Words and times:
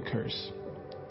curse. 0.00 0.50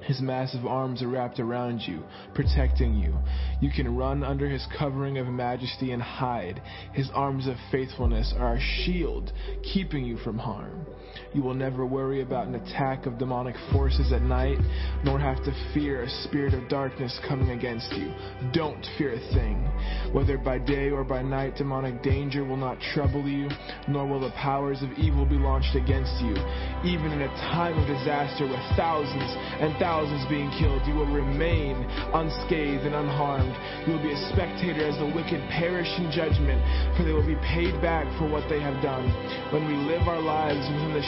His 0.01 0.21
massive 0.21 0.65
arms 0.65 1.01
are 1.01 1.07
wrapped 1.07 1.39
around 1.39 1.81
you, 1.81 2.03
protecting 2.33 2.95
you. 2.95 3.17
You 3.61 3.69
can 3.69 3.95
run 3.95 4.23
under 4.23 4.49
his 4.49 4.65
covering 4.77 5.17
of 5.17 5.27
majesty 5.27 5.91
and 5.91 6.01
hide. 6.01 6.61
His 6.93 7.09
arms 7.13 7.47
of 7.47 7.55
faithfulness 7.71 8.33
are 8.37 8.55
a 8.55 8.61
shield, 8.61 9.31
keeping 9.61 10.05
you 10.05 10.17
from 10.17 10.37
harm. 10.37 10.85
You 11.33 11.43
will 11.43 11.53
never 11.53 11.85
worry 11.85 12.21
about 12.21 12.47
an 12.47 12.55
attack 12.55 13.05
of 13.05 13.17
demonic 13.17 13.55
forces 13.71 14.11
at 14.11 14.21
night, 14.21 14.57
nor 15.03 15.19
have 15.19 15.43
to 15.45 15.71
fear 15.73 16.03
a 16.03 16.09
spirit 16.23 16.53
of 16.53 16.67
darkness 16.69 17.19
coming 17.27 17.51
against 17.51 17.91
you. 17.93 18.11
Don't 18.53 18.85
fear 18.97 19.13
a 19.13 19.33
thing. 19.33 19.69
Whether 20.11 20.37
by 20.37 20.57
day 20.57 20.89
or 20.89 21.03
by 21.03 21.21
night, 21.21 21.55
demonic 21.55 22.01
danger 22.01 22.43
will 22.43 22.57
not 22.57 22.79
trouble 22.93 23.27
you, 23.27 23.49
nor 23.87 24.07
will 24.07 24.19
the 24.19 24.31
powers 24.31 24.81
of 24.81 24.91
evil 24.97 25.25
be 25.25 25.37
launched 25.37 25.75
against 25.75 26.13
you. 26.21 26.33
Even 26.83 27.11
in 27.11 27.21
a 27.21 27.35
time 27.53 27.77
of 27.77 27.87
disaster 27.87 28.47
with 28.47 28.59
thousands 28.75 29.29
and 29.61 29.77
thousands 29.77 30.25
being 30.29 30.49
killed, 30.57 30.81
you 30.87 30.95
will 30.95 31.11
remain 31.11 31.75
unscathed 32.13 32.85
and 32.85 32.95
unharmed. 32.95 33.53
You 33.85 33.93
will 33.93 34.03
be 34.03 34.13
a 34.13 34.29
spectator 34.33 34.85
as 34.85 34.97
the 34.97 35.11
wicked 35.13 35.41
perish 35.53 35.89
in 35.97 36.09
judgment, 36.11 36.59
for 36.97 37.03
they 37.03 37.13
will 37.13 37.25
be 37.25 37.39
paid 37.45 37.77
back 37.81 38.05
for 38.17 38.27
what 38.27 38.49
they 38.49 38.59
have 38.59 38.81
done. 38.81 39.05
When 39.53 39.67
we 39.67 39.75
live 39.85 40.07
our 40.07 40.21
lives 40.21 40.65
within 40.73 40.93
the 40.93 41.05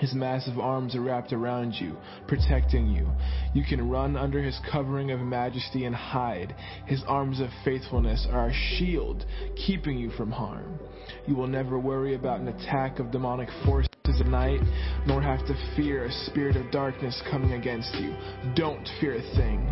His 0.00 0.14
massive 0.14 0.58
arms 0.58 0.94
are 0.94 1.00
wrapped 1.00 1.32
around 1.32 1.74
you, 1.74 1.96
protecting 2.26 2.88
you. 2.88 3.08
You 3.52 3.64
can 3.64 3.88
run 3.88 4.16
under 4.16 4.42
his 4.42 4.58
covering 4.70 5.10
of 5.10 5.20
majesty 5.20 5.84
and 5.84 5.94
hide. 5.94 6.54
His 6.86 7.02
arms 7.06 7.40
of 7.40 7.48
faithfulness 7.64 8.26
are 8.30 8.48
a 8.48 8.52
shield, 8.52 9.24
keeping 9.56 9.98
you 9.98 10.10
from 10.10 10.30
harm. 10.30 10.78
You 11.26 11.34
will 11.34 11.46
never 11.46 11.78
worry 11.78 12.14
about 12.14 12.40
an 12.40 12.48
attack 12.48 12.98
of 12.98 13.10
demonic 13.10 13.48
forces 13.64 13.88
at 14.06 14.26
night, 14.26 14.60
nor 15.06 15.22
have 15.22 15.40
to 15.46 15.56
fear 15.74 16.04
a 16.04 16.12
spirit 16.28 16.56
of 16.56 16.70
darkness 16.70 17.22
coming 17.30 17.52
against 17.52 17.94
you. 17.96 18.14
Don't 18.54 18.86
fear 19.00 19.16
a 19.16 19.22
thing. 19.34 19.64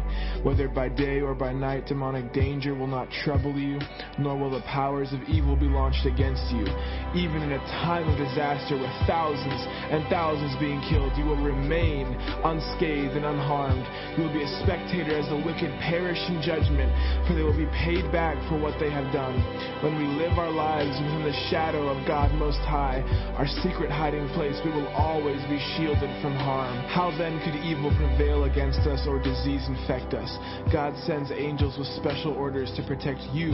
Whether 0.43 0.69
by 0.69 0.89
day 0.89 1.21
or 1.21 1.35
by 1.35 1.53
night, 1.53 1.87
demonic 1.87 2.33
danger 2.33 2.75
will 2.75 2.87
not 2.87 3.13
trouble 3.25 3.53
you, 3.53 3.79
nor 4.19 4.39
will 4.39 4.51
the 4.51 4.65
powers 4.65 5.13
of 5.13 5.21
evil 5.29 5.55
be 5.55 5.69
launched 5.69 6.07
against 6.07 6.43
you. 6.49 6.65
Even 7.13 7.45
in 7.45 7.53
a 7.53 7.63
time 7.85 8.09
of 8.09 8.17
disaster 8.17 8.81
with 8.81 8.91
thousands 9.07 9.61
and 9.93 10.09
thousands 10.09 10.57
being 10.57 10.81
killed, 10.89 11.13
you 11.21 11.29
will 11.29 11.45
remain 11.45 12.09
unscathed 12.49 13.13
and 13.13 13.29
unharmed. 13.29 13.85
You 14.17 14.25
will 14.25 14.33
be 14.33 14.43
a 14.43 14.53
spectator 14.65 15.13
as 15.13 15.29
the 15.29 15.45
wicked 15.45 15.71
perish 15.85 16.19
in 16.33 16.41
judgment, 16.41 16.89
for 17.29 17.37
they 17.37 17.45
will 17.45 17.57
be 17.57 17.69
paid 17.85 18.09
back 18.11 18.41
for 18.49 18.57
what 18.57 18.81
they 18.81 18.89
have 18.89 19.13
done. 19.13 19.37
When 19.85 20.01
we 20.01 20.09
live 20.17 20.41
our 20.41 20.51
lives 20.51 20.97
within 20.97 21.29
the 21.29 21.37
shadow 21.51 21.89
of 21.89 22.07
God 22.07 22.33
Most 22.35 22.61
High, 22.67 23.03
our 23.37 23.47
secret 23.63 23.91
hiding 23.91 24.29
place, 24.35 24.59
we 24.65 24.71
will 24.71 24.89
always 24.89 25.41
be 25.49 25.59
shielded 25.77 26.11
from 26.23 26.35
harm. 26.35 26.77
How 26.89 27.11
then 27.17 27.41
could 27.45 27.57
evil 27.65 27.91
prevail 27.97 28.45
against 28.45 28.81
us 28.87 29.07
or 29.07 29.19
disease 29.23 29.67
infect 29.67 30.15
us? 30.15 30.31
God 30.73 30.95
sends 31.07 31.31
angels 31.33 31.79
with 31.79 31.89
special 31.99 32.33
orders 32.33 32.73
to 32.77 32.83
protect 32.83 33.21
you 33.33 33.53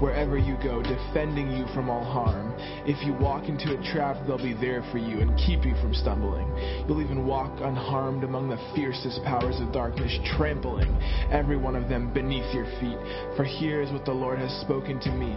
wherever 0.00 0.38
you 0.38 0.56
go, 0.62 0.82
defending 0.82 1.50
you 1.52 1.66
from 1.74 1.88
all 1.88 2.04
harm. 2.04 2.54
If 2.86 3.04
you 3.06 3.14
walk 3.14 3.48
into 3.48 3.78
a 3.78 3.82
trap, 3.92 4.16
they'll 4.26 4.38
be 4.38 4.54
there 4.54 4.82
for 4.90 4.98
you 4.98 5.20
and 5.20 5.36
keep 5.38 5.64
you 5.64 5.74
from 5.80 5.94
stumbling. 5.94 6.48
You'll 6.86 7.02
even 7.02 7.26
walk 7.26 7.60
unharmed 7.60 8.24
among 8.24 8.48
the 8.48 8.60
fiercest 8.74 9.22
powers 9.24 9.60
of 9.60 9.72
darkness, 9.72 10.12
trampling 10.36 10.90
every 11.30 11.56
one 11.56 11.76
of 11.76 11.88
them 11.88 12.12
beneath 12.12 12.54
your 12.54 12.66
feet. 12.80 12.98
For 13.36 13.44
here 13.44 13.82
is 13.82 13.90
what 13.90 14.04
the 14.04 14.12
Lord 14.12 14.38
has 14.38 14.52
spoken 14.60 15.00
to 15.00 15.10
me. 15.10 15.36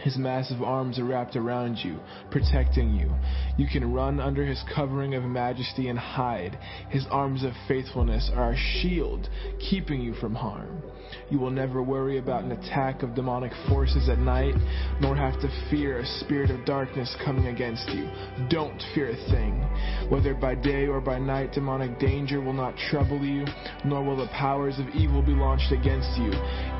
His 0.00 0.16
massive 0.16 0.62
arms 0.62 0.98
are 0.98 1.04
wrapped 1.04 1.34
around 1.34 1.78
you, 1.78 1.98
protecting 2.30 2.94
you. 2.94 3.12
You 3.56 3.66
can 3.66 3.92
run 3.92 4.20
under 4.20 4.44
his 4.46 4.62
covering 4.74 5.14
of 5.14 5.24
majesty 5.24 5.88
and 5.88 5.98
hide. 5.98 6.56
His 6.88 7.04
arms 7.10 7.42
of 7.42 7.52
faithfulness 7.66 8.30
are 8.34 8.52
a 8.52 8.56
shield, 8.56 9.28
keeping 9.58 10.00
you 10.00 10.14
from 10.14 10.34
harm. 10.34 10.82
You 11.30 11.38
will 11.38 11.50
never 11.50 11.82
worry 11.82 12.18
about 12.18 12.44
an 12.44 12.52
attack 12.52 13.02
of 13.02 13.14
demonic 13.14 13.52
forces 13.68 14.08
at 14.08 14.18
night, 14.18 14.54
nor 15.00 15.16
have 15.16 15.40
to 15.40 15.68
fear 15.70 15.98
a 15.98 16.06
spirit 16.20 16.50
of 16.50 16.64
darkness 16.64 17.16
coming 17.24 17.48
against 17.48 17.88
you. 17.90 18.08
Don't 18.48 18.80
fear 18.94 19.10
a 19.10 19.30
thing. 19.30 19.66
Whether 20.10 20.34
by 20.34 20.54
day 20.54 20.86
or 20.86 21.00
by 21.00 21.18
night, 21.18 21.52
demonic 21.52 21.98
danger 21.98 22.40
will 22.40 22.52
not 22.52 22.76
trouble 22.90 23.24
you, 23.24 23.46
nor 23.84 24.04
will 24.04 24.16
the 24.16 24.28
powers 24.28 24.78
of 24.78 24.88
evil 24.90 25.22
be 25.22 25.32
launched 25.32 25.72
against 25.72 26.16
you. 26.18 26.30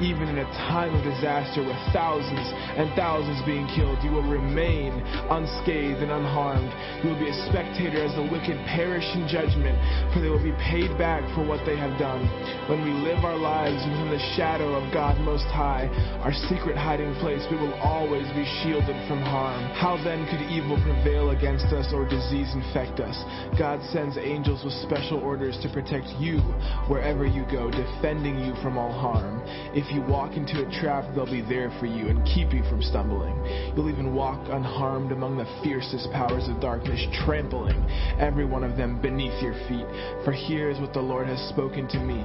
Even 0.01 0.29
in 0.29 0.39
a 0.39 0.53
time 0.69 0.95
of 0.95 1.03
disaster 1.03 1.63
with 1.63 1.77
thousands 1.93 2.47
and 2.79 2.89
thousands 2.95 3.08
being 3.49 3.65
killed, 3.73 3.97
you 4.05 4.13
will 4.13 4.29
remain 4.29 4.93
unscathed 5.33 6.05
and 6.05 6.13
unharmed. 6.13 6.69
You 7.01 7.09
will 7.09 7.21
be 7.21 7.33
a 7.33 7.41
spectator 7.49 8.05
as 8.05 8.13
the 8.13 8.29
wicked 8.29 8.61
perish 8.69 9.09
in 9.17 9.25
judgment, 9.25 9.81
for 10.13 10.21
they 10.21 10.29
will 10.29 10.45
be 10.45 10.53
paid 10.61 10.93
back 11.01 11.25
for 11.33 11.41
what 11.41 11.65
they 11.65 11.73
have 11.73 11.97
done. 11.97 12.29
When 12.69 12.85
we 12.85 12.93
live 12.93 13.25
our 13.25 13.41
lives 13.41 13.81
within 13.89 14.13
the 14.13 14.21
shadow 14.37 14.77
of 14.77 14.93
God 14.93 15.17
Most 15.25 15.49
High, 15.49 15.89
our 16.21 16.37
secret 16.53 16.77
hiding 16.77 17.17
place, 17.25 17.41
we 17.49 17.57
will 17.57 17.73
always 17.81 18.29
be 18.37 18.45
shielded 18.61 19.01
from 19.09 19.25
harm. 19.25 19.65
How 19.73 19.97
then 20.05 20.29
could 20.29 20.45
evil 20.53 20.77
prevail 20.85 21.33
against 21.33 21.73
us 21.73 21.89
or 21.97 22.05
disease 22.05 22.53
infect 22.53 23.01
us? 23.01 23.17
God 23.57 23.81
sends 23.89 24.21
angels 24.21 24.69
with 24.69 24.77
special 24.85 25.25
orders 25.25 25.57
to 25.65 25.73
protect 25.73 26.13
you 26.21 26.45
wherever 26.93 27.25
you 27.25 27.49
go, 27.49 27.73
defending 27.73 28.37
you 28.45 28.53
from 28.61 28.77
all 28.77 28.93
harm. 28.93 29.41
If 29.73 29.89
you 29.89 30.05
walk 30.05 30.37
into 30.37 30.61
a 30.61 30.69
trap, 30.77 31.09
they'll 31.17 31.25
be 31.25 31.41
there 31.41 31.73
for 31.81 31.87
you 31.89 32.13
and 32.13 32.21
keep 32.29 32.53
you 32.53 32.61
from 32.69 32.85
stumbling. 32.85 32.98
Stumbling. 32.99 33.35
You'll 33.77 33.91
even 33.91 34.15
walk 34.15 34.49
unharmed 34.51 35.13
among 35.13 35.37
the 35.37 35.47
fiercest 35.63 36.11
powers 36.13 36.49
of 36.49 36.61
darkness, 36.61 37.01
trampling 37.25 37.77
every 38.19 38.45
one 38.45 38.65
of 38.65 38.77
them 38.77 39.01
beneath 39.01 39.41
your 39.43 39.55
feet. 39.69 39.87
For 40.25 40.33
here 40.33 40.71
is 40.71 40.81
what 40.81 40.93
the 40.93 41.01
Lord 41.01 41.29
has 41.29 41.39
spoken 41.49 41.87
to 41.89 41.99
me. 41.99 42.25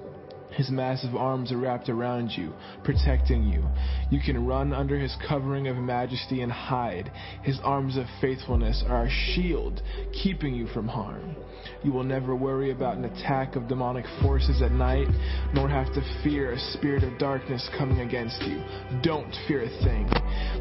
His 0.51 0.69
massive 0.69 1.15
arms 1.15 1.51
are 1.51 1.57
wrapped 1.57 1.89
around 1.89 2.31
you, 2.35 2.53
protecting 2.83 3.43
you. 3.43 3.63
You 4.09 4.19
can 4.19 4.45
run 4.45 4.73
under 4.73 4.97
his 4.97 5.15
covering 5.27 5.67
of 5.67 5.77
majesty 5.77 6.41
and 6.41 6.51
hide. 6.51 7.11
His 7.43 7.59
arms 7.63 7.97
of 7.97 8.05
faithfulness 8.19 8.83
are 8.87 9.05
a 9.05 9.09
shield, 9.09 9.81
keeping 10.11 10.53
you 10.53 10.67
from 10.67 10.87
harm. 10.87 11.35
You 11.83 11.91
will 11.91 12.03
never 12.03 12.35
worry 12.35 12.69
about 12.69 12.97
an 12.97 13.05
attack 13.05 13.55
of 13.55 13.67
demonic 13.67 14.05
forces 14.21 14.61
at 14.61 14.71
night, 14.71 15.07
nor 15.53 15.67
have 15.67 15.91
to 15.93 16.01
fear 16.23 16.51
a 16.51 16.59
spirit 16.77 17.03
of 17.03 17.17
darkness 17.17 17.67
coming 17.77 18.01
against 18.01 18.39
you. 18.43 18.61
Don't 19.01 19.33
fear 19.47 19.63
a 19.63 19.83
thing. 19.83 20.05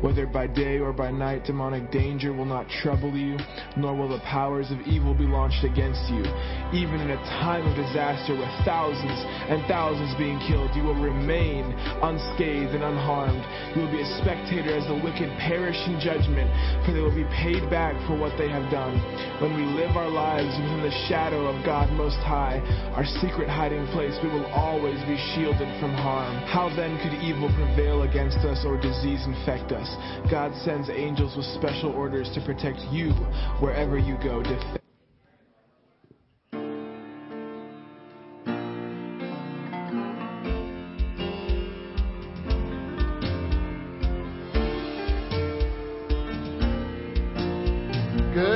Whether 0.00 0.26
by 0.26 0.46
day 0.46 0.78
or 0.78 0.94
by 0.94 1.10
night, 1.10 1.44
demonic 1.44 1.90
danger 1.92 2.32
will 2.32 2.46
not 2.46 2.68
trouble 2.82 3.12
you, 3.12 3.36
nor 3.76 3.94
will 3.94 4.08
the 4.08 4.24
powers 4.24 4.70
of 4.70 4.80
evil 4.88 5.12
be 5.12 5.28
launched 5.28 5.62
against 5.62 6.00
you. 6.08 6.24
Even 6.72 7.04
in 7.04 7.10
a 7.10 7.20
time 7.44 7.68
of 7.68 7.76
disaster 7.76 8.32
with 8.32 8.48
thousands 8.64 9.20
and 9.52 9.60
thousands 9.68 10.16
being 10.16 10.40
killed, 10.48 10.72
you 10.74 10.82
will 10.82 10.96
remain 10.96 11.68
unscathed 12.00 12.72
and 12.72 12.82
unharmed. 12.82 13.44
You 13.76 13.84
will 13.84 13.92
be 13.92 14.00
a 14.00 14.10
spectator 14.24 14.72
as 14.72 14.88
the 14.88 14.96
wicked 15.04 15.28
perish 15.36 15.76
in 15.84 16.00
judgment, 16.00 16.48
for 16.86 16.96
they 16.96 17.04
will 17.04 17.14
be 17.14 17.28
paid 17.44 17.68
back 17.68 17.92
for 18.08 18.16
what 18.16 18.32
they 18.40 18.48
have 18.48 18.72
done. 18.72 18.96
When 19.44 19.52
we 19.52 19.68
live 19.76 20.00
our 20.00 20.08
lives 20.08 20.56
within 20.56 20.80
the 20.80 20.96
shadow 21.10 21.48
of 21.48 21.64
God 21.64 21.90
Most 21.90 22.22
High, 22.22 22.62
our 22.94 23.04
secret 23.18 23.48
hiding 23.48 23.84
place, 23.88 24.16
we 24.22 24.28
will 24.28 24.46
always 24.46 25.00
be 25.10 25.18
shielded 25.34 25.66
from 25.80 25.90
harm. 25.90 26.36
How 26.46 26.70
then 26.76 27.02
could 27.02 27.18
evil 27.18 27.50
prevail 27.56 28.02
against 28.02 28.38
us 28.46 28.62
or 28.64 28.80
disease 28.80 29.26
infect 29.26 29.72
us? 29.72 29.90
God 30.30 30.54
sends 30.62 30.88
angels 30.88 31.36
with 31.36 31.46
special 31.46 31.90
orders 31.90 32.30
to 32.34 32.40
protect 32.40 32.78
you 32.92 33.10
wherever 33.58 33.98
you 33.98 34.16
go. 34.22 34.40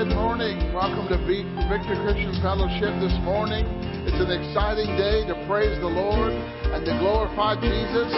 Good 0.05 0.21
morning. 0.21 0.61
Welcome 0.77 1.09
to 1.09 1.17
Vic- 1.25 1.49
Victory 1.65 1.97
Christian 2.05 2.37
Fellowship 2.45 2.93
this 3.01 3.17
morning. 3.25 3.65
It's 4.05 4.21
an 4.21 4.29
exciting 4.29 4.93
day 5.01 5.25
to 5.25 5.33
praise 5.49 5.81
the 5.81 5.89
Lord 5.89 6.29
and 6.29 6.85
to 6.85 6.93
glorify 7.01 7.57
Jesus. 7.57 8.13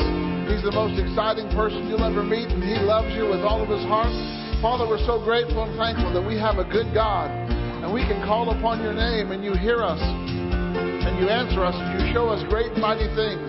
He's 0.50 0.66
the 0.66 0.74
most 0.74 0.98
exciting 0.98 1.46
person 1.54 1.86
you'll 1.86 2.02
ever 2.02 2.26
meet, 2.26 2.50
and 2.50 2.58
He 2.58 2.74
loves 2.82 3.14
you 3.14 3.30
with 3.30 3.46
all 3.46 3.62
of 3.62 3.70
His 3.70 3.86
heart. 3.86 4.10
Father, 4.58 4.82
we're 4.82 4.98
so 5.06 5.22
grateful 5.22 5.62
and 5.62 5.78
thankful 5.78 6.10
that 6.10 6.26
we 6.26 6.34
have 6.34 6.58
a 6.58 6.66
good 6.66 6.90
God, 6.90 7.30
and 7.54 7.86
we 7.94 8.02
can 8.02 8.18
call 8.26 8.50
upon 8.50 8.82
Your 8.82 8.90
name, 8.90 9.30
and 9.30 9.46
You 9.46 9.54
hear 9.54 9.78
us, 9.86 10.02
and 10.02 11.22
You 11.22 11.30
answer 11.30 11.62
us, 11.62 11.78
and 11.78 12.02
You 12.02 12.10
show 12.10 12.26
us 12.34 12.42
great 12.50 12.74
and 12.74 12.82
mighty 12.82 13.06
things. 13.14 13.46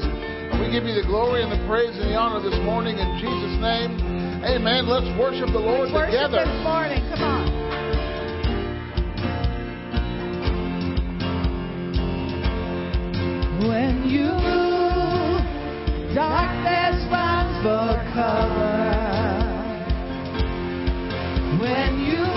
And 0.54 0.62
we 0.62 0.70
give 0.70 0.86
You 0.86 0.94
the 0.94 1.10
glory 1.10 1.42
and 1.42 1.50
the 1.50 1.58
praise 1.66 1.98
and 1.98 2.06
the 2.06 2.14
honor 2.14 2.38
this 2.38 2.62
morning 2.62 3.02
in 3.02 3.10
Jesus' 3.18 3.58
name. 3.66 3.98
Amen. 4.46 4.86
Let's 4.86 5.10
worship 5.18 5.50
the 5.50 5.58
Lord 5.58 5.90
Worship 5.90 6.14
together. 6.14 6.46
this 6.46 6.62
morning. 6.62 7.02
Come 7.10 7.26
on. 7.26 7.47
When 13.60 14.08
you 14.08 14.30
darkness 16.14 17.04
for 17.64 17.90
cover. 18.14 19.08
When 21.60 22.00
you 22.06 22.37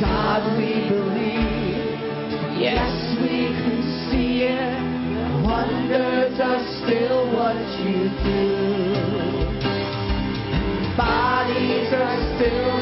God, 0.00 0.58
we 0.58 0.88
believe. 0.90 1.96
Yes, 2.60 3.16
we 3.22 3.48
can 3.48 4.10
see 4.10 4.42
it. 4.42 5.42
Wonders 5.42 6.38
are 6.38 6.62
still 6.84 7.32
what 7.32 7.56
you 7.80 8.10
do. 8.22 8.56
Bodies 10.96 11.92
are 11.94 12.36
still. 12.36 12.75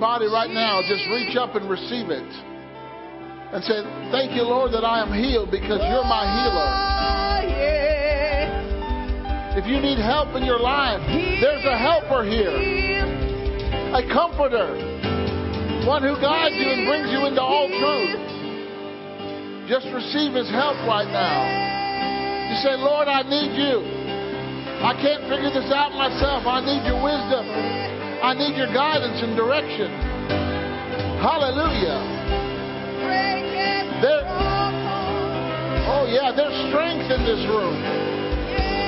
Body 0.00 0.26
right 0.26 0.50
now, 0.50 0.80
just 0.80 1.04
reach 1.12 1.36
up 1.36 1.54
and 1.54 1.68
receive 1.68 2.08
it. 2.08 2.24
And 3.52 3.62
say, 3.62 3.84
Thank 4.10 4.32
you, 4.32 4.42
Lord, 4.42 4.72
that 4.72 4.82
I 4.82 5.04
am 5.04 5.12
healed 5.12 5.52
because 5.52 5.84
you're 5.84 6.08
my 6.08 6.24
healer. 6.24 6.90
If 9.60 9.66
you 9.68 9.76
need 9.82 9.98
help 10.00 10.32
in 10.38 10.46
your 10.46 10.58
life, 10.58 11.02
there's 11.42 11.66
a 11.66 11.76
helper 11.76 12.24
here, 12.24 12.54
a 13.92 14.02
comforter, 14.08 14.72
one 15.84 16.00
who 16.06 16.14
guides 16.16 16.54
you 16.56 16.70
and 16.70 16.86
brings 16.86 17.10
you 17.12 17.26
into 17.26 17.42
all 17.42 17.68
truth. 17.68 18.16
Just 19.68 19.86
receive 19.92 20.32
his 20.32 20.48
help 20.48 20.78
right 20.86 21.10
now. 21.10 21.44
You 22.48 22.56
say, 22.62 22.74
Lord, 22.78 23.06
I 23.06 23.22
need 23.26 23.52
you. 23.58 23.82
I 24.80 24.94
can't 24.96 25.28
figure 25.28 25.50
this 25.50 25.70
out 25.74 25.92
myself. 25.92 26.46
I 26.46 26.64
need 26.64 26.86
your 26.88 27.02
wisdom. 27.02 27.69
I 28.22 28.34
need 28.34 28.54
your 28.54 28.68
guidance 28.68 29.22
and 29.22 29.34
direction. 29.34 29.90
Hallelujah. 31.24 32.00
There, 34.04 34.24
oh 35.88 36.04
yeah, 36.04 36.30
there's 36.36 36.52
strength 36.68 37.08
in 37.08 37.24
this 37.24 37.40
room. 37.48 37.80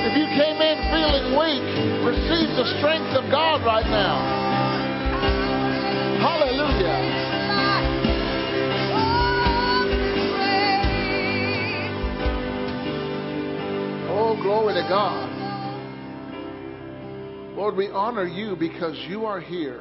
If 0.05 0.13
you 0.17 0.25
came 0.37 0.61
in 0.61 0.77
feeling 0.93 1.33
weak, 1.33 1.65
receive 2.05 2.49
the 2.57 2.77
strength 2.77 3.17
of 3.17 3.29
God 3.31 3.65
right 3.65 3.85
now. 3.89 4.21
Hallelujah. 6.21 6.99
Oh, 14.09 14.37
glory 14.41 14.75
to 14.75 14.85
God. 14.87 15.22
Lord, 17.63 17.77
we 17.77 17.87
honor 17.87 18.27
you 18.27 18.57
because 18.57 18.93
you 19.07 19.25
are 19.25 19.39
here. 19.39 19.79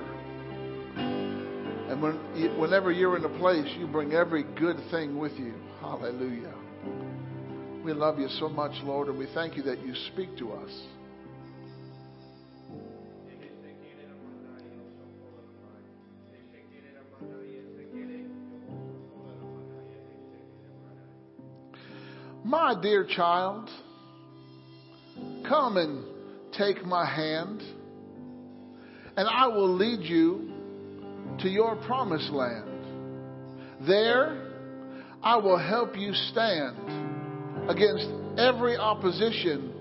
And 0.94 2.00
when, 2.00 2.14
whenever 2.56 2.92
you're 2.92 3.16
in 3.16 3.24
a 3.24 3.38
place, 3.40 3.66
you 3.76 3.88
bring 3.88 4.12
every 4.12 4.44
good 4.44 4.76
thing 4.92 5.18
with 5.18 5.32
you. 5.32 5.52
Hallelujah. 5.80 6.54
We 7.84 7.92
love 7.92 8.20
you 8.20 8.28
so 8.38 8.48
much, 8.48 8.70
Lord, 8.84 9.08
and 9.08 9.18
we 9.18 9.26
thank 9.34 9.56
you 9.56 9.64
that 9.64 9.84
you 9.84 9.96
speak 10.12 10.38
to 10.38 10.52
us. 10.52 10.70
My 22.44 22.80
dear 22.80 23.04
child, 23.04 23.68
come 25.48 25.78
and 25.78 26.11
take 26.56 26.84
my 26.84 27.04
hand, 27.04 27.62
and 29.16 29.28
I 29.28 29.46
will 29.46 29.72
lead 29.74 30.00
you 30.00 30.52
to 31.40 31.48
your 31.48 31.76
promised 31.86 32.30
land. 32.30 32.68
There, 33.86 34.52
I 35.22 35.36
will 35.36 35.58
help 35.58 35.96
you 35.96 36.12
stand 36.30 37.70
against 37.70 38.08
every 38.38 38.76
opposition 38.76 39.72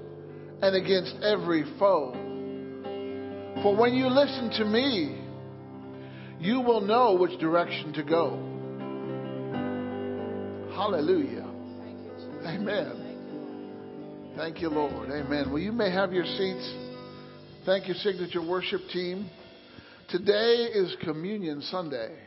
and 0.61 0.75
against 0.75 1.15
every 1.23 1.63
foe. 1.79 2.11
For 3.63 3.75
when 3.75 3.93
you 3.93 4.07
listen 4.07 4.49
to 4.57 4.65
me, 4.65 5.21
you 6.39 6.61
will 6.61 6.81
know 6.81 7.13
which 7.15 7.39
direction 7.39 7.93
to 7.93 8.03
go. 8.03 8.47
Hallelujah. 10.73 11.47
Amen. 12.45 13.00
Thank 14.37 14.61
you, 14.61 14.69
Lord. 14.69 15.09
Amen. 15.09 15.51
Well, 15.51 15.59
you 15.59 15.73
may 15.73 15.91
have 15.91 16.13
your 16.13 16.23
seats. 16.23 16.73
Thank 17.65 17.89
you, 17.89 17.93
Signature 17.95 18.41
Worship 18.41 18.79
Team. 18.93 19.29
Today 20.09 20.69
is 20.73 20.95
Communion 21.03 21.61
Sunday. 21.63 22.17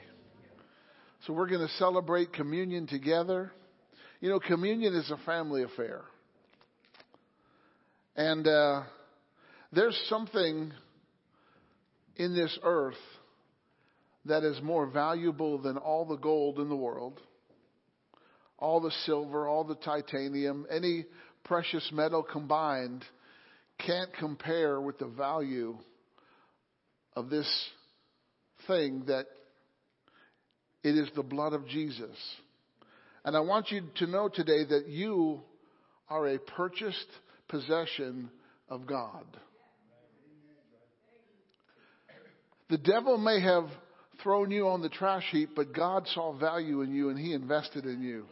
So 1.26 1.32
we're 1.32 1.48
going 1.48 1.66
to 1.66 1.72
celebrate 1.74 2.34
communion 2.34 2.86
together. 2.86 3.52
You 4.20 4.28
know, 4.28 4.38
communion 4.38 4.94
is 4.94 5.10
a 5.10 5.16
family 5.24 5.62
affair. 5.62 6.02
And 8.16 8.46
uh, 8.46 8.82
there's 9.72 9.98
something 10.10 10.72
in 12.16 12.34
this 12.34 12.56
earth 12.62 12.94
that 14.26 14.44
is 14.44 14.60
more 14.62 14.86
valuable 14.86 15.56
than 15.56 15.78
all 15.78 16.04
the 16.04 16.16
gold 16.16 16.58
in 16.58 16.68
the 16.68 16.76
world, 16.76 17.18
all 18.58 18.82
the 18.82 18.92
silver, 19.06 19.48
all 19.48 19.64
the 19.64 19.76
titanium, 19.76 20.66
any 20.70 21.06
precious 21.44 21.88
metal 21.92 22.22
combined 22.22 23.04
can't 23.78 24.10
compare 24.18 24.80
with 24.80 24.98
the 24.98 25.06
value 25.06 25.76
of 27.14 27.30
this 27.30 27.48
thing 28.66 29.04
that 29.06 29.26
it 30.82 30.96
is 30.96 31.08
the 31.14 31.22
blood 31.22 31.52
of 31.52 31.66
Jesus. 31.68 32.16
And 33.24 33.36
I 33.36 33.40
want 33.40 33.70
you 33.70 33.82
to 33.96 34.06
know 34.06 34.28
today 34.28 34.64
that 34.64 34.88
you 34.88 35.40
are 36.08 36.26
a 36.28 36.38
purchased 36.38 37.08
possession 37.48 38.30
of 38.68 38.86
God. 38.86 39.24
The 42.68 42.78
devil 42.78 43.18
may 43.18 43.40
have 43.40 43.68
thrown 44.22 44.50
you 44.50 44.68
on 44.68 44.82
the 44.82 44.88
trash 44.88 45.24
heap, 45.30 45.50
but 45.54 45.74
God 45.74 46.06
saw 46.08 46.32
value 46.32 46.82
in 46.82 46.94
you 46.94 47.10
and 47.10 47.18
he 47.18 47.32
invested 47.32 47.84
in 47.84 48.02
you. 48.02 48.26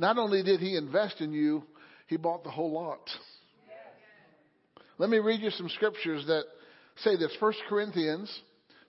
Not 0.00 0.16
only 0.16 0.42
did 0.42 0.60
he 0.60 0.78
invest 0.78 1.20
in 1.20 1.30
you, 1.30 1.62
he 2.06 2.16
bought 2.16 2.42
the 2.42 2.50
whole 2.50 2.72
lot. 2.72 3.06
Let 4.96 5.10
me 5.10 5.18
read 5.18 5.40
you 5.40 5.50
some 5.50 5.68
scriptures 5.68 6.24
that 6.26 6.44
say 7.04 7.16
this. 7.16 7.36
1 7.38 7.52
Corinthians 7.68 8.34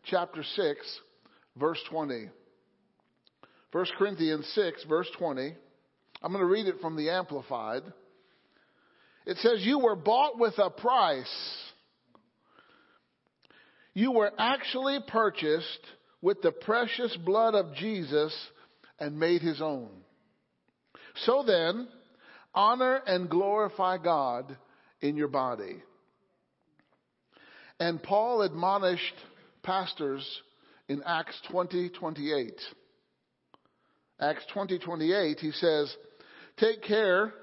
chapter 0.06 0.42
6, 0.42 1.00
verse 1.58 1.80
20. 1.90 2.30
1 3.74 3.86
Corinthians 3.98 4.50
6, 4.56 4.86
verse 4.86 5.10
20. 5.20 5.54
I'm 6.24 6.32
going 6.32 6.42
to 6.42 6.50
read 6.50 6.68
it 6.68 6.76
from 6.80 6.96
the 6.96 7.10
Amplified. 7.10 7.82
It 9.26 9.36
says, 9.40 9.66
You 9.66 9.80
were 9.80 9.98
bought 9.98 10.40
with 10.40 10.58
a 10.60 10.70
price. 10.70 11.58
You 13.94 14.14
were 14.14 14.32
actually 14.40 15.00
purchased 15.10 15.86
with 16.22 16.42
the 16.42 16.54
precious 16.54 17.18
blood 17.26 17.54
of 17.54 17.76
Jesus 17.76 18.34
and 18.98 19.20
made 19.20 19.42
his 19.42 19.62
own. 19.62 19.90
So 21.16 21.44
then, 21.46 21.88
honor 22.54 23.02
and 23.06 23.30
glorify 23.30 23.98
God 23.98 24.58
in 25.02 25.16
your 25.16 25.28
body. 25.28 25.82
And 27.80 28.02
Paul 28.02 28.44
admonished 28.44 29.16
pastors 29.64 30.26
in 30.88 31.02
Acts 31.06 31.40
20, 31.50 31.90
28. 31.90 32.54
Acts 34.20 34.46
20, 34.54 34.80
28, 34.80 35.40
he 35.40 35.52
says, 35.52 35.96
Take 36.58 36.84
care 36.84 37.34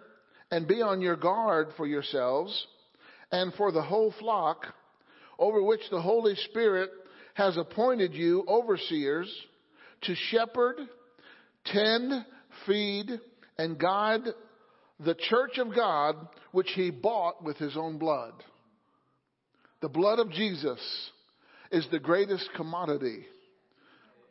and 0.50 0.68
be 0.68 0.81
on 0.81 1.00
your 1.00 1.16
guard 1.16 1.68
for 1.76 1.87
yourselves 1.87 2.66
and 3.33 3.52
for 3.54 3.72
the 3.72 3.83
whole 3.83 4.14
flock 4.18 4.66
over 5.38 5.62
which 5.62 5.83
the 5.90 6.00
Holy 6.00 6.35
Spirit 6.37 6.90
has 7.35 7.57
appointed 7.57 8.14
you 8.14 8.44
overseers 8.48 9.33
to 10.02 10.14
shepherd, 10.31 10.76
tend, 11.64 12.24
feed, 12.66 13.11
and 13.59 13.79
guide 13.79 14.23
the 15.01 15.14
church 15.14 15.59
of 15.59 15.75
God 15.75 16.16
which 16.53 16.71
he 16.75 16.90
bought 16.90 17.42
with 17.44 17.57
his 17.57 17.77
own 17.77 17.99
blood. 17.99 18.33
The 19.81 19.88
blood 19.88 20.18
of 20.18 20.31
Jesus 20.31 20.81
is 21.71 21.87
the 21.90 21.99
greatest 21.99 22.49
commodity. 22.57 23.27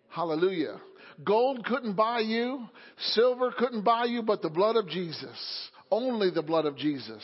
Hallelujah. 0.09 0.79
Gold 1.23 1.65
couldn't 1.65 1.95
buy 1.95 2.19
you, 2.19 2.67
silver 3.13 3.51
couldn't 3.57 3.83
buy 3.83 4.05
you, 4.05 4.23
but 4.23 4.41
the 4.41 4.49
blood 4.49 4.75
of 4.75 4.87
Jesus. 4.87 5.69
Only 5.89 6.29
the 6.29 6.41
blood 6.41 6.65
of 6.65 6.75
Jesus. 6.75 7.23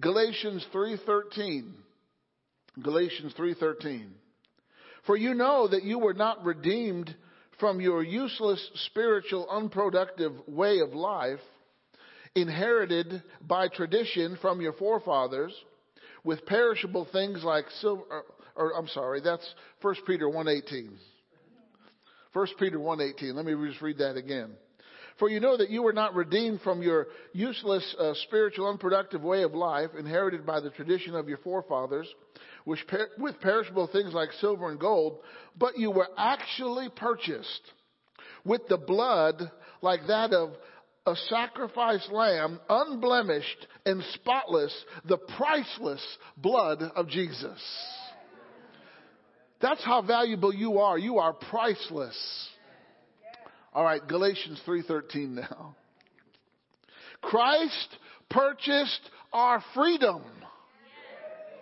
Galatians 0.00 0.64
3:13. 0.72 1.74
Galatians 2.82 3.34
3:13. 3.34 4.14
For 5.04 5.16
you 5.16 5.34
know 5.34 5.68
that 5.68 5.84
you 5.84 5.98
were 5.98 6.14
not 6.14 6.44
redeemed 6.44 7.14
from 7.58 7.80
your 7.80 8.02
useless 8.02 8.70
spiritual 8.86 9.48
unproductive 9.50 10.32
way 10.46 10.78
of 10.80 10.94
life 10.94 11.40
inherited 12.34 13.22
by 13.40 13.68
tradition 13.68 14.38
from 14.40 14.60
your 14.60 14.72
forefathers 14.74 15.52
with 16.24 16.46
perishable 16.46 17.06
things 17.10 17.42
like 17.42 17.64
silver 17.80 18.02
or, 18.10 18.24
or 18.56 18.76
I'm 18.76 18.88
sorry, 18.88 19.20
that's 19.20 19.54
1 19.82 19.94
Peter 20.06 20.26
1:18. 20.26 20.90
1 22.32 22.46
Peter 22.58 22.78
1:18. 22.78 23.34
Let 23.34 23.44
me 23.44 23.54
just 23.68 23.82
read 23.82 23.98
that 23.98 24.16
again. 24.16 24.54
For 25.18 25.28
you 25.28 25.40
know 25.40 25.56
that 25.56 25.70
you 25.70 25.82
were 25.82 25.92
not 25.92 26.14
redeemed 26.14 26.60
from 26.60 26.80
your 26.80 27.08
useless 27.32 27.96
uh, 27.98 28.14
spiritual 28.26 28.68
unproductive 28.68 29.22
way 29.24 29.42
of 29.42 29.52
life 29.52 29.90
inherited 29.98 30.46
by 30.46 30.60
the 30.60 30.70
tradition 30.70 31.16
of 31.16 31.28
your 31.28 31.38
forefathers 31.38 32.06
with 32.66 33.40
perishable 33.40 33.88
things 33.88 34.12
like 34.12 34.32
silver 34.40 34.70
and 34.70 34.78
gold, 34.78 35.20
but 35.56 35.78
you 35.78 35.90
were 35.90 36.08
actually 36.16 36.88
purchased 36.94 37.62
with 38.44 38.62
the 38.68 38.78
blood 38.78 39.50
like 39.82 40.00
that 40.08 40.32
of 40.32 40.50
a 41.06 41.14
sacrificed 41.28 42.12
lamb, 42.12 42.60
unblemished 42.68 43.66
and 43.86 44.02
spotless, 44.14 44.74
the 45.06 45.16
priceless 45.16 46.04
blood 46.36 46.82
of 46.82 47.08
Jesus. 47.08 47.60
That's 49.60 49.82
how 49.84 50.02
valuable 50.02 50.54
you 50.54 50.78
are. 50.78 50.98
You 50.98 51.18
are 51.18 51.32
priceless. 51.32 52.48
All 53.72 53.84
right, 53.84 54.06
Galatians 54.06 54.60
3:13 54.66 55.34
now. 55.34 55.74
Christ 57.20 57.96
purchased 58.28 59.10
our 59.32 59.62
freedom. 59.74 60.22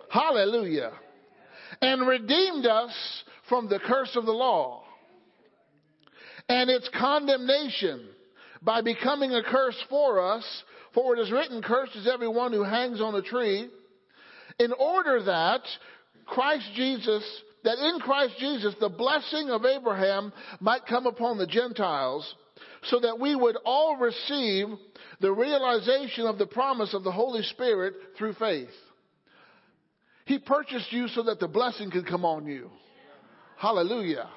Hallelujah. 0.09 0.91
And 1.81 2.07
redeemed 2.07 2.65
us 2.65 2.93
from 3.49 3.69
the 3.69 3.79
curse 3.79 4.15
of 4.15 4.25
the 4.25 4.31
law 4.31 4.83
and 6.49 6.69
its 6.69 6.89
condemnation 6.97 8.07
by 8.61 8.81
becoming 8.81 9.33
a 9.33 9.43
curse 9.43 9.77
for 9.89 10.33
us. 10.33 10.45
For 10.93 11.15
it 11.15 11.19
is 11.19 11.31
written, 11.31 11.61
cursed 11.61 11.95
is 11.95 12.07
everyone 12.11 12.53
who 12.53 12.63
hangs 12.63 13.01
on 13.01 13.13
a 13.13 13.21
tree, 13.21 13.69
in 14.57 14.73
order 14.73 15.21
that 15.23 15.61
Christ 16.25 16.65
Jesus, 16.75 17.23
that 17.63 17.77
in 17.77 17.99
Christ 17.99 18.33
Jesus 18.39 18.73
the 18.79 18.89
blessing 18.89 19.51
of 19.51 19.65
Abraham 19.65 20.33
might 20.59 20.87
come 20.87 21.05
upon 21.05 21.37
the 21.37 21.45
Gentiles, 21.45 22.33
so 22.85 22.99
that 23.01 23.19
we 23.19 23.35
would 23.35 23.57
all 23.63 23.97
receive 23.97 24.67
the 25.19 25.31
realization 25.31 26.25
of 26.25 26.39
the 26.39 26.47
promise 26.47 26.93
of 26.93 27.03
the 27.03 27.11
Holy 27.11 27.43
Spirit 27.43 27.93
through 28.17 28.33
faith. 28.33 28.69
He 30.27 30.39
purchased 30.39 30.91
you 30.91 31.07
so 31.07 31.23
that 31.23 31.39
the 31.39 31.47
blessing 31.47 31.89
could 31.89 32.05
come 32.05 32.25
on 32.25 32.45
you. 32.45 32.69
Hallelujah. 33.57 34.29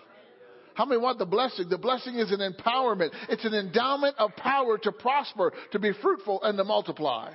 How 0.74 0.84
many 0.84 1.00
want 1.00 1.18
the 1.18 1.26
blessing? 1.26 1.68
The 1.68 1.78
blessing 1.78 2.14
is 2.14 2.30
an 2.30 2.38
empowerment. 2.38 3.10
It's 3.28 3.44
an 3.44 3.54
endowment 3.54 4.14
of 4.16 4.34
power 4.36 4.78
to 4.78 4.92
prosper, 4.92 5.52
to 5.72 5.78
be 5.80 5.92
fruitful, 6.00 6.42
and 6.44 6.56
to 6.58 6.64
multiply. 6.64 7.32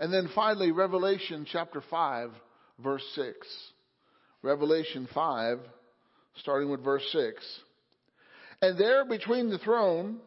And 0.00 0.12
then 0.12 0.28
finally, 0.34 0.72
Revelation 0.72 1.46
chapter 1.50 1.80
5, 1.88 2.30
verse 2.80 3.04
6. 3.14 3.34
Revelation 4.42 5.08
5, 5.14 5.60
starting 6.40 6.70
with 6.70 6.82
verse 6.82 7.06
6. 7.12 7.60
And 8.62 8.76
there 8.76 9.04
between 9.04 9.48
the 9.48 9.58
throne 9.58 10.18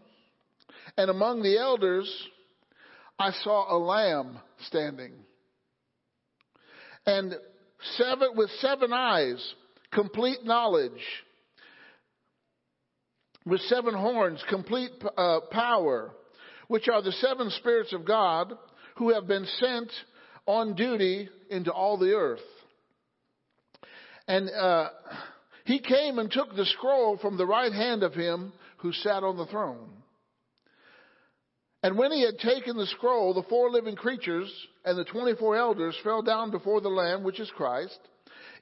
and 0.98 1.10
among 1.10 1.44
the 1.44 1.58
elders, 1.58 2.10
I 3.18 3.32
saw 3.44 3.76
a 3.76 3.78
lamb 3.78 4.40
standing. 4.68 5.14
And 7.06 7.36
seven, 7.98 8.30
with 8.36 8.50
seven 8.60 8.92
eyes, 8.92 9.54
complete 9.92 10.44
knowledge. 10.44 10.92
With 13.46 13.62
seven 13.62 13.94
horns, 13.94 14.44
complete 14.50 14.92
uh, 15.18 15.42
power, 15.52 16.12
which 16.68 16.90
are 16.90 17.02
the 17.02 17.12
seven 17.14 17.52
spirits 17.52 17.94
of 17.94 18.06
God 18.06 18.54
who 18.98 19.14
have 19.14 19.28
been 19.28 19.46
sent 19.60 19.92
on 20.46 20.76
duty 20.76 21.30
into 21.50 21.72
all 21.72 21.98
the 21.98 22.14
earth. 22.14 22.40
And 24.28 24.50
uh, 24.50 24.90
he 25.66 25.80
came 25.80 26.18
and 26.18 26.32
took 26.32 26.56
the 26.56 26.66
scroll 26.66 27.18
from 27.18 27.38
the 27.38 27.46
right 27.46 27.72
hand 27.72 28.04
of 28.04 28.14
him 28.14 28.52
who 28.78 28.92
sat 28.92 29.24
on 29.24 29.38
the 29.38 29.46
throne. 29.46 29.90
And 31.86 32.00
when 32.00 32.12
he 32.12 32.26
had 32.26 32.40
taken 32.40 32.78
the 32.78 32.88
scroll, 32.88 33.36
the 33.36 33.44
four 33.44 33.70
living 33.70 33.96
creatures 33.96 34.52
and 34.86 34.98
the 34.98 35.06
24 35.06 35.56
elders 35.56 35.96
fell 36.04 36.24
down 36.24 36.50
before 36.50 36.82
the 36.82 36.90
Lamb, 36.90 37.24
which 37.24 37.40
is 37.40 37.52
Christ, 37.56 38.00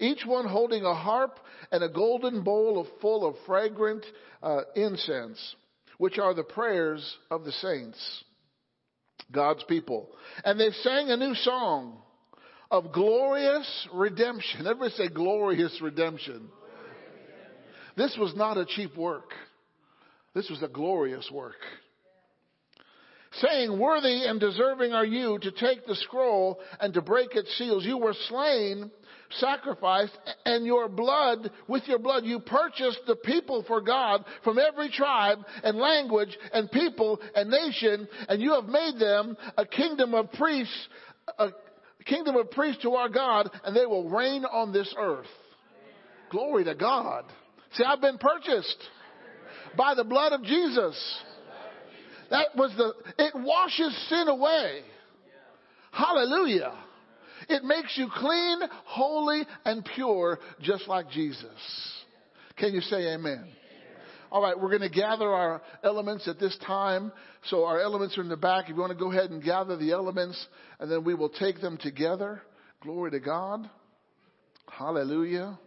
each 0.02 0.26
one 0.26 0.46
holding 0.46 0.84
a 0.84 0.94
harp 0.94 1.40
and 1.72 1.82
a 1.82 1.88
golden 1.88 2.44
bowl 2.44 2.86
full 3.00 3.26
of 3.26 3.38
fragrant 3.46 4.06
uh, 4.42 4.64
incense, 4.76 5.56
which 6.00 6.20
are 6.20 6.34
the 6.34 6.44
prayers 6.44 7.16
of 7.32 7.46
the 7.46 7.54
saints, 7.54 8.26
God's 9.32 9.64
people. 9.70 10.10
And 10.44 10.60
they 10.60 10.72
sang 10.82 11.10
a 11.10 11.16
new 11.16 11.34
song 11.34 12.00
of 12.70 12.92
glorious 12.92 13.88
redemption. 13.94 14.68
Everybody 14.68 14.96
say 14.96 15.08
glorious 15.08 15.80
redemption. 15.82 16.50
This 17.96 18.18
was 18.20 18.36
not 18.36 18.58
a 18.58 18.66
cheap 18.66 18.98
work. 18.98 19.32
This 20.36 20.50
was 20.50 20.62
a 20.62 20.68
glorious 20.68 21.32
work 21.32 21.56
saying, 23.42 23.78
Worthy 23.78 24.26
and 24.26 24.40
deserving 24.40 24.94
are 24.94 25.06
you 25.06 25.40
to 25.40 25.52
take 25.52 25.86
the 25.86 25.96
scroll 25.96 26.60
and 26.80 26.94
to 26.94 27.02
break 27.02 27.36
its 27.36 27.56
seals. 27.58 27.86
You 27.86 27.98
were 27.98 28.16
slain, 28.28 28.92
sacrificed, 29.38 30.18
and 30.46 30.66
your 30.66 30.88
blood, 30.88 31.52
with 31.68 31.84
your 31.88 32.00
blood, 32.00 32.26
you 32.26 32.40
purchased 32.40 33.02
the 33.08 33.16
people 33.16 33.64
for 33.68 33.82
God 33.82 34.24
from 34.44 34.60
every 34.60 34.90
tribe 34.90 35.40
and 35.64 35.78
language 35.78 36.38
and 36.54 36.70
people 36.72 37.20
and 37.36 37.50
nation, 37.50 38.08
and 38.30 38.42
you 38.42 38.54
have 38.54 38.66
made 38.66 39.00
them 39.00 39.38
a 39.58 39.66
kingdom 39.66 40.14
of 40.14 40.32
priests, 40.34 40.88
a 41.40 41.50
kingdom 42.06 42.36
of 42.36 42.52
priests 42.52 42.82
to 42.84 42.92
our 42.92 43.10
God, 43.10 43.50
and 43.64 43.76
they 43.76 43.86
will 43.86 44.10
reign 44.10 44.46
on 44.46 44.72
this 44.72 44.94
earth. 44.98 45.28
Glory 46.30 46.64
to 46.66 46.76
God. 46.76 47.26
See, 47.74 47.84
I've 47.84 48.02
been 48.02 48.18
purchased 48.18 48.78
by 49.76 49.96
the 49.96 50.04
blood 50.04 50.34
of 50.34 50.44
Jesus. 50.44 51.24
That 52.34 52.48
was 52.56 52.72
the, 52.76 52.94
it 53.24 53.36
washes 53.36 53.96
sin 54.10 54.28
away. 54.28 54.82
Hallelujah. 55.92 56.74
It 57.48 57.64
makes 57.64 57.96
you 57.96 58.08
clean, 58.12 58.58
holy, 58.86 59.44
and 59.66 59.88
pure, 59.94 60.40
just 60.60 60.88
like 60.88 61.12
Jesus. 61.12 61.46
Can 62.58 62.74
you 62.74 62.82
say 62.82 63.14
amen? 63.14 63.46
All 64.32 64.42
right, 64.42 64.60
we're 64.60 64.76
going 64.76 64.82
to 64.82 64.90
gather 64.90 65.32
our 65.32 65.62
elements 65.84 66.28
at 66.28 66.40
this 66.40 66.58
time. 66.66 67.12
So 67.52 67.66
our 67.66 67.80
elements 67.80 68.18
are 68.18 68.22
in 68.22 68.30
the 68.30 68.36
back. 68.36 68.64
If 68.64 68.70
you 68.70 68.82
want 68.82 68.94
to 68.94 68.98
go 68.98 69.12
ahead 69.12 69.30
and 69.30 69.44
gather 69.44 69.78
the 69.78 69.92
elements, 69.92 70.44
and 70.80 70.92
then 70.92 71.04
we 71.04 71.14
will 71.14 71.30
take 71.30 71.62
them 71.62 71.78
together. 71.78 72.42
Glory 72.82 73.12
to 73.12 73.20
God. 73.20 73.70
Hallelujah. 74.68 75.60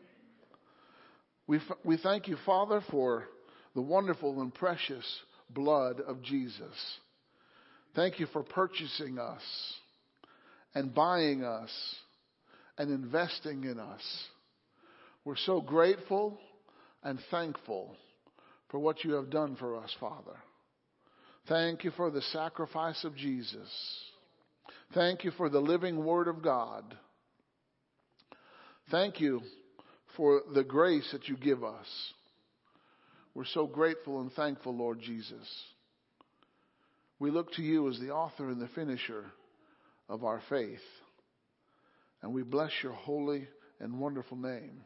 We, 1.47 1.61
we 1.85 1.97
thank 1.97 2.27
you, 2.27 2.37
Father, 2.45 2.83
for 2.91 3.29
the 3.77 3.83
wonderful 3.83 4.41
and 4.43 4.53
precious 4.53 5.05
blood 5.51 6.01
of 6.01 6.23
Jesus. 6.23 6.99
Thank 7.95 8.21
you 8.21 8.27
for 8.27 8.43
purchasing 8.43 9.19
us 9.19 9.43
and 10.75 10.95
buying 10.95 11.45
us 11.45 11.71
and 12.79 12.91
investing 12.91 13.65
in 13.65 13.79
us. 13.79 14.03
We're 15.25 15.37
so 15.37 15.61
grateful 15.61 16.39
and 17.03 17.19
thankful 17.31 17.97
for 18.71 18.79
what 18.79 19.05
you 19.05 19.15
have 19.15 19.31
done 19.31 19.57
for 19.57 19.77
us, 19.77 19.95
Father. 19.99 20.37
Thank 21.49 21.85
you 21.85 21.93
for 21.93 22.11
the 22.11 22.23
sacrifice 22.23 23.05
of 23.05 23.17
Jesus. 23.17 23.71
Thank 24.95 25.25
you 25.25 25.31
for 25.33 25.49
the 25.49 25.61
living 25.61 26.05
Word 26.05 26.29
of 26.29 26.43
God. 26.43 26.97
Thank 28.91 29.21
you 29.21 29.41
for 30.17 30.43
the 30.55 30.65
grace 30.65 31.09
that 31.13 31.29
you 31.29 31.37
give 31.37 31.65
us. 31.65 31.87
We're 33.37 33.45
so 33.45 33.67
grateful 33.67 34.23
and 34.23 34.33
thankful, 34.33 34.75
Lord 34.75 34.99
Jesus. 34.99 35.47
We 37.19 37.31
look 37.31 37.53
to 37.53 37.63
you 37.63 37.87
as 37.91 38.01
the 38.01 38.09
author 38.09 38.49
and 38.49 38.59
the 38.59 38.69
finisher 38.69 39.27
of 40.09 40.25
our 40.25 40.41
faith. 40.49 40.81
And 42.23 42.33
we 42.33 42.43
bless 42.43 42.71
your 42.83 42.95
holy 42.95 43.47
and 43.79 44.01
wonderful 44.01 44.39
name. 44.39 44.81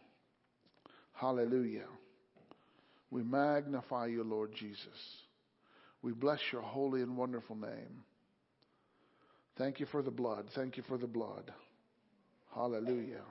Hallelujah. 1.12 1.86
We 3.12 3.22
magnify 3.22 4.06
you, 4.06 4.24
Lord 4.24 4.50
Jesus. 4.58 4.98
We 6.02 6.10
bless 6.10 6.40
your 6.52 6.62
holy 6.62 7.02
and 7.02 7.16
wonderful 7.16 7.54
name. 7.54 8.02
Thank 9.58 9.78
you 9.78 9.86
for 9.86 10.02
the 10.02 10.10
blood. 10.10 10.46
Thank 10.56 10.76
you 10.76 10.82
for 10.88 10.98
the 10.98 11.06
blood. 11.06 11.52
Hallelujah. 12.52 13.22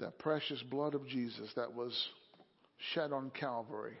That 0.00 0.18
precious 0.18 0.62
blood 0.62 0.94
of 0.94 1.06
Jesus 1.06 1.50
that 1.54 1.74
was 1.74 1.92
shed 2.92 3.12
on 3.12 3.30
Calvary. 3.30 3.96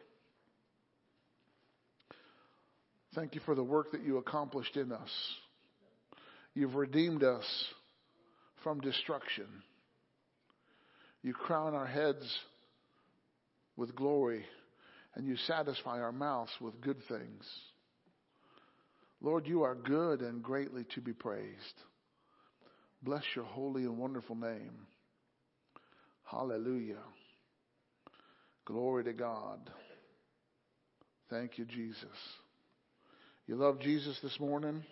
Thank 3.14 3.34
you 3.34 3.40
for 3.44 3.54
the 3.54 3.62
work 3.62 3.92
that 3.92 4.02
you 4.02 4.18
accomplished 4.18 4.76
in 4.76 4.90
us. 4.90 5.10
You've 6.54 6.74
redeemed 6.74 7.22
us 7.22 7.44
from 8.62 8.80
destruction. 8.80 9.46
You 11.22 11.32
crown 11.32 11.74
our 11.74 11.86
heads 11.86 12.24
with 13.76 13.94
glory 13.94 14.44
and 15.14 15.26
you 15.26 15.36
satisfy 15.46 16.00
our 16.00 16.12
mouths 16.12 16.50
with 16.60 16.80
good 16.80 16.98
things. 17.08 17.44
Lord, 19.20 19.46
you 19.46 19.62
are 19.62 19.74
good 19.74 20.20
and 20.20 20.42
greatly 20.42 20.84
to 20.94 21.00
be 21.00 21.12
praised. 21.12 21.82
Bless 23.02 23.22
your 23.36 23.44
holy 23.44 23.84
and 23.84 23.96
wonderful 23.96 24.36
name. 24.36 24.86
Hallelujah. 26.24 27.02
Glory 28.66 29.04
to 29.04 29.12
God. 29.12 29.58
Thank 31.28 31.58
you, 31.58 31.66
Jesus. 31.66 32.06
You 33.46 33.56
love 33.56 33.78
Jesus 33.80 34.18
this 34.22 34.40
morning? 34.40 34.82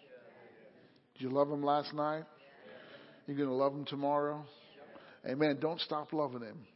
Did 1.14 1.22
you 1.22 1.30
love 1.30 1.50
him 1.50 1.62
last 1.62 1.94
night? 1.94 2.24
You're 3.26 3.36
going 3.36 3.48
to 3.48 3.54
love 3.54 3.72
him 3.72 3.86
tomorrow? 3.86 4.44
Amen. 5.26 5.58
Don't 5.60 5.80
stop 5.80 6.12
loving 6.12 6.42
him. 6.42 6.66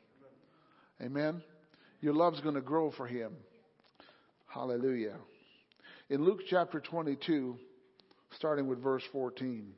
Amen. 1.03 1.43
Your 2.01 2.15
love's 2.15 2.41
going 2.41 2.55
to 2.55 2.63
grow 2.63 2.93
for 2.97 3.07
him. 3.07 3.33
Hallelujah. 4.47 5.17
In 6.09 6.25
Luke 6.25 6.41
chapter 6.49 6.81
22, 6.81 7.57
starting 8.37 8.69
with 8.69 8.83
verse 8.83 9.03
14. 9.13 9.73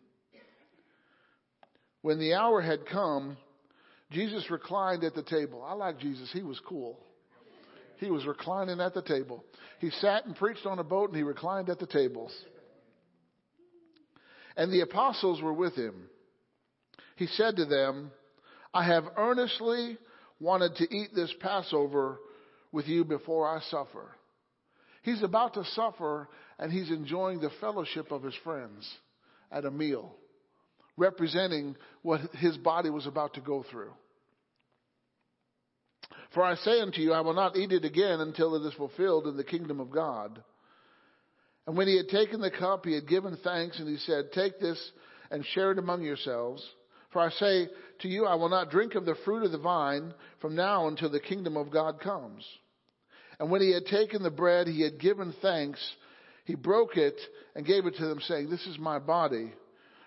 When 2.03 2.21
the 2.21 2.35
hour 2.35 2.61
had 2.61 2.87
come, 2.87 3.37
Jesus 4.13 4.49
reclined 4.51 5.03
at 5.03 5.15
the 5.15 5.25
table. 5.25 5.65
I 5.67 5.73
like 5.73 5.99
Jesus. 5.99 6.31
He 6.33 6.43
was 6.43 6.61
cool. 6.61 7.01
He 7.99 8.11
was 8.11 8.27
reclining 8.27 8.81
at 8.81 8.95
the 8.95 9.03
table. 9.03 9.45
He 9.81 9.91
sat 9.91 10.25
and 10.25 10.37
preached 10.37 10.67
on 10.67 10.79
a 10.79 10.85
boat 10.85 11.11
and 11.11 11.17
he 11.17 11.23
reclined 11.23 11.69
at 11.69 11.79
the 11.79 11.87
tables. 11.87 12.33
And 14.57 14.73
the 14.73 14.81
apostles 14.81 15.43
were 15.43 15.53
with 15.53 15.75
him. 15.75 16.09
He 17.17 17.27
said 17.27 17.57
to 17.57 17.65
them, 17.65 18.13
I 18.73 18.85
have 18.85 19.05
earnestly 19.17 19.99
wanted 20.41 20.77
to 20.77 20.95
eat 20.95 21.11
this 21.15 21.33
Passover 21.41 22.19
with 22.71 22.87
you 22.87 23.05
before 23.05 23.49
I 23.49 23.61
suffer. 23.63 24.15
He's 25.03 25.23
about 25.23 25.55
to 25.55 25.65
suffer 25.65 26.29
and 26.59 26.73
he's 26.73 26.91
enjoying 26.91 27.41
the 27.41 27.51
fellowship 27.61 28.13
of 28.13 28.23
his 28.23 28.35
friends 28.45 28.89
at 29.51 29.65
a 29.65 29.71
meal, 29.71 30.15
representing 30.97 31.77
what 32.03 32.21
his 32.35 32.57
body 32.59 32.91
was 32.91 33.07
about 33.07 33.35
to 33.35 33.41
go 33.41 33.65
through. 33.71 33.93
For 36.35 36.43
I 36.43 36.57
say 36.57 36.81
unto 36.81 37.01
you, 37.01 37.13
I 37.13 37.21
will 37.21 37.35
not 37.35 37.57
eat 37.57 37.73
it 37.73 37.85
again 37.85 38.21
until 38.21 38.55
it 38.55 38.67
is 38.67 38.75
fulfilled 38.75 39.27
in 39.27 39.37
the 39.37 39.45
kingdom 39.45 39.81
of 39.81 39.91
God. 39.91 40.43
And 41.67 41.77
when 41.77 41.89
he 41.89 41.97
had 41.97 42.09
taken 42.09 42.41
the 42.41 42.51
cup, 42.51 42.85
he 42.85 42.95
had 42.95 43.09
given 43.09 43.37
thanks, 43.43 43.79
and 43.79 43.89
he 43.89 43.99
said, 43.99 44.33
Take 44.33 44.59
this 44.59 44.79
and 45.31 45.45
share 45.45 45.73
it 45.73 45.79
among 45.79 46.03
yourselves. 46.03 46.67
For 47.13 47.21
I 47.21 47.31
say 47.31 47.69
to 48.01 48.09
you, 48.09 48.27
I 48.27 48.35
will 48.35 48.49
not 48.49 48.71
drink 48.71 48.95
of 48.95 49.05
the 49.05 49.17
fruit 49.25 49.45
of 49.45 49.53
the 49.53 49.59
vine 49.59 50.13
from 50.41 50.55
now 50.55 50.89
until 50.89 51.11
the 51.11 51.21
kingdom 51.21 51.57
of 51.57 51.71
God 51.71 52.01
comes. 52.01 52.45
And 53.39 53.51
when 53.51 53.61
he 53.61 53.73
had 53.73 53.87
taken 53.87 54.23
the 54.23 54.31
bread, 54.31 54.67
he 54.67 54.83
had 54.83 54.99
given 54.99 55.35
thanks. 55.41 55.79
He 56.45 56.55
broke 56.55 56.97
it 56.97 57.19
and 57.55 57.67
gave 57.67 57.87
it 57.87 57.97
to 57.97 58.07
them, 58.07 58.21
saying, 58.21 58.51
This 58.51 58.67
is 58.67 58.79
my 58.79 58.99
body, 58.99 59.53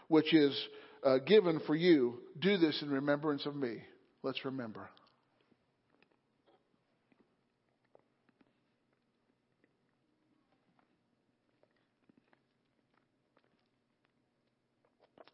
which 0.08 0.34
is 0.34 0.60
uh, 1.04 1.18
given 1.20 1.60
for 1.66 1.76
you. 1.76 2.20
Do 2.39 2.58
this 2.58 2.82
in 2.82 2.89
remembrance 2.89 3.45
of 3.45 3.56
me. 3.56 3.78
Let's 4.24 4.45
remember. 4.45 4.89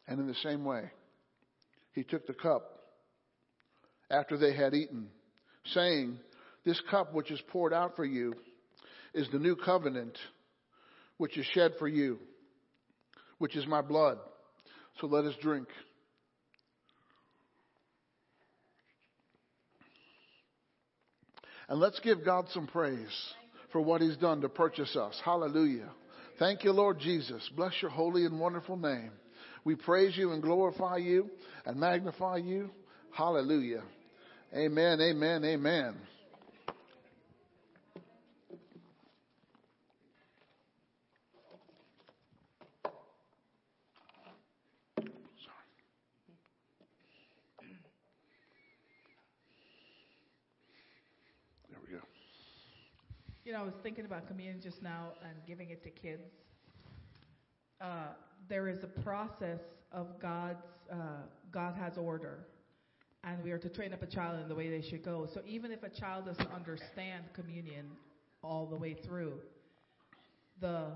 And 0.08 0.20
in 0.20 0.28
the 0.28 0.36
same 0.36 0.64
way, 0.64 0.89
he 1.93 2.03
took 2.03 2.28
the 2.28 2.34
cup 2.34 2.80
after 4.10 4.38
they 4.38 4.53
had 4.53 4.74
eaten, 4.74 5.10
saying, 5.74 6.20
This 6.64 6.82
cup 6.89 7.14
which 7.14 7.32
is 7.32 7.41
poured 7.49 7.74
out 7.74 7.95
for 7.95 8.05
you 8.05 8.34
is 9.14 9.28
the 9.32 9.39
new 9.39 9.55
covenant 9.55 10.18
which 11.18 11.38
is 11.38 11.45
shed 11.47 11.74
for 11.80 11.88
you, 11.88 12.20
which 13.39 13.55
is 13.55 13.66
my 13.68 13.82
blood. 13.82 14.18
So 15.01 15.08
let 15.08 15.26
us 15.26 15.36
drink. 15.41 15.68
And 21.70 21.80
let's 21.80 21.99
give 21.99 22.24
God 22.24 22.45
some 22.53 22.68
praise 22.68 23.34
for 23.72 23.82
what 23.82 24.01
He's 24.01 24.16
done 24.18 24.41
to 24.41 24.49
purchase 24.49 24.95
us. 24.95 25.20
Hallelujah. 25.24 25.89
Thank 26.39 26.64
you, 26.64 26.72
Lord 26.72 26.99
Jesus. 26.99 27.47
Bless 27.55 27.74
your 27.82 27.91
holy 27.91 28.26
and 28.26 28.39
wonderful 28.39 28.78
name. 28.78 29.12
We 29.68 29.76
praise 29.76 30.15
you 30.15 30.32
and 30.32 30.41
glorify 30.41 30.95
you 30.95 31.30
and 31.65 31.78
magnify 31.78 32.38
you. 32.38 32.70
Hallelujah. 33.11 33.84
Amen, 34.55 35.01
amen, 35.01 35.43
amen. 35.43 35.93
There 51.70 51.80
we 51.86 51.91
go. 51.91 51.99
You 53.43 53.51
know, 53.51 53.59
I 53.59 53.63
was 53.63 53.74
thinking 53.84 54.05
about 54.05 54.30
communion 54.30 54.61
just 54.63 54.82
now 54.82 55.09
and 55.28 55.34
giving 55.45 55.72
it 55.72 55.84
to 55.84 55.89
kids. 55.89 56.32
Uh, 57.80 58.07
there 58.49 58.67
is 58.67 58.80
a 58.84 59.01
process 59.01 59.59
of 59.91 60.19
God's, 60.21 60.63
uh, 60.91 61.23
God 61.51 61.75
has 61.75 61.97
order. 61.97 62.47
And 63.23 63.43
we 63.43 63.51
are 63.51 63.57
to 63.57 63.69
train 63.69 63.93
up 63.93 64.01
a 64.01 64.07
child 64.07 64.39
in 64.41 64.47
the 64.47 64.55
way 64.55 64.69
they 64.69 64.88
should 64.88 65.03
go. 65.03 65.28
So 65.34 65.41
even 65.45 65.71
if 65.71 65.84
a 65.84 65.89
child 65.89 66.25
doesn't 66.25 66.51
understand 66.51 67.25
communion 67.34 67.88
all 68.41 68.65
the 68.65 68.75
way 68.75 68.95
through, 69.05 69.34
the 70.61 70.91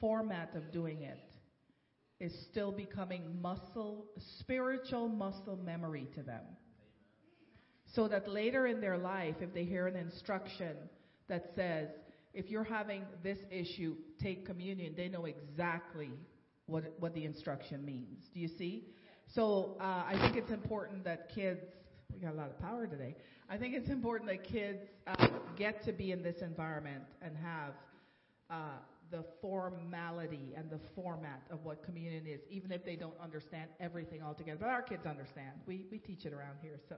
format 0.00 0.54
of 0.54 0.72
doing 0.72 1.02
it 1.02 1.18
is 2.20 2.32
still 2.50 2.70
becoming 2.70 3.40
muscle, 3.40 4.06
spiritual 4.38 5.08
muscle 5.08 5.56
memory 5.56 6.06
to 6.14 6.22
them. 6.22 6.44
So 7.94 8.06
that 8.08 8.28
later 8.28 8.66
in 8.66 8.80
their 8.80 8.98
life, 8.98 9.36
if 9.40 9.52
they 9.52 9.64
hear 9.64 9.86
an 9.86 9.96
instruction 9.96 10.76
that 11.28 11.46
says, 11.56 11.88
if 12.34 12.50
you're 12.50 12.64
having 12.64 13.04
this 13.22 13.38
issue, 13.50 13.96
take 14.22 14.46
communion, 14.46 14.94
they 14.96 15.08
know 15.08 15.24
exactly 15.24 16.10
what, 16.66 16.84
what 16.98 17.14
the 17.14 17.24
instruction 17.24 17.84
means. 17.84 18.24
Do 18.32 18.40
you 18.40 18.48
see? 18.48 18.84
So 19.34 19.76
uh, 19.80 20.04
I 20.06 20.16
think 20.20 20.36
it's 20.36 20.50
important 20.50 21.04
that 21.04 21.28
kids, 21.34 21.60
we 22.12 22.20
got 22.20 22.32
a 22.32 22.36
lot 22.36 22.50
of 22.50 22.58
power 22.60 22.86
today. 22.86 23.16
I 23.48 23.56
think 23.56 23.74
it's 23.74 23.90
important 23.90 24.30
that 24.30 24.44
kids 24.44 24.78
uh, 25.06 25.28
get 25.56 25.84
to 25.84 25.92
be 25.92 26.12
in 26.12 26.22
this 26.22 26.36
environment 26.40 27.02
and 27.20 27.36
have 27.36 27.74
uh, 28.48 28.78
the 29.10 29.24
formality 29.40 30.54
and 30.56 30.70
the 30.70 30.78
format 30.94 31.42
of 31.50 31.64
what 31.64 31.84
communion 31.84 32.26
is, 32.26 32.40
even 32.48 32.70
if 32.70 32.84
they 32.84 32.94
don't 32.94 33.18
understand 33.22 33.68
everything 33.80 34.22
altogether. 34.22 34.58
But 34.60 34.68
our 34.68 34.82
kids 34.82 35.04
understand. 35.04 35.50
We, 35.66 35.86
we 35.90 35.98
teach 35.98 36.24
it 36.24 36.32
around 36.32 36.58
here, 36.62 36.78
so. 36.88 36.96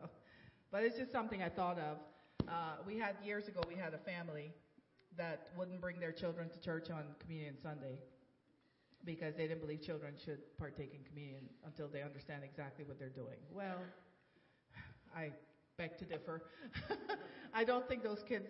But 0.70 0.85
it's 0.85 0.97
just 0.99 1.12
something 1.12 1.43
I 1.43 1.49
thought 1.49 1.78
of. 1.78 1.97
Uh, 2.49 2.76
we 2.87 2.99
had 2.99 3.16
years 3.24 3.49
ago, 3.49 3.61
we 3.68 3.76
had 3.76 3.95
a 3.95 3.99
family 3.99 4.53
that 5.16 5.48
wouldn't 5.56 5.80
bring 5.80 6.00
their 6.00 6.12
children 6.12 6.48
to 6.50 6.60
church 6.60 6.90
on 6.90 7.04
Communion 7.20 7.54
Sunday 7.62 7.98
because 9.04 9.34
they 9.34 9.46
didn't 9.46 9.60
believe 9.60 9.82
children 9.82 10.14
should 10.24 10.38
partake 10.58 10.94
in 10.94 11.04
communion 11.04 11.44
until 11.66 11.88
they 11.88 12.02
understand 12.02 12.42
exactly 12.44 12.84
what 12.84 12.98
they're 12.98 13.08
doing. 13.08 13.36
Well, 13.52 13.78
I 15.14 15.30
beg 15.76 15.98
to 15.98 16.04
differ. 16.04 16.44
I 17.54 17.64
don't 17.64 17.86
think 17.88 18.02
those 18.02 18.22
kids 18.26 18.48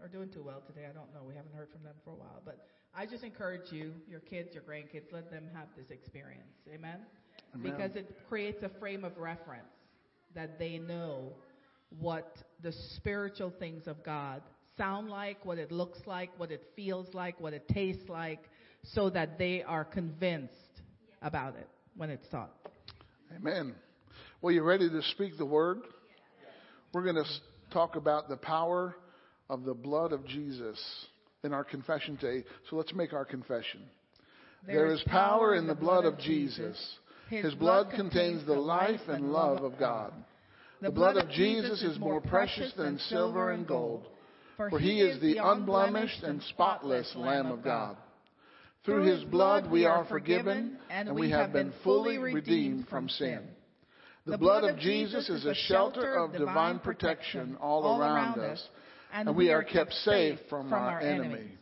are 0.00 0.08
doing 0.08 0.28
too 0.28 0.42
well 0.42 0.62
today. 0.66 0.86
I 0.88 0.92
don't 0.92 1.12
know. 1.14 1.22
We 1.26 1.34
haven't 1.34 1.54
heard 1.54 1.70
from 1.72 1.82
them 1.82 1.94
for 2.04 2.10
a 2.10 2.16
while. 2.16 2.42
But 2.44 2.66
I 2.94 3.06
just 3.06 3.24
encourage 3.24 3.72
you, 3.72 3.94
your 4.08 4.20
kids, 4.20 4.54
your 4.54 4.62
grandkids, 4.62 5.12
let 5.12 5.30
them 5.30 5.44
have 5.54 5.68
this 5.76 5.90
experience. 5.90 6.58
Amen? 6.72 6.98
Amen. 7.54 7.72
Because 7.72 7.96
it 7.96 8.16
creates 8.28 8.62
a 8.62 8.68
frame 8.68 9.04
of 9.04 9.16
reference 9.16 9.64
that 10.34 10.58
they 10.58 10.78
know 10.78 11.32
what 11.98 12.42
the 12.62 12.72
spiritual 12.72 13.50
things 13.50 13.86
of 13.86 14.02
God 14.02 14.42
sound 14.76 15.08
like, 15.08 15.44
what 15.44 15.58
it 15.58 15.72
looks 15.72 15.98
like, 16.06 16.30
what 16.38 16.50
it 16.50 16.62
feels 16.74 17.12
like, 17.14 17.40
what 17.40 17.52
it 17.52 17.68
tastes 17.68 18.08
like, 18.08 18.40
so 18.82 19.10
that 19.10 19.38
they 19.38 19.62
are 19.62 19.84
convinced 19.84 20.52
about 21.22 21.56
it 21.56 21.68
when 21.96 22.10
it's 22.10 22.28
taught. 22.28 22.54
Amen. 23.34 23.74
Well, 24.40 24.52
you 24.52 24.62
ready 24.62 24.88
to 24.88 25.02
speak 25.12 25.38
the 25.38 25.46
word? 25.46 25.78
We're 26.92 27.04
going 27.04 27.16
to 27.16 27.30
talk 27.72 27.96
about 27.96 28.28
the 28.28 28.36
power 28.36 28.96
of 29.50 29.64
the 29.64 29.74
blood 29.74 30.12
of 30.12 30.26
Jesus 30.26 30.78
in 31.42 31.52
our 31.52 31.64
confession 31.64 32.16
today. 32.16 32.46
So 32.70 32.76
let's 32.76 32.94
make 32.94 33.12
our 33.12 33.24
confession. 33.24 33.82
There 34.66 34.92
is 34.92 35.02
power 35.06 35.54
in 35.54 35.66
the 35.66 35.74
blood 35.74 36.04
of 36.04 36.18
Jesus. 36.18 36.76
His 37.30 37.54
blood 37.54 37.88
contains 37.94 38.46
the 38.46 38.54
life 38.54 39.00
and 39.08 39.32
love 39.32 39.62
of 39.62 39.78
God. 39.78 40.12
The 40.80 40.90
blood 40.90 41.16
of 41.16 41.30
Jesus 41.30 41.82
is 41.82 41.98
more 41.98 42.20
precious 42.20 42.72
than 42.76 42.98
silver 42.98 43.50
and 43.52 43.66
gold, 43.66 44.06
for 44.56 44.78
he 44.78 45.00
is 45.00 45.20
the 45.20 45.38
unblemished 45.38 46.22
and 46.22 46.42
spotless 46.42 47.12
Lamb 47.14 47.46
of 47.46 47.62
God. 47.62 47.96
Through 48.84 49.04
his 49.04 49.24
blood 49.24 49.70
we 49.70 49.84
are 49.84 50.04
forgiven, 50.04 50.78
and 50.90 51.14
we 51.14 51.30
have 51.30 51.52
been 51.52 51.72
fully 51.82 52.18
redeemed 52.18 52.88
from 52.88 53.08
sin. 53.08 53.40
The 54.26 54.38
blood 54.38 54.64
of 54.64 54.78
Jesus 54.78 55.28
is 55.28 55.44
a 55.44 55.54
shelter 55.54 56.14
of 56.14 56.32
divine 56.32 56.78
protection 56.80 57.56
all 57.60 58.00
around 58.00 58.38
us, 58.38 58.62
and 59.12 59.36
we 59.36 59.50
are 59.50 59.62
kept 59.62 59.92
safe 59.92 60.38
from 60.48 60.72
our 60.72 61.00
enemy. 61.00 61.52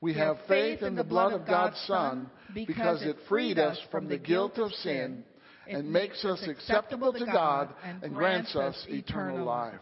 We 0.00 0.14
have 0.14 0.36
faith 0.48 0.82
in 0.82 0.94
the 0.96 1.04
blood 1.04 1.32
of 1.32 1.46
God's 1.46 1.78
Son 1.86 2.30
because 2.54 3.02
it 3.02 3.16
freed 3.28 3.58
us 3.58 3.78
from 3.90 4.08
the 4.08 4.18
guilt 4.18 4.58
of 4.58 4.70
sin 4.72 5.24
and 5.68 5.90
makes 5.90 6.24
us 6.24 6.46
acceptable 6.46 7.12
to 7.12 7.24
God 7.26 7.70
and 7.84 8.14
grants 8.14 8.54
us 8.54 8.84
eternal 8.88 9.44
life. 9.44 9.80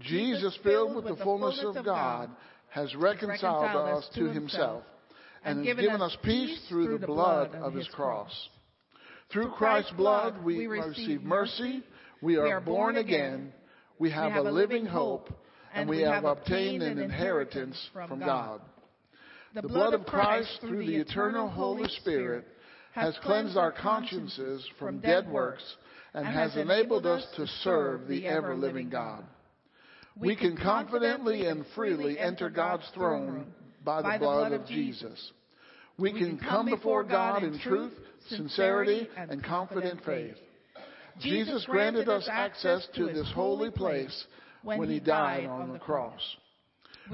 Jesus, 0.00 0.56
filled 0.62 0.94
with 0.94 1.06
the 1.06 1.22
fullness 1.24 1.60
of 1.64 1.84
God, 1.84 2.30
has 2.68 2.94
reconciled 2.94 3.96
us 3.96 4.08
to 4.14 4.26
himself 4.26 4.84
and 5.44 5.64
has 5.66 5.76
given 5.76 6.02
us 6.02 6.16
peace 6.22 6.60
through 6.68 6.98
the 6.98 7.06
blood 7.06 7.54
of 7.54 7.72
his 7.74 7.88
cross. 7.88 8.32
Through 9.32 9.50
Christ's 9.52 9.92
blood, 9.92 10.44
we 10.44 10.66
receive 10.66 11.22
mercy, 11.22 11.82
we 12.20 12.36
are 12.36 12.60
born 12.60 12.96
again, 12.96 13.52
we 13.98 14.10
have 14.10 14.34
a 14.34 14.50
living 14.50 14.86
hope, 14.86 15.30
and 15.74 15.88
we 15.88 16.02
have 16.02 16.24
obtained 16.24 16.82
an 16.82 16.98
inheritance 16.98 17.76
from 17.92 18.20
God. 18.20 18.60
The 19.54 19.62
blood 19.62 19.94
of 19.94 20.04
Christ, 20.04 20.58
through 20.60 20.86
the 20.86 20.96
eternal 20.96 21.48
Holy 21.48 21.88
Spirit, 22.00 22.44
has 22.92 23.16
cleansed 23.22 23.56
our 23.56 23.72
consciences 23.72 24.66
from 24.78 25.00
dead 25.00 25.28
works 25.28 25.64
and 26.12 26.26
has 26.26 26.56
enabled 26.56 27.06
us 27.06 27.26
to 27.36 27.46
serve 27.62 28.08
the 28.08 28.26
ever 28.26 28.54
living 28.54 28.90
God. 28.90 29.24
We 30.18 30.34
can 30.34 30.56
confidently 30.56 31.46
and 31.46 31.64
freely 31.74 32.18
enter 32.18 32.48
God's 32.48 32.88
throne 32.94 33.46
by 33.84 34.02
the 34.02 34.18
blood 34.18 34.52
of 34.52 34.66
Jesus. 34.66 35.32
We 35.98 36.12
can 36.12 36.38
come 36.38 36.66
before 36.66 37.04
God 37.04 37.42
in 37.42 37.58
truth, 37.58 37.92
sincerity, 38.28 39.08
and 39.16 39.42
confident 39.44 40.00
faith. 40.04 40.36
Jesus 41.20 41.64
granted 41.66 42.08
us 42.08 42.28
access 42.30 42.86
to 42.94 43.06
this 43.06 43.30
holy 43.34 43.70
place 43.70 44.26
when 44.62 44.88
he 44.88 45.00
died 45.00 45.46
on 45.46 45.72
the 45.72 45.78
cross. 45.78 46.20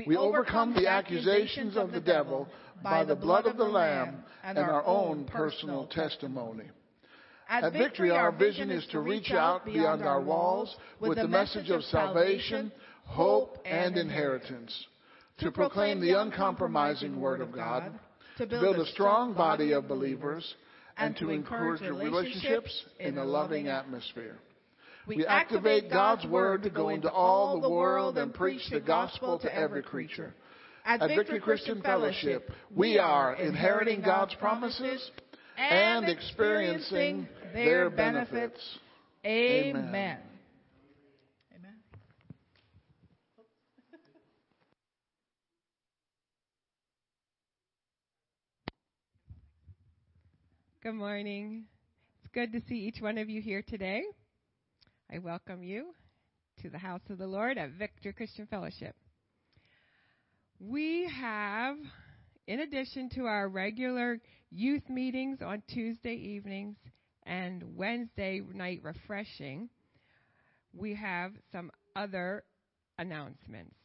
We 0.06 0.16
overcome 0.16 0.74
the 0.74 0.88
accusations 0.88 1.76
of 1.76 1.92
the 1.92 2.00
devil 2.00 2.48
by 2.82 3.04
the 3.04 3.14
blood 3.14 3.46
of 3.46 3.56
the 3.56 3.64
Lamb 3.64 4.24
and 4.42 4.58
our 4.58 4.84
own 4.86 5.24
personal 5.24 5.86
testimony. 5.86 6.64
At 7.48 7.72
Victory, 7.74 8.10
our 8.10 8.32
vision 8.32 8.70
is 8.70 8.86
to 8.92 9.00
reach 9.00 9.30
out 9.32 9.66
beyond 9.66 10.02
our 10.02 10.20
walls 10.20 10.74
with 11.00 11.18
the 11.18 11.28
message 11.28 11.68
of 11.68 11.82
salvation, 11.84 12.72
hope, 13.04 13.58
and 13.64 13.96
inheritance, 13.96 14.86
to 15.38 15.50
proclaim 15.50 16.00
the 16.00 16.18
uncompromising 16.18 17.20
Word 17.20 17.40
of 17.40 17.52
God, 17.52 17.98
to 18.38 18.46
build 18.46 18.76
a 18.76 18.86
strong 18.86 19.34
body 19.34 19.72
of 19.72 19.88
believers, 19.88 20.54
and 20.96 21.16
to 21.16 21.30
encourage 21.30 21.80
relationships 21.80 22.84
in 23.00 23.18
a 23.18 23.24
loving 23.24 23.68
atmosphere. 23.68 24.38
We 25.06 25.26
activate 25.26 25.90
God's 25.90 26.24
Word 26.26 26.62
to 26.62 26.70
go 26.70 26.90
into 26.90 27.10
all 27.10 27.60
the 27.60 27.68
world 27.68 28.18
and 28.18 28.32
preach 28.32 28.62
the 28.70 28.80
gospel 28.80 29.38
to 29.40 29.54
every 29.54 29.82
creature. 29.82 30.34
At 30.84 31.00
Victory 31.00 31.40
Christian 31.40 31.80
Fellowship, 31.82 32.50
we 32.74 32.98
are 32.98 33.34
inheriting 33.34 34.00
God's 34.02 34.34
promises 34.34 35.10
and 35.56 36.08
experiencing 36.08 37.28
their 37.52 37.90
benefits. 37.90 38.60
Amen. 39.24 40.18
Good 50.82 50.94
morning. 50.94 51.66
It's 52.16 52.32
good 52.34 52.50
to 52.54 52.60
see 52.68 52.74
each 52.74 53.00
one 53.00 53.16
of 53.16 53.30
you 53.30 53.40
here 53.40 53.62
today. 53.62 54.02
I 55.12 55.20
welcome 55.20 55.62
you 55.62 55.94
to 56.60 56.70
the 56.70 56.78
house 56.78 57.02
of 57.08 57.18
the 57.18 57.26
Lord 57.28 57.56
at 57.56 57.70
Victory 57.78 58.12
Christian 58.12 58.48
Fellowship. 58.48 58.96
We 60.58 61.08
have, 61.08 61.76
in 62.48 62.58
addition 62.58 63.10
to 63.10 63.26
our 63.26 63.48
regular 63.48 64.18
youth 64.50 64.82
meetings 64.88 65.38
on 65.40 65.62
Tuesday 65.72 66.16
evenings 66.16 66.78
and 67.26 67.76
Wednesday 67.76 68.40
night 68.52 68.80
refreshing, 68.82 69.68
we 70.72 70.96
have 70.96 71.30
some 71.52 71.70
other 71.94 72.42
announcements. 72.98 73.76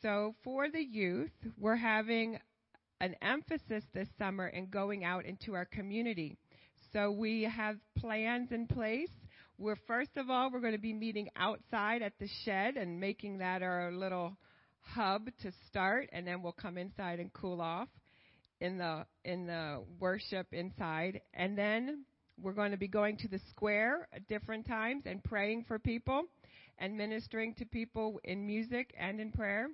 So, 0.00 0.34
for 0.42 0.70
the 0.70 0.82
youth, 0.82 1.32
we're 1.58 1.76
having 1.76 2.38
an 3.00 3.14
emphasis 3.22 3.84
this 3.92 4.08
summer 4.18 4.48
in 4.48 4.66
going 4.66 5.04
out 5.04 5.24
into 5.24 5.54
our 5.54 5.64
community. 5.64 6.36
So, 6.92 7.10
we 7.10 7.42
have 7.42 7.76
plans 7.98 8.52
in 8.52 8.66
place. 8.66 9.10
We're 9.58 9.78
first 9.86 10.16
of 10.16 10.30
all, 10.30 10.50
we're 10.50 10.60
going 10.60 10.72
to 10.72 10.78
be 10.78 10.92
meeting 10.92 11.28
outside 11.36 12.02
at 12.02 12.12
the 12.18 12.28
shed 12.44 12.76
and 12.76 13.00
making 13.00 13.38
that 13.38 13.62
our 13.62 13.92
little 13.92 14.36
hub 14.80 15.26
to 15.42 15.52
start, 15.68 16.08
and 16.12 16.26
then 16.26 16.42
we'll 16.42 16.52
come 16.52 16.78
inside 16.78 17.20
and 17.20 17.32
cool 17.32 17.60
off 17.60 17.88
in 18.60 18.78
the 18.78 19.06
in 19.24 19.46
the 19.46 19.82
worship 20.00 20.46
inside, 20.52 21.20
and 21.34 21.56
then 21.56 22.04
we're 22.40 22.52
going 22.52 22.72
to 22.72 22.76
be 22.76 22.88
going 22.88 23.16
to 23.18 23.28
the 23.28 23.40
square 23.50 24.08
at 24.12 24.26
different 24.28 24.66
times 24.66 25.04
and 25.06 25.22
praying 25.22 25.64
for 25.66 25.78
people 25.78 26.24
and 26.78 26.96
ministering 26.96 27.54
to 27.54 27.64
people 27.64 28.20
in 28.24 28.46
music 28.46 28.92
and 28.98 29.20
in 29.20 29.30
prayer. 29.30 29.68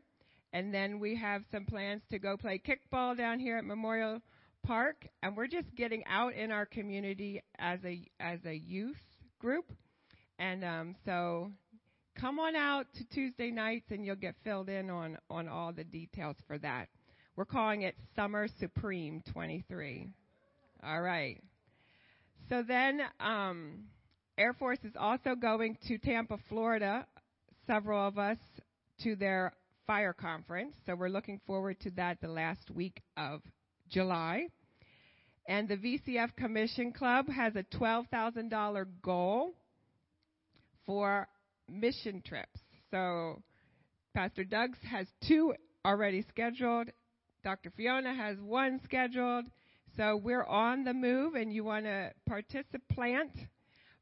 And 0.53 0.74
then 0.74 0.98
we 0.98 1.16
have 1.16 1.42
some 1.53 1.64
plans 1.64 2.03
to 2.11 2.18
go 2.18 2.36
play 2.36 2.61
kickball 2.61 3.16
down 3.16 3.38
here 3.38 3.57
at 3.57 3.64
Memorial 3.64 4.20
Park, 4.64 5.07
and 5.22 5.36
we're 5.36 5.46
just 5.46 5.74
getting 5.76 6.05
out 6.07 6.34
in 6.34 6.51
our 6.51 6.66
community 6.66 7.42
as 7.59 7.78
a 7.84 8.03
as 8.18 8.40
a 8.44 8.55
youth 8.55 8.96
group. 9.38 9.72
And 10.38 10.64
um, 10.64 10.96
so 11.05 11.51
come 12.18 12.38
on 12.38 12.57
out 12.57 12.86
to 12.94 13.05
Tuesday 13.05 13.51
nights 13.51 13.86
and 13.90 14.05
you'll 14.05 14.16
get 14.16 14.34
filled 14.44 14.68
in 14.68 14.90
on, 14.90 15.16
on 15.30 15.48
all 15.48 15.72
the 15.72 15.84
details 15.84 16.36
for 16.46 16.59
that. 16.59 16.88
We're 17.36 17.44
calling 17.44 17.82
it 17.82 17.94
Summer 18.14 18.48
Supreme 18.59 19.22
23. 19.32 20.09
All 20.84 21.01
right. 21.01 21.42
So 22.48 22.62
then, 22.66 23.01
um, 23.20 23.84
Air 24.36 24.55
Force 24.55 24.78
is 24.84 24.94
also 24.98 25.34
going 25.34 25.76
to 25.86 25.98
Tampa, 25.98 26.38
Florida, 26.48 27.07
several 27.66 28.07
of 28.07 28.18
us, 28.18 28.38
to 29.03 29.14
their 29.14 29.53
fire 29.87 30.12
conference. 30.12 30.74
So 30.87 30.95
we're 30.95 31.09
looking 31.09 31.41
forward 31.47 31.81
to 31.81 31.91
that 31.93 32.20
the 32.20 32.28
last 32.28 32.70
week 32.70 33.03
of 33.16 33.43
July. 33.89 34.47
And 35.47 35.68
the 35.68 35.76
VCF 35.76 36.37
Commission 36.37 36.93
Club 36.93 37.28
has 37.28 37.55
a 37.57 37.64
$12,000 37.76 38.87
goal 39.03 39.55
for 40.87 41.26
mission 41.68 42.22
trips. 42.24 42.61
So 42.91 43.43
Pastor 44.14 44.45
Doug's 44.45 44.78
has 44.89 45.07
two 45.26 45.55
already 45.85 46.24
scheduled. 46.28 46.89
Dr. 47.43 47.70
Fiona 47.76 48.14
has 48.14 48.39
one 48.41 48.81
scheduled. 48.85 49.47
So 49.97 50.16
we're 50.16 50.45
on 50.45 50.85
the 50.85 50.95
move, 50.95 51.35
and 51.35 51.53
you 51.53 51.64
want 51.64 51.85
to 51.87 52.12
participate 52.28 53.49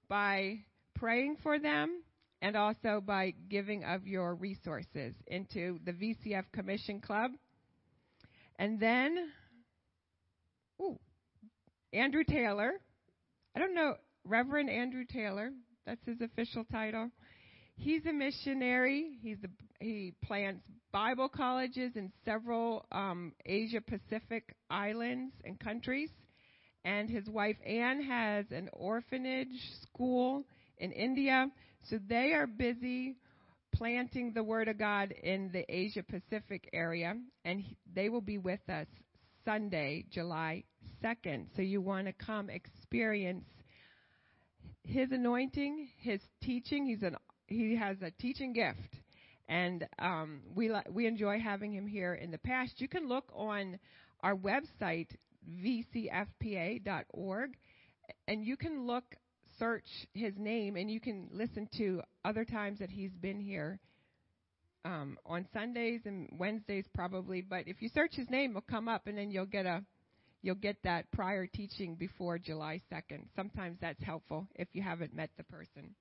by 0.09 0.59
praying 0.95 1.37
for 1.43 1.59
them 1.59 2.03
and 2.41 2.57
also 2.57 3.03
by 3.05 3.34
giving 3.49 3.84
of 3.84 4.07
your 4.07 4.34
resources 4.34 5.14
into 5.26 5.78
the 5.84 5.93
VCF 5.93 6.45
Commission 6.53 7.01
Club. 7.01 7.32
And 8.57 8.78
then, 8.78 9.30
ooh, 10.80 10.99
Andrew 11.93 12.24
Taylor. 12.24 12.72
I 13.57 13.59
don't 13.59 13.74
know, 13.74 13.95
Reverend 14.24 14.70
Andrew 14.70 15.05
Taylor. 15.05 15.51
That's 15.86 16.05
his 16.05 16.20
official 16.20 16.64
title. 16.64 17.11
He's 17.76 18.05
a 18.07 18.12
missionary. 18.12 19.18
He's 19.22 19.39
a, 19.45 19.84
he 19.84 20.12
plants 20.24 20.66
Bible 20.93 21.28
colleges 21.28 21.93
in 21.97 22.12
several 22.24 22.84
um, 22.93 23.32
Asia 23.47 23.80
Pacific 23.80 24.55
islands 24.68 25.32
and 25.45 25.59
countries. 25.59 26.11
And 26.84 27.09
his 27.09 27.28
wife 27.28 27.57
Anne 27.66 28.03
has 28.03 28.47
an 28.51 28.68
orphanage 28.72 29.49
school 29.82 30.45
in 30.78 30.93
India. 30.93 31.51
So 31.85 31.99
they 32.09 32.33
are 32.33 32.47
busy 32.47 33.16
planting 33.74 34.33
the 34.33 34.43
Word 34.43 34.68
of 34.68 34.79
God 34.79 35.12
in 35.12 35.51
the 35.53 35.64
Asia 35.68 36.03
Pacific 36.03 36.68
area. 36.72 37.14
And 37.45 37.64
they 37.95 38.09
will 38.09 38.20
be 38.20 38.39
with 38.39 38.61
us 38.68 38.87
Sunday, 39.45 40.05
July 40.11 40.64
2nd. 41.03 41.47
So 41.57 41.62
you 41.62 41.81
want 41.81 42.07
to 42.07 42.12
come 42.12 42.51
experience 42.51 43.45
his 44.85 45.11
anointing, 45.12 45.89
his 45.99 46.20
teaching. 46.43 46.87
He's 46.87 47.03
an 47.03 47.16
he 47.47 47.76
has 47.76 47.97
a 48.03 48.11
teaching 48.11 48.53
gift, 48.53 49.01
and 49.49 49.87
um, 49.99 50.43
we 50.55 50.68
li- 50.70 50.83
we 50.91 51.07
enjoy 51.07 51.41
having 51.41 51.72
him 51.72 51.87
here 51.87 52.12
in 52.14 52.31
the 52.31 52.39
past. 52.39 52.81
You 52.81 52.89
can 52.89 53.09
look 53.09 53.24
on 53.35 53.79
our 54.22 54.35
website, 54.35 55.09
vcfpa.org. 55.62 57.51
And 58.26 58.45
you 58.45 58.57
can 58.57 58.87
look, 58.87 59.05
search 59.59 59.86
his 60.14 60.34
name, 60.36 60.76
and 60.76 60.90
you 60.90 61.00
can 61.00 61.28
listen 61.32 61.68
to 61.78 62.02
other 62.24 62.44
times 62.44 62.78
that 62.78 62.90
he's 62.90 63.12
been 63.12 63.40
here 63.40 63.80
um, 64.84 65.18
on 65.26 65.46
Sundays 65.52 66.00
and 66.04 66.28
Wednesdays 66.38 66.84
probably. 66.94 67.42
But 67.42 67.66
if 67.66 67.82
you 67.82 67.88
search 67.88 68.14
his 68.14 68.30
name, 68.30 68.50
it'll 68.50 68.62
come 68.62 68.88
up, 68.88 69.06
and 69.06 69.16
then 69.16 69.30
you'll 69.30 69.46
get 69.46 69.66
a 69.66 69.82
you'll 70.42 70.54
get 70.54 70.76
that 70.84 71.11
prior 71.12 71.46
teaching 71.46 71.96
before 71.96 72.38
July 72.38 72.80
2nd. 72.92 73.24
Sometimes 73.34 73.76
that's 73.80 74.02
helpful 74.02 74.46
if 74.54 74.68
you 74.72 74.82
haven't 74.82 75.14
met 75.14 75.30
the 75.36 75.44
person. 75.44 75.94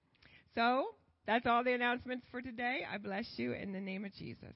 So 0.56 0.86
that's 1.26 1.46
all 1.46 1.64
the 1.64 1.74
announcements 1.74 2.26
for 2.32 2.42
today. 2.42 2.82
I 2.92 2.98
bless 2.98 3.26
you 3.38 3.54
in 3.54 3.74
the 3.74 3.82
name 3.82 4.06
of 4.06 4.14
Jesus. 4.14 4.54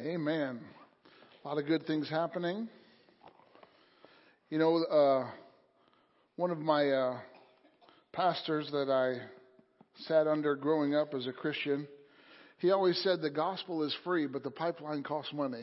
Amen. 0.00 0.60
A 1.48 1.52
lot 1.52 1.62
of 1.62 1.66
good 1.66 1.86
things 1.86 2.10
happening. 2.10 2.68
You 4.50 4.58
know, 4.58 4.84
uh, 4.84 5.30
one 6.36 6.50
of 6.50 6.58
my 6.58 6.90
uh, 6.90 7.20
pastors 8.12 8.68
that 8.70 8.90
I 8.90 9.22
sat 10.02 10.26
under 10.26 10.54
growing 10.56 10.94
up 10.94 11.14
as 11.14 11.26
a 11.26 11.32
Christian, 11.32 11.88
he 12.58 12.70
always 12.70 13.02
said 13.02 13.22
the 13.22 13.30
gospel 13.30 13.82
is 13.82 13.96
free, 14.04 14.26
but 14.26 14.42
the 14.42 14.50
pipeline 14.50 15.02
costs 15.02 15.32
money. 15.32 15.62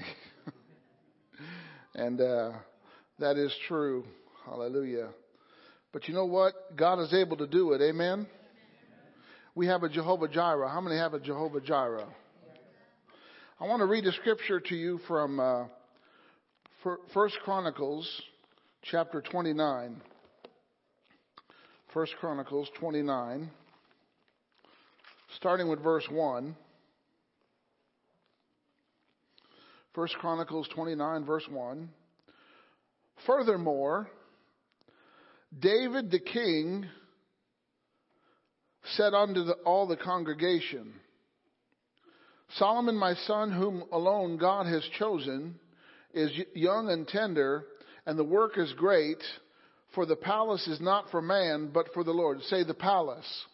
and 1.93 2.19
uh, 2.19 2.53
that 3.19 3.37
is 3.37 3.55
true. 3.67 4.05
Hallelujah. 4.43 5.09
But 5.93 6.07
you 6.07 6.15
know 6.15 6.25
what? 6.25 6.75
God 6.75 6.99
is 6.99 7.13
able 7.13 7.37
to 7.37 7.45
do 7.45 7.73
it. 7.73 7.81
Amen. 7.83 8.25
We 9.53 9.67
have 9.67 9.83
a 9.83 9.89
Jehovah 9.89 10.29
Jireh. 10.29 10.67
How 10.67 10.81
many 10.81 10.97
have 10.97 11.13
a 11.13 11.19
Jehovah 11.19 11.61
Jireh? 11.61 12.07
I 13.57 13.67
want 13.67 13.79
to 13.81 13.85
read 13.85 14.05
a 14.05 14.11
scripture 14.11 14.59
to 14.59 14.75
you 14.75 14.99
from 15.07 15.39
uh, 15.39 15.65
First 17.15 17.39
Chronicles 17.43 18.07
chapter 18.83 19.19
29. 19.19 20.01
First 21.91 22.13
Chronicles 22.19 22.69
29, 22.79 23.49
starting 25.37 25.67
with 25.67 25.81
verse 25.81 26.05
1. 26.11 26.55
First 29.95 30.13
Chronicles 30.17 30.67
29, 30.75 31.25
verse 31.25 31.45
1. 31.49 31.89
Furthermore, 33.25 34.07
David 35.57 36.11
the 36.11 36.19
king 36.19 36.85
said 38.95 39.15
unto 39.15 39.43
the, 39.43 39.53
all 39.65 39.87
the 39.87 39.97
congregation, 39.97 40.93
Solomon, 42.59 42.95
my 42.95 43.15
son, 43.25 43.51
whom 43.51 43.85
alone 43.91 44.37
God 44.37 44.67
has 44.67 44.83
chosen, 44.99 45.59
is 46.15 46.31
young 46.53 46.89
and 46.89 47.07
tender, 47.07 47.65
and 48.05 48.17
the 48.17 48.23
work 48.23 48.57
is 48.57 48.73
great, 48.73 49.21
for 49.93 50.05
the 50.05 50.15
palace 50.15 50.65
is 50.67 50.79
not 50.81 51.11
for 51.11 51.21
man, 51.21 51.69
but 51.73 51.93
for 51.93 52.03
the 52.03 52.11
Lord. 52.11 52.41
Say, 52.43 52.63
the 52.63 52.73
palace 52.73 53.45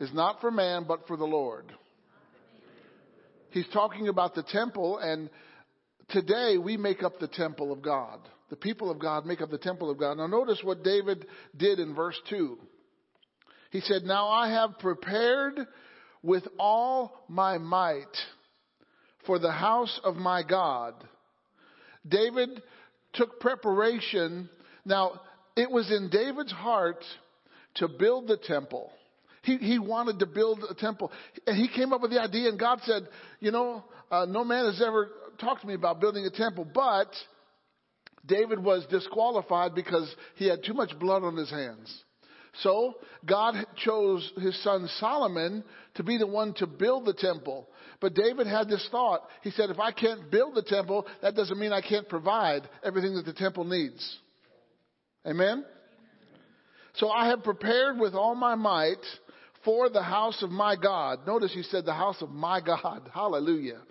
is 0.00 0.12
not 0.12 0.40
for 0.40 0.50
man, 0.50 0.84
but 0.86 1.06
for 1.06 1.16
the 1.16 1.24
Lord. 1.24 1.72
He's 3.50 3.68
talking 3.72 4.08
about 4.08 4.34
the 4.34 4.42
temple, 4.42 4.98
and 4.98 5.30
today 6.08 6.56
we 6.58 6.76
make 6.76 7.02
up 7.02 7.18
the 7.18 7.28
temple 7.28 7.72
of 7.72 7.82
God. 7.82 8.20
The 8.48 8.56
people 8.56 8.90
of 8.90 8.98
God 8.98 9.26
make 9.26 9.40
up 9.40 9.50
the 9.50 9.58
temple 9.58 9.90
of 9.90 9.98
God. 9.98 10.18
Now, 10.18 10.26
notice 10.26 10.60
what 10.62 10.82
David 10.82 11.26
did 11.56 11.78
in 11.78 11.94
verse 11.94 12.18
2. 12.30 12.58
He 13.70 13.80
said, 13.80 14.02
Now 14.02 14.28
I 14.28 14.50
have 14.50 14.78
prepared 14.80 15.60
with 16.22 16.44
all 16.58 17.24
my 17.28 17.58
might 17.58 18.16
for 19.26 19.38
the 19.38 19.52
house 19.52 20.00
of 20.02 20.16
my 20.16 20.42
God. 20.42 20.94
David 22.08 22.62
took 23.14 23.40
preparation. 23.40 24.48
Now, 24.84 25.20
it 25.56 25.70
was 25.70 25.90
in 25.90 26.10
David's 26.10 26.52
heart 26.52 27.04
to 27.76 27.88
build 27.88 28.28
the 28.28 28.36
temple. 28.36 28.90
He, 29.42 29.56
he 29.56 29.78
wanted 29.78 30.18
to 30.18 30.26
build 30.26 30.64
a 30.68 30.74
temple. 30.74 31.10
And 31.46 31.56
he 31.56 31.68
came 31.68 31.92
up 31.92 32.02
with 32.02 32.10
the 32.10 32.20
idea, 32.20 32.48
and 32.48 32.58
God 32.58 32.80
said, 32.84 33.08
You 33.40 33.50
know, 33.50 33.84
uh, 34.10 34.26
no 34.28 34.44
man 34.44 34.66
has 34.66 34.82
ever 34.84 35.08
talked 35.38 35.62
to 35.62 35.66
me 35.66 35.74
about 35.74 36.00
building 36.00 36.26
a 36.26 36.30
temple, 36.30 36.66
but 36.72 37.08
David 38.26 38.62
was 38.62 38.84
disqualified 38.90 39.74
because 39.74 40.14
he 40.36 40.46
had 40.46 40.62
too 40.64 40.74
much 40.74 40.98
blood 40.98 41.22
on 41.22 41.36
his 41.36 41.50
hands. 41.50 42.04
So 42.62 42.94
God 43.24 43.54
chose 43.76 44.30
his 44.40 44.60
son 44.62 44.88
Solomon 44.98 45.64
to 45.94 46.02
be 46.02 46.18
the 46.18 46.26
one 46.26 46.52
to 46.54 46.66
build 46.66 47.06
the 47.06 47.14
temple. 47.14 47.68
But 48.00 48.14
David 48.14 48.46
had 48.46 48.68
this 48.68 48.86
thought. 48.90 49.22
He 49.42 49.50
said, 49.50 49.70
if 49.70 49.78
I 49.78 49.92
can't 49.92 50.30
build 50.30 50.54
the 50.54 50.62
temple, 50.62 51.06
that 51.22 51.34
doesn't 51.34 51.58
mean 51.58 51.72
I 51.72 51.82
can't 51.82 52.08
provide 52.08 52.68
everything 52.82 53.14
that 53.14 53.26
the 53.26 53.34
temple 53.34 53.64
needs. 53.64 54.18
Amen? 55.26 55.64
So 56.94 57.10
I 57.10 57.28
have 57.28 57.44
prepared 57.44 57.98
with 57.98 58.14
all 58.14 58.34
my 58.34 58.54
might 58.54 59.04
for 59.64 59.90
the 59.90 60.02
house 60.02 60.42
of 60.42 60.50
my 60.50 60.76
God. 60.76 61.26
Notice 61.26 61.52
he 61.52 61.62
said 61.62 61.84
the 61.84 61.94
house 61.94 62.20
of 62.22 62.30
my 62.30 62.60
God. 62.60 63.10
Hallelujah. 63.14 63.82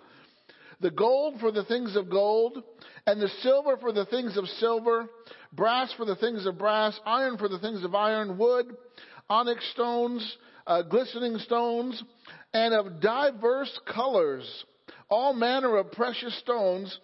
The 0.80 0.90
gold 0.90 1.40
for 1.40 1.52
the 1.52 1.64
things 1.64 1.94
of 1.94 2.10
gold, 2.10 2.62
and 3.06 3.20
the 3.20 3.28
silver 3.42 3.76
for 3.76 3.92
the 3.92 4.06
things 4.06 4.36
of 4.36 4.46
silver, 4.46 5.08
brass 5.52 5.92
for 5.96 6.06
the 6.06 6.16
things 6.16 6.46
of 6.46 6.58
brass, 6.58 6.98
iron 7.04 7.36
for 7.36 7.48
the 7.48 7.58
things 7.58 7.84
of 7.84 7.94
iron, 7.94 8.38
wood, 8.38 8.66
onyx 9.28 9.62
stones, 9.72 10.36
uh, 10.66 10.82
glistening 10.82 11.36
stones, 11.38 12.02
and 12.52 12.74
of 12.74 13.00
diverse 13.00 13.78
colors, 13.92 14.64
all 15.08 15.32
manner 15.32 15.76
of 15.76 15.92
precious 15.92 16.36
stones 16.38 16.98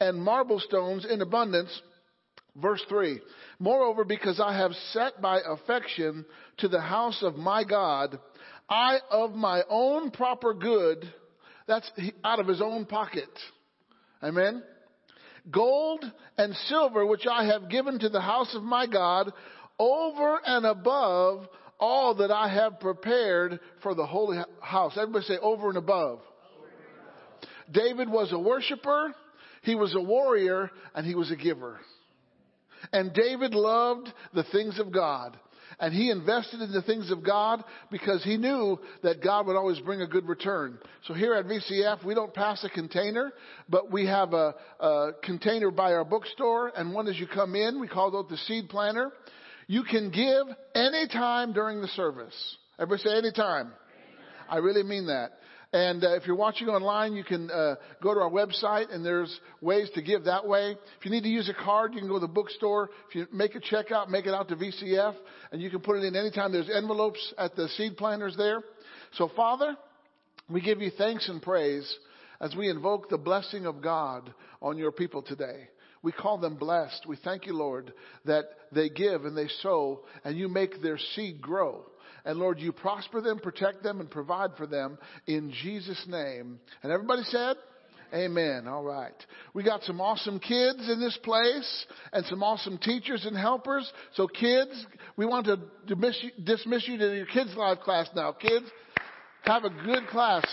and 0.00 0.20
marble 0.20 0.60
stones 0.60 1.06
in 1.08 1.20
abundance. 1.20 1.80
Verse 2.56 2.82
3 2.88 3.20
Moreover, 3.58 4.04
because 4.04 4.40
I 4.40 4.56
have 4.56 4.72
set 4.92 5.20
my 5.20 5.40
affection 5.46 6.24
to 6.58 6.68
the 6.68 6.80
house 6.80 7.22
of 7.22 7.36
my 7.36 7.64
God, 7.64 8.18
I 8.68 8.98
of 9.10 9.32
my 9.32 9.62
own 9.68 10.10
proper 10.10 10.54
good, 10.54 11.12
that's 11.66 11.90
out 12.24 12.40
of 12.40 12.48
his 12.48 12.60
own 12.60 12.84
pocket. 12.86 13.28
Amen. 14.22 14.62
Gold 15.50 16.04
and 16.38 16.54
silver, 16.68 17.04
which 17.04 17.26
I 17.30 17.46
have 17.46 17.68
given 17.68 17.98
to 17.98 18.08
the 18.08 18.20
house 18.20 18.54
of 18.54 18.62
my 18.62 18.86
God, 18.86 19.32
over 19.78 20.40
and 20.44 20.64
above 20.64 21.48
all 21.82 22.14
that 22.14 22.30
I 22.30 22.48
have 22.48 22.78
prepared 22.78 23.58
for 23.82 23.96
the 23.96 24.06
holy 24.06 24.38
house. 24.60 24.92
Everybody 24.96 25.24
say 25.24 25.38
over 25.38 25.68
and 25.68 25.76
above. 25.76 26.20
David 27.72 28.08
was 28.08 28.32
a 28.32 28.38
worshiper, 28.38 29.12
he 29.62 29.74
was 29.74 29.92
a 29.96 30.00
warrior, 30.00 30.70
and 30.94 31.04
he 31.04 31.16
was 31.16 31.32
a 31.32 31.36
giver. 31.36 31.80
And 32.92 33.12
David 33.12 33.54
loved 33.54 34.12
the 34.32 34.44
things 34.44 34.78
of 34.78 34.92
God. 34.92 35.36
And 35.80 35.92
he 35.92 36.10
invested 36.10 36.60
in 36.60 36.70
the 36.70 36.82
things 36.82 37.10
of 37.10 37.24
God 37.24 37.64
because 37.90 38.22
he 38.22 38.36
knew 38.36 38.78
that 39.02 39.22
God 39.22 39.46
would 39.46 39.56
always 39.56 39.80
bring 39.80 40.02
a 40.02 40.06
good 40.06 40.28
return. 40.28 40.78
So 41.06 41.14
here 41.14 41.34
at 41.34 41.46
VCF, 41.46 42.04
we 42.04 42.14
don't 42.14 42.32
pass 42.32 42.62
a 42.62 42.68
container, 42.68 43.32
but 43.68 43.90
we 43.90 44.06
have 44.06 44.34
a, 44.34 44.54
a 44.78 45.10
container 45.24 45.72
by 45.72 45.94
our 45.94 46.04
bookstore. 46.04 46.70
And 46.76 46.92
one 46.92 47.08
as 47.08 47.18
you 47.18 47.26
come 47.26 47.56
in, 47.56 47.80
we 47.80 47.88
call 47.88 48.20
it 48.20 48.28
the 48.28 48.36
seed 48.36 48.68
planter. 48.68 49.10
You 49.66 49.84
can 49.84 50.10
give 50.10 50.54
anytime 50.74 51.52
during 51.52 51.80
the 51.80 51.88
service. 51.88 52.34
Everybody 52.78 53.08
say 53.08 53.16
anytime. 53.16 53.72
I 54.48 54.58
really 54.58 54.82
mean 54.82 55.06
that. 55.06 55.32
And 55.74 56.04
uh, 56.04 56.16
if 56.16 56.26
you're 56.26 56.36
watching 56.36 56.68
online, 56.68 57.14
you 57.14 57.24
can 57.24 57.50
uh, 57.50 57.76
go 58.02 58.12
to 58.12 58.20
our 58.20 58.30
website, 58.30 58.94
and 58.94 59.02
there's 59.04 59.40
ways 59.62 59.88
to 59.94 60.02
give 60.02 60.24
that 60.24 60.46
way. 60.46 60.76
If 60.98 61.04
you 61.04 61.10
need 61.10 61.22
to 61.22 61.30
use 61.30 61.48
a 61.48 61.54
card, 61.54 61.94
you 61.94 62.00
can 62.00 62.08
go 62.08 62.16
to 62.16 62.26
the 62.26 62.28
bookstore. 62.28 62.90
If 63.08 63.14
you 63.14 63.26
make 63.32 63.54
a 63.54 63.60
checkout, 63.60 64.08
make 64.10 64.26
it 64.26 64.34
out 64.34 64.48
to 64.48 64.56
VCF, 64.56 65.14
and 65.50 65.62
you 65.62 65.70
can 65.70 65.80
put 65.80 65.96
it 65.96 66.04
in 66.04 66.14
anytime. 66.14 66.52
There's 66.52 66.68
envelopes 66.68 67.32
at 67.38 67.56
the 67.56 67.68
seed 67.68 67.96
planters 67.96 68.36
there. 68.36 68.62
So, 69.12 69.30
Father, 69.34 69.74
we 70.50 70.60
give 70.60 70.82
you 70.82 70.90
thanks 70.98 71.28
and 71.30 71.40
praise 71.40 71.90
as 72.38 72.54
we 72.54 72.68
invoke 72.68 73.08
the 73.08 73.16
blessing 73.16 73.64
of 73.64 73.80
God 73.80 74.30
on 74.60 74.76
your 74.76 74.92
people 74.92 75.22
today. 75.22 75.68
We 76.02 76.12
call 76.12 76.38
them 76.38 76.56
blessed. 76.56 77.06
We 77.06 77.16
thank 77.16 77.46
you, 77.46 77.54
Lord, 77.54 77.92
that 78.24 78.44
they 78.72 78.88
give 78.88 79.24
and 79.24 79.36
they 79.36 79.48
sow, 79.62 80.02
and 80.24 80.36
you 80.36 80.48
make 80.48 80.82
their 80.82 80.98
seed 81.14 81.40
grow. 81.40 81.84
And 82.24 82.38
Lord, 82.38 82.60
you 82.60 82.72
prosper 82.72 83.20
them, 83.20 83.38
protect 83.38 83.82
them, 83.82 84.00
and 84.00 84.10
provide 84.10 84.56
for 84.56 84.66
them 84.66 84.98
in 85.26 85.52
Jesus' 85.62 86.04
name. 86.08 86.60
And 86.82 86.92
everybody 86.92 87.22
said, 87.24 87.56
Amen. 88.14 88.68
All 88.68 88.82
right. 88.82 89.14
We 89.54 89.64
got 89.64 89.82
some 89.84 89.98
awesome 90.00 90.38
kids 90.38 90.86
in 90.90 91.00
this 91.00 91.18
place 91.22 91.86
and 92.12 92.26
some 92.26 92.42
awesome 92.42 92.76
teachers 92.76 93.24
and 93.24 93.34
helpers. 93.34 93.90
So 94.14 94.26
kids, 94.26 94.86
we 95.16 95.24
want 95.24 95.46
to 95.46 95.58
dismiss 96.44 96.86
you, 96.86 96.98
to 96.98 97.16
your 97.16 97.26
kids 97.26 97.54
live 97.56 97.80
class 97.80 98.10
now. 98.14 98.32
Kids, 98.32 98.66
have 99.44 99.64
a 99.64 99.70
good 99.70 100.06
class. 100.08 100.44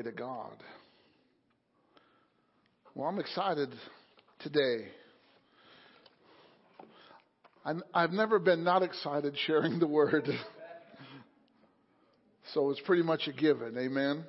Glory 0.00 0.14
to 0.14 0.18
God. 0.18 0.56
Well, 2.94 3.06
I'm 3.06 3.18
excited 3.18 3.68
today 4.38 4.88
I've 7.92 8.10
never 8.10 8.38
been 8.38 8.64
not 8.64 8.82
excited 8.82 9.36
sharing 9.46 9.78
the 9.78 9.86
word. 9.86 10.26
so 12.54 12.70
it's 12.70 12.80
pretty 12.80 13.02
much 13.02 13.28
a 13.28 13.32
given. 13.32 13.76
Amen. 13.76 14.24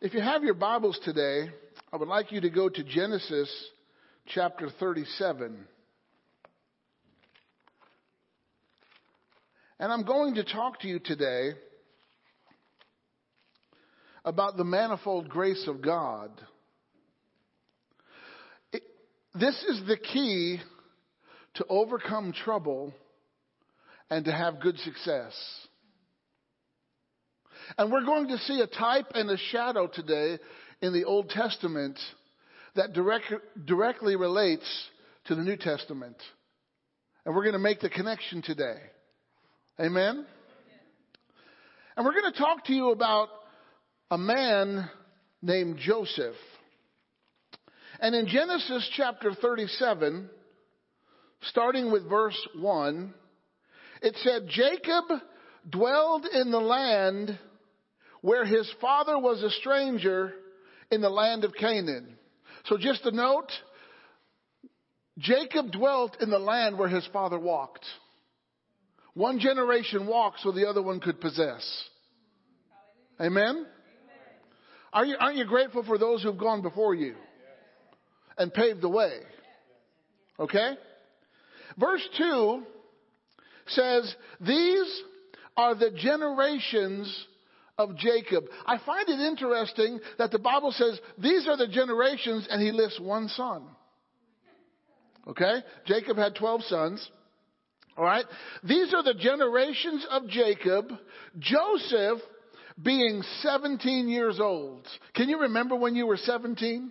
If 0.00 0.14
you 0.14 0.20
have 0.20 0.42
your 0.42 0.54
Bibles 0.54 0.98
today, 1.04 1.48
I 1.92 1.96
would 1.96 2.08
like 2.08 2.32
you 2.32 2.40
to 2.40 2.50
go 2.50 2.68
to 2.68 2.82
Genesis 2.82 3.48
chapter 4.26 4.68
37. 4.80 5.64
And 9.78 9.92
I'm 9.92 10.02
going 10.02 10.34
to 10.34 10.44
talk 10.44 10.80
to 10.80 10.88
you 10.88 10.98
today 10.98 11.52
about 14.24 14.56
the 14.56 14.64
manifold 14.64 15.28
grace 15.28 15.64
of 15.68 15.82
God. 15.82 16.30
It, 18.72 18.82
this 19.34 19.54
is 19.68 19.82
the 19.86 19.96
key 19.96 20.60
to 21.54 21.66
overcome 21.68 22.32
trouble 22.32 22.92
and 24.10 24.24
to 24.24 24.32
have 24.32 24.60
good 24.60 24.78
success. 24.78 25.32
And 27.78 27.90
we're 27.90 28.04
going 28.04 28.28
to 28.28 28.38
see 28.38 28.60
a 28.60 28.66
type 28.66 29.06
and 29.14 29.30
a 29.30 29.36
shadow 29.50 29.86
today 29.86 30.38
in 30.80 30.92
the 30.92 31.04
Old 31.04 31.30
Testament 31.30 31.98
that 32.76 32.92
direct, 32.92 33.32
directly 33.64 34.16
relates 34.16 34.66
to 35.26 35.34
the 35.34 35.42
New 35.42 35.56
Testament. 35.56 36.16
And 37.24 37.34
we're 37.34 37.42
going 37.42 37.54
to 37.54 37.58
make 37.58 37.80
the 37.80 37.88
connection 37.88 38.42
today. 38.42 38.76
Amen? 39.80 40.26
And 41.96 42.04
we're 42.04 42.12
going 42.12 42.32
to 42.32 42.38
talk 42.38 42.66
to 42.66 42.72
you 42.72 42.90
about 42.90 43.28
a 44.10 44.18
man 44.18 44.88
named 45.42 45.78
Joseph. 45.78 46.36
And 48.00 48.14
in 48.14 48.26
Genesis 48.26 48.88
chapter 48.96 49.34
37, 49.34 50.28
starting 51.42 51.92
with 51.92 52.08
verse 52.08 52.38
1, 52.56 53.14
it 54.02 54.16
said, 54.22 54.48
Jacob 54.48 55.04
dwelled 55.68 56.26
in 56.26 56.50
the 56.50 56.60
land 56.60 57.38
where 58.20 58.44
his 58.44 58.70
father 58.80 59.18
was 59.18 59.42
a 59.42 59.50
stranger 59.50 60.32
in 60.90 61.00
the 61.00 61.10
land 61.10 61.44
of 61.44 61.54
Canaan. 61.54 62.16
So 62.66 62.76
just 62.78 63.04
a 63.04 63.10
note, 63.10 63.50
Jacob 65.18 65.72
dwelt 65.72 66.16
in 66.20 66.30
the 66.30 66.38
land 66.38 66.78
where 66.78 66.88
his 66.88 67.06
father 67.12 67.38
walked. 67.38 67.84
One 69.14 69.38
generation 69.38 70.06
walked 70.06 70.40
so 70.40 70.50
the 70.52 70.68
other 70.68 70.82
one 70.82 71.00
could 71.00 71.20
possess. 71.20 71.64
Amen? 73.20 73.66
Are 74.94 75.04
you, 75.04 75.16
aren't 75.18 75.36
you 75.36 75.44
grateful 75.44 75.82
for 75.82 75.98
those 75.98 76.22
who've 76.22 76.38
gone 76.38 76.62
before 76.62 76.94
you 76.94 77.16
and 78.38 78.54
paved 78.54 78.80
the 78.80 78.88
way? 78.88 79.18
Okay? 80.38 80.74
Verse 81.76 82.08
2 82.16 82.62
says, 83.66 84.14
These 84.40 85.02
are 85.56 85.74
the 85.74 85.90
generations 85.90 87.26
of 87.76 87.96
Jacob. 87.96 88.44
I 88.64 88.78
find 88.86 89.08
it 89.08 89.18
interesting 89.18 89.98
that 90.18 90.30
the 90.30 90.38
Bible 90.38 90.70
says 90.70 91.00
these 91.18 91.48
are 91.48 91.56
the 91.56 91.66
generations 91.66 92.46
and 92.48 92.62
he 92.62 92.70
lists 92.70 93.00
one 93.00 93.28
son. 93.28 93.64
Okay? 95.26 95.56
Jacob 95.86 96.16
had 96.16 96.36
12 96.36 96.62
sons. 96.64 97.10
All 97.96 98.04
right? 98.04 98.24
These 98.62 98.94
are 98.94 99.02
the 99.02 99.14
generations 99.14 100.06
of 100.10 100.28
Jacob. 100.28 100.86
Joseph 101.38 102.20
being 102.82 103.22
17 103.42 104.08
years 104.08 104.40
old. 104.40 104.86
Can 105.14 105.28
you 105.28 105.40
remember 105.40 105.76
when 105.76 105.94
you 105.94 106.06
were 106.06 106.16
17? 106.16 106.90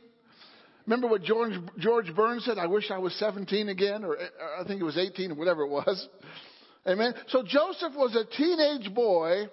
Remember 0.85 1.07
what 1.07 1.23
George, 1.23 1.53
George 1.77 2.13
Burns 2.15 2.45
said? 2.45 2.57
I 2.57 2.67
wish 2.67 2.91
I 2.91 2.97
was 2.97 3.13
17 3.15 3.69
again, 3.69 4.03
or, 4.03 4.15
or 4.15 4.19
I 4.59 4.65
think 4.65 4.81
it 4.81 4.85
was 4.85 4.97
18 4.97 5.31
or 5.31 5.35
whatever 5.35 5.63
it 5.63 5.69
was. 5.69 6.07
Amen. 6.87 7.13
So 7.29 7.43
Joseph 7.43 7.93
was 7.95 8.15
a 8.15 8.25
teenage 8.37 8.93
boy 8.93 9.45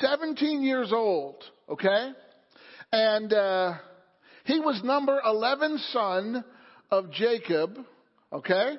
17 0.00 0.62
years 0.62 0.92
old, 0.92 1.42
okay? 1.68 2.10
And 2.92 3.32
uh, 3.32 3.74
he 4.44 4.60
was 4.60 4.80
number 4.82 5.20
11 5.24 5.78
son 5.92 6.44
of 6.90 7.10
Jacob, 7.10 7.76
okay? 8.32 8.76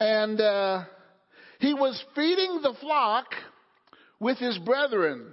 And 0.00 0.40
uh, 0.40 0.84
he 1.58 1.74
was 1.74 2.02
feeding 2.14 2.60
the 2.62 2.74
flock 2.80 3.26
with 4.18 4.38
his 4.38 4.56
brethren. 4.58 5.32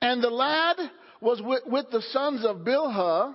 And 0.00 0.22
the 0.22 0.30
lad 0.30 0.76
was 1.20 1.40
with, 1.42 1.62
with 1.66 1.86
the 1.90 2.02
sons 2.10 2.44
of 2.44 2.58
Bilhah 2.58 3.34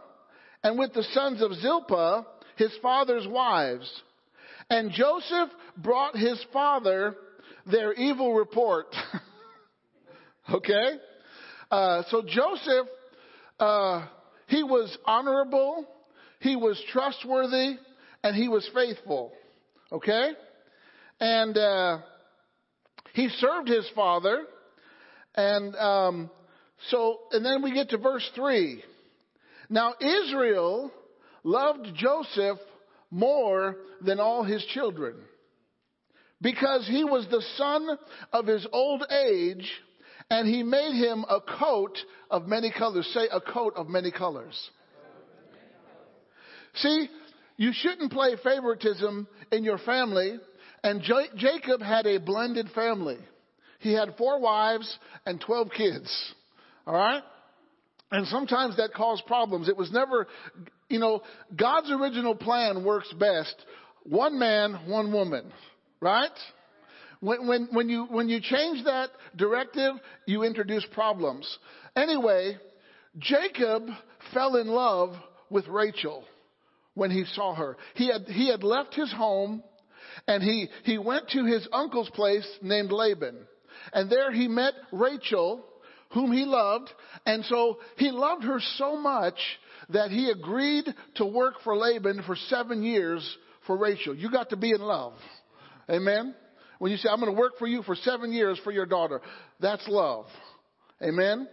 and 0.64 0.78
with 0.78 0.94
the 0.94 1.06
sons 1.14 1.42
of 1.42 1.54
Zilpah, 1.54 2.26
his 2.58 2.72
father's 2.82 3.28
wives. 3.28 3.90
And 4.70 4.92
Joseph 4.92 5.50
brought 5.78 6.16
his 6.16 6.44
father 6.54 7.16
their 7.66 7.94
evil 7.94 8.34
report. 8.34 8.88
Okay? 10.52 10.98
Uh, 11.70 12.04
so 12.10 12.24
Joseph, 12.24 12.88
uh, 13.60 14.08
he 14.48 14.64
was 14.64 14.98
honorable, 15.06 15.86
he 16.40 16.56
was 16.56 16.82
trustworthy, 16.92 17.78
and 18.24 18.36
he 18.36 18.50
was 18.50 18.70
faithful. 18.74 19.32
Okay? 19.92 20.32
And 21.20 21.58
uh, 21.58 22.00
he 23.14 23.30
served 23.30 23.70
his 23.70 23.90
father. 23.96 24.44
And 25.36 25.76
um, 25.76 26.32
so, 26.90 27.20
and 27.32 27.46
then 27.46 27.62
we 27.62 27.74
get 27.74 27.90
to 27.90 27.98
verse 27.98 28.28
3. 28.36 28.84
Now, 29.70 29.94
Israel 30.00 30.92
loved 31.44 31.88
Joseph 31.96 32.58
more 33.10 33.78
than 34.02 34.20
all 34.20 34.44
his 34.44 34.64
children 34.74 35.16
because 36.42 36.88
he 36.88 37.04
was 37.04 37.28
the 37.30 37.44
son 37.56 37.98
of 38.34 38.48
his 38.48 38.66
old 38.72 39.04
age 39.12 39.70
and 40.30 40.48
he 40.48 40.64
made 40.64 40.94
him 40.94 41.26
a 41.30 41.40
coat 41.42 41.98
of 42.30 42.48
many 42.48 42.72
colors. 42.72 43.10
Say 43.14 43.28
a 43.32 43.42
coat 43.42 43.74
of 43.76 43.88
many 43.88 44.12
colors. 44.12 44.70
See, 46.76 47.10
you 47.58 47.72
shouldn't 47.74 48.12
play 48.12 48.36
favoritism 48.44 49.28
in 49.52 49.64
your 49.64 49.78
family. 49.80 50.40
And 50.84 51.02
J- 51.02 51.30
Jacob 51.36 51.82
had 51.82 52.08
a 52.08 52.18
blended 52.18 52.70
family. 52.74 53.18
He 53.80 53.94
had 53.94 54.16
four 54.18 54.40
wives 54.40 54.98
and 55.26 55.40
12 55.42 55.70
kids. 55.76 56.34
All 56.86 56.94
right? 56.94 57.24
And 58.12 58.28
sometimes 58.28 58.78
that 58.78 58.94
caused 58.94 59.26
problems. 59.26 59.70
It 59.70 59.78
was 59.78 59.92
never, 59.92 60.28
you 60.90 61.00
know, 61.00 61.22
God's 61.56 61.92
original 61.92 62.36
plan 62.36 62.84
works 62.84 63.12
best. 63.18 63.56
One 64.04 64.38
man, 64.38 64.82
one 64.88 65.14
woman. 65.14 65.52
Right? 66.02 66.30
When, 67.22 67.48
when, 67.48 67.68
when, 67.72 67.90
you, 67.90 68.06
when 68.06 68.28
you 68.28 68.42
change 68.42 68.84
that 68.86 69.12
directive, 69.36 69.94
you 70.26 70.44
introduce 70.44 70.86
problems. 70.94 71.48
Anyway, 71.96 72.58
Jacob 73.20 73.84
fell 74.34 74.56
in 74.56 74.68
love 74.68 75.14
with 75.50 75.68
Rachel 75.68 76.26
when 76.96 77.12
he 77.12 77.26
saw 77.34 77.54
her. 77.54 77.78
He 77.96 78.08
had, 78.08 78.24
he 78.24 78.50
had 78.50 78.64
left 78.64 78.96
his 78.96 79.12
home 79.14 79.64
and 80.28 80.44
he, 80.44 80.70
he 80.84 80.98
went 80.98 81.30
to 81.30 81.46
his 81.46 81.68
uncle's 81.72 82.10
place 82.10 82.48
named 82.62 82.92
Laban. 82.92 83.38
And 83.94 84.10
there 84.10 84.32
he 84.32 84.48
met 84.48 84.74
Rachel, 84.92 85.64
whom 86.14 86.32
he 86.32 86.46
loved. 86.46 86.90
And 87.26 87.44
so 87.46 87.80
he 87.98 88.12
loved 88.12 88.44
her 88.44 88.60
so 88.78 88.98
much 88.98 89.38
that 89.90 90.12
he 90.12 90.30
agreed 90.30 90.86
to 91.16 91.26
work 91.26 91.56
for 91.64 91.76
Laban 91.76 92.24
for 92.26 92.36
seven 92.36 92.84
years 92.84 93.38
for 93.68 93.78
Rachel. 93.78 94.16
You 94.16 94.32
got 94.32 94.50
to 94.50 94.58
be 94.58 94.72
in 94.72 94.82
love. 94.82 95.14
Amen. 95.90 96.36
When 96.80 96.92
you 96.92 96.98
say, 96.98 97.10
I'm 97.10 97.20
going 97.20 97.32
to 97.32 97.40
work 97.40 97.54
for 97.60 97.68
you 97.68 97.84
for 97.84 97.96
seven 97.96 98.32
years 98.32 98.60
for 98.64 98.72
your 98.72 98.86
daughter, 98.86 99.22
that's 99.60 99.88
love. 99.88 100.26
Amen? 101.02 101.48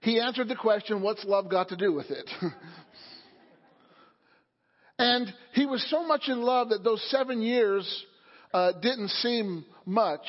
He 0.00 0.20
answered 0.20 0.48
the 0.48 0.56
question, 0.56 1.02
what's 1.02 1.24
love 1.24 1.50
got 1.50 1.68
to 1.68 1.76
do 1.76 1.92
with 1.92 2.10
it? 2.10 2.30
and 4.98 5.32
he 5.52 5.66
was 5.66 5.84
so 5.90 6.06
much 6.06 6.22
in 6.28 6.42
love 6.42 6.70
that 6.70 6.84
those 6.84 7.04
seven 7.10 7.42
years 7.42 8.04
uh, 8.52 8.72
didn't 8.80 9.08
seem 9.08 9.64
much. 9.84 10.26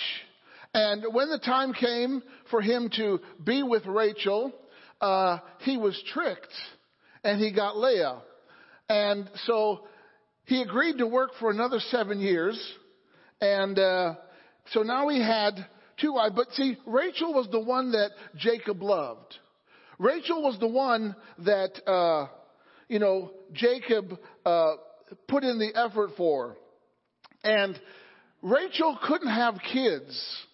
And 0.78 1.06
when 1.12 1.32
the 1.32 1.40
time 1.40 1.74
came 1.74 2.22
for 2.52 2.62
him 2.62 2.92
to 2.98 3.20
be 3.44 3.64
with 3.64 3.88
Rachel, 3.88 4.54
uh, 5.02 5.40
he 5.62 5.76
was 5.76 6.00
tricked 6.14 6.54
and 7.24 7.42
he 7.42 7.52
got 7.52 7.80
Leah. 7.80 8.22
And 8.88 9.28
so 9.46 9.88
he 10.46 10.62
agreed 10.62 11.00
to 11.00 11.08
work 11.08 11.32
for 11.40 11.50
another 11.50 11.80
seven 11.80 12.20
years. 12.20 12.62
And 13.42 13.80
uh, 13.80 14.16
so 14.70 14.84
now 14.84 15.08
he 15.08 15.20
had 15.20 15.54
two 16.00 16.14
wives. 16.14 16.36
But 16.36 16.52
see, 16.52 16.78
Rachel 16.86 17.34
was 17.34 17.48
the 17.52 17.60
one 17.60 17.94
that 17.94 18.12
Jacob 18.36 18.84
loved. 18.84 19.34
Rachel 19.98 20.44
was 20.44 20.60
the 20.60 20.68
one 20.68 21.16
that, 21.40 21.90
uh, 21.90 22.28
you 22.88 23.00
know, 23.00 23.32
Jacob 23.52 24.16
uh, 24.46 24.74
put 25.28 25.44
in 25.44 25.58
the 25.58 25.72
effort 25.76 26.12
for. 26.18 26.56
And 27.44 27.82
Rachel 28.44 28.96
couldn't 29.08 29.34
have 29.34 29.56
kids. 29.74 30.46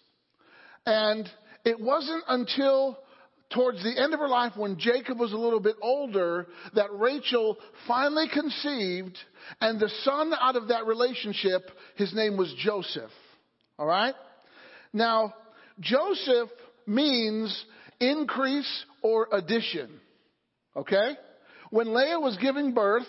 And 0.86 1.28
it 1.64 1.80
wasn't 1.80 2.24
until 2.28 2.98
towards 3.50 3.82
the 3.82 3.94
end 3.96 4.12
of 4.12 4.20
her 4.20 4.28
life 4.28 4.52
when 4.56 4.78
Jacob 4.78 5.18
was 5.18 5.32
a 5.32 5.36
little 5.36 5.60
bit 5.60 5.76
older 5.80 6.46
that 6.74 6.92
Rachel 6.92 7.56
finally 7.86 8.26
conceived 8.32 9.16
and 9.60 9.78
the 9.78 9.90
son 10.02 10.32
out 10.38 10.56
of 10.56 10.68
that 10.68 10.86
relationship, 10.86 11.70
his 11.96 12.12
name 12.14 12.36
was 12.36 12.52
Joseph. 12.58 13.10
All 13.78 13.86
right? 13.86 14.14
Now, 14.92 15.34
Joseph 15.80 16.50
means 16.86 17.64
increase 18.00 18.84
or 19.02 19.28
addition. 19.32 20.00
Okay? 20.76 21.16
When 21.70 21.94
Leah 21.94 22.20
was 22.20 22.36
giving 22.40 22.74
birth, 22.74 23.06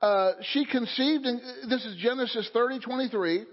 uh, 0.00 0.32
she 0.52 0.64
conceived, 0.66 1.24
and 1.24 1.40
this 1.70 1.84
is 1.84 1.96
Genesis 2.02 2.48
30, 2.52 2.80
23. 2.80 3.44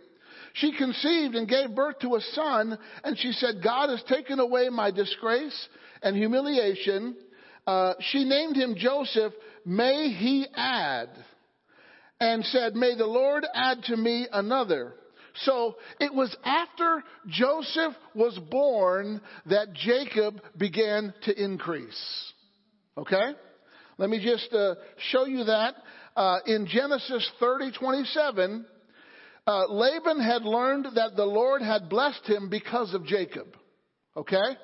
She 0.53 0.71
conceived 0.77 1.35
and 1.35 1.47
gave 1.47 1.75
birth 1.75 1.99
to 1.99 2.15
a 2.15 2.21
son, 2.21 2.77
and 3.03 3.17
she 3.17 3.31
said, 3.31 3.63
God 3.63 3.89
has 3.89 4.03
taken 4.03 4.39
away 4.39 4.69
my 4.69 4.91
disgrace 4.91 5.67
and 6.03 6.15
humiliation. 6.15 7.15
Uh, 7.65 7.93
she 7.99 8.23
named 8.23 8.55
him 8.55 8.75
Joseph, 8.77 9.33
may 9.65 10.09
he 10.09 10.45
add, 10.55 11.09
and 12.19 12.45
said, 12.45 12.75
may 12.75 12.95
the 12.95 13.07
Lord 13.07 13.45
add 13.53 13.83
to 13.85 13.97
me 13.97 14.27
another. 14.31 14.93
So 15.37 15.75
it 15.99 16.13
was 16.13 16.35
after 16.43 17.03
Joseph 17.27 17.93
was 18.13 18.37
born 18.51 19.21
that 19.47 19.73
Jacob 19.73 20.39
began 20.55 21.13
to 21.23 21.43
increase. 21.43 22.31
Okay? 22.95 23.31
Let 23.97 24.09
me 24.09 24.23
just 24.23 24.53
uh, 24.53 24.75
show 25.11 25.25
you 25.25 25.45
that. 25.45 25.75
Uh, 26.15 26.37
in 26.45 26.67
Genesis 26.67 27.27
30, 27.39 27.71
27, 27.71 28.65
uh, 29.45 29.65
Laban 29.67 30.21
had 30.21 30.43
learned 30.43 30.87
that 30.95 31.15
the 31.15 31.25
Lord 31.25 31.61
had 31.61 31.89
blessed 31.89 32.25
him 32.25 32.49
because 32.49 32.93
of 32.93 33.05
Jacob. 33.05 33.47
Okay? 34.15 34.57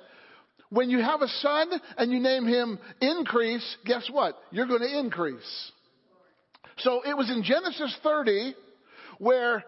When 0.69 0.89
you 0.89 0.99
have 1.01 1.21
a 1.21 1.27
son 1.27 1.71
and 1.97 2.11
you 2.11 2.19
name 2.19 2.45
him 2.45 2.79
increase, 3.01 3.77
guess 3.85 4.07
what? 4.11 4.35
You're 4.51 4.67
going 4.67 4.81
to 4.81 4.99
increase. 4.99 5.71
So 6.77 7.01
it 7.05 7.17
was 7.17 7.29
in 7.29 7.43
Genesis 7.43 7.95
30 8.03 8.53
where 9.17 9.63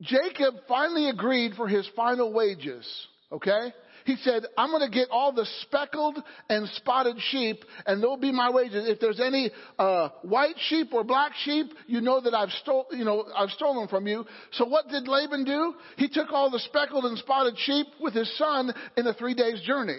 Jacob 0.00 0.54
finally 0.66 1.10
agreed 1.10 1.54
for 1.54 1.68
his 1.68 1.88
final 1.94 2.32
wages. 2.32 2.86
Okay? 3.30 3.72
He 4.04 4.16
said, 4.16 4.44
I'm 4.56 4.70
going 4.70 4.88
to 4.88 4.94
get 4.94 5.08
all 5.10 5.32
the 5.32 5.46
speckled 5.62 6.18
and 6.48 6.68
spotted 6.70 7.16
sheep, 7.30 7.64
and 7.86 8.02
they'll 8.02 8.16
be 8.16 8.32
my 8.32 8.50
wages. 8.50 8.88
If 8.88 9.00
there's 9.00 9.20
any 9.20 9.50
uh, 9.78 10.10
white 10.22 10.56
sheep 10.68 10.92
or 10.92 11.04
black 11.04 11.32
sheep, 11.44 11.66
you 11.86 12.00
know 12.00 12.20
that 12.20 12.34
I've 12.34 12.50
stole, 12.62 12.86
you 12.92 13.04
know, 13.04 13.26
I've 13.36 13.50
stolen 13.50 13.88
from 13.88 14.06
you. 14.06 14.24
So 14.52 14.64
what 14.64 14.88
did 14.88 15.08
Laban 15.08 15.44
do? 15.44 15.74
He 15.96 16.08
took 16.08 16.32
all 16.32 16.50
the 16.50 16.60
speckled 16.60 17.04
and 17.04 17.18
spotted 17.18 17.54
sheep 17.58 17.86
with 18.00 18.14
his 18.14 18.36
son 18.38 18.72
in 18.96 19.06
a 19.06 19.14
three 19.14 19.34
days 19.34 19.60
journey. 19.62 19.98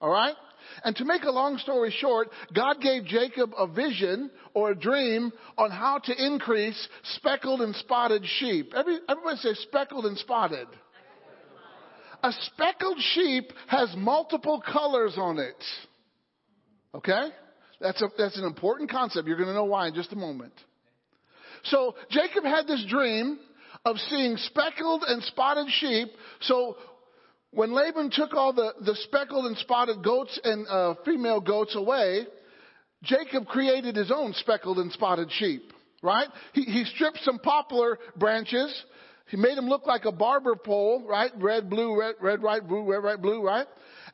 All 0.00 0.10
right. 0.10 0.34
And 0.84 0.94
to 0.96 1.04
make 1.04 1.24
a 1.24 1.30
long 1.30 1.58
story 1.58 1.94
short, 1.98 2.28
God 2.54 2.80
gave 2.80 3.04
Jacob 3.04 3.52
a 3.58 3.66
vision 3.66 4.30
or 4.54 4.70
a 4.70 4.74
dream 4.78 5.32
on 5.58 5.70
how 5.70 5.98
to 6.04 6.26
increase 6.26 6.88
speckled 7.14 7.60
and 7.60 7.74
spotted 7.76 8.22
sheep. 8.38 8.72
Every, 8.74 8.98
everybody 9.08 9.36
say 9.38 9.54
speckled 9.54 10.06
and 10.06 10.16
spotted. 10.18 10.68
A 12.22 12.32
speckled 12.32 12.98
sheep 13.14 13.52
has 13.68 13.94
multiple 13.96 14.62
colors 14.72 15.14
on 15.16 15.38
it. 15.38 15.64
Okay? 16.94 17.28
That's, 17.80 18.00
a, 18.02 18.08
that's 18.18 18.38
an 18.38 18.44
important 18.44 18.90
concept. 18.90 19.26
You're 19.26 19.36
going 19.36 19.48
to 19.48 19.54
know 19.54 19.64
why 19.64 19.88
in 19.88 19.94
just 19.94 20.12
a 20.12 20.16
moment. 20.16 20.52
So 21.64 21.94
Jacob 22.10 22.44
had 22.44 22.66
this 22.66 22.84
dream 22.88 23.38
of 23.84 23.96
seeing 24.08 24.36
speckled 24.36 25.04
and 25.06 25.22
spotted 25.24 25.66
sheep. 25.70 26.08
So 26.42 26.76
when 27.52 27.72
Laban 27.72 28.10
took 28.12 28.34
all 28.34 28.52
the, 28.52 28.74
the 28.84 28.94
speckled 29.04 29.46
and 29.46 29.56
spotted 29.58 30.02
goats 30.04 30.38
and 30.44 30.66
uh, 30.68 30.94
female 31.04 31.40
goats 31.40 31.74
away, 31.74 32.26
Jacob 33.02 33.46
created 33.46 33.96
his 33.96 34.12
own 34.14 34.34
speckled 34.34 34.78
and 34.78 34.92
spotted 34.92 35.30
sheep. 35.32 35.72
Right? 36.02 36.28
He, 36.54 36.62
he 36.62 36.84
stripped 36.84 37.18
some 37.24 37.38
poplar 37.38 37.98
branches 38.16 38.84
he 39.30 39.36
made 39.36 39.56
them 39.56 39.68
look 39.68 39.86
like 39.86 40.04
a 40.04 40.12
barber 40.12 40.56
pole, 40.56 41.04
right? 41.06 41.30
Red, 41.36 41.70
blue, 41.70 41.98
red, 41.98 42.16
red, 42.20 42.42
right, 42.42 42.66
blue, 42.66 42.82
red, 42.84 43.02
right, 43.02 43.20
blue, 43.20 43.42
right? 43.42 43.66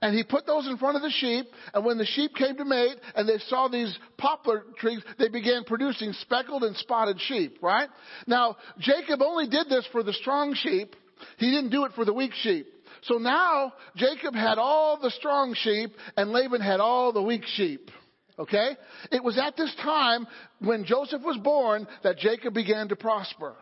And 0.02 0.14
he 0.14 0.22
put 0.22 0.46
those 0.46 0.66
in 0.66 0.76
front 0.76 0.96
of 0.96 1.02
the 1.02 1.10
sheep, 1.10 1.46
and 1.72 1.84
when 1.84 1.96
the 1.96 2.04
sheep 2.04 2.34
came 2.34 2.56
to 2.56 2.64
mate 2.66 2.96
and 3.14 3.26
they 3.26 3.38
saw 3.48 3.68
these 3.68 3.98
poplar 4.18 4.64
trees, 4.78 5.00
they 5.18 5.28
began 5.28 5.64
producing 5.64 6.12
speckled 6.20 6.64
and 6.64 6.76
spotted 6.76 7.18
sheep, 7.20 7.58
right? 7.62 7.88
Now, 8.26 8.56
Jacob 8.78 9.22
only 9.22 9.48
did 9.48 9.68
this 9.70 9.86
for 9.92 10.02
the 10.02 10.12
strong 10.12 10.54
sheep. 10.54 10.94
He 11.38 11.50
didn't 11.50 11.70
do 11.70 11.84
it 11.84 11.92
for 11.94 12.04
the 12.04 12.12
weak 12.12 12.32
sheep. 12.42 12.66
So 13.04 13.16
now, 13.16 13.72
Jacob 13.96 14.34
had 14.34 14.58
all 14.58 14.98
the 15.00 15.10
strong 15.10 15.54
sheep, 15.54 15.92
and 16.16 16.30
Laban 16.30 16.60
had 16.60 16.80
all 16.80 17.12
the 17.12 17.22
weak 17.22 17.44
sheep. 17.54 17.90
Okay? 18.38 18.76
It 19.10 19.24
was 19.24 19.38
at 19.38 19.56
this 19.56 19.74
time 19.82 20.26
when 20.58 20.84
Joseph 20.84 21.22
was 21.22 21.38
born 21.38 21.86
that 22.02 22.18
Jacob 22.18 22.52
began 22.52 22.88
to 22.88 22.96
prosper. 22.96 23.54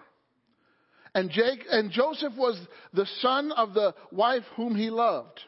And, 1.15 1.31
Jake, 1.31 1.65
and 1.71 1.91
Joseph 1.93 2.33
was 2.37 2.59
the 2.93 3.07
son 3.21 3.53
of 3.53 3.73
the 3.73 3.95
wife 4.11 4.43
whom 4.57 4.75
he 4.75 4.91
loved. 4.91 5.41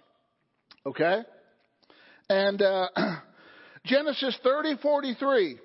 Okay? 0.86 1.22
And 2.28 2.62
uh, 2.62 2.88
Genesis 3.84 4.38
30, 4.44 4.76
43. 4.80 5.58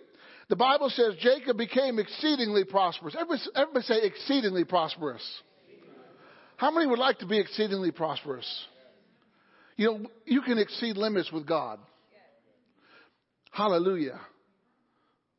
The 0.49 0.56
Bible 0.56 0.89
says 0.89 1.14
Jacob 1.22 1.58
became 1.58 1.99
exceedingly 1.99 2.66
prosperous. 2.66 3.16
Everybody, 3.18 3.41
everybody 3.56 3.86
say 3.86 4.02
exceedingly 4.04 4.66
prosperous. 4.66 5.24
How 6.58 6.72
many 6.72 6.88
would 6.88 6.99
like 6.99 7.20
to 7.20 7.26
be 7.26 7.39
exceedingly 7.39 7.91
prosperous? 7.91 8.45
You 9.78 9.86
know, 9.86 10.06
you 10.26 10.41
can 10.41 10.58
exceed 10.58 10.97
limits 10.97 11.32
with 11.32 11.47
God. 11.47 11.80
Hallelujah. 13.52 14.20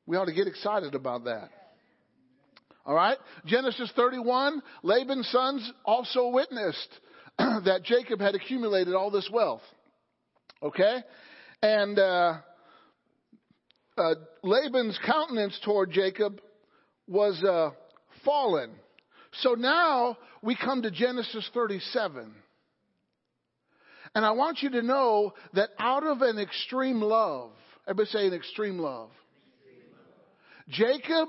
We 0.06 0.16
ought 0.16 0.24
to 0.24 0.32
get 0.32 0.46
excited 0.46 0.94
about 0.94 1.24
that. 1.24 1.50
All 2.84 2.94
right? 2.94 3.16
Genesis 3.46 3.92
31, 3.94 4.60
Laban's 4.82 5.28
sons 5.28 5.70
also 5.84 6.28
witnessed 6.28 6.88
that 7.38 7.82
Jacob 7.84 8.20
had 8.20 8.34
accumulated 8.34 8.94
all 8.94 9.10
this 9.10 9.28
wealth. 9.32 9.62
Okay? 10.62 10.98
And 11.62 11.98
uh, 11.98 12.38
uh, 13.96 14.14
Laban's 14.42 14.98
countenance 15.06 15.58
toward 15.64 15.92
Jacob 15.92 16.40
was 17.06 17.42
uh, 17.44 17.70
fallen. 18.24 18.70
So 19.40 19.54
now 19.54 20.18
we 20.42 20.56
come 20.56 20.82
to 20.82 20.90
Genesis 20.90 21.48
37. 21.54 22.34
And 24.14 24.26
I 24.26 24.32
want 24.32 24.60
you 24.60 24.70
to 24.70 24.82
know 24.82 25.32
that 25.54 25.70
out 25.78 26.04
of 26.04 26.20
an 26.20 26.38
extreme 26.38 27.00
love, 27.00 27.50
everybody 27.86 28.10
say 28.10 28.26
an 28.26 28.34
extreme 28.34 28.78
love. 28.78 29.10
Jacob 30.68 31.28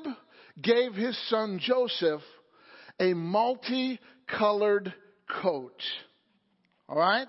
gave 0.62 0.94
his 0.94 1.18
son 1.30 1.60
Joseph 1.62 2.22
a 3.00 3.14
multicolored 3.14 4.94
coat. 5.42 5.82
All 6.88 6.98
right? 6.98 7.28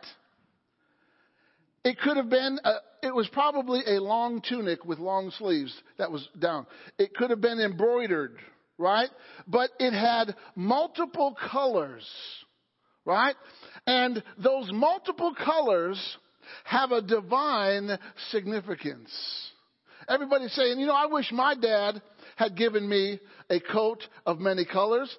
It 1.85 1.99
could 1.99 2.17
have 2.17 2.31
been, 2.31 2.59
a, 2.65 2.75
it 3.03 3.15
was 3.15 3.29
probably 3.29 3.81
a 3.87 4.01
long 4.01 4.41
tunic 4.47 4.85
with 4.85 4.99
long 4.99 5.31
sleeves 5.31 5.75
that 5.99 6.11
was 6.11 6.27
down. 6.39 6.67
It 6.99 7.15
could 7.15 7.31
have 7.31 7.41
been 7.41 7.61
embroidered, 7.61 8.39
right? 8.79 9.11
But 9.47 9.71
it 9.79 9.93
had 9.93 10.35
multiple 10.55 11.37
colors, 11.51 12.07
right? 13.05 13.37
And 13.87 14.23
those 14.39 14.71
multiple 14.73 15.35
colors 15.35 15.99
have 16.65 16.91
a 16.91 17.03
divine 17.03 17.99
significance. 18.31 19.11
Everybody's 20.09 20.53
saying, 20.53 20.79
you 20.79 20.87
know, 20.87 20.95
I 20.95 21.07
wish 21.07 21.31
my 21.33 21.55
dad 21.55 22.03
had 22.37 22.57
given 22.57 22.89
me 22.89 23.21
a 23.51 23.61
coat 23.61 24.03
of 24.27 24.39
many 24.39 24.65
colors. 24.65 25.15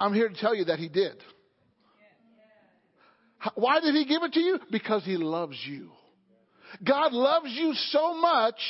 I'm 0.00 0.14
here 0.14 0.28
to 0.28 0.34
tell 0.34 0.54
you 0.54 0.66
that 0.66 0.78
he 0.78 0.88
did. 0.88 1.16
Why 3.54 3.80
did 3.80 3.94
he 3.94 4.04
give 4.04 4.22
it 4.22 4.32
to 4.34 4.40
you? 4.40 4.58
Because 4.70 5.04
he 5.04 5.16
loves 5.16 5.56
you. 5.66 5.90
God 6.84 7.12
loves 7.12 7.48
you 7.50 7.72
so 7.88 8.14
much 8.14 8.60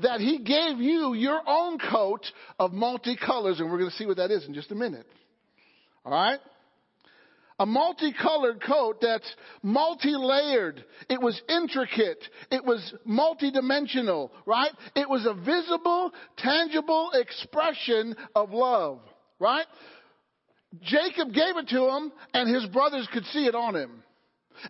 that 0.00 0.20
he 0.20 0.38
gave 0.38 0.78
you 0.78 1.14
your 1.14 1.40
own 1.46 1.78
coat 1.78 2.26
of 2.58 2.72
multicolors, 2.72 3.58
and 3.58 3.70
we're 3.70 3.78
going 3.78 3.90
to 3.90 3.96
see 3.96 4.06
what 4.06 4.18
that 4.18 4.30
is 4.30 4.44
in 4.44 4.52
just 4.54 4.70
a 4.70 4.74
minute. 4.74 5.06
All 6.04 6.12
right? 6.12 6.40
A 7.58 7.66
multicolored 7.66 8.62
coat 8.62 8.98
that's 9.00 9.30
multi-layered. 9.62 10.84
It 11.08 11.20
was 11.20 11.40
intricate. 11.48 12.24
It 12.50 12.64
was 12.64 12.94
multidimensional, 13.06 14.30
right? 14.46 14.70
It 14.94 15.08
was 15.08 15.26
a 15.26 15.34
visible, 15.34 16.12
tangible 16.36 17.10
expression 17.14 18.14
of 18.34 18.50
love, 18.50 19.00
right? 19.40 19.66
Jacob 20.82 21.32
gave 21.32 21.56
it 21.56 21.68
to 21.68 21.88
him 21.88 22.12
and 22.34 22.54
his 22.54 22.66
brothers 22.66 23.08
could 23.12 23.24
see 23.26 23.46
it 23.46 23.54
on 23.54 23.74
him. 23.74 24.02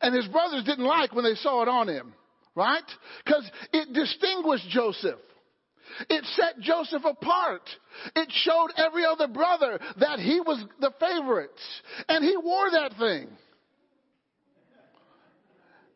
And 0.01 0.15
his 0.15 0.27
brothers 0.29 0.65
didn't 0.65 0.85
like 0.85 1.15
when 1.15 1.25
they 1.25 1.35
saw 1.35 1.63
it 1.63 1.69
on 1.69 1.89
him, 1.89 2.15
right? 2.55 2.83
Because 3.25 3.51
it 3.73 3.93
distinguished 3.93 4.69
Joseph. 4.69 5.19
It 6.09 6.25
set 6.37 6.61
Joseph 6.61 7.05
apart. 7.05 7.63
It 8.15 8.29
showed 8.31 8.69
every 8.77 9.05
other 9.05 9.27
brother 9.29 9.79
that 9.99 10.19
he 10.19 10.41
was 10.41 10.65
the 10.81 10.93
favorite. 11.01 11.51
And 12.09 12.25
he 12.25 12.37
wore 12.37 12.71
that 12.71 12.95
thing. 12.99 13.29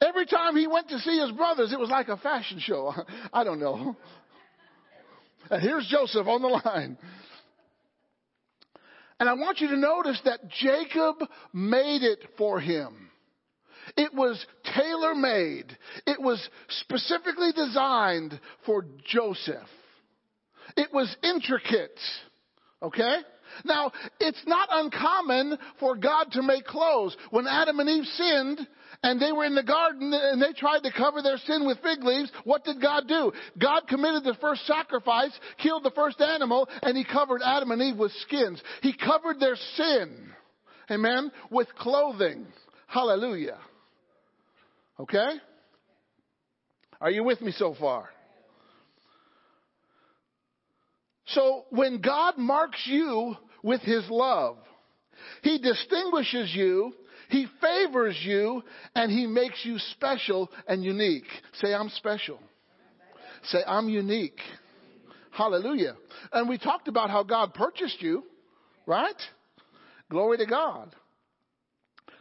Every 0.01 0.27
time 0.27 0.57
he 0.57 0.67
went 0.67 0.89
to 0.89 0.99
see 0.99 1.19
his 1.19 1.31
brothers, 1.33 1.73
it 1.73 1.79
was 1.79 1.91
like 1.91 2.09
a 2.09 2.17
fashion 2.17 2.59
show. 2.59 2.93
I 3.33 3.45
don't 3.45 3.61
know. 3.61 3.97
And 5.51 5.63
here's 5.63 5.87
Joseph 5.87 6.27
on 6.27 6.43
the 6.43 6.49
line. 6.49 6.99
And 9.21 9.29
I 9.29 9.35
want 9.35 9.61
you 9.61 9.69
to 9.69 9.77
notice 9.77 10.21
that 10.25 10.49
Jacob 10.49 11.17
made 11.53 12.03
it 12.03 12.19
for 12.37 12.59
him. 12.59 13.11
It 13.97 14.13
was 14.15 14.45
tailor 14.75 15.15
made. 15.15 15.77
It 16.07 16.21
was 16.21 16.49
specifically 16.69 17.53
designed 17.53 18.39
for 18.65 18.85
Joseph. 19.07 19.69
It 20.77 20.93
was 20.93 21.15
intricate. 21.23 21.99
Okay? 22.83 23.19
Now, 23.65 23.93
it's 24.19 24.43
not 24.47 24.69
uncommon 24.71 25.59
for 25.79 25.97
God 25.97 26.33
to 26.33 26.43
make 26.43 26.65
clothes. 26.65 27.17
When 27.31 27.47
Adam 27.47 27.81
and 27.81 27.89
Eve 27.89 28.07
sinned, 28.07 28.67
and 29.03 29.21
they 29.21 29.33
were 29.33 29.45
in 29.45 29.55
the 29.55 29.63
garden 29.63 30.13
and 30.13 30.41
they 30.41 30.53
tried 30.53 30.81
to 30.81 30.93
cover 30.93 31.23
their 31.23 31.39
sin 31.39 31.67
with 31.67 31.79
fig 31.83 32.05
leaves, 32.05 32.31
what 32.45 32.65
did 32.65 32.81
God 32.81 33.09
do? 33.09 33.33
God 33.59 33.83
committed 33.89 34.25
the 34.25 34.37
first 34.41 34.67
sacrifice, 34.67 35.33
killed 35.59 35.83
the 35.83 35.91
first 35.91 36.21
animal, 36.21 36.69
and 36.83 36.97
he 36.97 37.05
covered 37.05 37.43
Adam 37.45 37.71
and 37.73 37.83
Eve 37.83 37.99
with 37.99 38.13
skins. 38.23 38.63
He 38.81 38.93
covered 38.93 39.41
their 39.41 39.57
sin, 39.77 40.31
amen, 40.91 41.33
with 41.51 41.69
clothing. 41.77 42.47
Hallelujah. 42.87 43.59
Okay? 45.01 45.31
Are 47.01 47.11
you 47.11 47.25
with 47.25 47.41
me 47.41 47.51
so 47.53 47.75
far? 47.79 48.09
So 51.35 51.65
when 51.71 52.01
God 52.01 52.39
marks 52.39 52.83
you 52.87 53.37
with 53.63 53.81
his 53.83 54.05
love, 54.11 54.57
he 55.43 55.59
distinguishes 55.59 56.53
you, 56.55 56.93
he 57.29 57.47
favors 57.61 58.19
you, 58.23 58.63
and 58.95 59.11
he 59.11 59.27
makes 59.27 59.65
you 59.65 59.79
special 59.93 60.51
and 60.67 60.85
unique. 60.85 61.27
Say, 61.55 61.75
I'm 61.75 61.89
special. 61.91 62.39
Say, 63.45 63.59
I'm 63.67 63.89
unique. 63.89 64.39
Hallelujah. 65.31 65.97
And 66.33 66.49
we 66.49 66.59
talked 66.59 66.89
about 66.89 67.09
how 67.09 67.23
God 67.23 67.55
purchased 67.55 68.03
you, 68.03 68.25
right? 68.87 69.17
Glory 70.11 70.39
to 70.39 70.47
God. 70.47 70.95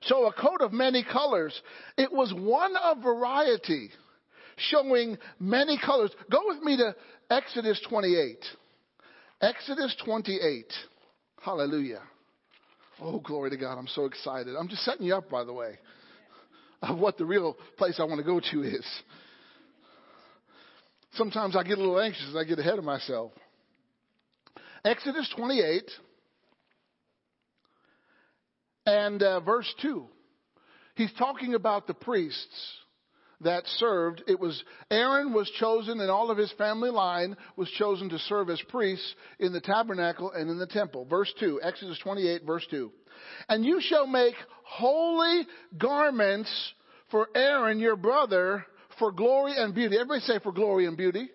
So 0.03 0.25
a 0.25 0.33
coat 0.33 0.61
of 0.61 0.71
many 0.71 1.03
colors. 1.03 1.59
It 1.97 2.11
was 2.11 2.33
one 2.33 2.75
of 2.77 3.03
variety, 3.03 3.89
showing 4.57 5.17
many 5.39 5.77
colors. 5.77 6.11
Go 6.31 6.39
with 6.45 6.63
me 6.63 6.77
to 6.77 6.95
Exodus 7.29 7.79
28. 7.89 8.37
Exodus 9.41 9.95
28. 10.05 10.65
Hallelujah. 11.43 12.03
Oh, 13.01 13.19
glory 13.19 13.49
to 13.49 13.57
God. 13.57 13.79
I'm 13.79 13.87
so 13.87 14.05
excited. 14.05 14.55
I'm 14.55 14.67
just 14.67 14.83
setting 14.83 15.07
you 15.07 15.15
up, 15.15 15.31
by 15.31 15.43
the 15.43 15.53
way, 15.53 15.79
of 16.83 16.99
what 16.99 17.17
the 17.17 17.25
real 17.25 17.57
place 17.77 17.99
I 17.99 18.03
want 18.03 18.19
to 18.19 18.23
go 18.23 18.39
to 18.39 18.63
is. 18.63 18.85
Sometimes 21.13 21.55
I 21.55 21.63
get 21.63 21.79
a 21.79 21.81
little 21.81 21.99
anxious 21.99 22.27
and 22.27 22.37
I 22.37 22.43
get 22.43 22.59
ahead 22.59 22.77
of 22.77 22.83
myself. 22.83 23.31
Exodus 24.85 25.27
28 25.35 25.91
and 28.85 29.23
uh, 29.23 29.39
verse 29.39 29.73
2. 29.81 30.05
He's 30.95 31.11
talking 31.17 31.55
about 31.55 31.87
the 31.87 31.95
priests 31.95 32.75
that 33.43 33.65
served. 33.77 34.23
It 34.27 34.39
was 34.39 34.63
Aaron 34.89 35.33
was 35.33 35.49
chosen 35.59 35.99
and 35.99 36.09
all 36.09 36.31
of 36.31 36.37
his 36.37 36.51
family 36.53 36.89
line 36.89 37.35
was 37.55 37.69
chosen 37.71 38.09
to 38.09 38.19
serve 38.19 38.49
as 38.49 38.61
priests 38.69 39.15
in 39.39 39.53
the 39.53 39.61
tabernacle 39.61 40.31
and 40.31 40.49
in 40.49 40.57
the 40.57 40.67
temple. 40.67 41.05
Verse 41.05 41.33
2, 41.39 41.61
Exodus 41.63 41.99
28 41.99 42.43
verse 42.45 42.65
2. 42.69 42.91
And 43.49 43.65
you 43.65 43.81
shall 43.81 44.07
make 44.07 44.35
holy 44.63 45.47
garments 45.77 46.49
for 47.09 47.27
Aaron 47.35 47.79
your 47.79 47.95
brother 47.95 48.65
for 48.99 49.11
glory 49.11 49.53
and 49.57 49.73
beauty. 49.73 49.95
Everybody 49.95 50.21
say 50.21 50.39
for 50.39 50.51
glory 50.51 50.85
and 50.85 50.97
beauty. 50.97 51.29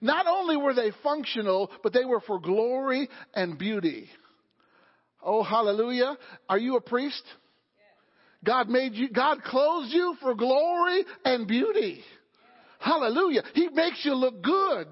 Not 0.00 0.26
only 0.26 0.56
were 0.56 0.74
they 0.74 0.90
functional, 1.02 1.70
but 1.82 1.92
they 1.92 2.04
were 2.04 2.20
for 2.20 2.40
glory 2.40 3.08
and 3.34 3.56
beauty. 3.56 4.08
Oh, 5.22 5.44
hallelujah. 5.44 6.16
Are 6.48 6.58
you 6.58 6.76
a 6.76 6.80
priest? 6.80 7.22
God 8.44 8.68
made 8.68 8.94
you, 8.94 9.08
God 9.08 9.42
clothes 9.44 9.90
you 9.92 10.16
for 10.20 10.34
glory 10.34 11.04
and 11.24 11.46
beauty. 11.46 12.02
Hallelujah. 12.80 13.42
He 13.54 13.68
makes 13.68 14.04
you 14.04 14.14
look 14.14 14.42
good. 14.42 14.88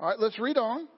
All 0.00 0.08
right, 0.08 0.18
let's 0.18 0.38
read 0.38 0.58
on. 0.58 0.88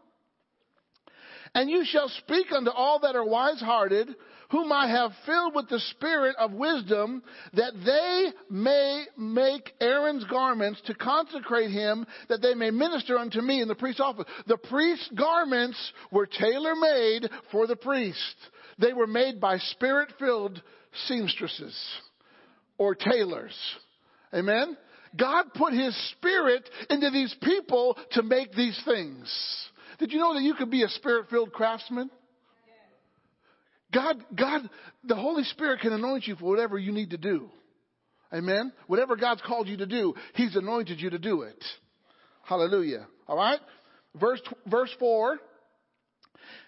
And 1.55 1.69
you 1.69 1.85
shall 1.85 2.09
speak 2.09 2.53
unto 2.53 2.71
all 2.71 3.01
that 3.01 3.17
are 3.17 3.25
wise 3.25 3.61
hearted, 3.61 4.09
whom 4.51 4.73
I 4.73 4.89
have 4.89 5.13
filled 5.27 5.55
with 5.55 5.69
the 5.69 5.81
spirit 5.91 6.37
of 6.39 6.53
wisdom, 6.53 7.23
that 7.55 7.73
they 7.85 8.33
may 8.49 9.05
make 9.19 9.73
Aaron's 9.81 10.25
garments 10.25 10.81
to 10.87 10.95
consecrate 10.95 11.71
him, 11.71 12.07
that 12.29 12.41
they 12.41 12.55
may 12.55 12.71
minister 12.71 13.19
unto 13.19 13.41
me 13.41 13.61
in 13.61 13.69
the 13.69 13.75
priest's 13.75 14.01
office. 14.01 14.27
The 14.47 14.59
priest's 14.59 15.11
garments 15.17 15.93
were 16.11 16.27
tailor 16.27 16.75
made 16.77 17.29
for 17.51 17.67
the 17.67 17.77
priest. 17.77 18.37
They 18.79 18.93
were 18.93 19.07
made 19.07 19.41
by 19.41 19.59
spirit 19.59 20.13
filled 20.19 20.63
seamstresses 21.07 21.76
or 22.78 22.95
tailors. 22.95 23.57
Amen? 24.34 24.76
God 25.18 25.47
put 25.55 25.72
His 25.72 25.97
Spirit 26.12 26.68
into 26.88 27.11
these 27.11 27.34
people 27.43 27.97
to 28.12 28.22
make 28.22 28.53
these 28.53 28.80
things. 28.84 29.30
Did 29.99 30.12
you 30.12 30.18
know 30.18 30.34
that 30.34 30.43
you 30.43 30.55
could 30.55 30.70
be 30.70 30.82
a 30.82 30.88
spirit 30.88 31.26
filled 31.30 31.53
craftsman? 31.53 32.11
God, 33.93 34.24
God, 34.36 34.70
the 35.03 35.16
Holy 35.16 35.43
Spirit 35.45 35.80
can 35.80 35.93
anoint 35.93 36.26
you 36.26 36.36
for 36.36 36.45
whatever 36.45 36.78
you 36.78 36.93
need 36.93 37.11
to 37.11 37.18
do. 37.18 37.51
Amen? 38.32 38.72
Whatever 38.86 39.16
God's 39.16 39.43
called 39.43 39.66
you 39.66 39.78
to 39.78 39.86
do, 39.86 40.14
He's 40.34 40.55
anointed 40.55 41.01
you 41.01 41.11
to 41.11 41.18
do 41.18 41.43
it. 41.43 41.62
Hallelujah. 42.45 43.07
All 43.26 43.36
right? 43.36 43.59
Verse, 44.18 44.41
verse 44.66 44.91
4. 44.99 45.38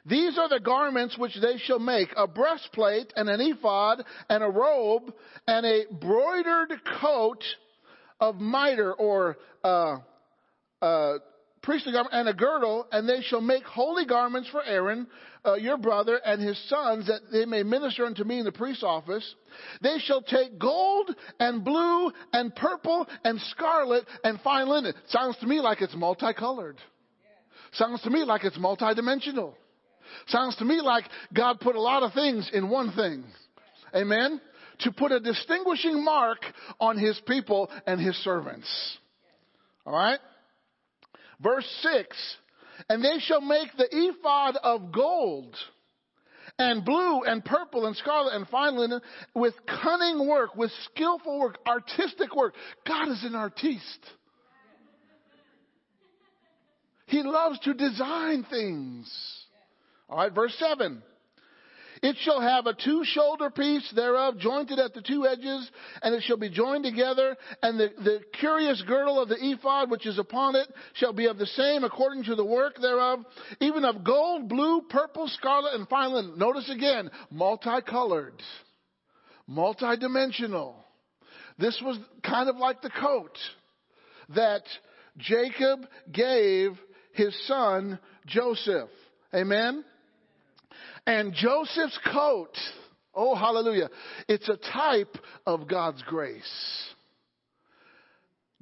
These 0.07 0.39
are 0.39 0.49
the 0.49 0.61
garments 0.61 1.17
which 1.19 1.35
they 1.41 1.59
shall 1.59 1.79
make 1.79 2.09
a 2.17 2.27
breastplate 2.27 3.13
and 3.17 3.29
an 3.29 3.41
ephod 3.41 4.05
and 4.29 4.43
a 4.43 4.49
robe 4.49 5.13
and 5.47 5.67
a 5.67 5.85
broidered 5.93 6.73
coat 7.01 7.43
of 8.21 8.37
mitre 8.37 8.93
or 8.93 9.37
uh, 9.65 9.97
uh, 10.81 11.19
priestly 11.63 11.93
garment 11.93 12.15
and 12.15 12.29
a 12.29 12.35
girdle, 12.35 12.87
and 12.91 13.09
they 13.09 13.23
shall 13.23 13.41
make 13.41 13.63
holy 13.65 14.05
garments 14.05 14.49
for 14.51 14.63
Aaron, 14.65 15.07
uh, 15.45 15.55
your 15.55 15.79
brother, 15.79 16.21
and 16.25 16.43
his 16.43 16.59
sons, 16.69 17.07
that 17.07 17.21
they 17.33 17.45
may 17.45 17.63
minister 17.63 18.05
unto 18.05 18.25
me 18.25 18.41
in 18.41 18.45
the 18.45 18.53
priest's 18.53 18.83
office. 18.83 19.35
They 19.81 19.99
shall 19.99 20.23
take 20.23 20.59
gold 20.59 21.15
and 21.39 21.65
blue 21.65 22.11
and 22.33 22.55
purple 22.55 23.07
and 23.25 23.41
scarlet 23.53 24.05
and 24.25 24.41
fine 24.41 24.69
linen. 24.69 24.95
Sounds 25.09 25.37
to 25.39 25.47
me 25.47 25.61
like 25.61 25.81
it's 25.81 25.95
multicolored. 25.95 26.79
Sounds 27.73 28.03
to 28.03 28.11
me 28.11 28.25
like 28.25 28.45
it's 28.45 28.59
multidimensional. 28.59 29.55
Sounds 30.29 30.57
to 30.57 30.65
me 30.65 30.81
like 30.81 31.05
God 31.33 31.61
put 31.61 31.77
a 31.77 31.81
lot 31.81 32.03
of 32.03 32.13
things 32.13 32.51
in 32.53 32.69
one 32.69 32.93
thing. 32.93 33.25
Amen? 33.95 34.41
To 34.81 34.93
put 34.93 35.13
a 35.13 35.21
distinguishing 35.21 36.05
mark 36.05 36.39
on 36.81 36.99
his 36.99 37.21
people 37.27 37.71
and 37.87 38.01
his 38.01 38.17
servants. 38.17 38.69
Alright? 39.87 40.21
Verse 41.41 41.67
6 41.83 42.37
And 42.89 43.05
they 43.05 43.19
shall 43.21 43.41
make 43.41 43.69
the 43.77 43.89
ephod 43.91 44.57
of 44.63 44.93
gold 44.93 45.57
and 46.59 46.85
blue 46.85 47.23
and 47.23 47.45
purple 47.45 47.87
and 47.87 47.97
scarlet 47.97 48.35
and 48.35 48.47
fine 48.49 48.77
linen 48.77 49.01
with 49.35 49.55
cunning 49.83 50.27
work, 50.27 50.55
with 50.55 50.71
skillful 50.93 51.39
work, 51.39 51.59
artistic 51.67 52.35
work. 52.35 52.55
God 52.87 53.09
is 53.09 53.25
an 53.25 53.35
artiste. 53.35 54.07
He 57.07 57.23
loves 57.23 57.59
to 57.61 57.75
design 57.75 58.47
things. 58.49 59.42
All 60.13 60.19
right, 60.19 60.35
verse 60.35 60.55
7. 60.59 61.03
It 62.03 62.17
shall 62.21 62.43
have 62.43 62.67
a 62.67 62.75
two 62.75 63.03
shoulder 63.03 63.49
piece 63.49 63.91
thereof 63.97 64.37
jointed 64.37 64.79
at 64.79 64.93
the 64.93 65.01
two 65.01 65.27
edges, 65.27 65.71
and 66.03 66.15
it 66.15 66.23
shall 66.25 66.37
be 66.37 66.51
joined 66.51 66.85
together, 66.85 67.35
and 67.63 67.81
the, 67.81 67.89
the 67.97 68.21
curious 68.39 68.83
girdle 68.87 69.23
of 69.23 69.31
the 69.31 69.39
ephod 69.41 69.91
which 69.91 70.05
is 70.05 70.19
upon 70.19 70.55
it 70.55 70.69
shall 70.93 71.15
be 71.15 71.29
of 71.29 71.39
the 71.39 71.47
same 71.47 71.83
according 71.83 72.25
to 72.25 72.35
the 72.35 72.45
work 72.45 72.75
thereof, 72.79 73.21
even 73.61 73.87
of 73.87 74.05
gold, 74.05 74.51
blue, 74.51 74.83
purple, 74.91 75.29
scarlet, 75.29 75.77
and 75.77 75.89
fine 75.89 76.13
linen. 76.13 76.37
Notice 76.37 76.69
again, 76.69 77.11
multicolored, 77.31 78.43
multidimensional. 79.49 80.75
This 81.59 81.81
was 81.83 81.99
kind 82.23 82.51
of 82.51 82.57
like 82.57 82.83
the 82.83 82.91
coat 82.91 83.39
that 84.35 84.65
Jacob 85.17 85.87
gave 86.13 86.73
his 87.15 87.35
son 87.47 87.99
Joseph. 88.27 88.91
Amen? 89.35 89.87
And 91.07 91.35
Joseph's 91.35 91.99
coat, 92.13 92.57
oh 93.15 93.35
hallelujah, 93.35 93.91
it's 94.29 94.49
a 94.49 94.57
type 94.57 95.17
of 95.47 95.69
God's 95.69 96.03
grace. 96.03 96.89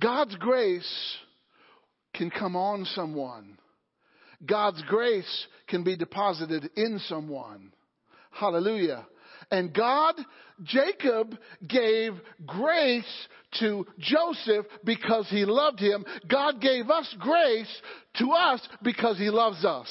God's 0.00 0.34
grace 0.36 1.16
can 2.14 2.30
come 2.30 2.56
on 2.56 2.86
someone. 2.86 3.58
God's 4.44 4.82
grace 4.88 5.46
can 5.68 5.84
be 5.84 5.96
deposited 5.96 6.70
in 6.76 6.98
someone. 7.06 7.72
Hallelujah. 8.30 9.06
And 9.50 9.74
God, 9.74 10.14
Jacob 10.62 11.36
gave 11.66 12.12
grace 12.46 13.04
to 13.58 13.84
Joseph 13.98 14.66
because 14.84 15.28
he 15.28 15.44
loved 15.44 15.80
him. 15.80 16.04
God 16.28 16.60
gave 16.60 16.88
us 16.88 17.12
grace 17.18 17.82
to 18.18 18.30
us 18.30 18.60
because 18.82 19.18
he 19.18 19.30
loves 19.30 19.64
us. 19.64 19.88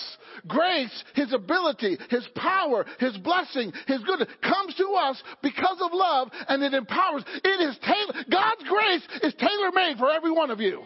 Grace, 0.47 1.03
his 1.15 1.33
ability, 1.33 1.97
his 2.09 2.25
power, 2.35 2.85
his 2.99 3.17
blessing, 3.17 3.73
his 3.87 4.01
goodness 4.03 4.29
comes 4.41 4.75
to 4.75 4.87
us 4.93 5.21
because 5.41 5.77
of 5.81 5.91
love 5.91 6.29
and 6.47 6.63
it 6.63 6.73
empowers. 6.73 7.23
It 7.43 7.69
is 7.69 7.77
tailor, 7.79 8.23
God's 8.31 8.63
grace 8.63 9.07
is 9.23 9.33
tailor 9.33 9.71
made 9.73 9.97
for 9.97 10.09
every 10.09 10.31
one 10.31 10.51
of 10.51 10.61
you. 10.61 10.81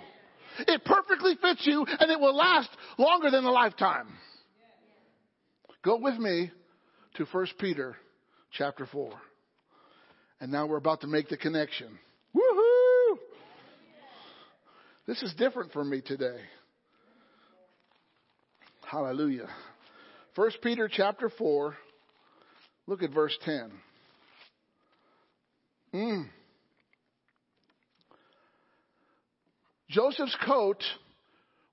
It 0.59 0.84
perfectly 0.86 1.36
fits 1.41 1.61
you 1.65 1.86
and 1.86 2.09
it 2.09 2.19
will 2.19 2.36
last 2.36 2.69
longer 2.97 3.30
than 3.30 3.43
a 3.43 3.51
lifetime. 3.51 4.07
Go 5.84 5.97
with 5.97 6.17
me 6.17 6.51
to 7.15 7.26
1 7.26 7.47
Peter 7.59 7.97
chapter 8.54 8.86
4. 8.86 9.12
And 10.39 10.51
now 10.51 10.66
we're 10.66 10.78
about 10.78 11.01
to 11.01 11.08
make 11.08 11.30
the 11.30 11.38
connection. 11.38 11.88
Woohoo! 12.36 13.18
This 15.08 15.22
is 15.22 15.34
different 15.36 15.74
for 15.74 15.84
me 15.84 16.01
today. 16.01 16.39
Hallelujah. 18.89 19.49
1 20.36 20.51
Peter 20.62 20.89
chapter 20.91 21.30
4. 21.30 21.76
Look 22.88 23.04
at 23.04 23.12
verse 23.12 23.38
10. 23.43 23.72
Mm. 25.93 26.26
Joseph's 29.89 30.36
coat 30.45 30.84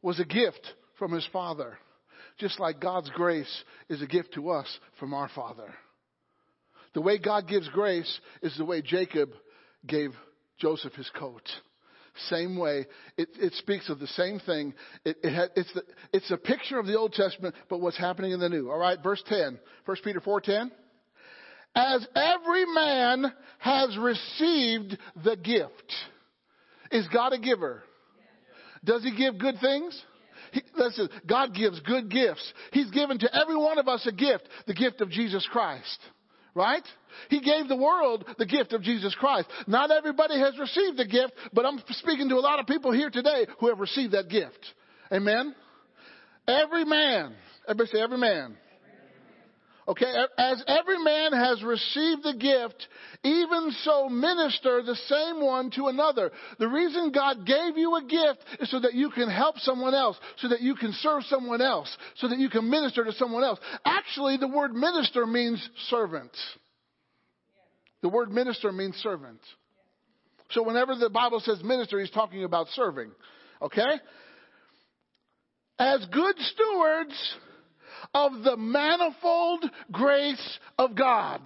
was 0.03 0.20
a 0.20 0.24
gift 0.24 0.74
from 0.99 1.12
his 1.12 1.26
father, 1.33 1.78
just 2.39 2.61
like 2.61 2.81
God's 2.81 3.11
grace 3.11 3.64
is 3.89 4.03
a 4.03 4.07
gift 4.07 4.35
to 4.35 4.51
us 4.51 4.78
from 4.99 5.14
our 5.14 5.28
father. 5.35 5.74
The 6.95 7.01
way 7.01 7.18
God 7.18 7.47
gives 7.49 7.68
grace 7.68 8.20
is 8.43 8.57
the 8.57 8.64
way 8.64 8.82
Jacob 8.82 9.30
gave 9.86 10.11
Joseph 10.59 10.95
his 10.95 11.11
coat. 11.18 11.49
Same 12.28 12.59
way. 12.59 12.86
It, 13.16 13.28
it 13.36 13.53
speaks 13.55 13.88
of 13.88 13.99
the 13.99 14.07
same 14.09 14.41
thing. 14.41 14.74
It, 15.05 15.16
it 15.22 15.53
it's, 15.57 15.72
the, 15.72 15.82
it's 16.12 16.30
a 16.30 16.36
picture 16.36 16.78
of 16.78 16.86
the 16.86 16.99
Old 16.99 17.12
Testament, 17.12 17.55
but 17.68 17.80
what's 17.80 17.97
happening 17.97 18.32
in 18.32 18.41
the 18.41 18.49
New. 18.49 18.70
All 18.70 18.78
right, 18.78 19.01
verse 19.03 19.22
10. 19.26 19.59
1 19.86 19.97
Peter 20.05 20.20
4.10. 20.20 20.70
As 21.74 22.07
every 22.16 22.66
man 22.66 23.32
has 23.59 23.97
received 23.97 24.99
the 25.24 25.36
gift. 25.36 25.95
Is 26.91 27.07
God 27.12 27.32
a 27.32 27.38
giver? 27.38 27.84
Does 28.84 29.05
he 29.05 29.16
give 29.16 29.38
good 29.38 29.55
things? 29.61 30.01
He, 30.53 30.62
listen, 30.76 31.09
God 31.28 31.55
gives 31.55 31.78
good 31.80 32.11
gifts. 32.11 32.53
He's 32.72 32.91
given 32.91 33.20
to 33.20 33.34
every 33.34 33.57
one 33.57 33.78
of 33.78 33.86
us 33.86 34.05
a 34.07 34.12
gift, 34.12 34.49
the 34.66 34.74
gift 34.74 35.01
of 35.01 35.11
Jesus 35.11 35.47
Christ. 35.53 35.99
Right? 36.55 36.82
He 37.28 37.40
gave 37.40 37.68
the 37.68 37.76
world 37.76 38.24
the 38.38 38.46
gift 38.46 38.72
of 38.72 38.82
Jesus 38.82 39.14
Christ. 39.14 39.48
Not 39.66 39.90
everybody 39.90 40.38
has 40.38 40.59
received 40.59 40.96
the 40.96 41.07
gift, 41.07 41.32
but 41.53 41.64
I'm 41.64 41.80
speaking 41.90 42.28
to 42.28 42.36
a 42.36 42.40
lot 42.40 42.59
of 42.59 42.66
people 42.66 42.92
here 42.92 43.11
today 43.11 43.46
who 43.59 43.68
have 43.68 43.78
received 43.78 44.12
that 44.12 44.28
gift. 44.28 44.59
Amen? 45.12 45.55
Every 46.48 46.84
man, 46.84 47.34
everybody 47.68 47.90
say 47.90 48.01
every 48.01 48.18
man. 48.18 48.57
Okay, 49.88 50.12
as 50.38 50.62
every 50.68 51.02
man 51.02 51.32
has 51.32 51.62
received 51.64 52.22
the 52.22 52.34
gift, 52.34 52.86
even 53.24 53.72
so 53.82 54.08
minister 54.08 54.82
the 54.82 54.94
same 54.94 55.44
one 55.44 55.70
to 55.72 55.88
another. 55.88 56.30
The 56.58 56.68
reason 56.68 57.12
God 57.12 57.46
gave 57.46 57.76
you 57.76 57.96
a 57.96 58.02
gift 58.02 58.44
is 58.61 58.70
so 58.70 58.80
that 58.80 58.94
you 58.94 59.11
can 59.11 59.28
help 59.28 59.58
someone 59.58 59.94
else, 59.94 60.18
so 60.36 60.48
that 60.48 60.61
you 60.61 60.76
can 60.76 60.92
serve 60.92 61.24
someone 61.24 61.61
else, 61.61 61.96
so 62.16 62.28
that 62.28 62.38
you 62.38 62.50
can 62.50 62.68
minister 62.68 63.04
to 63.04 63.12
someone 63.12 63.42
else. 63.42 63.58
Actually, 63.84 64.36
the 64.36 64.48
word 64.48 64.74
minister 64.74 65.26
means 65.26 65.66
servant. 65.88 66.36
The 68.02 68.08
word 68.08 68.30
minister 68.30 68.72
means 68.72 68.96
servant. 68.96 69.40
So 70.50 70.62
whenever 70.62 70.94
the 70.94 71.11
Bible 71.11 71.40
says 71.40 71.62
minister, 71.64 71.98
he's 72.00 72.11
talking 72.11 72.44
about 72.44 72.66
serving. 72.74 73.11
Okay? 73.62 74.00
As 75.78 76.04
good 76.12 76.36
stewards, 76.38 77.34
of 78.14 78.42
the 78.42 78.57
manifold 78.57 79.64
grace 79.92 80.58
of 80.78 80.95
God. 80.95 81.41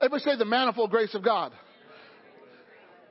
Everybody 0.00 0.22
say 0.22 0.36
the 0.36 0.44
manifold 0.44 0.90
grace 0.90 1.14
of 1.14 1.22
God. 1.22 1.52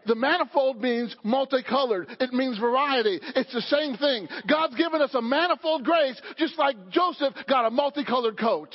The 0.05 0.15
manifold 0.15 0.81
means 0.81 1.15
multicolored. 1.23 2.07
It 2.19 2.33
means 2.33 2.57
variety. 2.57 3.19
It's 3.35 3.53
the 3.53 3.61
same 3.61 3.95
thing. 3.97 4.27
God's 4.47 4.75
given 4.75 5.01
us 5.01 5.13
a 5.13 5.21
manifold 5.21 5.83
grace 5.83 6.19
just 6.37 6.57
like 6.57 6.75
Joseph 6.89 7.33
got 7.47 7.67
a 7.67 7.69
multicolored 7.69 8.39
coat. 8.39 8.73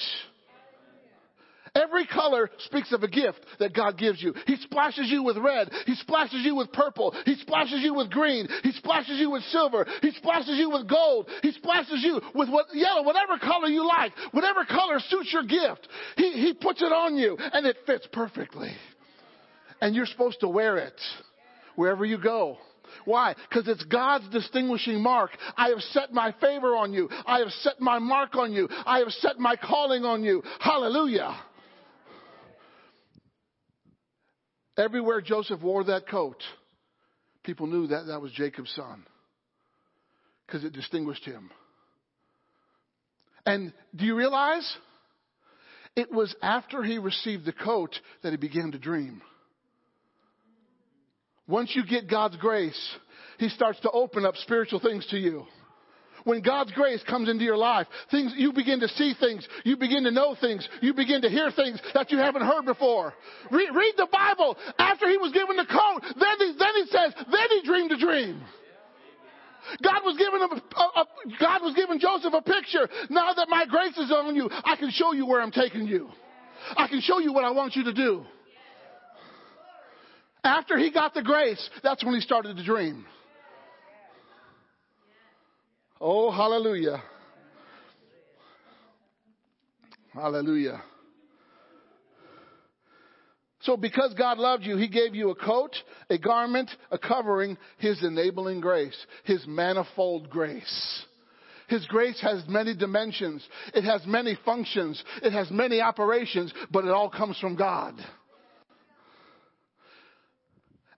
Every 1.77 2.07
color 2.07 2.51
speaks 2.61 2.93
of 2.93 3.03
a 3.03 3.09
gift 3.09 3.45
that 3.59 3.75
God 3.75 3.99
gives 3.99 4.23
you. 4.23 4.35
He 4.47 4.57
splashes 4.57 5.09
you 5.11 5.23
with 5.23 5.37
red. 5.37 5.71
He 5.85 5.95
splashes 5.97 6.43
you 6.43 6.55
with 6.55 6.73
purple. 6.73 7.15
He 7.25 7.37
splashes 7.37 7.81
you 7.83 7.95
with 7.95 8.11
green. 8.11 8.49
He 8.63 8.73
splashes 8.73 9.19
you 9.19 9.31
with 9.31 9.43
silver. 9.45 9.87
He 10.01 10.11
splashes 10.13 10.57
you 10.59 10.71
with 10.71 10.89
gold. 10.89 11.29
He 11.43 11.53
splashes 11.53 12.03
you 12.03 12.21
with 12.35 12.49
what, 12.49 12.67
yellow, 12.73 13.03
whatever 13.03 13.39
color 13.39 13.69
you 13.69 13.87
like, 13.87 14.13
whatever 14.33 14.65
color 14.65 14.99
suits 15.01 15.33
your 15.33 15.45
gift. 15.45 15.87
He, 16.17 16.33
he 16.33 16.55
puts 16.55 16.81
it 16.81 16.93
on 16.93 17.17
you 17.17 17.37
and 17.39 17.67
it 17.67 17.77
fits 17.87 18.07
perfectly. 18.13 18.73
And 19.81 19.95
you're 19.95 20.07
supposed 20.07 20.41
to 20.41 20.49
wear 20.49 20.79
it 20.79 20.99
wherever 21.75 22.05
you 22.05 22.19
go. 22.19 22.59
Why? 23.05 23.35
Because 23.49 23.69
it's 23.69 23.85
God's 23.85 24.29
distinguishing 24.31 25.03
mark. 25.03 25.31
I 25.57 25.69
have 25.69 25.81
set 25.81 26.13
my 26.13 26.35
favor 26.41 26.75
on 26.77 26.93
you. 26.93 27.09
I 27.27 27.41
have 27.41 27.51
set 27.61 27.81
my 27.81 27.99
mark 27.99 28.35
on 28.37 28.53
you. 28.53 28.69
I 28.87 29.01
have 29.01 29.11
set 29.11 29.39
my 29.39 29.57
calling 29.57 30.05
on 30.05 30.25
you. 30.25 30.43
Hallelujah. 30.61 31.37
Everywhere 34.79 35.21
Joseph 35.21 35.63
wore 35.63 35.85
that 35.85 36.09
coat, 36.09 36.43
people 37.43 37.67
knew 37.67 37.87
that 37.87 38.07
that 38.07 38.21
was 38.21 38.33
Jacob's 38.33 38.75
son 38.75 39.05
because 40.47 40.65
it 40.65 40.73
distinguished 40.73 41.25
him. 41.25 41.51
And 43.45 43.73
do 43.95 44.05
you 44.05 44.17
realize? 44.17 44.77
It 45.95 46.13
was 46.13 46.35
after 46.43 46.83
he 46.83 46.99
received 46.99 47.47
the 47.47 47.53
coat 47.53 47.99
that 48.23 48.31
he 48.31 48.37
began 48.37 48.73
to 48.73 48.79
dream. 48.79 49.23
Once 51.49 51.73
you 51.75 51.87
get 51.87 52.11
God's 52.11 52.37
grace, 52.37 52.79
he 53.39 53.49
starts 53.49 53.81
to 53.81 53.91
open 53.91 54.27
up 54.27 54.37
spiritual 54.37 54.81
things 54.81 55.07
to 55.07 55.17
you 55.17 55.47
when 56.27 56.43
God's 56.43 56.73
grace 56.73 57.01
comes 57.09 57.29
into 57.29 57.45
your 57.45 57.57
life, 57.57 57.87
things, 58.11 58.35
you 58.37 58.53
begin 58.53 58.81
to 58.81 58.89
see 58.89 59.15
things, 59.19 59.47
you 59.65 59.77
begin 59.77 60.03
to 60.05 60.11
know 60.11 60.35
things, 60.41 60.69
you 60.83 60.93
begin 60.93 61.23
to 61.23 61.29
hear 61.29 61.53
things 61.53 61.81
that 61.95 62.11
you 62.11 62.19
haven't 62.19 62.43
heard 62.43 62.65
before. 62.65 63.15
Read, 63.53 63.71
read 63.73 63.95
the 63.97 64.09
Bible. 64.11 64.57
After 64.77 65.09
he 65.09 65.19
was 65.19 65.33
given 65.33 65.57
the 65.57 65.65
coat, 65.65 66.01
then 66.03 66.37
he, 66.39 66.53
then 66.59 66.75
he 66.75 66.87
says, 66.91 67.15
then 67.31 67.47
he 67.51 67.63
dreamed 67.65 67.93
a 67.93 67.97
dream. 67.97 68.43
God 69.83 70.01
was 70.05 70.17
giving 70.19 70.41
him 70.41 70.51
a, 70.51 70.81
a, 70.81 71.03
a, 71.03 71.07
God 71.41 71.63
was 71.63 71.75
giving 71.75 72.01
Joseph 72.01 72.35
a 72.35 72.43
picture. 72.43 72.89
Now 73.09 73.33
that 73.33 73.49
my 73.49 73.65
grace 73.65 73.97
is 73.97 74.11
on 74.11 74.35
you, 74.35 74.51
I 74.51 74.75
can 74.75 74.91
show 74.91 75.13
you 75.13 75.27
where 75.27 75.41
I'm 75.41 75.53
taking 75.53 75.87
you. 75.87 76.09
I 76.77 76.89
can 76.89 77.01
show 77.01 77.21
you 77.21 77.33
what 77.33 77.45
I 77.45 77.53
want 77.53 77.77
you 77.77 77.85
to 77.85 77.93
do. 77.93 78.25
After 80.43 80.77
he 80.77 80.91
got 80.91 81.15
the 81.15 81.23
grace, 81.23 81.71
that's 81.85 82.05
when 82.05 82.15
he 82.15 82.21
started 82.21 82.57
to 82.57 82.65
dream. 82.65 83.07
Oh, 86.01 86.31
hallelujah. 86.31 87.03
Hallelujah. 90.13 90.83
So, 93.61 93.77
because 93.77 94.15
God 94.15 94.39
loved 94.39 94.65
you, 94.65 94.77
He 94.77 94.89
gave 94.89 95.15
you 95.15 95.31
a 95.31 95.35
coat, 95.35 95.75
a 96.09 96.19
garment, 96.19 96.71
a 96.91 96.99
covering, 96.99 97.59
His 97.79 98.03
enabling 98.03 98.61
grace, 98.61 98.97
His 99.25 99.45
manifold 99.47 100.31
grace. 100.31 101.05
His 101.69 101.85
grace 101.87 102.21
has 102.21 102.45
many 102.47 102.77
dimensions. 102.77 103.45
It 103.75 103.83
has 103.83 104.07
many 104.07 104.39
functions. 104.45 105.03
It 105.21 105.33
has 105.33 105.51
many 105.51 105.81
operations, 105.81 106.55
but 106.71 106.85
it 106.85 106.91
all 106.91 107.11
comes 107.11 107.39
from 107.41 107.57
God. 107.57 107.95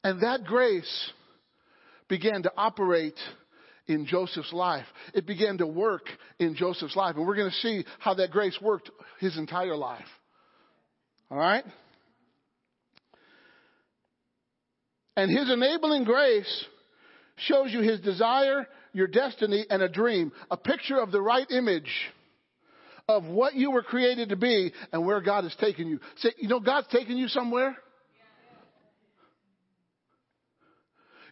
And 0.05 0.21
that 0.23 0.45
grace 0.45 1.11
began 2.09 2.43
to 2.43 2.53
operate 2.57 3.19
in 3.89 4.07
Joseph's 4.07 4.53
life. 4.53 4.87
It 5.15 5.27
began 5.27 5.59
to 5.59 5.67
work 5.67 6.03
in 6.39 6.55
Joseph's 6.55 6.95
life. 6.95 7.17
And 7.17 7.27
we're 7.27 7.37
going 7.37 7.51
to 7.51 7.57
see 7.57 7.85
how 7.99 8.15
that 8.15 8.31
grace 8.31 8.57
worked 8.61 8.91
his 9.19 9.37
entire 9.37 9.77
life. 9.77 10.07
All 11.31 11.39
right? 11.39 11.65
And 15.17 15.31
his 15.37 15.51
enabling 15.51 16.05
grace 16.05 16.65
shows 17.37 17.73
you 17.73 17.81
his 17.81 18.01
desire, 18.01 18.69
your 18.93 19.09
destiny, 19.09 19.65
and 19.69 19.83
a 19.83 19.89
dream. 19.89 20.33
A 20.51 20.57
picture 20.57 21.01
of 21.01 21.11
the 21.11 21.21
right 21.21 21.51
image 21.51 21.91
of 23.09 23.25
what 23.25 23.55
you 23.55 23.71
were 23.71 23.83
created 23.83 24.29
to 24.29 24.37
be 24.37 24.73
and 24.93 25.05
where 25.05 25.21
God 25.21 25.45
has 25.45 25.57
taken 25.57 25.89
you. 25.89 25.99
Say, 26.19 26.33
you 26.39 26.49
know, 26.49 26.61
God's 26.61 26.89
taken 26.89 27.17
you 27.17 27.29
somewhere? 27.29 27.77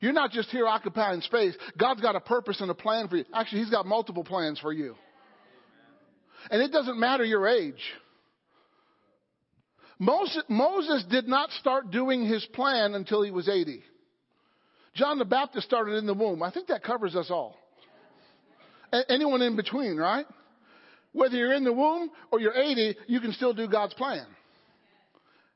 You're 0.06 0.12
not 0.12 0.30
just 0.30 0.50
here 0.50 0.68
occupying 0.68 1.20
space. 1.20 1.56
God's 1.76 2.00
got 2.00 2.14
a 2.14 2.20
purpose 2.20 2.60
and 2.60 2.70
a 2.70 2.74
plan 2.74 3.08
for 3.08 3.16
you. 3.16 3.24
Actually, 3.34 3.62
He's 3.62 3.70
got 3.70 3.86
multiple 3.86 4.22
plans 4.22 4.60
for 4.60 4.72
you. 4.72 4.94
And 6.48 6.62
it 6.62 6.70
doesn't 6.70 6.96
matter 6.96 7.24
your 7.24 7.48
age. 7.48 7.82
Moses, 9.98 11.04
did 11.10 11.26
not 11.26 11.50
start 11.58 11.90
doing 11.90 12.24
his 12.24 12.46
plan 12.52 12.94
until 12.94 13.20
he 13.20 13.32
was 13.32 13.48
80. 13.48 13.82
John 14.94 15.18
the 15.18 15.24
Baptist 15.24 15.66
started 15.66 15.94
in 15.94 16.06
the 16.06 16.14
womb. 16.14 16.40
I 16.40 16.52
think 16.52 16.68
that 16.68 16.84
covers 16.84 17.16
us 17.16 17.26
all. 17.28 17.58
Anyone 19.08 19.42
in 19.42 19.56
between, 19.56 19.96
right? 19.96 20.26
Whether 21.14 21.34
you're 21.34 21.54
in 21.54 21.64
the 21.64 21.72
womb 21.72 22.10
or 22.30 22.38
you're 22.38 22.54
80, 22.54 22.94
you 23.08 23.18
can 23.18 23.32
still 23.32 23.54
do 23.54 23.66
God's 23.66 23.94
plan. 23.94 24.26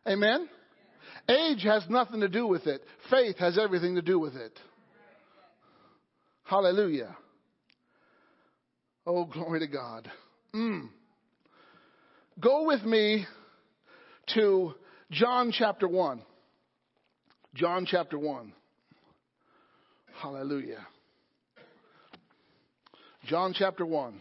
Amen? 0.08 0.48
Age 1.28 1.62
has 1.62 1.84
nothing 1.88 2.20
to 2.20 2.28
do 2.28 2.46
with 2.46 2.66
it. 2.66 2.82
Faith 3.10 3.36
has 3.38 3.58
everything 3.58 3.94
to 3.94 4.02
do 4.02 4.18
with 4.18 4.34
it. 4.34 4.58
Hallelujah. 6.44 7.16
Oh, 9.06 9.24
glory 9.24 9.60
to 9.60 9.66
God. 9.66 10.10
Mm. 10.54 10.88
Go 12.40 12.66
with 12.66 12.82
me 12.82 13.26
to 14.34 14.74
John 15.10 15.52
chapter 15.52 15.86
1. 15.86 16.22
John 17.54 17.86
chapter 17.86 18.18
1. 18.18 18.52
Hallelujah. 20.20 20.86
John 23.26 23.54
chapter 23.56 23.86
1. 23.86 24.20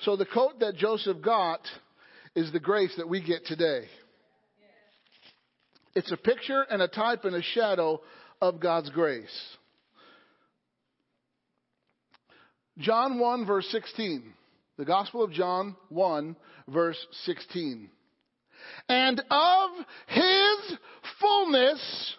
So 0.00 0.16
the 0.16 0.26
coat 0.26 0.60
that 0.60 0.76
Joseph 0.76 1.22
got 1.22 1.60
is 2.34 2.52
the 2.52 2.60
grace 2.60 2.92
that 2.96 3.08
we 3.08 3.22
get 3.22 3.46
today. 3.46 3.84
It's 5.94 6.12
a 6.12 6.16
picture 6.16 6.62
and 6.62 6.80
a 6.80 6.88
type 6.88 7.24
and 7.24 7.36
a 7.36 7.42
shadow 7.42 8.00
of 8.40 8.60
God's 8.60 8.90
grace. 8.90 9.56
John 12.78 13.18
1 13.18 13.46
verse 13.46 13.66
16. 13.70 14.32
The 14.78 14.84
Gospel 14.84 15.22
of 15.22 15.32
John 15.32 15.76
1 15.90 16.36
verse 16.68 17.06
16. 17.24 17.90
And 18.88 19.22
of 19.30 19.70
His 20.06 20.78
fullness 21.20 22.16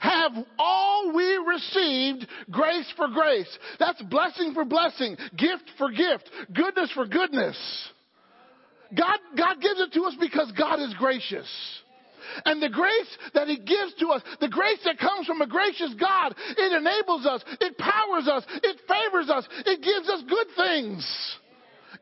have 0.00 0.32
all 0.58 1.12
we 1.14 1.36
received 1.48 2.26
grace 2.50 2.92
for 2.96 3.08
grace. 3.08 3.58
That's 3.78 4.02
blessing 4.02 4.52
for 4.52 4.64
blessing, 4.64 5.16
gift 5.36 5.70
for 5.78 5.90
gift, 5.90 6.30
goodness 6.52 6.90
for 6.92 7.06
goodness. 7.06 7.56
God, 8.94 9.18
God 9.36 9.60
gives 9.62 9.80
it 9.80 9.92
to 9.94 10.04
us 10.04 10.14
because 10.20 10.52
God 10.52 10.80
is 10.80 10.94
gracious. 10.98 11.48
And 12.44 12.62
the 12.62 12.68
grace 12.68 13.18
that 13.34 13.48
He 13.48 13.56
gives 13.56 13.94
to 14.00 14.08
us, 14.08 14.22
the 14.40 14.48
grace 14.48 14.80
that 14.84 14.98
comes 14.98 15.26
from 15.26 15.40
a 15.40 15.46
gracious 15.46 15.94
God, 15.98 16.34
it 16.56 16.72
enables 16.72 17.26
us, 17.26 17.44
it 17.60 17.78
powers 17.78 18.28
us, 18.28 18.44
it 18.62 18.80
favors 18.88 19.30
us, 19.30 19.46
it 19.66 19.82
gives 19.82 20.08
us 20.08 20.22
good 20.28 20.46
things. 20.56 21.36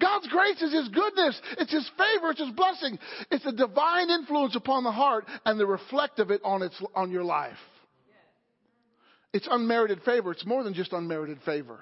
God's 0.00 0.28
grace 0.28 0.60
is 0.60 0.72
His 0.72 0.88
goodness. 0.88 1.40
It's 1.58 1.72
His 1.72 1.88
favor. 1.96 2.30
It's 2.30 2.40
His 2.40 2.50
blessing. 2.50 2.98
It's 3.30 3.46
a 3.46 3.52
divine 3.52 4.10
influence 4.10 4.56
upon 4.56 4.84
the 4.84 4.92
heart 4.92 5.26
and 5.44 5.60
the 5.60 5.66
reflect 5.66 6.18
of 6.18 6.30
it 6.30 6.40
on, 6.44 6.62
its, 6.62 6.80
on 6.94 7.10
your 7.10 7.24
life. 7.24 7.56
It's 9.32 9.48
unmerited 9.50 10.02
favor. 10.02 10.32
It's 10.32 10.44
more 10.44 10.64
than 10.64 10.74
just 10.74 10.92
unmerited 10.92 11.38
favor. 11.44 11.80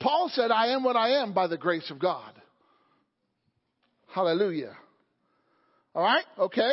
Paul 0.00 0.30
said, 0.32 0.50
I 0.50 0.68
am 0.68 0.84
what 0.84 0.96
I 0.96 1.22
am 1.22 1.32
by 1.32 1.48
the 1.48 1.58
grace 1.58 1.90
of 1.90 1.98
God. 1.98 2.32
Hallelujah. 4.14 4.76
All 5.94 6.02
right? 6.02 6.24
Okay 6.38 6.72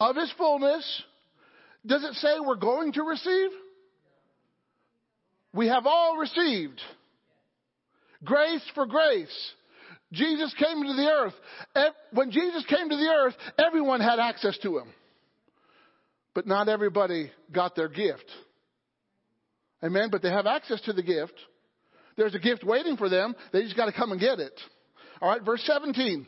of 0.00 0.16
his 0.16 0.32
fullness. 0.36 1.02
Does 1.86 2.02
it 2.02 2.14
say 2.14 2.40
we're 2.44 2.56
going 2.56 2.92
to 2.94 3.02
receive? 3.02 3.50
We 5.52 5.68
have 5.68 5.86
all 5.86 6.16
received. 6.16 6.80
Grace 8.24 8.62
for 8.74 8.86
grace. 8.86 9.52
Jesus 10.12 10.52
came 10.58 10.82
to 10.82 10.92
the 10.92 11.08
earth. 11.08 11.34
When 12.12 12.30
Jesus 12.30 12.64
came 12.66 12.88
to 12.88 12.96
the 12.96 13.08
earth, 13.08 13.34
everyone 13.58 14.00
had 14.00 14.18
access 14.18 14.58
to 14.58 14.78
him. 14.78 14.88
But 16.34 16.46
not 16.46 16.68
everybody 16.68 17.30
got 17.52 17.76
their 17.76 17.88
gift. 17.88 18.24
Amen. 19.82 20.08
But 20.10 20.22
they 20.22 20.30
have 20.30 20.46
access 20.46 20.80
to 20.82 20.92
the 20.92 21.02
gift. 21.02 21.34
There's 22.16 22.34
a 22.34 22.38
gift 22.38 22.62
waiting 22.64 22.96
for 22.96 23.08
them. 23.08 23.34
They 23.52 23.62
just 23.62 23.76
got 23.76 23.86
to 23.86 23.92
come 23.92 24.12
and 24.12 24.20
get 24.20 24.38
it. 24.38 24.58
All 25.20 25.30
right, 25.30 25.42
verse 25.42 25.62
17. 25.64 26.26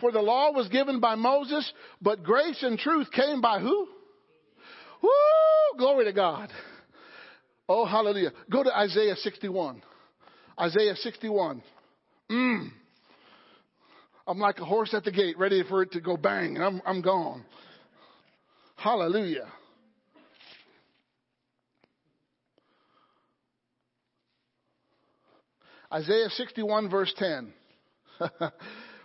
For 0.00 0.12
the 0.12 0.20
law 0.20 0.52
was 0.52 0.68
given 0.68 1.00
by 1.00 1.14
Moses, 1.14 1.70
but 2.02 2.22
grace 2.22 2.62
and 2.62 2.78
truth 2.78 3.10
came 3.12 3.40
by 3.40 3.60
who? 3.60 3.88
Woo! 5.02 5.78
Glory 5.78 6.04
to 6.04 6.12
God. 6.12 6.52
Oh, 7.68 7.84
hallelujah. 7.84 8.32
Go 8.50 8.62
to 8.62 8.76
Isaiah 8.76 9.16
61. 9.16 9.82
Isaiah 10.60 10.96
61. 10.96 11.62
Mm. 12.30 12.70
I'm 14.26 14.38
like 14.38 14.58
a 14.58 14.64
horse 14.64 14.92
at 14.94 15.04
the 15.04 15.12
gate, 15.12 15.38
ready 15.38 15.62
for 15.68 15.82
it 15.82 15.92
to 15.92 16.00
go 16.00 16.16
bang, 16.16 16.56
and 16.56 16.64
I'm, 16.64 16.82
I'm 16.84 17.00
gone. 17.00 17.44
Hallelujah. 18.76 19.46
Isaiah 25.92 26.28
61, 26.30 26.90
verse 26.90 27.12
10. 27.16 27.52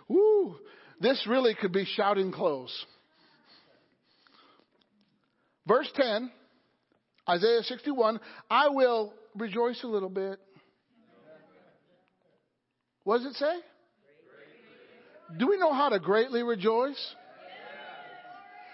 Woo! 0.08 0.56
This 1.02 1.26
really 1.28 1.56
could 1.60 1.72
be 1.72 1.84
shouting 1.84 2.30
close. 2.30 2.72
Verse 5.66 5.90
10, 5.96 6.30
Isaiah 7.28 7.62
61, 7.62 8.20
I 8.48 8.68
will 8.68 9.12
rejoice 9.36 9.82
a 9.82 9.88
little 9.88 10.08
bit. 10.08 10.38
What 13.02 13.18
does 13.18 13.26
it 13.26 13.34
say? 13.34 13.54
Do 15.38 15.48
we 15.48 15.58
know 15.58 15.72
how 15.72 15.88
to 15.88 15.98
greatly 15.98 16.44
rejoice? 16.44 17.14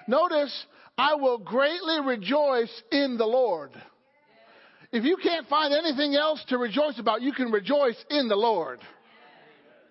Notice, 0.06 0.66
I 0.98 1.14
will 1.14 1.38
greatly 1.38 2.00
rejoice 2.04 2.82
in 2.92 3.16
the 3.16 3.26
Lord. 3.26 3.70
If 4.92 5.04
you 5.04 5.16
can't 5.22 5.46
find 5.48 5.72
anything 5.72 6.14
else 6.14 6.44
to 6.48 6.58
rejoice 6.58 6.98
about, 6.98 7.22
you 7.22 7.32
can 7.32 7.50
rejoice 7.50 8.02
in 8.10 8.28
the 8.28 8.36
Lord. 8.36 8.80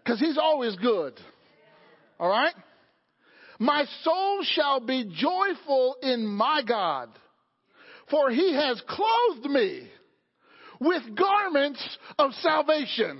Because 0.03 0.19
He's 0.19 0.37
always 0.37 0.75
good. 0.75 1.19
All 2.19 2.29
right? 2.29 2.53
My 3.59 3.85
soul 4.03 4.43
shall 4.43 4.79
be 4.79 5.11
joyful 5.15 5.95
in 6.01 6.25
my 6.25 6.61
God, 6.67 7.09
for 8.09 8.29
he 8.29 8.53
has 8.53 8.81
clothed 8.87 9.49
me 9.49 9.89
with 10.79 11.15
garments 11.15 11.97
of 12.19 12.31
salvation. 12.33 13.19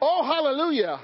Oh, 0.00 0.22
hallelujah. 0.24 1.00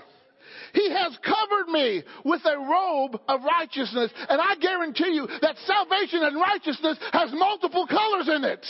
He 0.74 0.90
has 0.90 1.16
covered 1.24 1.72
me 1.72 2.02
with 2.24 2.42
a 2.44 2.58
robe 2.58 3.20
of 3.28 3.40
righteousness. 3.42 4.10
And 4.28 4.40
I 4.40 4.56
guarantee 4.56 5.14
you 5.14 5.26
that 5.40 5.56
salvation 5.66 6.22
and 6.22 6.36
righteousness 6.36 6.98
has 7.12 7.30
multiple 7.32 7.86
colors 7.86 8.28
in 8.28 8.44
it. 8.44 8.64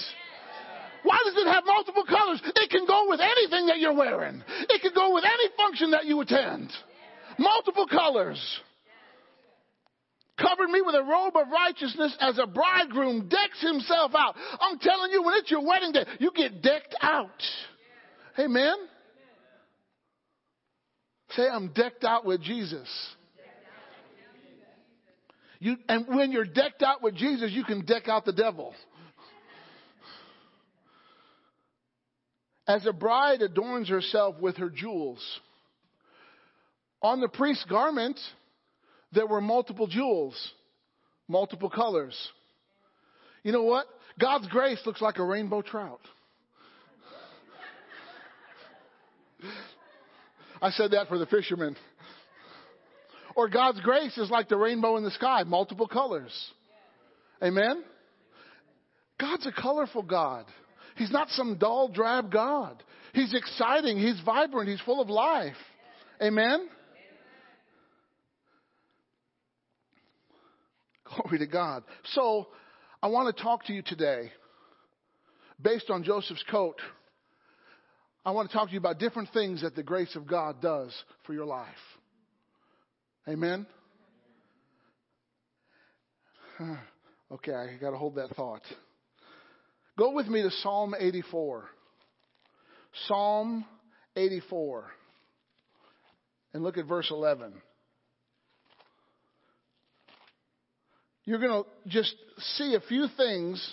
Why 1.03 1.19
does 1.25 1.35
it 1.37 1.47
have 1.53 1.65
multiple 1.67 2.05
colors? 2.05 2.41
It 2.57 2.71
can 2.71 2.87
go 2.87 3.09
with 3.09 3.21
anything 3.21 3.67
that 3.67 3.79
you're 3.79 3.95
wearing. 3.95 4.43
It 4.69 4.81
can 4.81 4.93
go 4.95 5.15
with 5.15 5.25
any 5.25 5.49
function 5.57 5.91
that 5.91 6.05
you 6.05 6.21
attend. 6.21 6.71
Multiple 7.39 7.87
colors. 7.87 8.61
Covered 10.37 10.69
me 10.69 10.83
with 10.83 10.97
a 10.97 11.03
robe 11.03 11.37
of 11.37 11.47
righteousness 11.49 12.17
as 12.21 12.39
a 12.39 12.47
bridegroom 12.47 13.29
decks 13.29 13.61
himself 13.61 14.13
out. 14.17 14.35
I'm 14.61 14.79
telling 14.81 15.13
you, 15.13 15.23
when 15.23 15.35
it's 15.37 15.51
your 15.51 15.65
wedding 15.65 15.93
day, 15.93 16.05
you 16.19 16.33
get 16.35 16.61
decked 16.61 16.97
out. 17.01 17.31
Amen. 18.39 18.75
Say, 21.31 21.49
I'm 21.49 21.69
decked 21.69 22.05
out 22.05 22.25
with 22.25 22.43
Jesus. 22.43 22.89
You, 25.61 25.77
and 25.89 26.07
when 26.09 26.33
you're 26.33 26.45
decked 26.45 26.83
out 26.83 27.03
with 27.03 27.15
Jesus, 27.15 27.51
you 27.53 27.65
can 27.65 27.85
deck 27.85 28.09
out 28.09 28.25
the 28.25 28.33
devil. 28.33 28.75
As 32.67 32.87
a 32.87 32.93
bride 32.93 33.41
adorns 33.41 33.89
herself 33.89 34.41
with 34.41 34.57
her 34.57 34.69
jewels. 34.69 35.21
On 37.05 37.21
the 37.21 37.29
priest's 37.29 37.67
garment, 37.67 38.19
there 39.13 39.27
were 39.27 39.43
multiple 39.43 39.87
jewels, 39.87 40.35
multiple 41.29 41.69
colors. 41.69 42.17
You 43.43 43.53
know 43.53 43.65
what? 43.65 43.85
God's 44.19 44.49
grace 44.49 44.81
looks 44.87 45.03
like 45.03 45.19
a 45.19 45.23
rainbow 45.25 45.61
trout. 45.61 46.01
I 50.63 50.71
said 50.71 50.93
that 50.93 51.09
for 51.09 51.19
the 51.19 51.27
fishermen. 51.27 51.77
Or 53.37 53.51
God's 53.51 53.83
grace 53.83 54.17
is 54.17 54.31
like 54.31 54.49
the 54.49 54.57
rainbow 54.57 54.97
in 54.97 55.05
the 55.05 55.11
sky, 55.11 55.43
multiple 55.43 55.87
colors. 55.87 56.33
Amen? 57.43 57.85
God's 59.21 59.47
a 59.47 59.53
colorful 59.53 60.05
God. 60.05 60.47
He's 60.97 61.11
not 61.11 61.29
some 61.29 61.59
dull, 61.59 61.89
drab 61.89 62.33
God. 62.33 62.83
He's 63.13 63.35
exciting. 63.35 63.99
He's 63.99 64.19
vibrant. 64.25 64.71
He's 64.71 64.81
full 64.81 65.03
of 65.03 65.11
life. 65.11 65.53
Amen? 66.23 66.71
Glory 71.17 71.39
to 71.39 71.47
God. 71.47 71.85
So, 72.13 72.49
I 73.03 73.09
want 73.09 73.35
to 73.35 73.43
talk 73.43 73.65
to 73.67 73.73
you 73.73 73.83
today 73.83 74.33
based 75.61 75.91
on 75.91 76.03
Joseph's 76.03 76.45
coat. 76.51 76.81
I 78.25 78.31
want 78.31 78.51
to 78.51 78.57
talk 78.57 78.69
to 78.69 78.73
you 78.73 78.79
about 78.79 78.99
different 78.99 79.29
things 79.35 79.63
that 79.63 79.77
the 79.77 79.83
grace 79.83 80.17
of 80.17 80.27
God 80.27 80.63
does 80.63 80.95
for 81.27 81.35
your 81.35 81.47
life. 81.47 81.69
Amen? 83.29 83.67
Okay, 87.33 87.53
I 87.53 87.79
got 87.81 87.91
to 87.91 87.97
hold 87.97 88.15
that 88.17 88.29
thought. 88.37 88.61
Go 89.99 90.13
with 90.13 90.29
me 90.29 90.43
to 90.43 90.51
Psalm 90.63 90.95
84. 90.97 91.65
Psalm 93.09 93.65
84. 94.15 94.85
And 96.53 96.63
look 96.63 96.79
at 96.79 96.87
verse 96.87 97.09
11. 97.11 97.55
You're 101.25 101.39
going 101.39 101.65
to 101.65 101.89
just 101.89 102.15
see 102.57 102.75
a 102.75 102.81
few 102.81 103.07
things 103.17 103.67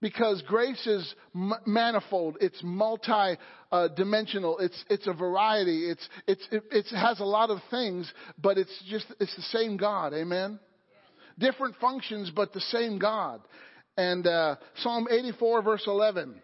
because 0.00 0.42
grace 0.46 0.86
is 0.86 1.14
m- 1.34 1.52
manifold. 1.66 2.38
It's 2.40 2.60
multi-dimensional. 2.62 4.58
it's 4.58 4.84
it's 4.88 5.06
a 5.06 5.12
variety. 5.12 5.90
It's 5.90 6.08
it's 6.26 6.48
it, 6.50 6.64
it 6.70 6.86
has 6.94 7.20
a 7.20 7.24
lot 7.24 7.50
of 7.50 7.58
things, 7.70 8.10
but 8.40 8.58
it's 8.58 8.82
just 8.88 9.06
it's 9.20 9.34
the 9.36 9.42
same 9.42 9.76
God. 9.76 10.14
Amen. 10.14 10.58
Different 11.38 11.76
functions, 11.80 12.30
but 12.34 12.52
the 12.52 12.60
same 12.60 12.98
God. 12.98 13.40
And 13.98 14.26
uh, 14.26 14.56
Psalm 14.76 15.06
84, 15.10 15.62
verse 15.62 15.84
11. 15.86 16.40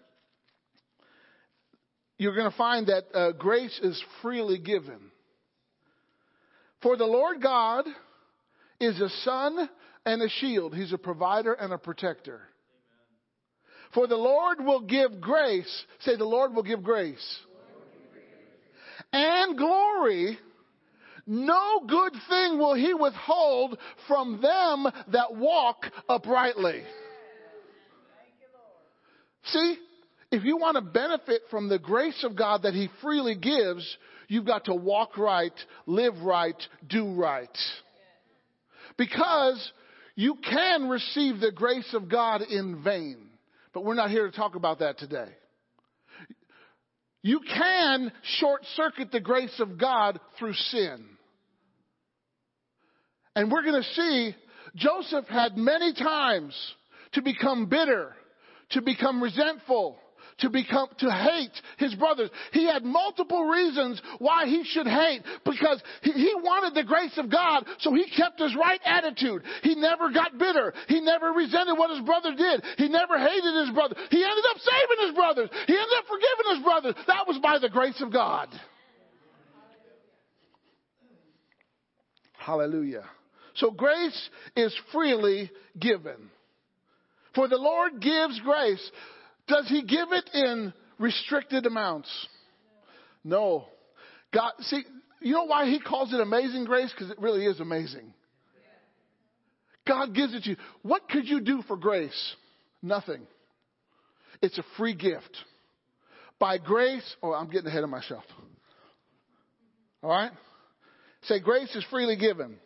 You're 2.19 2.35
going 2.35 2.51
to 2.51 2.57
find 2.57 2.87
that 2.87 3.05
uh, 3.15 3.33
grace 3.33 3.79
is 3.83 4.03
freely 4.21 4.59
given. 4.59 5.01
For 6.83 6.97
the 6.97 7.07
Lord 7.07 7.43
God 7.43 7.87
is 8.81 9.01
a 9.01 9.09
sun 9.25 9.69
and 10.05 10.23
a 10.23 10.29
shield. 10.29 10.75
He's 10.75 10.93
a 10.93 10.99
provider 10.99 11.53
and 11.53 11.73
a 11.73 11.79
protector. 11.79 12.41
For 13.95 14.07
the 14.07 14.17
Lord 14.17 14.65
will 14.65 14.81
give 14.81 15.21
grace. 15.21 15.85
Say, 16.01 16.17
the 16.17 16.25
Lord 16.25 16.55
will 16.55 16.63
give 16.63 16.83
grace. 16.83 17.39
And 19.13 19.57
glory. 19.57 20.39
No 21.27 21.83
good 21.87 22.13
thing 22.29 22.59
will 22.59 22.75
he 22.75 22.95
withhold 22.95 23.79
from 24.09 24.41
them 24.41 24.87
that 25.13 25.37
walk 25.37 25.85
uprightly. 26.09 26.83
See, 29.45 29.77
if 30.31 30.45
you 30.45 30.57
want 30.57 30.77
to 30.77 30.81
benefit 30.81 31.43
from 31.51 31.69
the 31.69 31.79
grace 31.79 32.25
of 32.25 32.35
God 32.35 32.63
that 32.63 32.75
he 32.75 32.89
freely 33.03 33.35
gives, 33.35 33.99
you've 34.29 34.47
got 34.47 34.65
to 34.65 34.75
walk 34.75 35.19
right, 35.19 35.53
live 35.87 36.19
right, 36.23 36.57
do 36.89 37.15
right. 37.15 37.57
Because 38.97 39.73
you 40.15 40.37
can 40.37 40.89
receive 40.89 41.41
the 41.41 41.53
grace 41.53 41.93
of 41.95 42.09
God 42.09 42.43
in 42.43 42.83
vain. 42.83 43.19
But 43.73 43.85
we're 43.85 43.95
not 43.95 44.11
here 44.11 44.31
to 44.31 44.37
talk 44.37 44.55
about 44.55 44.81
that 44.81 44.99
today. 44.99 45.29
You 47.23 47.41
can 47.41 48.13
short 48.41 48.65
circuit 48.77 49.13
the 49.13 49.21
grace 49.21 49.59
of 49.61 49.79
God 49.79 50.19
through 50.39 50.55
sin. 50.55 51.05
And 53.35 53.51
we're 53.51 53.63
going 53.63 53.83
to 53.83 53.89
see 53.95 54.37
Joseph 54.75 55.27
had 55.27 55.57
many 55.57 55.95
times 55.95 56.55
to 57.13 57.23
become 57.23 57.67
bitter, 57.67 58.15
to 58.71 58.83
become 58.83 59.23
resentful, 59.23 59.99
to 60.39 60.51
become 60.51 60.89
to 60.99 61.11
hate 61.11 61.53
his 61.79 61.95
brothers. 61.95 62.31
He 62.53 62.67
had 62.67 62.85
multiple 62.85 63.45
reasons 63.45 64.01
why 64.19 64.47
he 64.47 64.65
should 64.65 64.87
hate 64.87 65.23
because 65.45 65.83
he, 66.03 66.13
he, 66.13 66.33
wanted 66.43 66.75
the 66.75 66.83
grace 66.83 67.17
of 67.19 67.31
God, 67.31 67.65
so 67.79 67.95
he 67.95 68.05
kept 68.17 68.41
his 68.41 68.55
right 68.57 68.81
attitude. 68.85 69.43
He 69.63 69.75
never 69.77 70.11
got 70.11 70.39
bitter. 70.39 70.73
He 70.89 71.01
never 71.01 71.29
resented 71.31 71.79
what 71.79 71.91
his 71.91 72.05
brother 72.05 72.35
did. 72.35 72.65
He 72.79 72.89
never 72.89 73.19
hated 73.19 73.55
his 73.67 73.71
brother. 73.75 73.95
He 74.11 74.25
ended 74.25 74.45
up 74.51 74.59
saving 74.59 75.07
his 75.07 75.15
brothers. 75.15 75.51
He 75.67 75.75
ended 75.75 75.99
up 75.99 76.05
forgiving 76.07 76.57
his 76.57 76.65
brothers. 76.65 76.95
That 77.07 77.29
was 77.29 77.39
by 77.43 77.59
the 77.59 77.69
grace 77.69 78.01
of 78.01 78.13
God. 78.13 78.49
Hallelujah. 82.39 83.05
So 83.55 83.71
grace 83.71 84.31
is 84.57 84.75
freely 84.93 85.51
given. 85.79 86.31
For 87.35 87.49
the 87.49 87.57
Lord 87.57 88.01
gives 88.01 88.39
grace. 88.41 88.91
Does 89.53 89.69
he 89.69 89.83
give 89.83 90.09
it 90.13 90.31
in 90.33 90.73
restricted 90.99 91.67
amounts? 91.67 92.09
No. 93.23 93.67
God, 94.33 94.53
see, 94.61 94.83
you 95.21 95.35
know 95.35 95.45
why 95.45 95.67
he 95.67 95.79
calls 95.79 96.11
it 96.15 96.21
amazing 96.21 96.65
grace? 96.65 96.91
Because 96.91 97.11
it 97.11 97.21
really 97.21 97.45
is 97.45 97.61
amazing. 97.61 98.15
God 99.87 100.15
gives 100.15 100.33
it 100.33 100.45
to 100.45 100.51
you. 100.51 100.57
What 100.81 101.07
could 101.11 101.27
you 101.27 101.43
do 101.43 101.61
for 101.69 101.77
grace? 101.77 102.35
Nothing. 102.83 103.27
It's 104.41 104.57
a 104.57 104.65
free 104.79 104.95
gift. 104.95 105.37
By 106.39 106.57
grace, 106.57 107.05
oh, 107.23 107.35
I'm 107.35 107.51
getting 107.51 107.67
ahead 107.67 107.85
of 107.85 107.91
myself. 107.91 108.25
All 110.03 110.11
right? 110.11 110.33
Say, 111.25 111.41
grace 111.41 111.75
is 111.77 111.85
freely 111.91 112.17
given. 112.17 112.57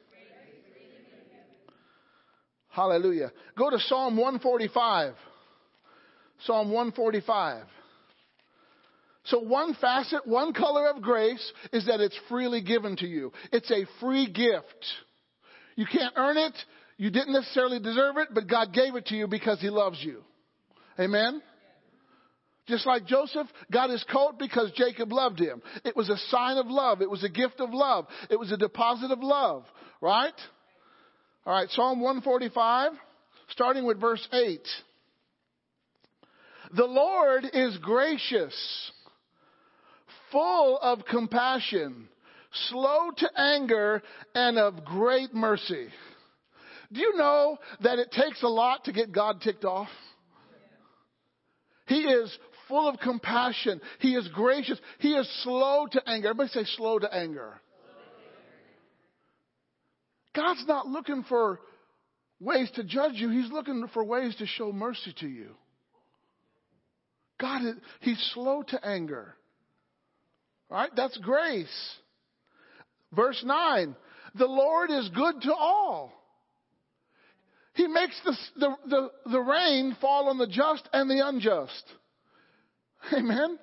Hallelujah. 2.69 3.33
Go 3.59 3.71
to 3.71 3.79
Psalm 3.81 4.17
145. 4.17 5.15
Psalm 6.45 6.71
145. 6.71 7.65
So 9.25 9.41
one 9.41 9.75
facet, 9.81 10.27
one 10.27 10.53
color 10.53 10.89
of 10.89 11.03
grace 11.03 11.53
is 11.73 11.87
that 11.87 12.01
it's 12.01 12.19
freely 12.29 12.63
given 12.63 12.97
to 12.97 13.07
you. 13.07 13.33
It's 13.53 13.71
a 13.71 13.87
free 14.01 14.31
gift. 14.31 14.87
You 15.75 15.87
can't 15.91 16.15
earn 16.17 16.37
it. 16.37 16.55
You 16.97 17.11
didn't 17.11 17.33
necessarily 17.33 17.81
deserve 17.81 18.17
it, 18.19 18.29
but 18.33 18.49
God 18.49 18.73
gave 18.73 18.95
it 18.95 19.07
to 19.07 19.17
you 19.17 19.27
because 19.27 19.61
He 19.61 19.69
loves 19.69 19.99
you. 20.01 20.23
Amen? 20.99 21.43
Just 22.67 22.87
like 22.87 23.07
Joseph 23.07 23.47
got 23.71 23.91
his 23.91 24.05
coat 24.11 24.39
because 24.39 24.73
Jacob 24.73 25.13
loved 25.13 25.39
him. 25.39 25.63
It 25.85 25.95
was 25.95 26.09
a 26.09 26.17
sign 26.31 26.57
of 26.57 26.67
love. 26.67 27.01
It 27.01 27.09
was 27.09 27.23
a 27.23 27.29
gift 27.29 27.61
of 27.61 27.73
love. 27.73 28.07
It 28.29 28.39
was 28.39 28.51
a 28.51 28.57
deposit 28.57 29.13
of 29.13 29.21
love. 29.21 29.65
Right? 30.01 30.35
All 31.47 31.53
right, 31.53 31.71
Psalm 31.71 32.01
145, 32.01 32.93
starting 33.51 33.87
with 33.87 34.01
verse 34.01 34.27
8. 34.33 34.61
The 36.77 36.85
Lord 36.85 37.47
is 37.55 37.79
gracious, 37.79 38.55
full 40.31 40.79
of 40.83 41.07
compassion, 41.11 42.07
slow 42.69 43.11
to 43.17 43.31
anger, 43.35 44.03
and 44.35 44.59
of 44.59 44.85
great 44.85 45.33
mercy. 45.33 45.89
Do 46.93 47.01
you 47.01 47.17
know 47.17 47.57
that 47.81 47.99
it 47.99 48.13
takes 48.13 48.43
a 48.43 48.49
lot 48.49 48.85
to 48.85 48.93
get 48.93 49.11
God 49.11 49.41
ticked 49.41 49.65
off? 49.65 49.89
He 51.87 52.01
is 52.01 52.37
full 52.69 52.89
of 52.89 53.01
compassion. 53.01 53.81
He 54.01 54.15
is 54.15 54.29
gracious. 54.35 54.79
He 54.99 55.15
is 55.15 55.29
slow 55.45 55.87
to 55.91 56.03
anger. 56.07 56.29
Everybody 56.29 56.51
say 56.51 56.65
slow 56.77 56.99
to 56.99 57.13
anger. 57.13 57.59
God's 60.35 60.67
not 60.67 60.87
looking 60.87 61.25
for 61.27 61.59
ways 62.39 62.71
to 62.75 62.85
judge 62.85 63.15
you. 63.15 63.31
He's 63.31 63.51
looking 63.51 63.89
for 63.95 64.05
ways 64.05 64.37
to 64.37 64.47
show 64.47 64.73
mercy 64.73 65.15
to 65.21 65.27
you. 65.27 65.55
God, 67.39 67.65
is, 67.65 67.75
He's 68.01 68.31
slow 68.35 68.63
to 68.69 68.87
anger. 68.87 69.35
All 70.71 70.79
right? 70.79 70.91
That's 70.95 71.17
grace. 71.19 71.95
Verse 73.13 73.43
9. 73.45 73.95
The 74.35 74.47
Lord 74.47 74.91
is 74.91 75.09
good 75.15 75.43
to 75.43 75.55
all. 75.55 76.13
He 77.75 77.87
makes 77.87 78.19
the, 78.25 78.37
the, 78.57 78.77
the, 78.89 79.31
the 79.31 79.41
rain 79.41 79.97
fall 80.01 80.29
on 80.29 80.39
the 80.39 80.47
just 80.47 80.89
and 80.93 81.11
the 81.11 81.27
unjust. 81.27 81.85
Amen? 83.13 83.59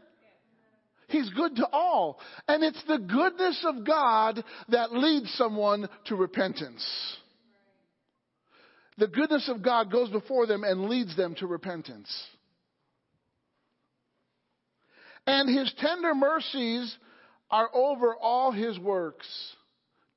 He's 1.07 1.29
good 1.31 1.55
to 1.57 1.67
all. 1.71 2.19
And 2.47 2.63
it's 2.63 2.81
the 2.87 2.99
goodness 2.99 3.63
of 3.67 3.85
God 3.85 4.43
that 4.69 4.93
leads 4.93 5.31
someone 5.33 5.89
to 6.05 6.15
repentance. 6.15 6.83
The 8.97 9.07
goodness 9.07 9.49
of 9.49 9.63
God 9.63 9.91
goes 9.91 10.09
before 10.09 10.45
them 10.45 10.63
and 10.63 10.89
leads 10.89 11.15
them 11.17 11.35
to 11.35 11.47
repentance. 11.47 12.11
And 15.25 15.49
his 15.49 15.71
tender 15.77 16.13
mercies 16.13 16.95
are 17.49 17.69
over 17.73 18.15
all 18.15 18.51
his 18.51 18.77
works. 18.79 19.27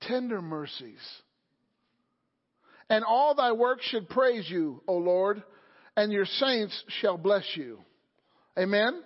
Tender 0.03 0.43
mercies. 0.43 1.01
And 2.89 3.05
all 3.05 3.35
thy 3.35 3.53
works 3.53 3.85
should 3.87 4.09
praise 4.09 4.49
you, 4.49 4.83
O 4.87 4.95
Lord, 4.97 5.43
and 5.97 6.13
your 6.13 6.25
saints 6.25 6.85
shall 7.01 7.17
bless 7.17 7.45
you. 7.55 7.79
Amen? 8.59 9.03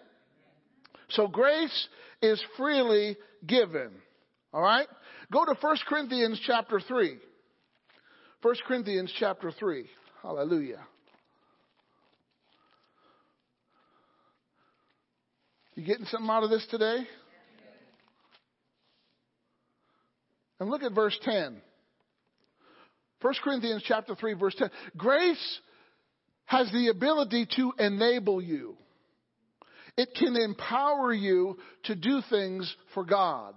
So 1.11 1.27
grace 1.27 1.89
is 2.23 2.43
freely 2.57 3.17
given. 3.47 3.91
All 4.53 4.63
right? 4.63 4.87
Go 5.33 5.45
to 5.45 5.55
1 5.61 5.77
Corinthians 5.89 6.41
chapter 6.47 6.81
3. 6.81 7.17
1 8.43 8.55
Corinthians 8.67 9.13
chapter 9.19 9.51
3. 9.51 9.87
Hallelujah. 10.23 10.81
You 15.81 15.87
getting 15.87 16.05
something 16.05 16.29
out 16.29 16.43
of 16.43 16.51
this 16.51 16.67
today? 16.71 16.99
And 20.59 20.69
look 20.69 20.83
at 20.83 20.93
verse 20.93 21.19
10. 21.23 21.57
1 23.23 23.35
Corinthians 23.43 23.83
chapter 23.87 24.15
3 24.15 24.35
verse 24.35 24.55
10. 24.59 24.69
Grace 24.99 25.61
has 26.45 26.71
the 26.71 26.89
ability 26.89 27.47
to 27.57 27.73
enable 27.79 28.43
you. 28.43 28.77
It 29.97 30.11
can 30.15 30.37
empower 30.37 31.15
you 31.15 31.57
to 31.85 31.95
do 31.95 32.21
things 32.29 32.77
for 32.93 33.03
God. 33.03 33.55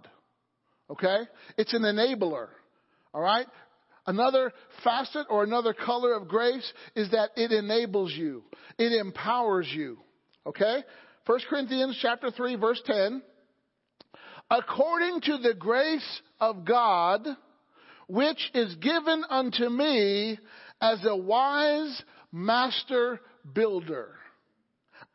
Okay? 0.90 1.24
It's 1.58 1.74
an 1.74 1.82
enabler. 1.82 2.48
All 3.14 3.22
right? 3.22 3.48
Another 4.08 4.54
facet 4.82 5.28
or 5.30 5.44
another 5.44 5.74
color 5.74 6.14
of 6.14 6.30
grace 6.30 6.72
is 6.95 7.12
that 7.12 7.32
it 7.36 7.52
enables 7.52 8.14
you. 8.14 8.44
It 8.78 8.94
empowers 8.94 9.68
you. 9.70 9.98
Okay? 10.45 10.84
1 11.26 11.40
Corinthians 11.50 11.98
chapter 12.02 12.32
3 12.32 12.56
verse 12.56 12.82
10. 12.86 13.22
According 14.50 15.22
to 15.22 15.38
the 15.38 15.54
grace 15.54 16.22
of 16.40 16.66
God, 16.66 17.26
which 18.08 18.52
is 18.54 18.76
given 18.76 19.24
unto 19.30 19.70
me 19.70 20.38
as 20.82 21.00
a 21.06 21.16
wise 21.16 22.04
master 22.32 23.22
builder. 23.54 24.10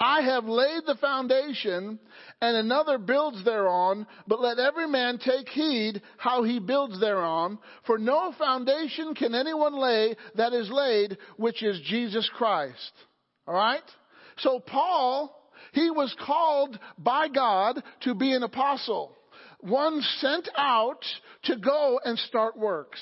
I 0.00 0.22
have 0.22 0.44
laid 0.44 0.82
the 0.86 0.94
foundation, 1.00 1.98
and 2.40 2.56
another 2.56 2.98
builds 2.98 3.44
thereon, 3.44 4.06
but 4.28 4.40
let 4.40 4.58
every 4.58 4.86
man 4.86 5.18
take 5.18 5.48
heed 5.48 6.00
how 6.16 6.44
he 6.44 6.60
builds 6.60 7.00
thereon, 7.00 7.58
for 7.84 7.98
no 7.98 8.32
foundation 8.38 9.14
can 9.14 9.34
anyone 9.34 9.74
lay 9.74 10.14
that 10.36 10.52
is 10.52 10.70
laid, 10.70 11.18
which 11.36 11.62
is 11.64 11.80
Jesus 11.84 12.30
Christ. 12.34 12.92
Alright? 13.46 13.82
So 14.38 14.60
Paul, 14.60 15.37
he 15.72 15.90
was 15.90 16.14
called 16.24 16.78
by 16.98 17.28
God 17.28 17.82
to 18.02 18.14
be 18.14 18.32
an 18.32 18.42
apostle. 18.42 19.16
One 19.60 20.00
sent 20.18 20.48
out 20.56 21.04
to 21.44 21.56
go 21.56 22.00
and 22.04 22.18
start 22.18 22.56
works. 22.56 23.00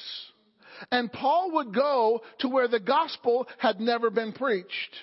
And 0.90 1.12
Paul 1.12 1.52
would 1.54 1.74
go 1.74 2.22
to 2.40 2.48
where 2.48 2.68
the 2.68 2.80
gospel 2.80 3.46
had 3.58 3.80
never 3.80 4.10
been 4.10 4.32
preached 4.32 4.96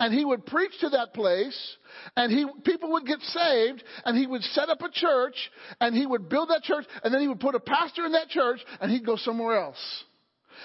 and 0.00 0.12
he 0.12 0.24
would 0.24 0.46
preach 0.46 0.72
to 0.80 0.88
that 0.90 1.14
place 1.14 1.76
and 2.16 2.32
he 2.32 2.46
people 2.64 2.92
would 2.92 3.06
get 3.06 3.20
saved 3.20 3.82
and 4.04 4.16
he 4.16 4.26
would 4.26 4.42
set 4.42 4.68
up 4.68 4.80
a 4.82 4.90
church 4.90 5.36
and 5.80 5.94
he 5.94 6.06
would 6.06 6.28
build 6.28 6.50
that 6.50 6.62
church 6.62 6.86
and 7.02 7.12
then 7.12 7.20
he 7.20 7.28
would 7.28 7.40
put 7.40 7.54
a 7.54 7.60
pastor 7.60 8.04
in 8.04 8.12
that 8.12 8.28
church 8.28 8.60
and 8.80 8.90
he'd 8.90 9.06
go 9.06 9.16
somewhere 9.16 9.60
else 9.60 10.04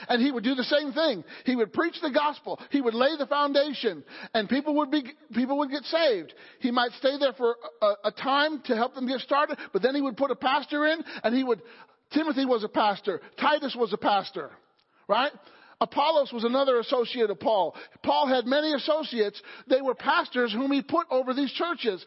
and 0.09 0.21
he 0.21 0.31
would 0.31 0.43
do 0.43 0.55
the 0.55 0.63
same 0.63 0.91
thing 0.93 1.23
he 1.45 1.55
would 1.55 1.73
preach 1.73 1.95
the 2.01 2.11
gospel 2.11 2.59
he 2.69 2.81
would 2.81 2.93
lay 2.93 3.15
the 3.17 3.25
foundation 3.25 4.03
and 4.33 4.49
people 4.49 4.75
would 4.75 4.91
be 4.91 5.03
people 5.33 5.57
would 5.57 5.71
get 5.71 5.83
saved 5.83 6.33
he 6.59 6.71
might 6.71 6.91
stay 6.93 7.17
there 7.19 7.33
for 7.33 7.55
a, 7.81 7.93
a 8.05 8.11
time 8.11 8.61
to 8.65 8.75
help 8.75 8.93
them 8.95 9.07
get 9.07 9.19
started 9.21 9.57
but 9.73 9.81
then 9.81 9.95
he 9.95 10.01
would 10.01 10.17
put 10.17 10.31
a 10.31 10.35
pastor 10.35 10.87
in 10.87 11.03
and 11.23 11.35
he 11.35 11.43
would 11.43 11.61
timothy 12.13 12.45
was 12.45 12.63
a 12.63 12.69
pastor 12.69 13.21
titus 13.39 13.75
was 13.77 13.93
a 13.93 13.97
pastor 13.97 14.49
right 15.07 15.31
Apollos 15.81 16.31
was 16.31 16.43
another 16.43 16.77
associate 16.77 17.31
of 17.31 17.39
Paul. 17.39 17.75
Paul 18.03 18.27
had 18.27 18.45
many 18.45 18.71
associates. 18.73 19.41
They 19.67 19.81
were 19.81 19.95
pastors 19.95 20.53
whom 20.53 20.71
he 20.71 20.83
put 20.83 21.07
over 21.09 21.33
these 21.33 21.51
churches. 21.51 22.05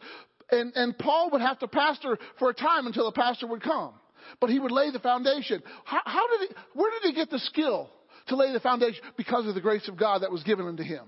And, 0.49 0.71
and 0.75 0.97
Paul 0.97 1.29
would 1.31 1.41
have 1.41 1.59
to 1.59 1.67
pastor 1.67 2.17
for 2.39 2.49
a 2.49 2.53
time 2.53 2.87
until 2.87 3.07
a 3.07 3.11
pastor 3.11 3.47
would 3.47 3.61
come. 3.61 3.93
But 4.39 4.49
he 4.49 4.59
would 4.59 4.71
lay 4.71 4.91
the 4.91 4.99
foundation. 4.99 5.61
How, 5.83 6.01
how 6.05 6.27
did 6.27 6.49
he, 6.49 6.55
where 6.73 6.91
did 6.91 7.09
he 7.09 7.13
get 7.13 7.29
the 7.29 7.39
skill 7.39 7.89
to 8.27 8.35
lay 8.35 8.51
the 8.51 8.59
foundation? 8.59 9.01
Because 9.17 9.47
of 9.47 9.55
the 9.55 9.61
grace 9.61 9.87
of 9.87 9.97
God 9.97 10.21
that 10.21 10.31
was 10.31 10.43
given 10.43 10.67
unto 10.67 10.83
him. 10.83 11.05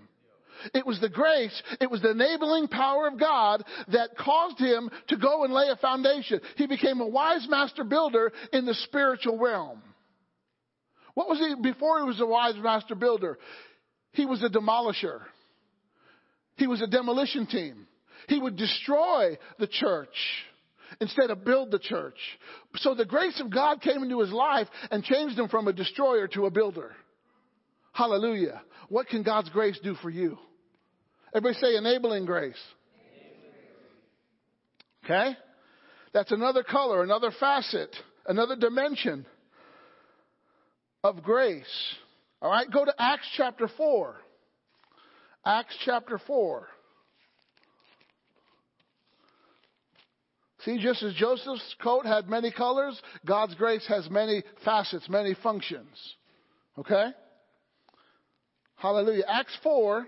It 0.74 0.86
was 0.86 1.00
the 1.00 1.10
grace, 1.10 1.62
it 1.80 1.90
was 1.90 2.02
the 2.02 2.12
enabling 2.12 2.68
power 2.68 3.08
of 3.08 3.20
God 3.20 3.64
that 3.90 4.18
caused 4.18 4.58
him 4.58 4.90
to 5.10 5.18
go 5.18 5.44
and 5.44 5.54
lay 5.54 5.68
a 5.70 5.76
foundation. 5.76 6.42
He 6.56 6.68
became 6.68 7.00
a 7.00 7.08
wise 7.08 7.46
master 7.50 7.84
builder 7.84 8.32
in 8.52 8.66
the 8.66 8.74
spiritual 8.74 9.38
realm. 9.38 9.82
What 11.14 11.30
was 11.30 11.40
he 11.40 11.56
before 11.62 12.00
he 12.00 12.06
was 12.06 12.20
a 12.20 12.26
wise 12.26 12.56
master 12.58 12.96
builder? 12.96 13.40
He 14.12 14.26
was 14.26 14.44
a 14.44 14.50
demolisher. 14.50 15.22
He 16.56 16.68
was 16.68 16.82
a 16.82 16.88
demolition 16.88 17.46
team. 17.48 17.88
He 18.28 18.40
would 18.40 18.56
destroy 18.56 19.38
the 19.60 19.68
church 19.68 20.16
instead 21.02 21.30
of 21.30 21.46
build 21.46 21.72
the 21.72 21.80
church. 21.80 22.18
So 22.76 22.96
the 22.96 23.06
grace 23.06 23.40
of 23.40 23.52
God 23.52 23.82
came 23.82 24.04
into 24.04 24.20
his 24.20 24.32
life 24.32 24.68
and 24.92 25.04
changed 25.04 25.38
him 25.38 25.48
from 25.48 25.68
a 25.68 25.74
destroyer 25.74 26.28
to 26.30 26.46
a 26.46 26.52
builder. 26.52 26.96
Hallelujah. 27.94 28.62
What 28.90 29.08
can 29.08 29.24
God's 29.24 29.50
grace 29.50 29.80
do 29.84 29.96
for 29.96 30.10
you? 30.10 30.38
Everybody 31.34 31.60
say 31.60 31.76
enabling 31.76 32.26
grace. 32.26 32.56
Okay? 35.04 35.36
That's 36.14 36.32
another 36.32 36.64
color, 36.64 37.04
another 37.04 37.32
facet, 37.40 37.96
another 38.26 38.56
dimension 38.56 39.26
of 41.04 41.24
grace. 41.24 41.66
All 42.42 42.52
right, 42.52 42.70
go 42.72 42.86
to 42.86 42.94
Acts 43.00 43.28
chapter 43.36 43.70
4. 43.78 44.16
Acts 45.46 45.76
chapter 45.86 46.20
4. 46.28 46.68
See, 50.66 50.80
just 50.82 51.04
as 51.04 51.14
Joseph's 51.14 51.76
coat 51.82 52.06
had 52.06 52.30
many 52.30 52.52
colors, 52.52 53.00
God's 53.26 53.56
grace 53.56 53.86
has 53.88 54.10
many 54.10 54.44
facets, 54.66 55.08
many 55.08 55.36
functions. 55.44 56.16
Okay? 56.78 57.10
Hallelujah. 58.76 59.24
Acts 59.28 59.56
4, 59.64 60.08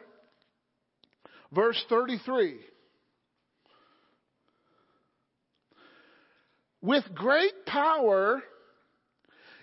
verse 1.53 1.83
33. 1.89 2.59
With 6.81 7.03
great 7.13 7.65
power, 7.65 8.41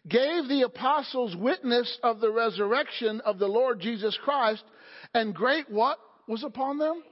gave 0.08 0.48
the 0.48 0.62
apostles 0.62 1.34
witness 1.36 1.98
of 2.02 2.20
the 2.20 2.30
resurrection 2.30 3.20
of 3.22 3.38
the 3.38 3.48
Lord 3.48 3.80
Jesus 3.80 4.16
Christ, 4.22 4.62
and 5.14 5.34
great 5.34 5.70
what 5.70 5.98
was 6.28 6.44
upon 6.44 6.78
them? 6.78 7.02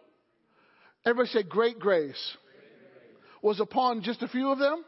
Everybody 1.05 1.29
say 1.31 1.43
great 1.43 1.79
grace. 1.79 2.37
Was 3.45 3.61
upon 3.61 4.01
just 4.01 4.23
a 4.23 4.29
few 4.29 4.51
of 4.51 4.59
them? 4.59 4.83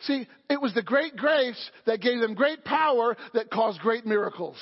See, 0.00 0.26
it 0.48 0.58
was 0.58 0.72
the 0.72 0.82
great 0.82 1.14
grace 1.14 1.70
that 1.84 2.00
gave 2.00 2.20
them 2.20 2.32
great 2.32 2.64
power 2.64 3.18
that 3.34 3.50
caused 3.50 3.80
great 3.80 4.06
miracles. 4.06 4.56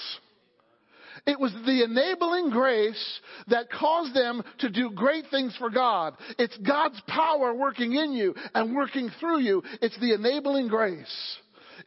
It 1.29 1.39
was 1.39 1.53
the 1.65 1.85
enabling 1.85 2.51
grace 2.51 3.21
that 3.47 3.71
caused 3.71 4.17
them 4.17 4.43
to 4.59 4.69
do 4.69 4.91
great 4.91 5.27
things 5.31 5.55
for 5.61 5.71
God. 5.71 6.15
It's 6.41 6.57
God's 6.59 7.01
power 7.07 7.55
working 7.55 7.93
in 7.93 8.13
you 8.13 8.35
and 8.53 8.75
working 8.75 9.11
through 9.21 9.43
you. 9.43 9.63
It's 9.81 9.99
the 10.01 10.15
enabling 10.15 10.67
grace. 10.67 11.37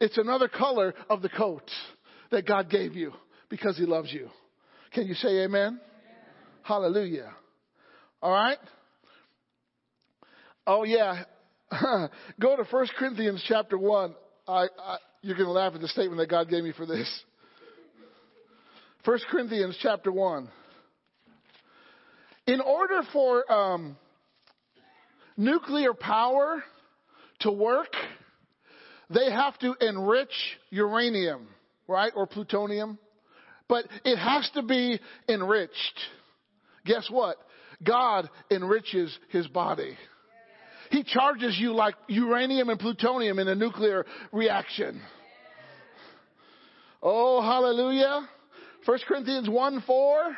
It's 0.00 0.16
another 0.16 0.48
color 0.48 0.94
of 1.10 1.20
the 1.20 1.28
coat 1.28 1.70
that 2.30 2.46
God 2.46 2.70
gave 2.70 2.94
you 2.94 3.12
because 3.50 3.76
He 3.76 3.84
loves 3.84 4.10
you. 4.10 4.30
Can 4.94 5.06
you 5.06 5.14
say 5.14 5.44
amen? 5.44 5.50
amen. 5.50 5.78
Hallelujah. 6.62 7.34
All 8.22 8.32
right? 8.32 8.58
Oh, 10.72 10.84
yeah. 10.84 11.24
Go 12.40 12.54
to 12.54 12.62
1 12.62 12.86
Corinthians 12.96 13.42
chapter 13.48 13.76
1. 13.76 14.14
I, 14.46 14.52
I, 14.52 14.98
you're 15.20 15.34
going 15.34 15.48
to 15.48 15.52
laugh 15.52 15.74
at 15.74 15.80
the 15.80 15.88
statement 15.88 16.20
that 16.20 16.30
God 16.30 16.48
gave 16.48 16.62
me 16.62 16.70
for 16.70 16.86
this. 16.86 17.08
1 19.04 19.18
Corinthians 19.32 19.76
chapter 19.82 20.12
1. 20.12 20.48
In 22.46 22.60
order 22.60 23.00
for 23.12 23.52
um, 23.52 23.96
nuclear 25.36 25.92
power 25.92 26.62
to 27.40 27.50
work, 27.50 27.92
they 29.12 29.28
have 29.28 29.58
to 29.58 29.74
enrich 29.80 30.30
uranium, 30.70 31.48
right? 31.88 32.12
Or 32.14 32.28
plutonium. 32.28 32.96
But 33.68 33.86
it 34.04 34.18
has 34.18 34.48
to 34.54 34.62
be 34.62 35.00
enriched. 35.28 35.98
Guess 36.86 37.10
what? 37.10 37.38
God 37.82 38.30
enriches 38.52 39.18
his 39.30 39.48
body. 39.48 39.96
He 40.90 41.04
charges 41.04 41.56
you 41.58 41.72
like 41.72 41.94
uranium 42.08 42.68
and 42.68 42.78
plutonium 42.78 43.38
in 43.38 43.48
a 43.48 43.54
nuclear 43.54 44.04
reaction. 44.32 45.00
Oh, 47.02 47.40
hallelujah. 47.40 48.28
1 48.84 48.98
Corinthians 49.06 49.48
1 49.48 49.84
4. 49.86 50.36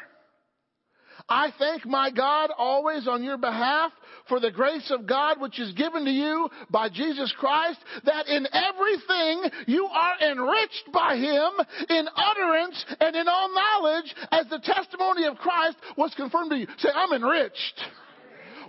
I 1.28 1.52
thank 1.58 1.86
my 1.86 2.10
God 2.10 2.50
always 2.56 3.06
on 3.08 3.22
your 3.22 3.38
behalf 3.38 3.92
for 4.28 4.40
the 4.40 4.50
grace 4.50 4.90
of 4.90 5.06
God 5.06 5.40
which 5.40 5.58
is 5.58 5.72
given 5.72 6.04
to 6.04 6.10
you 6.10 6.48
by 6.70 6.88
Jesus 6.88 7.32
Christ, 7.38 7.78
that 8.04 8.26
in 8.28 8.46
everything 8.52 9.50
you 9.66 9.86
are 9.86 10.30
enriched 10.30 10.92
by 10.92 11.16
Him 11.16 11.50
in 11.88 12.08
utterance 12.14 12.84
and 13.00 13.16
in 13.16 13.28
all 13.28 13.54
knowledge 13.54 14.14
as 14.30 14.46
the 14.48 14.58
testimony 14.58 15.24
of 15.26 15.36
Christ 15.36 15.76
was 15.96 16.12
confirmed 16.14 16.50
to 16.50 16.58
you. 16.58 16.66
Say, 16.78 16.90
I'm 16.94 17.12
enriched. 17.12 17.80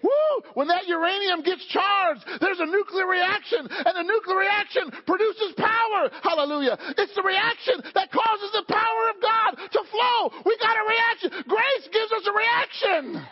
Woo! 0.03 0.43
When 0.53 0.67
that 0.67 0.85
uranium 0.85 1.41
gets 1.41 1.65
charged, 1.67 2.27
there's 2.41 2.59
a 2.59 2.65
nuclear 2.65 3.07
reaction, 3.07 3.59
and 3.63 3.93
the 3.95 4.03
nuclear 4.03 4.37
reaction 4.37 4.91
produces 5.07 5.55
power. 5.57 6.11
Hallelujah. 6.21 6.77
It's 6.97 7.15
the 7.15 7.23
reaction 7.23 7.79
that 7.95 8.11
causes 8.11 8.51
the 8.51 8.65
power 8.67 9.03
of 9.15 9.21
God 9.21 9.51
to 9.71 9.81
flow. 9.89 10.43
We 10.45 10.57
got 10.59 10.75
a 10.75 10.85
reaction. 10.85 11.43
Grace 11.47 11.87
gives 11.91 12.11
us 12.11 12.27
a 12.27 12.35
reaction. 12.35 13.27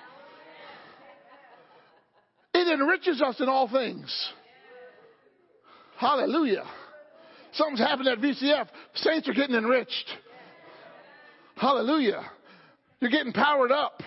It 2.54 2.68
enriches 2.80 3.22
us 3.22 3.40
in 3.40 3.50
all 3.50 3.68
things. 3.68 4.10
Hallelujah. 5.98 6.64
Something's 7.54 7.80
happened 7.80 8.08
at 8.08 8.20
VCF. 8.20 8.68
Saints 8.96 9.28
are 9.28 9.34
getting 9.34 9.56
enriched. 9.56 10.10
Hallelujah. 11.56 12.24
You're 13.02 13.12
getting 13.12 13.34
powered 13.34 13.72
up. 13.72 14.02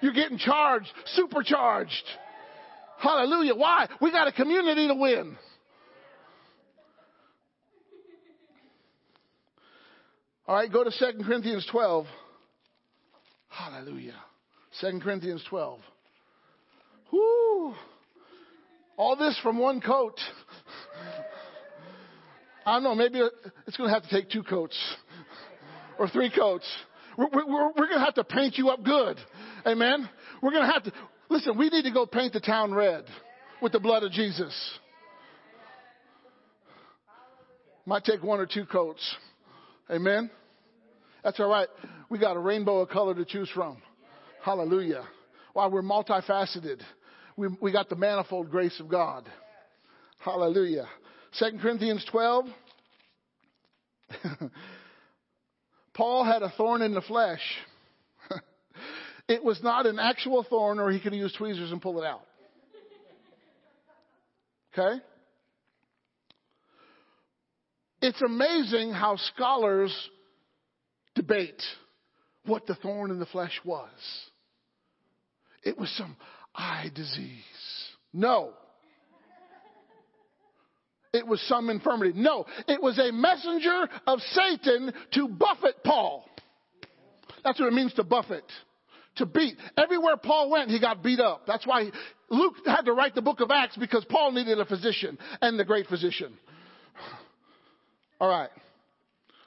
You're 0.00 0.12
getting 0.12 0.38
charged, 0.38 0.88
supercharged. 1.14 2.04
Hallelujah. 2.98 3.54
Why? 3.54 3.88
We 4.00 4.10
got 4.10 4.28
a 4.28 4.32
community 4.32 4.88
to 4.88 4.94
win. 4.94 5.36
All 10.46 10.56
right, 10.56 10.72
go 10.72 10.82
to 10.82 10.90
2 10.90 11.24
Corinthians 11.24 11.66
12. 11.70 12.06
Hallelujah. 13.48 14.16
2 14.80 15.00
Corinthians 15.00 15.44
12. 15.48 15.80
Whoo! 17.12 17.74
All 18.96 19.16
this 19.16 19.38
from 19.42 19.58
one 19.58 19.80
coat. 19.80 20.18
I 22.66 22.74
don't 22.74 22.82
know, 22.82 22.94
maybe 22.94 23.20
it's 23.66 23.76
going 23.76 23.88
to 23.88 23.94
have 23.94 24.02
to 24.02 24.10
take 24.10 24.30
two 24.30 24.42
coats 24.42 24.76
or 25.98 26.08
three 26.08 26.30
coats. 26.30 26.66
We're, 27.16 27.28
we're, 27.32 27.68
we're 27.68 27.86
going 27.86 27.98
to 27.98 28.04
have 28.04 28.14
to 28.14 28.24
paint 28.24 28.58
you 28.58 28.70
up 28.70 28.82
good. 28.82 29.18
Amen. 29.66 30.08
We're 30.42 30.52
going 30.52 30.66
to 30.66 30.72
have 30.72 30.84
to, 30.84 30.92
listen, 31.28 31.58
we 31.58 31.68
need 31.68 31.82
to 31.82 31.90
go 31.90 32.06
paint 32.06 32.32
the 32.32 32.40
town 32.40 32.72
red 32.72 33.04
with 33.60 33.72
the 33.72 33.80
blood 33.80 34.02
of 34.02 34.12
Jesus. 34.12 34.54
Might 37.86 38.04
take 38.04 38.22
one 38.22 38.40
or 38.40 38.46
two 38.46 38.64
coats. 38.66 39.16
Amen. 39.90 40.30
That's 41.24 41.38
all 41.40 41.48
right. 41.48 41.68
We 42.08 42.18
got 42.18 42.36
a 42.36 42.40
rainbow 42.40 42.80
of 42.80 42.88
color 42.88 43.14
to 43.14 43.24
choose 43.24 43.50
from. 43.50 43.78
Hallelujah. 44.44 45.04
Why 45.52 45.66
we're 45.66 45.82
multifaceted. 45.82 46.80
We, 47.36 47.48
we 47.60 47.72
got 47.72 47.88
the 47.88 47.96
manifold 47.96 48.50
grace 48.50 48.78
of 48.80 48.88
God. 48.88 49.28
Hallelujah. 50.18 50.86
Second 51.32 51.60
Corinthians 51.60 52.04
12. 52.10 52.46
Paul 55.94 56.24
had 56.24 56.42
a 56.42 56.52
thorn 56.56 56.82
in 56.82 56.94
the 56.94 57.02
flesh. 57.02 57.40
It 59.30 59.44
was 59.44 59.62
not 59.62 59.86
an 59.86 60.00
actual 60.00 60.42
thorn, 60.42 60.80
or 60.80 60.90
he 60.90 60.98
could 60.98 61.14
use 61.14 61.32
tweezers 61.38 61.70
and 61.70 61.80
pull 61.80 62.02
it 62.02 62.04
out. 62.04 62.22
Okay? 64.76 65.00
It's 68.02 68.20
amazing 68.22 68.92
how 68.92 69.16
scholars 69.34 69.94
debate 71.14 71.62
what 72.44 72.66
the 72.66 72.74
thorn 72.74 73.12
in 73.12 73.20
the 73.20 73.26
flesh 73.26 73.56
was. 73.64 73.88
It 75.62 75.78
was 75.78 75.90
some 75.96 76.16
eye 76.54 76.90
disease. 76.92 77.38
No. 78.12 78.54
It 81.12 81.24
was 81.24 81.40
some 81.42 81.70
infirmity. 81.70 82.14
No, 82.16 82.46
it 82.66 82.82
was 82.82 82.98
a 82.98 83.12
messenger 83.12 83.88
of 84.08 84.18
Satan 84.32 84.92
to 85.12 85.28
buffet 85.28 85.84
Paul. 85.84 86.24
That's 87.44 87.60
what 87.60 87.66
it 87.66 87.74
means 87.74 87.92
to 87.94 88.04
buffet. 88.04 88.44
To 89.16 89.26
beat. 89.26 89.56
Everywhere 89.76 90.16
Paul 90.16 90.50
went, 90.50 90.70
he 90.70 90.80
got 90.80 91.02
beat 91.02 91.20
up. 91.20 91.42
That's 91.46 91.66
why 91.66 91.90
Luke 92.30 92.54
had 92.64 92.82
to 92.82 92.92
write 92.92 93.14
the 93.14 93.22
book 93.22 93.40
of 93.40 93.50
Acts 93.50 93.76
because 93.76 94.04
Paul 94.08 94.32
needed 94.32 94.58
a 94.58 94.64
physician 94.64 95.18
and 95.42 95.58
the 95.58 95.64
great 95.64 95.86
physician. 95.88 96.32
All 98.20 98.28
right. 98.28 98.50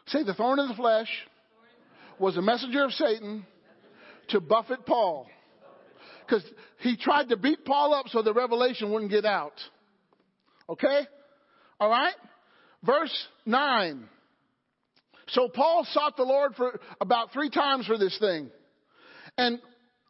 Say 0.08 0.24
the 0.24 0.34
thorn 0.34 0.60
in 0.60 0.68
the 0.68 0.76
flesh 0.76 1.08
was 2.20 2.38
a 2.38 2.42
messenger 2.42 2.84
of 2.84 2.92
Satan 2.92 3.46
to 4.30 4.42
buffet 4.42 4.86
Paul. 4.86 5.28
Because 6.26 6.44
he 6.80 6.98
tried 6.98 7.30
to 7.30 7.38
beat 7.38 7.66
Paul 7.66 7.94
up 7.94 8.08
so 8.10 8.22
the 8.22 8.34
revelation 8.34 8.92
wouldn't 8.92 9.12
get 9.12 9.26
out. 9.26 9.54
Okay? 10.70 11.02
All 11.80 11.90
right? 11.90 12.16
Verse 12.84 13.28
9. 13.46 14.08
So 15.28 15.48
Paul 15.48 15.86
sought 15.92 16.18
the 16.18 16.24
Lord 16.24 16.56
for 16.56 16.80
about 17.00 17.32
three 17.32 17.50
times 17.50 17.86
for 17.88 17.98
this 17.98 18.18
thing. 18.20 18.50
And 19.38 19.60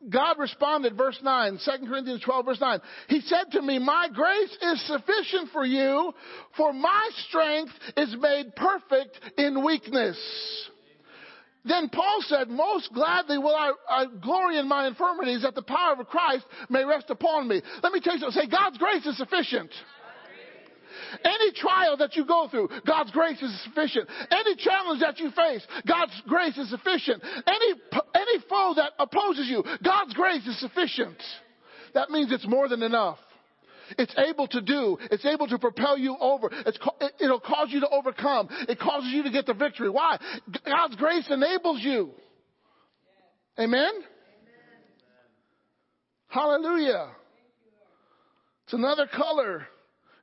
God 0.09 0.37
responded, 0.37 0.97
verse 0.97 1.17
9, 1.21 1.59
2 1.63 1.87
Corinthians 1.87 2.21
12, 2.23 2.45
verse 2.45 2.61
9. 2.61 2.79
He 3.07 3.21
said 3.21 3.51
to 3.53 3.61
me, 3.61 3.79
My 3.79 4.09
grace 4.13 4.57
is 4.61 4.87
sufficient 4.87 5.49
for 5.51 5.65
you, 5.65 6.13
for 6.57 6.73
my 6.73 7.09
strength 7.27 7.71
is 7.95 8.15
made 8.19 8.55
perfect 8.55 9.19
in 9.37 9.63
weakness. 9.63 10.17
Then 11.65 11.87
Paul 11.87 12.21
said, 12.27 12.49
Most 12.49 12.91
gladly 12.93 13.37
will 13.37 13.55
I, 13.55 13.71
I, 13.89 14.05
glory 14.21 14.57
in 14.57 14.67
my 14.67 14.87
infirmities 14.87 15.43
that 15.43 15.55
the 15.55 15.61
power 15.61 15.95
of 15.97 16.07
Christ 16.07 16.45
may 16.69 16.83
rest 16.83 17.09
upon 17.09 17.47
me. 17.47 17.61
Let 17.81 17.93
me 17.93 18.01
tell 18.01 18.15
you 18.15 18.19
something. 18.19 18.41
Say, 18.41 18.49
God's 18.49 18.77
grace 18.77 19.05
is 19.05 19.17
sufficient. 19.17 19.71
Any 21.23 21.51
trial 21.53 21.97
that 21.97 22.15
you 22.15 22.25
go 22.25 22.47
through, 22.49 22.69
God's 22.85 23.11
grace 23.11 23.41
is 23.41 23.63
sufficient. 23.63 24.09
Any 24.31 24.55
challenge 24.55 25.01
that 25.01 25.19
you 25.19 25.31
face, 25.31 25.65
God's 25.87 26.13
grace 26.27 26.57
is 26.57 26.69
sufficient. 26.69 27.23
Any, 27.47 27.73
any 28.15 28.43
foe 28.49 28.73
that 28.75 28.91
opposes 28.99 29.47
you, 29.47 29.63
God's 29.83 30.13
grace 30.13 30.45
is 30.45 30.59
sufficient. 30.59 31.17
That 31.93 32.09
means 32.09 32.31
it's 32.31 32.47
more 32.47 32.67
than 32.67 32.83
enough. 32.83 33.19
It's 33.97 34.15
able 34.17 34.47
to 34.47 34.61
do. 34.61 34.97
It's 35.11 35.25
able 35.25 35.47
to 35.47 35.59
propel 35.59 35.97
you 35.97 36.15
over. 36.19 36.49
It's, 36.65 36.79
it'll 37.19 37.39
cause 37.39 37.67
you 37.69 37.81
to 37.81 37.89
overcome. 37.89 38.47
It 38.67 38.79
causes 38.79 39.11
you 39.11 39.23
to 39.23 39.29
get 39.29 39.45
the 39.45 39.53
victory. 39.53 39.89
Why? 39.89 40.17
God's 40.65 40.95
grace 40.95 41.25
enables 41.29 41.81
you. 41.81 42.11
Amen? 43.59 43.83
Amen. 43.83 44.03
Hallelujah. 46.27 47.09
It's 48.65 48.73
another 48.73 49.07
color. 49.07 49.67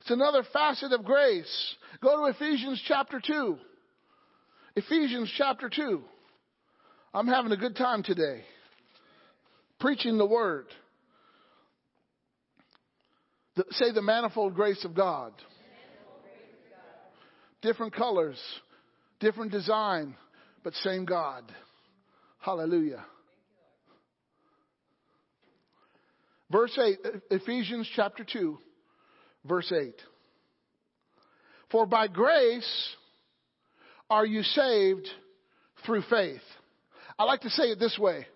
It's 0.01 0.11
another 0.11 0.43
facet 0.53 0.93
of 0.93 1.05
grace. 1.05 1.75
Go 2.03 2.17
to 2.17 2.33
Ephesians 2.35 2.83
chapter 2.87 3.21
2. 3.25 3.59
Ephesians 4.77 5.31
chapter 5.37 5.69
2. 5.69 6.03
I'm 7.13 7.27
having 7.27 7.53
a 7.53 7.57
good 7.57 7.77
time 7.77 8.03
today. 8.03 8.43
Preaching 9.79 10.17
the 10.17 10.27
word. 10.27 10.67
The, 13.57 13.65
say 13.73 13.93
the 13.93 14.03
manifold 14.03 14.55
grace 14.55 14.85
of 14.85 14.95
God. 14.95 15.33
Different 17.63 17.95
colors, 17.95 18.39
different 19.19 19.53
design, 19.53 20.15
but 20.65 20.73
same 20.77 21.05
God. 21.05 21.45
Hallelujah. 22.39 23.05
Verse 26.51 26.79
8, 26.79 26.99
Ephesians 27.31 27.87
chapter 27.95 28.25
2 28.25 28.59
verse 29.45 29.73
8. 29.73 29.95
For 31.71 31.87
by 31.87 32.09
grace 32.09 32.97
are 34.09 34.27
you 34.27 34.43
saved 34.43 35.09
through 35.87 36.03
faith. 36.11 36.41
I 37.19 37.25
like 37.25 37.43
to 37.43 37.51
say 37.51 37.65
it 37.65 37.79
this 37.79 37.99
way 37.99 38.27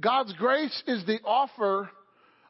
God's 0.00 0.32
grace 0.34 0.82
is 0.86 1.04
the 1.06 1.18
offer 1.24 1.90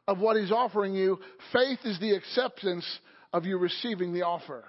of 0.07 0.19
what 0.19 0.37
He's 0.37 0.51
offering 0.51 0.95
you, 0.95 1.19
faith 1.51 1.79
is 1.83 1.99
the 1.99 2.15
acceptance 2.15 2.85
of 3.33 3.45
you 3.45 3.57
receiving 3.57 4.13
the 4.13 4.23
offer. 4.23 4.63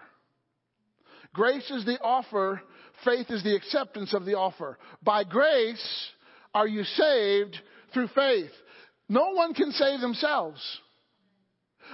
Grace 1.33 1.71
is 1.71 1.85
the 1.85 2.01
offer, 2.01 2.61
faith 3.05 3.27
is 3.31 3.45
the 3.45 3.55
acceptance 3.55 4.15
of 4.15 4.25
the 4.25 4.35
offer. 4.35 4.79
By 5.03 5.25
grace 5.25 6.11
are 6.55 6.67
you 6.67 6.85
saved 6.85 7.57
through 7.93 8.09
faith. 8.09 8.51
No 9.09 9.31
one 9.33 9.55
can 9.55 9.71
save 9.73 10.01
themselves. 10.01 10.61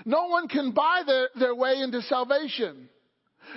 No 0.04 0.26
one 0.26 0.48
can 0.48 0.72
buy 0.72 1.02
their, 1.06 1.28
their 1.38 1.54
way 1.54 1.80
into 1.82 2.02
salvation. 2.02 2.88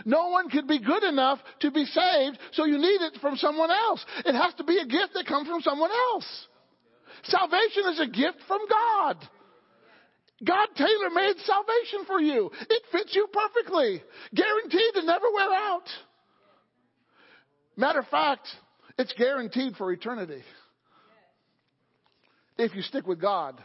No 0.06 0.30
one 0.30 0.50
could 0.50 0.68
be 0.68 0.80
good 0.80 1.04
enough 1.04 1.40
to 1.62 1.72
be 1.72 1.86
saved, 1.86 2.38
so 2.52 2.66
you 2.66 2.78
need 2.78 3.02
it 3.02 3.18
from 3.22 3.36
someone 3.38 3.72
else. 3.72 4.06
It 4.26 4.36
has 4.36 4.54
to 4.56 4.64
be 4.64 4.78
a 4.78 4.86
gift 4.86 5.14
that 5.14 5.26
comes 5.28 5.48
from 5.48 5.62
someone 5.62 5.92
else. 5.92 6.48
Salvation 7.24 7.84
is 7.92 8.00
a 8.00 8.08
gift 8.08 8.38
from 8.48 8.60
God. 8.70 9.28
God 10.46 10.68
tailor 10.76 11.10
made 11.14 11.36
salvation 11.46 12.06
for 12.06 12.22
you. 12.22 12.52
It 12.70 12.84
fits 12.92 13.16
you 13.16 13.28
perfectly. 13.34 14.04
Guaranteed 14.36 14.94
to 14.94 15.04
never 15.04 15.26
wear 15.34 15.52
out. 15.52 15.90
Matter 17.76 18.00
of 18.00 18.08
fact, 18.08 18.48
it's 19.00 19.14
guaranteed 19.14 19.76
for 19.78 19.92
eternity. 19.92 20.44
If 22.58 22.76
you 22.76 22.82
stick 22.82 23.08
with 23.08 23.20
God. 23.20 23.60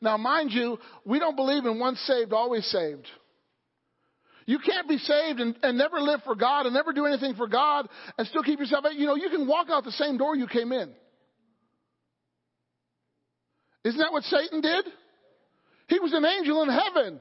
Now, 0.00 0.16
mind 0.16 0.50
you, 0.52 0.78
we 1.04 1.18
don't 1.18 1.36
believe 1.36 1.64
in 1.64 1.78
once 1.78 2.00
saved, 2.00 2.32
always 2.32 2.64
saved. 2.66 3.06
You 4.46 4.58
can't 4.58 4.88
be 4.88 4.96
saved 4.96 5.40
and, 5.40 5.58
and 5.62 5.76
never 5.76 6.00
live 6.00 6.20
for 6.24 6.34
God 6.34 6.64
and 6.64 6.74
never 6.74 6.92
do 6.94 7.04
anything 7.04 7.34
for 7.34 7.48
God 7.48 7.86
and 8.16 8.26
still 8.28 8.42
keep 8.42 8.58
yourself. 8.58 8.84
You 8.92 9.06
know, 9.06 9.14
you 9.14 9.28
can 9.28 9.46
walk 9.46 9.68
out 9.70 9.84
the 9.84 9.92
same 9.92 10.16
door 10.16 10.36
you 10.36 10.46
came 10.46 10.72
in. 10.72 10.90
Isn't 13.84 13.98
that 13.98 14.10
what 14.10 14.22
Satan 14.24 14.60
did? 14.60 14.86
He 15.88 15.98
was 15.98 16.12
an 16.14 16.24
angel 16.24 16.62
in 16.62 16.70
heaven 16.70 17.20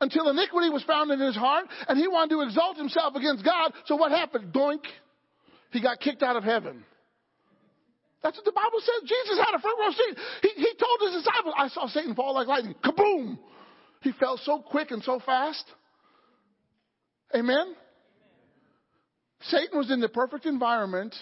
until 0.00 0.28
iniquity 0.28 0.68
was 0.68 0.82
found 0.84 1.10
in 1.10 1.20
his 1.20 1.34
heart 1.34 1.66
and 1.88 1.98
he 1.98 2.08
wanted 2.08 2.34
to 2.34 2.42
exalt 2.42 2.76
himself 2.76 3.14
against 3.14 3.44
God. 3.44 3.72
So 3.86 3.96
what 3.96 4.12
happened? 4.12 4.52
Doink. 4.52 4.84
He 5.70 5.80
got 5.80 6.00
kicked 6.00 6.22
out 6.22 6.36
of 6.36 6.44
heaven. 6.44 6.84
That's 8.26 8.38
what 8.38 8.44
the 8.44 8.50
Bible 8.50 8.80
says. 8.80 9.08
Jesus 9.08 9.38
had 9.38 9.54
a 9.54 9.60
front 9.60 9.78
row 9.78 9.90
seat. 9.92 10.18
He, 10.42 10.60
he 10.60 10.74
told 10.74 11.12
his 11.12 11.22
disciples, 11.22 11.54
I 11.56 11.68
saw 11.68 11.86
Satan 11.86 12.16
fall 12.16 12.34
like 12.34 12.48
lightning. 12.48 12.74
Kaboom! 12.84 13.38
He 14.00 14.10
fell 14.18 14.36
so 14.42 14.58
quick 14.58 14.90
and 14.90 15.00
so 15.04 15.20
fast. 15.24 15.64
Amen? 17.32 17.76
Satan 19.42 19.78
was 19.78 19.92
in 19.92 20.00
the 20.00 20.08
perfect 20.08 20.44
environment, 20.44 21.14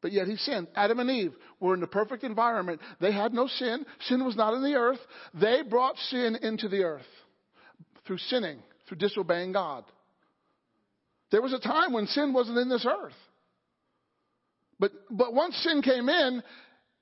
but 0.00 0.12
yet 0.12 0.28
he 0.28 0.36
sinned. 0.36 0.68
Adam 0.76 1.00
and 1.00 1.10
Eve 1.10 1.32
were 1.58 1.74
in 1.74 1.80
the 1.80 1.88
perfect 1.88 2.22
environment. 2.22 2.80
They 3.00 3.10
had 3.10 3.34
no 3.34 3.48
sin. 3.48 3.84
Sin 4.06 4.24
was 4.24 4.36
not 4.36 4.54
in 4.54 4.62
the 4.62 4.74
earth. 4.74 5.00
They 5.34 5.62
brought 5.68 5.96
sin 6.10 6.38
into 6.42 6.68
the 6.68 6.84
earth 6.84 7.02
through 8.06 8.18
sinning, 8.18 8.60
through 8.86 8.98
disobeying 8.98 9.50
God. 9.50 9.82
There 11.32 11.42
was 11.42 11.52
a 11.52 11.58
time 11.58 11.92
when 11.92 12.06
sin 12.06 12.32
wasn't 12.32 12.58
in 12.58 12.68
this 12.68 12.86
earth. 12.88 13.14
But, 14.84 14.92
but 15.10 15.32
once 15.32 15.56
sin 15.62 15.80
came 15.80 16.10
in, 16.10 16.42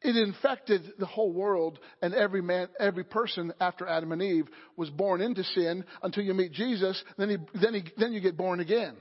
it 0.03 0.15
infected 0.15 0.83
the 1.01 1.07
whole 1.07 1.33
world 1.33 1.81
and 2.01 2.15
every 2.15 2.41
man, 2.41 2.69
every 2.79 3.03
person 3.03 3.53
after 3.59 3.89
Adam 3.89 4.13
and 4.13 4.23
Eve 4.23 4.47
was 4.77 4.89
born 4.89 5.21
into 5.21 5.43
sin 5.43 5.85
until 6.01 6.23
you 6.23 6.33
meet 6.33 6.53
Jesus. 6.53 7.03
Then 7.19 7.31
he, 7.31 7.37
then 7.61 7.75
he, 7.75 7.83
then 7.99 8.13
you 8.13 8.21
get 8.21 8.37
born 8.37 8.61
again. 8.61 8.95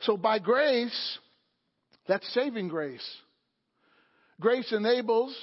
So 0.00 0.16
by 0.16 0.40
grace, 0.40 1.18
that's 2.08 2.28
saving 2.34 2.66
grace. 2.66 3.08
Grace 4.40 4.72
enables, 4.72 5.36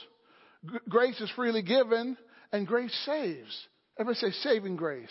g- 0.69 0.77
grace 0.89 1.21
is 1.21 1.31
freely 1.37 1.61
given, 1.61 2.17
and 2.51 2.67
grace 2.67 2.93
saves. 3.05 3.67
Everybody 3.97 4.19
say 4.19 4.31
saving 4.49 4.75
grace. 4.75 5.07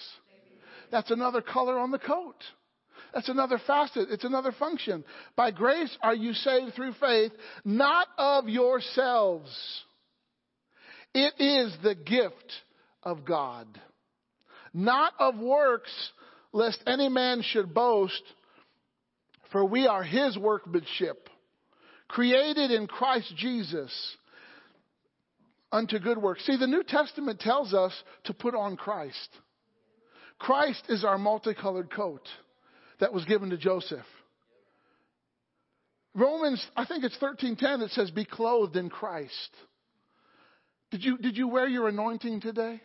That's 0.90 1.10
another 1.10 1.40
color 1.40 1.78
on 1.78 1.90
the 1.90 1.98
coat. 1.98 2.36
That's 3.14 3.28
another 3.28 3.60
facet. 3.64 4.08
It's 4.10 4.24
another 4.24 4.50
function. 4.50 5.04
By 5.36 5.52
grace 5.52 5.96
are 6.02 6.14
you 6.14 6.32
saved 6.34 6.74
through 6.74 6.94
faith, 6.94 7.30
not 7.64 8.08
of 8.18 8.48
yourselves. 8.48 9.50
It 11.14 11.32
is 11.38 11.76
the 11.84 11.94
gift 11.94 12.52
of 13.04 13.24
God, 13.24 13.68
not 14.72 15.12
of 15.20 15.38
works, 15.38 15.92
lest 16.52 16.82
any 16.88 17.08
man 17.08 17.42
should 17.42 17.72
boast, 17.72 18.22
for 19.52 19.64
we 19.64 19.86
are 19.86 20.02
his 20.02 20.36
workmanship, 20.36 21.28
created 22.08 22.72
in 22.72 22.88
Christ 22.88 23.32
Jesus 23.36 23.92
unto 25.70 26.00
good 26.00 26.18
works. 26.18 26.44
See, 26.46 26.56
the 26.56 26.66
New 26.66 26.82
Testament 26.82 27.38
tells 27.38 27.72
us 27.72 27.92
to 28.24 28.34
put 28.34 28.56
on 28.56 28.76
Christ. 28.76 29.28
Christ 30.40 30.82
is 30.88 31.04
our 31.04 31.18
multicolored 31.18 31.92
coat 31.92 32.26
that 33.00 33.12
was 33.12 33.24
given 33.24 33.50
to 33.50 33.56
Joseph. 33.56 34.06
Romans, 36.14 36.64
I 36.76 36.84
think 36.84 37.04
it's 37.04 37.16
13:10 37.18 37.80
that 37.80 37.90
says 37.90 38.10
be 38.10 38.24
clothed 38.24 38.76
in 38.76 38.88
Christ. 38.88 39.50
Did 40.90 41.02
you 41.04 41.18
did 41.18 41.36
you 41.36 41.48
wear 41.48 41.66
your 41.66 41.88
anointing 41.88 42.40
today? 42.40 42.80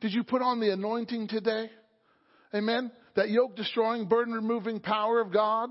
Did 0.00 0.12
you 0.12 0.24
put 0.24 0.42
on 0.42 0.60
the 0.60 0.70
anointing 0.70 1.28
today? 1.28 1.70
Amen. 2.54 2.90
That 3.14 3.30
yoke 3.30 3.56
destroying, 3.56 4.08
burden 4.08 4.34
removing 4.34 4.80
power 4.80 5.20
of 5.20 5.32
God. 5.32 5.70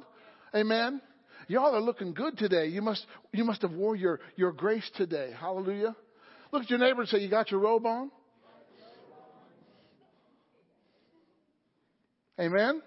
Amen. 0.56 1.02
Y'all 1.48 1.76
are 1.76 1.82
looking 1.82 2.14
good 2.14 2.38
today. 2.38 2.68
You 2.68 2.82
must 2.82 3.06
you 3.34 3.44
must 3.44 3.62
have 3.62 3.74
wore 3.74 3.96
your 3.96 4.22
your 4.36 4.52
grace 4.52 4.90
today. 4.96 5.34
Hallelujah. 5.38 5.96
Look 6.52 6.64
at 6.64 6.70
your 6.70 6.80
neighbor 6.80 7.02
and 7.02 7.10
say, 7.10 7.20
"You 7.20 7.30
got 7.30 7.52
your 7.52 7.60
robe 7.60 7.86
on?" 7.86 8.12
Amen. 12.40 12.82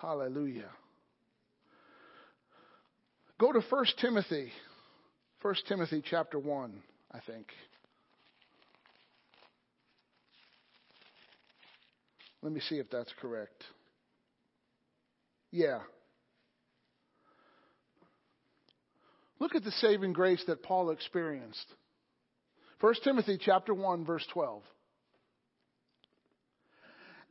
Hallelujah. 0.00 0.70
Go 3.38 3.52
to 3.52 3.60
1 3.60 3.84
Timothy. 4.00 4.50
1 5.42 5.54
Timothy 5.68 6.02
chapter 6.04 6.38
1, 6.38 6.82
I 7.12 7.18
think. 7.26 7.46
Let 12.42 12.52
me 12.52 12.60
see 12.60 12.76
if 12.76 12.90
that's 12.90 13.12
correct. 13.20 13.64
Yeah. 15.50 15.80
Look 19.38 19.54
at 19.54 19.64
the 19.64 19.72
saving 19.72 20.12
grace 20.12 20.42
that 20.46 20.62
Paul 20.62 20.90
experienced. 20.90 21.66
1 22.80 22.94
Timothy 23.04 23.38
chapter 23.38 23.74
1 23.74 24.06
verse 24.06 24.26
12. 24.32 24.62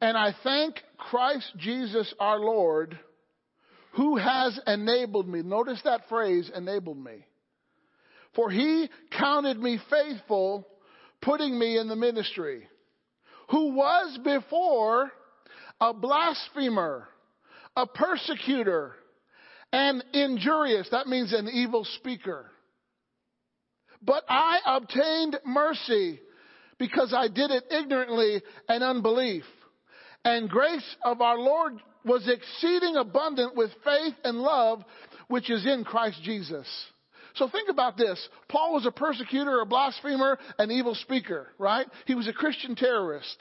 And 0.01 0.17
I 0.17 0.33
thank 0.43 0.81
Christ 0.97 1.51
Jesus 1.57 2.13
our 2.19 2.39
Lord 2.39 2.97
who 3.93 4.17
has 4.17 4.59
enabled 4.67 5.27
me. 5.27 5.41
Notice 5.41 5.81
that 5.83 6.07
phrase, 6.09 6.49
enabled 6.55 7.03
me. 7.03 7.25
For 8.35 8.49
he 8.49 8.89
counted 9.17 9.59
me 9.59 9.79
faithful, 9.89 10.67
putting 11.21 11.57
me 11.57 11.77
in 11.77 11.87
the 11.87 11.95
ministry, 11.95 12.67
who 13.49 13.73
was 13.73 14.19
before 14.23 15.11
a 15.81 15.93
blasphemer, 15.93 17.07
a 17.75 17.87
persecutor, 17.87 18.93
and 19.73 20.03
injurious. 20.13 20.87
That 20.91 21.07
means 21.07 21.33
an 21.33 21.49
evil 21.49 21.85
speaker. 21.97 22.51
But 24.01 24.23
I 24.29 24.59
obtained 24.65 25.39
mercy 25.45 26.19
because 26.77 27.13
I 27.13 27.27
did 27.27 27.51
it 27.51 27.65
ignorantly 27.71 28.41
and 28.69 28.83
unbelief. 28.83 29.43
And 30.25 30.49
grace 30.49 30.95
of 31.03 31.21
our 31.21 31.37
Lord 31.37 31.81
was 32.05 32.27
exceeding 32.27 32.95
abundant 32.95 33.55
with 33.55 33.71
faith 33.83 34.15
and 34.23 34.39
love, 34.39 34.83
which 35.27 35.49
is 35.49 35.65
in 35.65 35.83
Christ 35.83 36.21
Jesus. 36.23 36.67
So 37.35 37.47
think 37.47 37.69
about 37.69 37.97
this. 37.97 38.27
Paul 38.49 38.73
was 38.73 38.85
a 38.85 38.91
persecutor, 38.91 39.61
a 39.61 39.65
blasphemer, 39.65 40.37
an 40.57 40.71
evil 40.71 40.95
speaker, 40.95 41.47
right? 41.57 41.85
He 42.05 42.15
was 42.15 42.27
a 42.27 42.33
Christian 42.33 42.75
terrorist. 42.75 43.37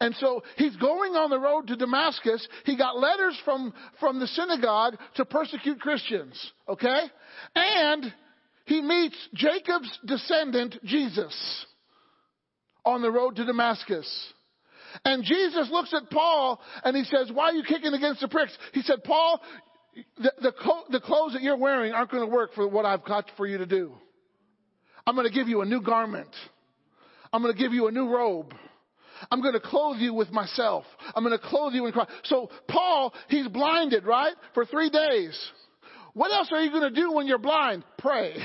And 0.00 0.14
so 0.16 0.42
he's 0.56 0.76
going 0.76 1.12
on 1.14 1.30
the 1.30 1.38
road 1.38 1.68
to 1.68 1.76
Damascus. 1.76 2.46
He 2.64 2.76
got 2.76 2.98
letters 2.98 3.40
from, 3.44 3.72
from 4.00 4.18
the 4.18 4.26
synagogue 4.26 4.96
to 5.14 5.24
persecute 5.24 5.80
Christians, 5.80 6.52
okay? 6.68 7.02
And 7.54 8.12
he 8.64 8.82
meets 8.82 9.16
Jacob's 9.34 9.98
descendant, 10.04 10.76
Jesus, 10.84 11.66
on 12.84 13.00
the 13.00 13.10
road 13.10 13.36
to 13.36 13.44
Damascus. 13.44 14.32
And 15.04 15.24
Jesus 15.24 15.68
looks 15.70 15.92
at 15.94 16.10
Paul 16.10 16.60
and 16.84 16.96
he 16.96 17.04
says, 17.04 17.30
Why 17.32 17.50
are 17.50 17.52
you 17.52 17.62
kicking 17.62 17.92
against 17.92 18.20
the 18.20 18.28
pricks? 18.28 18.56
He 18.72 18.82
said, 18.82 19.04
Paul, 19.04 19.40
the, 20.18 20.32
the, 20.40 20.52
the 20.90 21.00
clothes 21.00 21.32
that 21.32 21.42
you're 21.42 21.56
wearing 21.56 21.92
aren't 21.92 22.10
going 22.10 22.28
to 22.28 22.34
work 22.34 22.54
for 22.54 22.66
what 22.68 22.84
I've 22.84 23.04
got 23.04 23.30
for 23.36 23.46
you 23.46 23.58
to 23.58 23.66
do. 23.66 23.92
I'm 25.06 25.14
going 25.14 25.26
to 25.26 25.32
give 25.32 25.48
you 25.48 25.60
a 25.60 25.64
new 25.64 25.80
garment. 25.80 26.30
I'm 27.32 27.42
going 27.42 27.54
to 27.54 27.60
give 27.60 27.72
you 27.72 27.86
a 27.86 27.92
new 27.92 28.08
robe. 28.08 28.52
I'm 29.30 29.40
going 29.40 29.54
to 29.54 29.60
clothe 29.60 29.98
you 29.98 30.12
with 30.12 30.30
myself. 30.30 30.84
I'm 31.14 31.24
going 31.24 31.38
to 31.38 31.44
clothe 31.44 31.72
you 31.72 31.86
in 31.86 31.92
Christ. 31.92 32.10
So 32.24 32.50
Paul, 32.68 33.14
he's 33.28 33.48
blinded, 33.48 34.04
right? 34.04 34.34
For 34.54 34.64
three 34.64 34.90
days. 34.90 35.38
What 36.12 36.32
else 36.32 36.48
are 36.52 36.60
you 36.60 36.70
going 36.70 36.94
to 36.94 37.00
do 37.00 37.12
when 37.12 37.26
you're 37.26 37.38
blind? 37.38 37.84
Pray. 37.98 38.36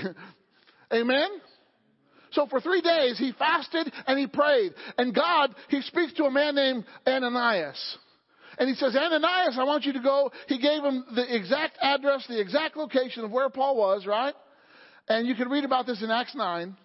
Amen? 0.93 1.29
So 2.31 2.47
for 2.47 2.61
three 2.61 2.81
days, 2.81 3.17
he 3.17 3.33
fasted 3.33 3.91
and 4.07 4.17
he 4.17 4.27
prayed. 4.27 4.73
And 4.97 5.13
God, 5.13 5.53
he 5.69 5.81
speaks 5.81 6.13
to 6.13 6.23
a 6.23 6.31
man 6.31 6.55
named 6.55 6.85
Ananias. 7.07 7.97
And 8.57 8.69
he 8.69 8.75
says, 8.75 8.95
Ananias, 8.95 9.57
I 9.59 9.63
want 9.63 9.85
you 9.85 9.93
to 9.93 10.01
go. 10.01 10.31
He 10.47 10.59
gave 10.59 10.83
him 10.83 11.05
the 11.15 11.35
exact 11.35 11.77
address, 11.81 12.25
the 12.27 12.39
exact 12.39 12.77
location 12.77 13.23
of 13.23 13.31
where 13.31 13.49
Paul 13.49 13.75
was, 13.75 14.05
right? 14.05 14.33
And 15.07 15.27
you 15.27 15.35
can 15.35 15.49
read 15.49 15.63
about 15.63 15.85
this 15.85 16.03
in 16.03 16.11
Acts 16.11 16.35
9. 16.35 16.75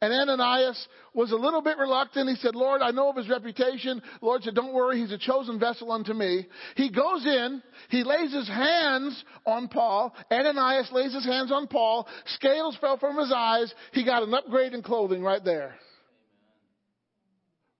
And 0.00 0.12
Ananias 0.12 0.88
was 1.12 1.32
a 1.32 1.36
little 1.36 1.62
bit 1.62 1.78
reluctant. 1.78 2.28
He 2.28 2.36
said, 2.36 2.54
Lord, 2.54 2.82
I 2.82 2.90
know 2.90 3.10
of 3.10 3.16
his 3.16 3.28
reputation. 3.28 4.02
Lord 4.20 4.42
said, 4.42 4.54
don't 4.54 4.74
worry. 4.74 5.00
He's 5.00 5.12
a 5.12 5.18
chosen 5.18 5.58
vessel 5.58 5.92
unto 5.92 6.12
me. 6.12 6.46
He 6.76 6.90
goes 6.90 7.24
in. 7.24 7.62
He 7.90 8.04
lays 8.04 8.32
his 8.32 8.48
hands 8.48 9.22
on 9.46 9.68
Paul. 9.68 10.14
Ananias 10.30 10.90
lays 10.92 11.14
his 11.14 11.24
hands 11.24 11.52
on 11.52 11.66
Paul. 11.66 12.06
Scales 12.26 12.76
fell 12.80 12.98
from 12.98 13.18
his 13.18 13.32
eyes. 13.34 13.72
He 13.92 14.04
got 14.04 14.22
an 14.22 14.34
upgrade 14.34 14.72
in 14.72 14.82
clothing 14.82 15.22
right 15.22 15.44
there. 15.44 15.74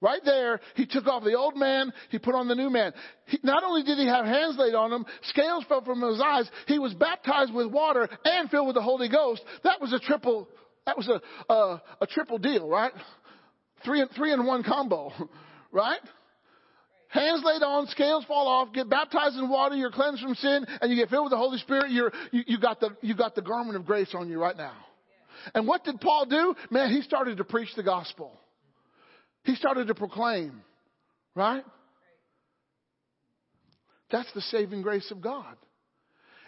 Right 0.05 0.21
there, 0.23 0.61
he 0.75 0.85
took 0.85 1.07
off 1.07 1.25
the 1.25 1.33
old 1.33 1.57
man, 1.57 1.91
he 2.11 2.19
put 2.19 2.35
on 2.35 2.47
the 2.47 2.55
new 2.55 2.69
man. 2.69 2.93
He, 3.25 3.39
not 3.43 3.65
only 3.65 3.83
did 3.83 3.97
he 3.97 4.07
have 4.07 4.27
hands 4.27 4.55
laid 4.59 4.75
on 4.75 4.93
him, 4.93 5.07
scales 5.31 5.65
fell 5.67 5.83
from 5.83 6.03
his 6.03 6.21
eyes, 6.21 6.45
he 6.67 6.79
was 6.79 6.93
baptized 6.93 7.55
with 7.55 7.69
water 7.69 8.07
and 8.23 8.51
filled 8.51 8.67
with 8.67 8.77
the 8.77 8.83
Holy 8.83 9.09
Ghost. 9.09 9.43
That 9.63 9.81
was 9.81 9.95
a 9.95 9.99
triple 9.99 10.47
that 10.87 10.97
was 10.97 11.09
a, 11.09 11.53
a, 11.53 11.83
a 12.03 12.07
triple 12.07 12.39
deal, 12.39 12.69
right? 12.69 12.93
Three 13.85 14.01
and, 14.01 14.11
three 14.13 14.33
in 14.33 14.45
one 14.47 14.63
combo, 14.63 15.13
right? 15.73 16.01
Hands 17.09 17.41
laid 17.45 17.63
on, 17.63 17.87
scales 17.89 18.25
fall 18.25 18.49
off, 18.49 18.73
get 18.73 18.91
baptized 18.91 19.37
in 19.37 19.49
water, 19.49 19.77
you're 19.77 19.93
cleansed 19.93 20.21
from 20.21 20.35
sin, 20.35 20.67
and 20.81 20.91
you 20.91 20.97
get 20.97 21.11
filled 21.11 21.25
with 21.25 21.31
the 21.31 21.37
Holy 21.37 21.59
Spirit, 21.59 21.91
you're, 21.91 22.13
you, 22.33 22.43
you 22.47 22.59
got 22.59 22.81
the, 22.81 22.91
you 23.03 23.15
got 23.15 23.37
the 23.37 23.43
garment 23.43 23.77
of 23.77 23.87
grace 23.87 24.13
on 24.15 24.29
you 24.29 24.41
right 24.41 24.57
now. 24.57 24.75
And 25.55 25.67
what 25.67 25.85
did 25.85 26.01
Paul 26.01 26.27
do? 26.27 26.55
Man, 26.71 26.91
he 26.91 27.03
started 27.03 27.37
to 27.37 27.45
preach 27.45 27.69
the 27.77 27.83
gospel. 27.83 28.33
He 29.45 29.55
started 29.55 29.89
to 29.89 29.95
proclaim, 29.95 30.63
right? 31.37 31.65
That's 34.11 34.33
the 34.35 34.41
saving 34.41 34.83
grace 34.83 35.11
of 35.11 35.21
God. 35.21 35.57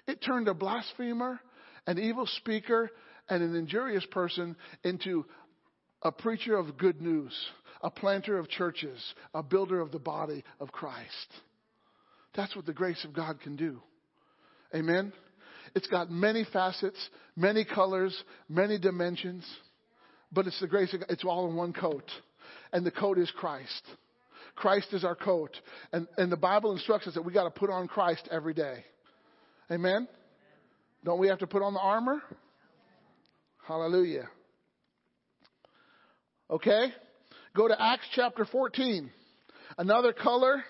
It 0.07 0.23
turned 0.25 0.49
a 0.49 0.55
blasphemer, 0.55 1.41
an 1.87 1.99
evil 1.99 2.27
speaker, 2.39 2.91
and 3.29 3.43
an 3.43 3.55
injurious 3.57 4.07
person 4.07 4.57
into 4.85 5.25
a 6.03 6.13
preacher 6.13 6.57
of 6.57 6.79
good 6.79 7.01
news, 7.01 7.33
a 7.83 7.91
planter 7.91 8.39
of 8.39 8.49
churches, 8.49 9.03
a 9.35 9.43
builder 9.43 9.81
of 9.81 9.93
the 9.93 9.99
body 9.99 10.45
of 10.61 10.73
Christ. 10.73 11.29
That's 12.35 12.55
what 12.55 12.67
the 12.67 12.73
grace 12.73 13.05
of 13.05 13.15
God 13.15 13.41
can 13.41 13.57
do. 13.57 13.81
Amen? 14.75 15.13
It's 15.75 15.87
got 15.89 16.11
many 16.11 16.47
facets, 16.53 16.99
many 17.35 17.65
colors, 17.65 18.17
many 18.49 18.79
dimensions, 18.79 19.45
but 20.33 20.47
it's 20.47 20.61
the 20.61 20.67
grace 20.67 20.93
of 20.95 21.01
God. 21.01 21.11
It's 21.11 21.25
all 21.25 21.49
in 21.49 21.57
one 21.57 21.73
coat. 21.73 22.11
And 22.73 22.85
the 22.85 22.91
coat 22.91 23.19
is 23.19 23.31
Christ. 23.37 23.83
Christ 24.55 24.89
is 24.93 25.05
our 25.05 25.15
coat. 25.15 25.51
And, 25.93 26.07
and 26.17 26.31
the 26.31 26.37
Bible 26.37 26.73
instructs 26.73 27.07
us 27.07 27.15
that 27.15 27.23
we 27.23 27.33
got 27.33 27.45
to 27.45 27.51
put 27.51 27.71
on 27.71 27.89
Christ 27.89 28.29
every 28.31 28.55
day. 28.55 28.85
Amen? 29.71 30.09
Don't 31.05 31.19
we 31.19 31.29
have 31.29 31.39
to 31.41 31.47
put 31.47 31.63
on 31.63 31.75
the 31.75 31.81
armor? 31.81 32.23
Hallelujah. 33.67 34.29
Okay? 36.49 36.93
Go 37.55 37.67
to 37.67 37.81
Acts 37.81 38.07
chapter 38.15 38.45
14. 38.45 39.11
Another 39.77 40.13
color, 40.13 40.63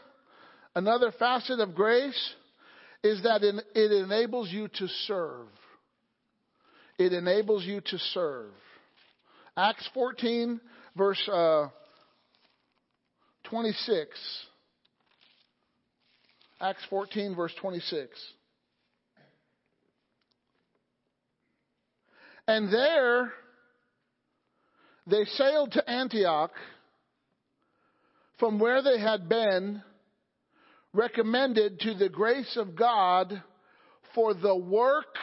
another 0.74 1.12
facet 1.18 1.60
of 1.60 1.74
grace 1.74 2.34
is 3.02 3.22
that 3.24 3.42
it 3.42 3.92
enables 3.92 4.50
you 4.50 4.68
to 4.68 4.88
serve. 5.06 5.46
It 6.98 7.12
enables 7.12 7.64
you 7.64 7.82
to 7.82 7.98
serve. 7.98 8.50
Acts 9.56 9.88
14, 9.92 10.58
verse 10.96 11.28
uh, 11.30 11.68
26. 13.50 14.08
Acts 16.60 16.82
14, 16.88 17.36
verse 17.36 17.52
26. 17.60 18.08
And 22.48 22.72
there 22.72 23.32
they 25.06 25.24
sailed 25.24 25.72
to 25.72 25.88
Antioch 25.88 26.52
from 28.38 28.58
where 28.58 28.82
they 28.82 29.00
had 29.00 29.28
been 29.28 29.82
recommended 30.92 31.80
to 31.80 31.94
the 31.94 32.08
grace 32.08 32.56
of 32.56 32.76
God 32.76 33.42
for 34.14 34.34
the 34.34 34.56
work 34.56 35.16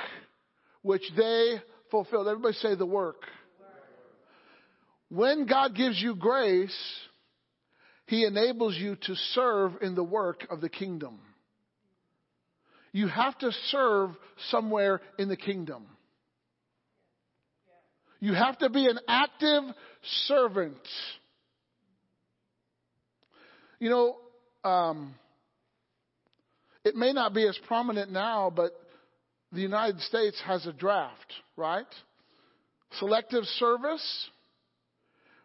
which 0.82 1.04
they 1.16 1.56
fulfilled. 1.92 2.28
Everybody 2.28 2.56
say 2.56 2.76
the 2.76 2.86
work. 2.86 3.24
When 5.10 5.46
God 5.46 5.76
gives 5.76 6.02
you 6.02 6.16
grace, 6.16 6.76
He 8.08 8.26
enables 8.26 8.76
you 8.76 8.96
to 8.96 9.16
serve 9.34 9.74
in 9.82 9.96
the 9.96 10.04
work 10.04 10.46
of 10.50 10.60
the 10.60 10.70
kingdom. 10.70 11.20
You 12.92 13.08
have 13.08 13.38
to 13.40 13.52
serve 13.70 14.12
somewhere 14.50 15.02
in 15.18 15.30
the 15.30 15.38
kingdom. 15.38 15.86
You 18.24 18.34
have 18.34 18.58
to 18.60 18.70
be 18.70 18.88
an 18.88 19.00
active 19.06 19.64
servant. 20.28 20.78
You 23.80 23.90
know, 23.90 24.16
um, 24.64 25.14
it 26.86 26.96
may 26.96 27.12
not 27.12 27.34
be 27.34 27.46
as 27.46 27.60
prominent 27.68 28.14
now, 28.14 28.50
but 28.50 28.72
the 29.52 29.60
United 29.60 30.00
States 30.00 30.42
has 30.46 30.66
a 30.66 30.72
draft, 30.72 31.34
right? 31.58 31.86
Selective 32.98 33.44
service. 33.44 34.30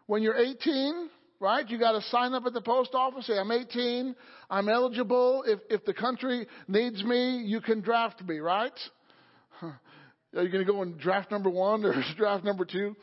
When 0.05 0.23
you're 0.23 0.37
18, 0.37 1.09
right, 1.41 1.69
you 1.69 1.77
got 1.77 1.99
to 1.99 2.01
sign 2.03 2.33
up 2.33 2.45
at 2.45 2.53
the 2.53 2.61
post 2.61 2.91
office, 2.93 3.27
say, 3.27 3.37
I'm 3.37 3.51
18, 3.51 4.15
I'm 4.49 4.69
eligible. 4.69 5.43
If, 5.45 5.59
if 5.69 5.83
the 5.83 5.93
country 5.93 6.47
needs 6.69 7.03
me, 7.03 7.39
you 7.39 7.59
can 7.59 7.81
draft 7.81 8.23
me, 8.25 8.39
right? 8.39 8.71
Are 10.35 10.43
you 10.43 10.49
going 10.49 10.65
to 10.65 10.71
go 10.71 10.81
in 10.83 10.97
draft 10.97 11.31
number 11.31 11.49
one 11.49 11.83
or 11.83 11.93
draft 12.17 12.43
number 12.43 12.65
two? 12.65 12.95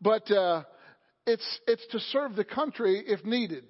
But 0.00 0.30
uh, 0.30 0.62
it's, 1.26 1.60
it's 1.66 1.86
to 1.88 1.98
serve 1.98 2.36
the 2.36 2.44
country 2.44 3.02
if 3.06 3.24
needed. 3.24 3.64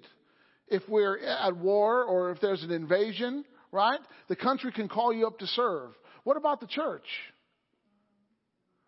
If 0.67 0.83
we're 0.89 1.19
at 1.19 1.55
war 1.55 2.03
or 2.03 2.31
if 2.31 2.41
there's 2.41 2.63
an 2.63 2.71
invasion, 2.71 3.45
right? 3.71 3.99
The 4.29 4.35
country 4.35 4.71
can 4.71 4.87
call 4.87 5.13
you 5.13 5.27
up 5.27 5.39
to 5.39 5.47
serve. 5.47 5.91
What 6.23 6.37
about 6.37 6.59
the 6.59 6.67
church? 6.67 7.05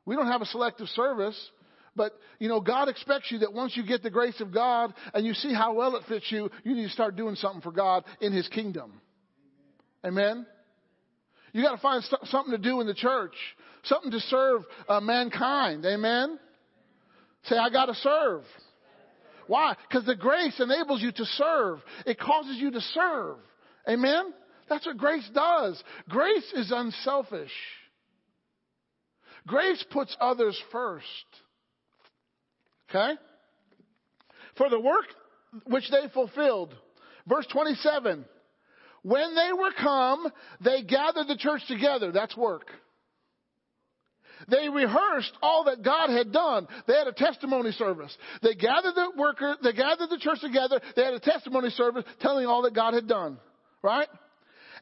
We 0.06 0.16
don't 0.16 0.28
have 0.28 0.42
a 0.42 0.46
selective 0.46 0.88
service, 0.88 1.38
but 1.96 2.14
you 2.40 2.48
know, 2.48 2.62
God 2.62 2.88
expects 2.88 3.32
you 3.32 3.40
that 3.40 3.54
once 3.54 3.76
you 3.76 3.86
get 3.86 4.02
the 4.02 4.10
grace 4.10 4.40
of 4.40 4.54
God 4.54 4.94
and 5.14 5.26
you 5.26 5.34
see 5.34 5.54
how 5.54 5.74
well 5.74 5.96
it 5.98 6.04
fits 6.08 6.26
you, 6.30 6.50
you 6.64 6.76
need 6.76 6.86
to 6.86 6.90
start 6.90 7.16
doing 7.16 7.36
something 7.36 7.62
for 7.62 7.72
God 7.72 8.06
in 8.22 8.32
His 8.32 8.48
kingdom. 8.48 9.02
Amen? 10.06 10.46
You 11.54 11.64
got 11.64 11.76
to 11.76 11.82
find 11.82 12.04
st- 12.04 12.26
something 12.26 12.52
to 12.52 12.58
do 12.58 12.82
in 12.82 12.88
the 12.88 12.94
church, 12.94 13.34
something 13.84 14.12
to 14.12 14.20
serve 14.20 14.64
uh, 14.88 15.00
mankind. 15.00 15.86
Amen? 15.86 16.40
Say, 17.44 17.58
I 17.58 17.70
got 17.70 17.86
to 17.86 17.96
serve. 17.96 18.44
Why? 19.48 19.76
Because 19.88 20.06
the 20.06 20.16
grace 20.16 20.60
enables 20.60 21.02
you 21.02 21.12
to 21.12 21.26
serve. 21.26 21.80
It 22.06 22.20
causes 22.20 22.58
you 22.58 22.72
to 22.72 22.82
serve. 22.82 23.38
Amen? 23.90 24.34
That's 24.70 24.86
what 24.86 24.98
grace 24.98 25.28
does. 25.34 25.82
Grace 26.10 26.52
is 26.54 26.72
unselfish. 26.72 27.52
Grace 29.48 29.84
puts 29.92 30.16
others 30.20 30.62
first. 30.72 31.06
Okay? 32.90 33.14
For 34.58 34.70
the 34.70 34.80
work 34.80 35.06
which 35.66 35.90
they 35.90 36.10
fulfilled. 36.14 36.76
Verse 37.28 37.48
27. 37.52 38.26
When 39.04 39.36
they 39.36 39.54
were 39.54 39.72
come, 39.72 40.28
they 40.60 40.84
gathered 40.84 41.28
the 41.28 41.38
church 41.38 41.62
together. 41.68 42.12
That's 42.12 42.36
work. 42.36 42.68
They 44.50 44.70
rehearsed 44.70 45.34
all 45.42 45.66
that 45.66 45.84
God 45.84 46.10
had 46.10 46.32
done. 46.32 46.68
They 46.88 46.94
had 46.94 47.08
a 47.08 47.14
testimony 47.14 47.72
service. 47.72 48.16
They 48.42 48.56
gathered 48.56 48.96
the 48.96 49.12
worker, 49.18 49.56
they 49.64 49.74
gathered 49.74 50.10
the 50.10 50.20
church 50.20 50.42
together. 50.42 50.80
They 50.96 51.04
had 51.04 51.14
a 51.14 51.20
testimony 51.20 51.70
service 51.72 52.04
telling 52.22 52.46
all 52.46 52.64
that 52.64 52.76
God 52.76 52.94
had 52.94 53.08
done. 53.08 53.38
Right? 53.82 54.08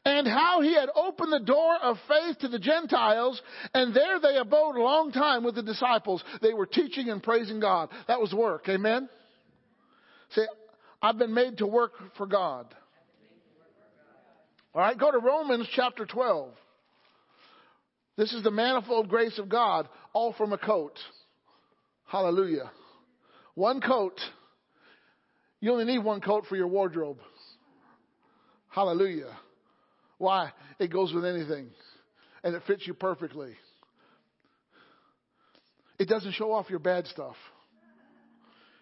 and 0.06 0.26
how 0.28 0.60
he 0.60 0.72
had 0.72 0.88
opened 0.94 1.32
the 1.32 1.44
door 1.44 1.76
of 1.82 1.96
faith 2.06 2.38
to 2.38 2.48
the 2.48 2.60
Gentiles, 2.60 3.42
and 3.74 3.92
there 3.92 4.20
they 4.20 4.36
abode 4.36 4.76
a 4.76 4.82
long 4.82 5.10
time 5.10 5.42
with 5.42 5.56
the 5.56 5.64
disciples. 5.64 6.22
They 6.40 6.54
were 6.54 6.64
teaching 6.64 7.10
and 7.10 7.20
praising 7.20 7.58
God. 7.58 7.88
That 8.06 8.20
was 8.20 8.32
work. 8.32 8.68
Amen? 8.68 9.08
Say, 10.30 10.42
I've 11.02 11.18
been 11.18 11.34
made 11.34 11.58
to 11.58 11.66
work 11.66 11.92
for 12.16 12.26
God. 12.26 12.72
All 14.74 14.80
right, 14.80 14.96
go 14.96 15.10
to 15.10 15.18
Romans 15.18 15.66
chapter 15.74 16.06
12. 16.06 16.50
This 18.16 18.32
is 18.32 18.42
the 18.42 18.50
manifold 18.50 19.08
grace 19.08 19.38
of 19.38 19.48
God, 19.48 19.88
all 20.12 20.32
from 20.32 20.52
a 20.52 20.58
coat. 20.58 20.98
Hallelujah. 22.06 22.70
One 23.54 23.80
coat. 23.80 24.18
You 25.60 25.72
only 25.72 25.84
need 25.84 25.98
one 25.98 26.20
coat 26.20 26.44
for 26.48 26.56
your 26.56 26.68
wardrobe. 26.68 27.18
Hallelujah. 28.68 29.36
Why? 30.18 30.52
It 30.78 30.92
goes 30.92 31.12
with 31.12 31.24
anything 31.24 31.68
and 32.42 32.54
it 32.54 32.62
fits 32.66 32.86
you 32.86 32.94
perfectly. 32.94 33.54
It 35.98 36.08
doesn't 36.08 36.32
show 36.32 36.52
off 36.52 36.70
your 36.70 36.78
bad 36.78 37.06
stuff. 37.06 37.36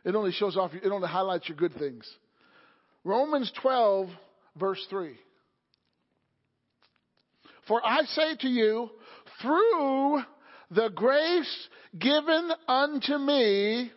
It 0.05 0.15
only 0.15 0.33
shows 0.33 0.57
off, 0.57 0.73
it 0.75 0.91
only 0.91 1.09
highlights 1.09 1.49
your 1.49 1.57
good 1.57 1.75
things. 1.75 2.09
Romans 3.05 3.51
12, 3.63 4.09
verse 4.59 4.85
3. 4.91 5.15
For 7.67 7.81
I 7.85 8.03
say 8.03 8.37
to 8.41 8.49
you, 8.49 8.91
through 9.41 10.23
the 10.71 10.91
grace 10.95 11.69
given 11.99 12.51
unto 12.69 13.19
me, 13.19 13.91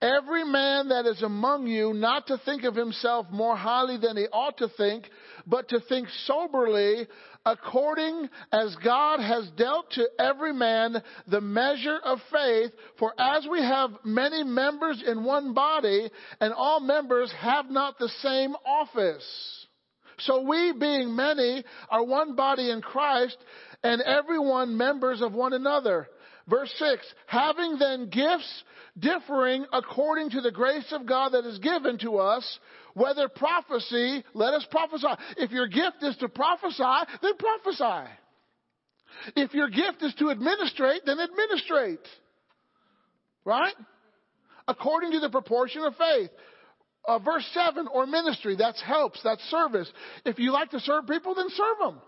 every 0.00 0.44
man 0.44 0.88
that 0.88 1.06
is 1.06 1.22
among 1.22 1.66
you 1.66 1.94
not 1.94 2.26
to 2.26 2.38
think 2.44 2.64
of 2.64 2.74
himself 2.74 3.26
more 3.30 3.56
highly 3.56 3.96
than 3.96 4.16
he 4.16 4.24
ought 4.32 4.58
to 4.58 4.68
think, 4.76 5.08
but 5.46 5.68
to 5.68 5.80
think 5.88 6.08
soberly 6.26 7.06
according 7.44 8.28
as 8.52 8.76
God 8.84 9.20
has 9.20 9.50
dealt 9.56 9.90
to 9.92 10.06
every 10.18 10.52
man 10.52 11.02
the 11.26 11.40
measure 11.40 11.98
of 12.04 12.18
faith. 12.30 12.70
For 12.98 13.12
as 13.18 13.46
we 13.50 13.60
have 13.60 13.90
many 14.04 14.44
members 14.44 15.02
in 15.06 15.24
one 15.24 15.54
body, 15.54 16.10
and 16.40 16.52
all 16.52 16.80
members 16.80 17.32
have 17.40 17.70
not 17.70 17.98
the 17.98 18.10
same 18.20 18.54
office. 18.64 19.66
So 20.18 20.42
we, 20.42 20.72
being 20.78 21.16
many, 21.16 21.64
are 21.90 22.04
one 22.04 22.36
body 22.36 22.70
in 22.70 22.80
Christ, 22.80 23.36
and 23.82 24.00
everyone 24.02 24.76
members 24.76 25.20
of 25.20 25.32
one 25.32 25.52
another. 25.52 26.08
Verse 26.48 26.72
6, 26.78 27.06
having 27.26 27.78
then 27.78 28.08
gifts 28.08 28.64
differing 28.98 29.64
according 29.72 30.30
to 30.30 30.40
the 30.40 30.50
grace 30.50 30.92
of 30.92 31.06
God 31.06 31.30
that 31.30 31.46
is 31.46 31.58
given 31.58 31.98
to 31.98 32.18
us, 32.18 32.58
whether 32.94 33.28
prophecy, 33.28 34.24
let 34.34 34.52
us 34.54 34.66
prophesy. 34.70 35.06
If 35.38 35.50
your 35.50 35.68
gift 35.68 36.02
is 36.02 36.16
to 36.18 36.28
prophesy, 36.28 36.82
then 37.22 37.32
prophesy. 37.38 38.10
If 39.36 39.54
your 39.54 39.68
gift 39.68 40.02
is 40.02 40.14
to 40.18 40.30
administrate, 40.30 41.02
then 41.06 41.18
administrate. 41.20 42.06
Right? 43.44 43.74
According 44.68 45.12
to 45.12 45.20
the 45.20 45.30
proportion 45.30 45.82
of 45.82 45.94
faith. 45.96 46.30
Uh, 47.06 47.18
verse 47.18 47.44
7, 47.52 47.88
or 47.92 48.06
ministry, 48.06 48.54
that's 48.56 48.80
helps, 48.80 49.20
that's 49.24 49.42
service. 49.50 49.90
If 50.24 50.38
you 50.38 50.52
like 50.52 50.70
to 50.70 50.80
serve 50.80 51.08
people, 51.08 51.34
then 51.34 51.48
serve 51.48 51.78
them. 51.80 52.00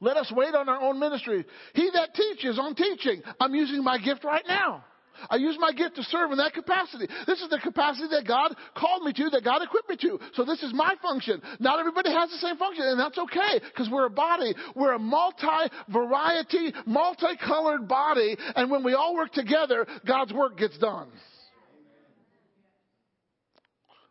Let 0.00 0.16
us 0.16 0.32
wait 0.34 0.54
on 0.54 0.68
our 0.68 0.80
own 0.80 0.98
ministry. 0.98 1.44
He 1.74 1.90
that 1.92 2.14
teaches 2.14 2.58
on 2.58 2.74
teaching. 2.74 3.22
I'm 3.38 3.54
using 3.54 3.84
my 3.84 3.98
gift 3.98 4.24
right 4.24 4.44
now. 4.48 4.84
I 5.28 5.36
use 5.36 5.56
my 5.58 5.72
gift 5.72 5.96
to 5.96 6.02
serve 6.04 6.30
in 6.30 6.38
that 6.38 6.54
capacity. 6.54 7.06
This 7.26 7.42
is 7.42 7.50
the 7.50 7.58
capacity 7.58 8.08
that 8.12 8.26
God 8.26 8.54
called 8.74 9.02
me 9.02 9.12
to, 9.12 9.28
that 9.30 9.44
God 9.44 9.60
equipped 9.62 9.90
me 9.90 9.96
to. 9.96 10.18
So 10.34 10.46
this 10.46 10.62
is 10.62 10.72
my 10.72 10.94
function. 11.02 11.42
Not 11.58 11.78
everybody 11.78 12.10
has 12.10 12.30
the 12.30 12.38
same 12.38 12.56
function, 12.56 12.84
and 12.86 12.98
that's 12.98 13.18
okay, 13.18 13.60
because 13.66 13.90
we're 13.90 14.06
a 14.06 14.10
body. 14.10 14.54
We're 14.74 14.92
a 14.92 14.98
multi-variety, 14.98 16.72
multicolored 16.86 17.86
body, 17.86 18.36
and 18.56 18.70
when 18.70 18.82
we 18.82 18.94
all 18.94 19.14
work 19.14 19.32
together, 19.32 19.86
God's 20.06 20.32
work 20.32 20.56
gets 20.56 20.78
done. 20.78 21.08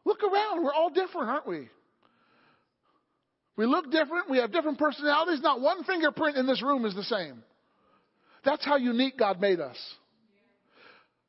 Look 0.05 0.21
around. 0.23 0.63
We're 0.63 0.73
all 0.73 0.91
different, 0.91 1.29
aren't 1.29 1.47
we? 1.47 1.69
We 3.59 3.65
look 3.65 3.91
different. 3.91 4.29
We 4.29 4.37
have 4.37 4.53
different 4.53 4.79
personalities. 4.79 5.41
Not 5.41 5.59
one 5.59 5.83
fingerprint 5.83 6.37
in 6.37 6.47
this 6.47 6.63
room 6.63 6.85
is 6.85 6.95
the 6.95 7.03
same. 7.03 7.43
That's 8.45 8.63
how 8.63 8.77
unique 8.77 9.17
God 9.17 9.41
made 9.41 9.59
us. 9.59 9.75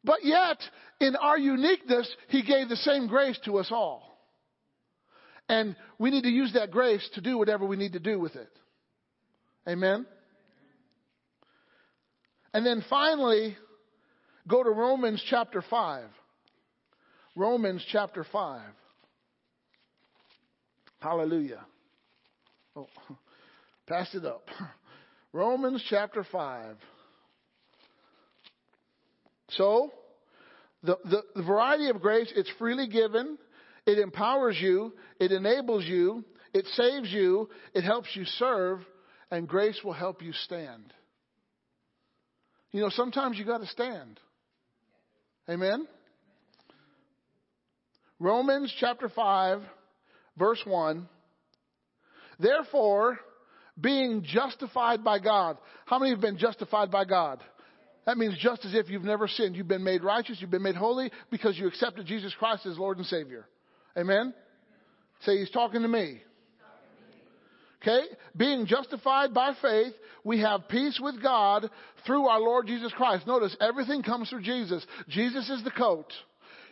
But 0.04 0.18
yet, 0.22 0.58
in 1.00 1.16
our 1.16 1.36
uniqueness, 1.36 2.08
He 2.28 2.44
gave 2.44 2.68
the 2.68 2.76
same 2.76 3.08
grace 3.08 3.36
to 3.46 3.58
us 3.58 3.70
all. 3.72 4.16
And 5.48 5.74
we 5.98 6.12
need 6.12 6.22
to 6.22 6.30
use 6.30 6.52
that 6.52 6.70
grace 6.70 7.02
to 7.14 7.20
do 7.20 7.36
whatever 7.36 7.66
we 7.66 7.76
need 7.76 7.94
to 7.94 7.98
do 7.98 8.20
with 8.20 8.36
it. 8.36 8.52
Amen? 9.68 10.06
And 12.54 12.64
then 12.64 12.84
finally, 12.88 13.56
go 14.46 14.62
to 14.62 14.70
Romans 14.70 15.20
chapter 15.28 15.64
5. 15.68 16.04
Romans 17.34 17.84
chapter 17.90 18.24
5. 18.30 18.60
Hallelujah. 21.00 21.66
Oh, 22.76 22.88
passed 23.86 24.14
it 24.14 24.24
up. 24.24 24.46
Romans 25.32 25.84
chapter 25.88 26.24
5. 26.24 26.76
So, 29.50 29.92
the, 30.82 30.96
the, 31.04 31.22
the, 31.34 31.42
variety 31.42 31.88
of 31.88 32.00
grace, 32.00 32.32
it's 32.34 32.50
freely 32.58 32.86
given, 32.86 33.36
it 33.86 33.98
empowers 33.98 34.56
you, 34.60 34.92
it 35.18 35.32
enables 35.32 35.84
you, 35.84 36.24
it 36.54 36.66
saves 36.74 37.10
you, 37.10 37.48
it 37.74 37.82
helps 37.82 38.08
you 38.14 38.24
serve, 38.24 38.80
and 39.30 39.48
grace 39.48 39.80
will 39.84 39.92
help 39.92 40.22
you 40.22 40.32
stand. 40.32 40.92
You 42.70 42.82
know, 42.82 42.90
sometimes 42.90 43.38
you 43.38 43.44
got 43.44 43.58
to 43.58 43.66
stand. 43.66 44.20
Amen? 45.48 45.86
Romans 48.20 48.72
chapter 48.78 49.08
5, 49.08 49.62
verse 50.38 50.60
1. 50.64 51.08
Therefore, 52.40 53.18
being 53.80 54.22
justified 54.24 55.04
by 55.04 55.18
God. 55.18 55.58
How 55.86 55.98
many 55.98 56.10
have 56.12 56.20
been 56.20 56.38
justified 56.38 56.90
by 56.90 57.04
God? 57.04 57.40
That 58.06 58.18
means 58.18 58.36
just 58.38 58.64
as 58.64 58.74
if 58.74 58.88
you've 58.88 59.04
never 59.04 59.28
sinned. 59.28 59.56
You've 59.56 59.68
been 59.68 59.84
made 59.84 60.02
righteous, 60.02 60.38
you've 60.40 60.50
been 60.50 60.62
made 60.62 60.74
holy 60.74 61.10
because 61.30 61.58
you 61.58 61.68
accepted 61.68 62.06
Jesus 62.06 62.34
Christ 62.38 62.66
as 62.66 62.78
Lord 62.78 62.98
and 62.98 63.06
Savior. 63.06 63.46
Amen? 63.96 64.34
Say, 65.24 65.38
He's 65.38 65.50
talking 65.50 65.82
to 65.82 65.88
me. 65.88 66.22
Okay? 67.82 68.02
Being 68.36 68.66
justified 68.66 69.32
by 69.32 69.54
faith, 69.60 69.92
we 70.24 70.40
have 70.40 70.68
peace 70.68 70.98
with 71.02 71.22
God 71.22 71.70
through 72.06 72.26
our 72.26 72.40
Lord 72.40 72.66
Jesus 72.66 72.92
Christ. 72.92 73.26
Notice, 73.26 73.56
everything 73.60 74.02
comes 74.02 74.28
through 74.28 74.42
Jesus. 74.42 74.84
Jesus 75.08 75.48
is 75.48 75.64
the 75.64 75.70
coat. 75.70 76.12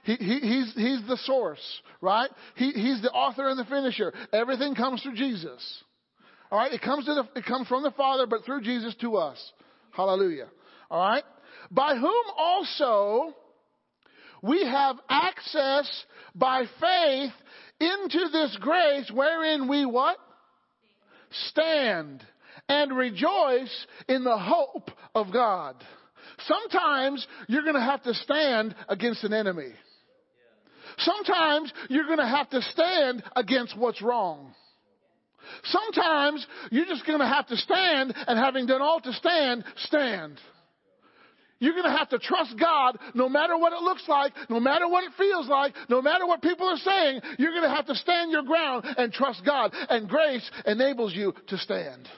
He, 0.09 0.14
he, 0.14 0.40
he's, 0.40 0.72
he's 0.74 1.06
the 1.06 1.18
source, 1.24 1.60
right? 2.01 2.30
He, 2.56 2.70
he's 2.70 3.02
the 3.02 3.10
author 3.10 3.47
and 3.47 3.59
the 3.59 3.66
finisher. 3.66 4.14
Everything 4.32 4.74
comes 4.74 5.02
through 5.02 5.16
Jesus. 5.16 5.82
All 6.51 6.59
right? 6.59 6.72
It 6.72 6.80
comes, 6.80 7.05
to 7.05 7.12
the, 7.12 7.28
it 7.39 7.44
comes 7.44 7.68
from 7.68 7.82
the 7.82 7.90
Father, 7.90 8.26
but 8.26 8.43
through 8.47 8.62
Jesus 8.62 8.94
to 9.02 9.16
us. 9.16 9.36
Hallelujah. 9.90 10.48
All 10.90 10.98
right? 10.98 11.24
By 11.70 11.94
whom 11.97 12.24
also 12.39 13.35
we 14.43 14.64
have 14.64 14.97
access 15.10 16.05
by 16.35 16.64
faith 16.80 17.32
into 17.78 18.28
this 18.32 18.56
grace 18.62 19.10
wherein 19.12 19.68
we 19.68 19.85
what? 19.85 20.16
Stand 21.48 22.24
and 22.66 22.97
rejoice 22.97 23.86
in 24.09 24.24
the 24.24 24.39
hope 24.39 24.90
of 25.14 25.30
God. 25.35 25.76
Sometimes 26.47 27.26
you're 27.47 27.62
going 27.62 27.74
to 27.74 27.80
have 27.82 28.02
to 28.05 28.14
stand 28.14 28.74
against 28.89 29.22
an 29.22 29.35
enemy. 29.35 29.74
Sometimes 30.99 31.73
you're 31.89 32.07
going 32.07 32.19
to 32.19 32.27
have 32.27 32.51
to 32.51 32.62
stand 32.62 33.23
against 33.37 33.77
what's 33.77 34.03
wrong. 34.03 34.55
Sometimes 35.65 36.47
you're 36.70 36.87
just 36.87 37.07
going 37.07 37.20
to 37.20 37.27
have 37.27 37.47
to 37.47 37.57
stand 37.57 38.15
and 38.27 38.39
having 38.39 38.66
done 38.66 38.83
all 38.83 39.01
to 39.01 39.12
stand, 39.12 39.65
stand. 39.77 40.39
You're 41.61 41.73
going 41.73 41.91
to 41.91 41.97
have 41.97 42.11
to 42.11 42.19
trust 42.19 42.55
God 42.59 42.99
no 43.15 43.29
matter 43.29 43.57
what 43.57 43.73
it 43.73 43.81
looks 43.81 44.05
like, 44.07 44.33
no 44.49 44.61
matter 44.61 44.89
what 44.89 45.05
it 45.05 45.12
feels 45.19 45.49
like, 45.49 45.75
no 45.89 46.01
matter 46.01 46.27
what 46.27 46.43
people 46.43 46.69
are 46.69 46.77
saying. 46.77 47.20
You're 47.39 47.51
going 47.51 47.69
to 47.69 47.75
have 47.75 47.87
to 47.87 47.95
stand 47.97 48.31
your 48.31 48.45
ground 48.45 48.85
and 48.97 49.12
trust 49.12 49.43
God. 49.45 49.75
And 49.89 50.09
grace 50.09 50.49
enables 50.66 51.15
you 51.15 51.35
to 51.49 51.59
stand. 51.59 52.09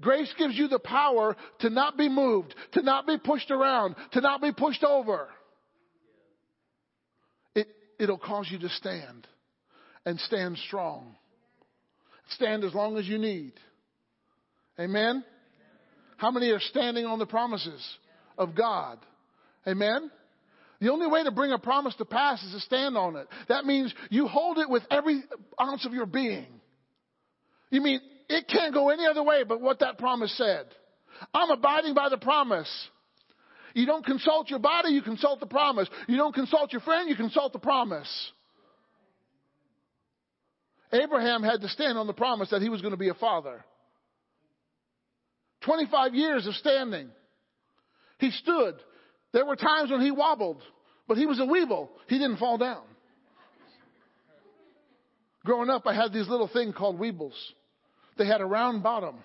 Grace 0.00 0.32
gives 0.38 0.56
you 0.56 0.68
the 0.68 0.78
power 0.78 1.36
to 1.60 1.70
not 1.70 1.96
be 1.96 2.08
moved, 2.08 2.54
to 2.72 2.82
not 2.82 3.06
be 3.06 3.18
pushed 3.18 3.50
around, 3.50 3.96
to 4.12 4.20
not 4.20 4.40
be 4.40 4.52
pushed 4.52 4.84
over. 4.84 5.28
It, 7.98 8.04
it'll 8.04 8.18
cause 8.18 8.48
you 8.50 8.58
to 8.58 8.68
stand 8.70 9.26
and 10.04 10.18
stand 10.20 10.58
strong. 10.66 11.16
Stand 12.30 12.64
as 12.64 12.74
long 12.74 12.96
as 12.98 13.06
you 13.06 13.18
need. 13.18 13.52
Amen? 14.78 15.24
How 16.16 16.30
many 16.30 16.50
are 16.50 16.60
standing 16.60 17.06
on 17.06 17.18
the 17.18 17.26
promises? 17.26 17.82
of 18.38 18.54
God. 18.54 18.98
Amen? 19.66 20.10
The 20.80 20.92
only 20.92 21.08
way 21.08 21.24
to 21.24 21.32
bring 21.32 21.50
a 21.50 21.58
promise 21.58 21.94
to 21.96 22.04
pass 22.04 22.42
is 22.44 22.52
to 22.52 22.60
stand 22.60 22.96
on 22.96 23.16
it. 23.16 23.26
That 23.48 23.66
means 23.66 23.92
you 24.10 24.28
hold 24.28 24.58
it 24.58 24.70
with 24.70 24.84
every 24.90 25.22
ounce 25.60 25.84
of 25.84 25.92
your 25.92 26.06
being. 26.06 26.46
You 27.70 27.82
mean 27.82 28.00
it 28.28 28.46
can't 28.48 28.72
go 28.72 28.88
any 28.88 29.04
other 29.04 29.22
way 29.22 29.42
but 29.42 29.60
what 29.60 29.80
that 29.80 29.98
promise 29.98 30.34
said. 30.38 30.66
I'm 31.34 31.50
abiding 31.50 31.94
by 31.94 32.08
the 32.08 32.16
promise. 32.16 32.70
You 33.78 33.86
don't 33.86 34.04
consult 34.04 34.50
your 34.50 34.58
body, 34.58 34.90
you 34.90 35.02
consult 35.02 35.38
the 35.38 35.46
promise. 35.46 35.88
You 36.08 36.16
don't 36.16 36.34
consult 36.34 36.72
your 36.72 36.80
friend, 36.80 37.08
you 37.08 37.14
consult 37.14 37.52
the 37.52 37.60
promise. 37.60 38.08
Abraham 40.92 41.44
had 41.44 41.60
to 41.60 41.68
stand 41.68 41.96
on 41.96 42.08
the 42.08 42.12
promise 42.12 42.50
that 42.50 42.60
he 42.60 42.70
was 42.70 42.80
going 42.80 42.90
to 42.90 42.98
be 42.98 43.08
a 43.08 43.14
father. 43.14 43.64
25 45.60 46.12
years 46.12 46.44
of 46.48 46.54
standing. 46.54 47.08
He 48.18 48.32
stood. 48.32 48.74
There 49.32 49.46
were 49.46 49.54
times 49.54 49.92
when 49.92 50.00
he 50.00 50.10
wobbled, 50.10 50.60
but 51.06 51.16
he 51.16 51.26
was 51.26 51.38
a 51.38 51.42
weeble. 51.42 51.88
He 52.08 52.18
didn't 52.18 52.38
fall 52.38 52.58
down. 52.58 52.82
Growing 55.44 55.70
up, 55.70 55.86
I 55.86 55.94
had 55.94 56.12
these 56.12 56.28
little 56.28 56.48
thing 56.48 56.72
called 56.72 56.98
weebles. 56.98 57.36
They 58.16 58.26
had 58.26 58.40
a 58.40 58.44
round 58.44 58.82
bottom. 58.82 59.18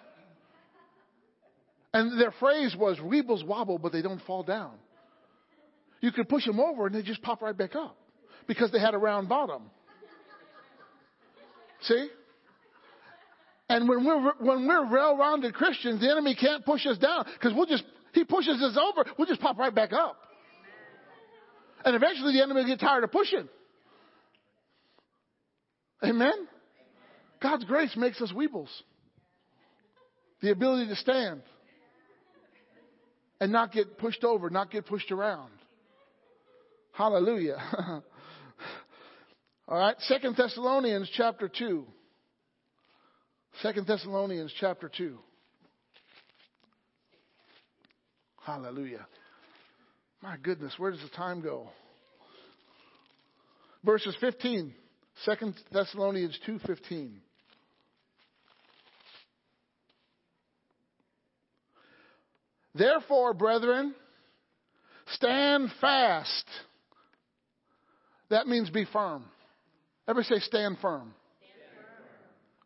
And 1.93 2.19
their 2.19 2.31
phrase 2.39 2.75
was, 2.75 2.97
weebles 2.97 3.45
wobble, 3.45 3.77
but 3.77 3.91
they 3.91 4.01
don't 4.01 4.21
fall 4.23 4.43
down. 4.43 4.71
You 6.01 6.11
could 6.11 6.27
push 6.27 6.45
them 6.45 6.59
over 6.59 6.87
and 6.87 6.95
they 6.95 7.01
just 7.01 7.21
pop 7.21 7.41
right 7.41 7.55
back 7.55 7.75
up 7.75 7.95
because 8.47 8.71
they 8.71 8.79
had 8.79 8.93
a 8.93 8.97
round 8.97 9.29
bottom. 9.29 9.63
See? 11.81 12.09
And 13.69 13.87
when 13.87 14.05
we're, 14.05 14.33
when 14.39 14.67
we're 14.67 14.91
well-rounded 14.91 15.53
Christians, 15.53 16.01
the 16.01 16.09
enemy 16.09 16.35
can't 16.35 16.65
push 16.65 16.85
us 16.85 16.97
down 16.97 17.25
because 17.33 17.53
we'll 17.55 17.67
just 17.67 17.83
he 18.13 18.23
pushes 18.23 18.61
us 18.61 18.77
over, 18.77 19.09
we'll 19.17 19.27
just 19.27 19.41
pop 19.41 19.57
right 19.57 19.73
back 19.73 19.91
up. 19.91 20.17
And 21.83 21.95
eventually 21.95 22.33
the 22.33 22.43
enemy 22.43 22.61
will 22.61 22.67
get 22.67 22.79
tired 22.79 23.03
of 23.03 23.11
pushing. 23.11 23.49
Amen? 26.03 26.47
God's 27.41 27.65
grace 27.65 27.95
makes 27.95 28.21
us 28.21 28.31
weebles. 28.31 28.69
The 30.41 30.51
ability 30.51 30.87
to 30.89 30.95
stand 30.95 31.41
and 33.43 33.51
not 33.51 33.73
get 33.73 33.97
pushed 33.97 34.23
over, 34.23 34.49
not 34.49 34.71
get 34.71 34.85
pushed 34.85 35.11
around. 35.11 35.51
Hallelujah. 36.93 37.57
All 39.67 39.77
right, 39.77 39.97
Second 39.99 40.37
Thessalonians 40.37 41.11
chapter 41.13 41.49
2. 41.49 41.85
Second 43.61 43.85
Thessalonians 43.85 44.53
chapter 44.61 44.89
2. 44.97 45.19
Hallelujah. 48.45 49.05
My 50.21 50.37
goodness, 50.41 50.73
where 50.77 50.91
does 50.91 51.01
the 51.01 51.13
time 51.13 51.41
go? 51.41 51.67
Verses 53.83 54.15
15, 54.21 54.73
2 55.25 55.53
Thessalonians 55.69 56.39
2:15. 56.47 57.15
Therefore, 62.75 63.33
brethren, 63.33 63.93
stand 65.07 65.71
fast. 65.79 66.45
That 68.29 68.47
means 68.47 68.69
be 68.69 68.85
firm. 68.91 69.25
Everybody 70.07 70.35
say 70.35 70.45
stand 70.45 70.77
firm. 70.81 71.13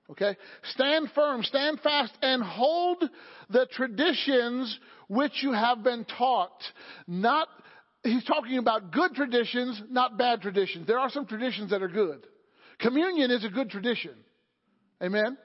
Okay? 0.10 0.38
Stand 0.72 1.10
firm, 1.14 1.44
stand 1.44 1.80
fast, 1.82 2.14
and 2.22 2.42
hold 2.42 3.04
the 3.50 3.68
traditions 3.72 4.80
which 5.10 5.44
you 5.44 5.52
have 5.52 5.84
been 5.84 6.06
taught. 6.06 6.64
Not, 7.08 7.50
he's 8.04 8.24
talking 8.24 8.58
about 8.58 8.92
good 8.92 9.14
traditions, 9.16 9.82
not 9.90 10.18
bad 10.18 10.42
traditions. 10.42 10.88
There 10.88 11.00
are 11.00 11.10
some 11.10 11.26
traditions 11.26 11.72
that 11.72 11.82
are 11.82 11.90
good. 11.90 12.26
Communion 12.80 13.32
is 13.32 13.44
a 13.44 13.50
good 13.50 13.70
tradition. 13.70 14.14
Amen? 15.02 15.38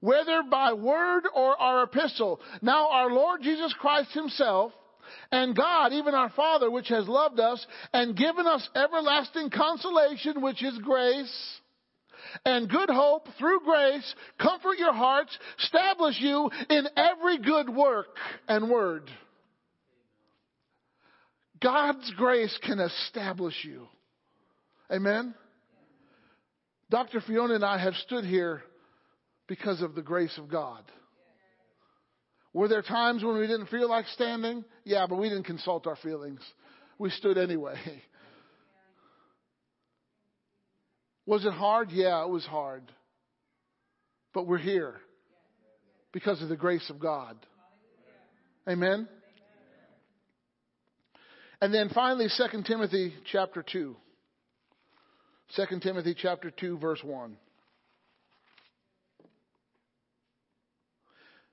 Whether 0.00 0.42
by 0.50 0.72
word 0.72 1.24
or 1.34 1.60
our 1.60 1.84
epistle. 1.84 2.40
Now 2.62 2.90
our 2.90 3.10
Lord 3.10 3.42
Jesus 3.42 3.74
Christ 3.78 4.12
himself, 4.12 4.72
And 5.30 5.56
God, 5.56 5.92
even 5.92 6.14
our 6.14 6.30
Father, 6.30 6.70
which 6.70 6.88
has 6.88 7.08
loved 7.08 7.40
us 7.40 7.64
and 7.92 8.16
given 8.16 8.46
us 8.46 8.68
everlasting 8.74 9.50
consolation, 9.50 10.42
which 10.42 10.62
is 10.62 10.78
grace, 10.78 11.60
and 12.44 12.68
good 12.68 12.90
hope 12.90 13.28
through 13.38 13.60
grace, 13.60 14.14
comfort 14.40 14.78
your 14.78 14.92
hearts, 14.92 15.36
establish 15.62 16.16
you 16.20 16.50
in 16.68 16.86
every 16.96 17.38
good 17.38 17.68
work 17.68 18.16
and 18.48 18.70
word. 18.70 19.10
God's 21.62 22.12
grace 22.16 22.56
can 22.62 22.80
establish 22.80 23.54
you. 23.64 23.88
Amen? 24.90 25.34
Dr. 26.90 27.20
Fiona 27.20 27.54
and 27.54 27.64
I 27.64 27.78
have 27.78 27.94
stood 27.94 28.24
here 28.24 28.62
because 29.46 29.82
of 29.82 29.94
the 29.94 30.02
grace 30.02 30.36
of 30.38 30.48
God. 30.48 30.82
Were 32.52 32.68
there 32.68 32.82
times 32.82 33.22
when 33.22 33.38
we 33.38 33.46
didn't 33.46 33.66
feel 33.66 33.88
like 33.88 34.06
standing? 34.08 34.64
Yeah, 34.84 35.06
but 35.06 35.16
we 35.16 35.28
didn't 35.28 35.44
consult 35.44 35.86
our 35.86 35.96
feelings. 35.96 36.40
We 36.98 37.10
stood 37.10 37.36
anyway. 37.36 37.76
Was 41.26 41.44
it 41.44 41.52
hard? 41.52 41.90
Yeah, 41.90 42.22
it 42.22 42.30
was 42.30 42.46
hard. 42.46 42.84
But 44.32 44.46
we're 44.46 44.58
here 44.58 44.94
because 46.12 46.40
of 46.40 46.48
the 46.48 46.56
grace 46.56 46.88
of 46.88 47.00
God. 47.00 47.36
Amen. 48.68 49.08
And 51.60 51.74
then 51.74 51.90
finally 51.94 52.28
2 52.28 52.62
Timothy 52.62 53.12
chapter 53.30 53.64
2. 53.70 53.96
2 55.56 55.80
Timothy 55.80 56.14
chapter 56.16 56.50
2 56.50 56.78
verse 56.78 57.00
1. 57.02 57.36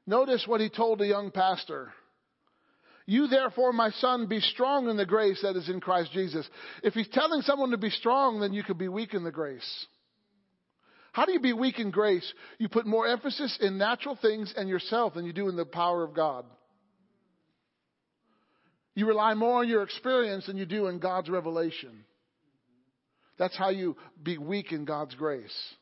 Notice 0.05 0.45
what 0.47 0.61
he 0.61 0.69
told 0.69 0.99
the 0.99 1.07
young 1.07 1.31
pastor. 1.31 1.91
You 3.05 3.27
therefore, 3.27 3.73
my 3.73 3.89
son, 3.91 4.27
be 4.27 4.39
strong 4.39 4.89
in 4.89 4.97
the 4.97 5.05
grace 5.05 5.41
that 5.43 5.55
is 5.55 5.69
in 5.69 5.81
Christ 5.81 6.11
Jesus. 6.13 6.47
If 6.83 6.93
he's 6.93 7.09
telling 7.09 7.41
someone 7.41 7.71
to 7.71 7.77
be 7.77 7.89
strong, 7.89 8.39
then 8.39 8.53
you 8.53 8.63
could 8.63 8.77
be 8.77 8.87
weak 8.87 9.13
in 9.13 9.23
the 9.23 9.31
grace. 9.31 9.85
How 11.11 11.25
do 11.25 11.31
you 11.31 11.39
be 11.39 11.53
weak 11.53 11.79
in 11.79 11.91
grace? 11.91 12.33
You 12.57 12.69
put 12.69 12.87
more 12.87 13.07
emphasis 13.07 13.57
in 13.61 13.77
natural 13.77 14.17
things 14.21 14.53
and 14.55 14.67
yourself 14.67 15.13
than 15.13 15.25
you 15.25 15.33
do 15.33 15.49
in 15.49 15.55
the 15.55 15.65
power 15.65 16.03
of 16.03 16.15
God. 16.15 16.45
You 18.95 19.07
rely 19.07 19.33
more 19.33 19.59
on 19.59 19.69
your 19.69 19.83
experience 19.83 20.45
than 20.45 20.57
you 20.57 20.65
do 20.65 20.87
in 20.87 20.99
God's 20.99 21.29
revelation. 21.29 22.05
That's 23.37 23.57
how 23.57 23.69
you 23.69 23.95
be 24.21 24.37
weak 24.37 24.71
in 24.71 24.85
God's 24.85 25.15
grace. 25.15 25.73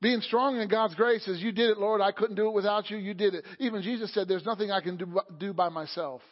Being 0.00 0.20
strong 0.20 0.60
in 0.60 0.68
God's 0.68 0.94
grace 0.94 1.26
is 1.26 1.42
you 1.42 1.50
did 1.50 1.70
it, 1.70 1.78
Lord. 1.78 2.00
I 2.00 2.12
couldn't 2.12 2.36
do 2.36 2.46
it 2.46 2.54
without 2.54 2.88
you. 2.88 2.96
You 2.98 3.14
did 3.14 3.34
it. 3.34 3.44
Even 3.58 3.82
Jesus 3.82 4.12
said, 4.14 4.28
There's 4.28 4.46
nothing 4.46 4.70
I 4.70 4.80
can 4.80 4.96
do, 5.38 5.52
by 5.52 5.68
myself. 5.68 6.22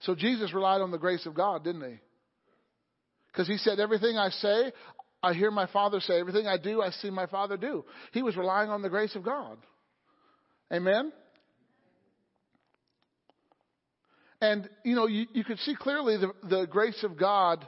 So 0.00 0.14
Jesus 0.14 0.54
relied 0.54 0.80
on 0.80 0.90
the 0.90 0.98
grace 0.98 1.26
of 1.26 1.34
God, 1.34 1.64
didn't 1.64 1.82
he? 1.82 1.98
Because 3.28 3.46
he 3.46 3.58
said, 3.58 3.78
Everything 3.78 4.16
I 4.16 4.30
say, 4.30 4.72
I 5.22 5.34
hear 5.34 5.50
my 5.50 5.66
Father 5.66 6.00
say. 6.00 6.18
Everything 6.18 6.46
I 6.46 6.56
do, 6.56 6.80
I 6.80 6.90
see 6.90 7.10
my 7.10 7.26
Father 7.26 7.56
do. 7.56 7.84
He 8.12 8.22
was 8.22 8.36
relying 8.36 8.70
on 8.70 8.80
the 8.80 8.90
grace 8.90 9.14
of 9.14 9.22
God. 9.22 9.58
Amen? 10.72 11.12
And, 14.40 14.68
you 14.82 14.94
know, 14.94 15.06
you, 15.06 15.26
you 15.32 15.44
could 15.44 15.58
see 15.60 15.74
clearly 15.74 16.16
the, 16.18 16.32
the 16.48 16.66
grace 16.66 17.02
of 17.02 17.18
God 17.18 17.66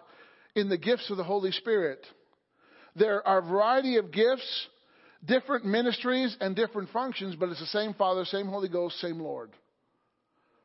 in 0.54 0.68
the 0.68 0.76
gifts 0.78 1.10
of 1.10 1.16
the 1.16 1.24
Holy 1.24 1.52
Spirit. 1.52 2.06
There 2.98 3.26
are 3.26 3.38
a 3.38 3.42
variety 3.42 3.96
of 3.96 4.10
gifts, 4.10 4.66
different 5.24 5.66
ministries, 5.66 6.36
and 6.40 6.56
different 6.56 6.90
functions, 6.90 7.36
but 7.36 7.50
it's 7.50 7.60
the 7.60 7.66
same 7.66 7.94
Father, 7.94 8.24
same 8.24 8.46
Holy 8.46 8.68
Ghost, 8.68 8.98
same 9.00 9.20
Lord. 9.20 9.50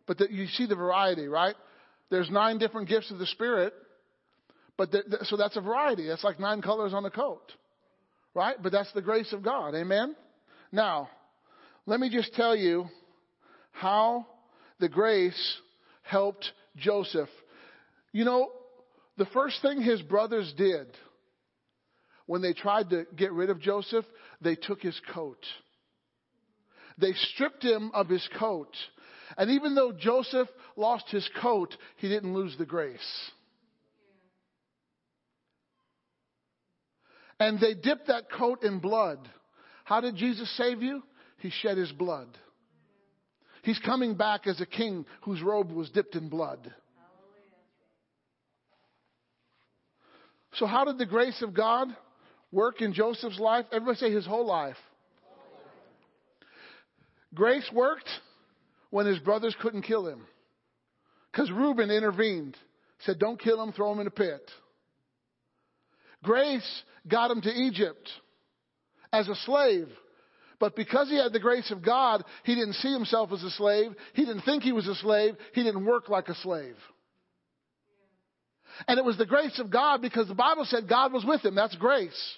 But 0.07 0.17
the, 0.17 0.31
you 0.31 0.47
see 0.47 0.65
the 0.65 0.75
variety, 0.75 1.27
right? 1.27 1.55
There's 2.09 2.29
nine 2.29 2.57
different 2.57 2.87
gifts 2.87 3.11
of 3.11 3.19
the 3.19 3.25
Spirit, 3.25 3.73
but 4.77 4.91
the, 4.91 5.03
the, 5.07 5.25
so 5.25 5.37
that's 5.37 5.57
a 5.57 5.61
variety. 5.61 6.07
That's 6.07 6.23
like 6.23 6.39
nine 6.39 6.61
colors 6.61 6.93
on 6.93 7.05
a 7.05 7.11
coat, 7.11 7.51
right? 8.33 8.55
But 8.61 8.71
that's 8.71 8.91
the 8.93 9.01
grace 9.01 9.31
of 9.33 9.43
God. 9.43 9.75
Amen. 9.75 10.15
Now, 10.71 11.09
let 11.85 11.99
me 11.99 12.09
just 12.09 12.33
tell 12.33 12.55
you 12.55 12.85
how 13.71 14.25
the 14.79 14.89
grace 14.89 15.57
helped 16.03 16.49
Joseph. 16.77 17.29
You 18.13 18.25
know, 18.25 18.51
the 19.17 19.25
first 19.27 19.61
thing 19.61 19.81
his 19.81 20.01
brothers 20.01 20.53
did 20.57 20.87
when 22.31 22.41
they 22.41 22.53
tried 22.53 22.89
to 22.91 23.05
get 23.13 23.33
rid 23.33 23.49
of 23.49 23.59
Joseph, 23.59 24.05
they 24.39 24.55
took 24.55 24.81
his 24.81 24.97
coat. 25.13 25.45
They 26.97 27.11
stripped 27.11 27.61
him 27.61 27.91
of 27.93 28.07
his 28.07 28.25
coat. 28.39 28.73
And 29.37 29.51
even 29.51 29.75
though 29.75 29.91
Joseph 29.91 30.47
lost 30.77 31.09
his 31.09 31.29
coat, 31.41 31.75
he 31.97 32.07
didn't 32.07 32.33
lose 32.33 32.55
the 32.57 32.65
grace. 32.65 33.31
And 37.37 37.59
they 37.59 37.73
dipped 37.73 38.07
that 38.07 38.31
coat 38.31 38.63
in 38.63 38.79
blood. 38.79 39.19
How 39.83 39.99
did 39.99 40.15
Jesus 40.15 40.49
save 40.55 40.81
you? 40.81 41.03
He 41.39 41.49
shed 41.49 41.77
his 41.77 41.91
blood. 41.91 42.29
He's 43.63 43.79
coming 43.79 44.15
back 44.15 44.47
as 44.47 44.61
a 44.61 44.65
king 44.65 45.05
whose 45.23 45.41
robe 45.41 45.69
was 45.69 45.89
dipped 45.89 46.15
in 46.15 46.29
blood. 46.29 46.73
So, 50.53 50.65
how 50.65 50.85
did 50.85 50.97
the 50.97 51.05
grace 51.05 51.41
of 51.41 51.53
God 51.53 51.89
work 52.51 52.81
in 52.81 52.93
Joseph's 52.93 53.39
life? 53.39 53.65
Everybody 53.71 53.97
say 53.97 54.11
his 54.11 54.25
whole 54.25 54.45
life. 54.45 54.77
Grace 57.33 57.69
worked 57.73 58.09
when 58.89 59.05
his 59.05 59.19
brothers 59.19 59.55
couldn't 59.61 59.83
kill 59.83 60.07
him. 60.07 60.25
Because 61.31 61.49
Reuben 61.49 61.89
intervened, 61.89 62.57
said, 62.99 63.19
Don't 63.19 63.39
kill 63.39 63.61
him, 63.61 63.71
throw 63.71 63.91
him 63.93 63.99
in 63.99 64.07
a 64.07 64.11
pit. 64.11 64.41
Grace 66.23 66.83
got 67.07 67.31
him 67.31 67.41
to 67.41 67.49
Egypt 67.49 68.09
as 69.11 69.27
a 69.27 69.35
slave. 69.45 69.87
But 70.59 70.75
because 70.75 71.09
he 71.09 71.17
had 71.17 71.33
the 71.33 71.39
grace 71.39 71.71
of 71.71 71.83
God, 71.83 72.23
he 72.43 72.53
didn't 72.53 72.73
see 72.75 72.93
himself 72.93 73.31
as 73.31 73.41
a 73.43 73.49
slave. 73.51 73.93
He 74.13 74.25
didn't 74.25 74.43
think 74.43 74.61
he 74.61 74.73
was 74.73 74.87
a 74.87 74.93
slave. 74.95 75.35
He 75.53 75.63
didn't 75.63 75.85
work 75.85 76.07
like 76.07 76.27
a 76.27 76.35
slave. 76.35 76.75
And 78.87 78.99
it 78.99 79.05
was 79.05 79.17
the 79.17 79.25
grace 79.25 79.57
of 79.59 79.71
God 79.71 80.01
because 80.01 80.27
the 80.27 80.35
Bible 80.35 80.65
said 80.65 80.87
God 80.87 81.13
was 81.13 81.25
with 81.25 81.43
him. 81.43 81.55
That's 81.55 81.75
grace. 81.77 82.37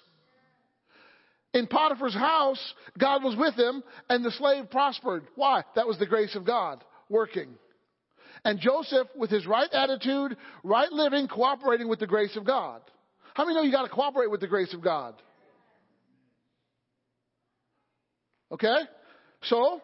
In 1.53 1.67
Potiphar's 1.67 2.15
house, 2.15 2.73
God 2.97 3.23
was 3.23 3.35
with 3.35 3.55
him 3.55 3.83
and 4.09 4.25
the 4.25 4.31
slave 4.31 4.71
prospered. 4.71 5.27
Why? 5.35 5.63
That 5.75 5.87
was 5.87 5.99
the 5.99 6.07
grace 6.07 6.35
of 6.35 6.45
God 6.45 6.83
working. 7.09 7.49
And 8.43 8.59
Joseph, 8.59 9.07
with 9.15 9.29
his 9.29 9.45
right 9.45 9.69
attitude, 9.71 10.35
right 10.63 10.91
living, 10.91 11.27
cooperating 11.27 11.87
with 11.87 11.99
the 11.99 12.07
grace 12.07 12.35
of 12.35 12.45
God. 12.45 12.81
How 13.35 13.45
many 13.45 13.55
know 13.55 13.63
you 13.63 13.71
got 13.71 13.83
to 13.83 13.89
cooperate 13.89 14.31
with 14.31 14.41
the 14.41 14.47
grace 14.47 14.73
of 14.73 14.81
God? 14.81 15.15
Okay? 18.51 18.77
So, 19.43 19.81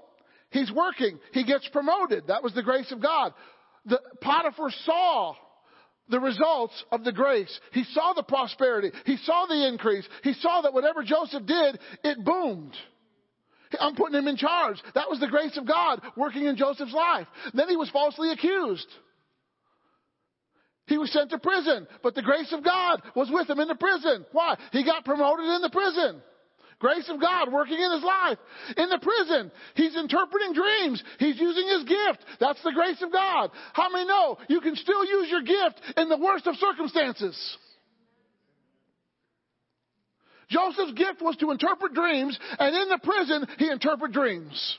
he's 0.51 0.71
working. 0.71 1.19
He 1.33 1.43
gets 1.43 1.67
promoted. 1.69 2.27
That 2.27 2.43
was 2.43 2.53
the 2.53 2.63
grace 2.63 2.91
of 2.91 3.01
God. 3.01 3.33
The 3.85 3.99
Potiphar 4.21 4.71
saw 4.85 5.35
the 6.09 6.19
results 6.19 6.83
of 6.91 7.03
the 7.03 7.11
grace. 7.11 7.59
He 7.71 7.83
saw 7.85 8.13
the 8.13 8.23
prosperity. 8.23 8.91
He 9.05 9.17
saw 9.17 9.45
the 9.47 9.67
increase. 9.67 10.05
He 10.23 10.33
saw 10.33 10.61
that 10.61 10.73
whatever 10.73 11.03
Joseph 11.03 11.45
did, 11.45 11.79
it 12.03 12.25
boomed. 12.25 12.75
I'm 13.79 13.95
putting 13.95 14.17
him 14.17 14.27
in 14.27 14.35
charge. 14.35 14.77
That 14.95 15.09
was 15.09 15.19
the 15.19 15.27
grace 15.27 15.55
of 15.57 15.67
God 15.67 16.01
working 16.17 16.45
in 16.45 16.55
Joseph's 16.55 16.93
life. 16.93 17.27
Then 17.53 17.69
he 17.69 17.75
was 17.75 17.89
falsely 17.91 18.31
accused. 18.31 18.87
He 20.87 20.97
was 20.97 21.13
sent 21.13 21.29
to 21.29 21.37
prison, 21.37 21.87
but 22.01 22.15
the 22.15 22.23
grace 22.23 22.51
of 22.51 22.63
God 22.63 23.03
was 23.15 23.29
with 23.31 23.47
him 23.47 23.59
in 23.59 23.67
the 23.67 23.75
prison. 23.75 24.25
Why? 24.31 24.57
He 24.71 24.83
got 24.83 25.05
promoted 25.05 25.45
in 25.45 25.61
the 25.61 25.69
prison. 25.69 26.21
Grace 26.79 27.09
of 27.09 27.19
God 27.19 27.51
working 27.51 27.77
in 27.77 27.91
his 27.91 28.03
life. 28.03 28.37
In 28.77 28.89
the 28.89 28.99
prison, 28.99 29.51
he's 29.75 29.95
interpreting 29.97 30.53
dreams. 30.53 31.03
He's 31.19 31.37
using 31.37 31.67
his 31.67 31.83
gift. 31.83 32.25
That's 32.39 32.61
the 32.63 32.71
grace 32.71 33.01
of 33.01 33.11
God. 33.11 33.51
How 33.73 33.89
many 33.89 34.07
know 34.07 34.37
you 34.47 34.61
can 34.61 34.77
still 34.77 35.05
use 35.05 35.29
your 35.29 35.41
gift 35.41 35.81
in 35.97 36.07
the 36.07 36.17
worst 36.17 36.47
of 36.47 36.55
circumstances? 36.55 37.57
Joseph's 40.49 40.93
gift 40.93 41.21
was 41.21 41.35
to 41.37 41.51
interpret 41.51 41.93
dreams, 41.93 42.39
and 42.57 42.75
in 42.75 42.89
the 42.89 42.99
prison, 43.03 43.45
he 43.57 43.69
interpreted 43.69 44.13
dreams. 44.13 44.77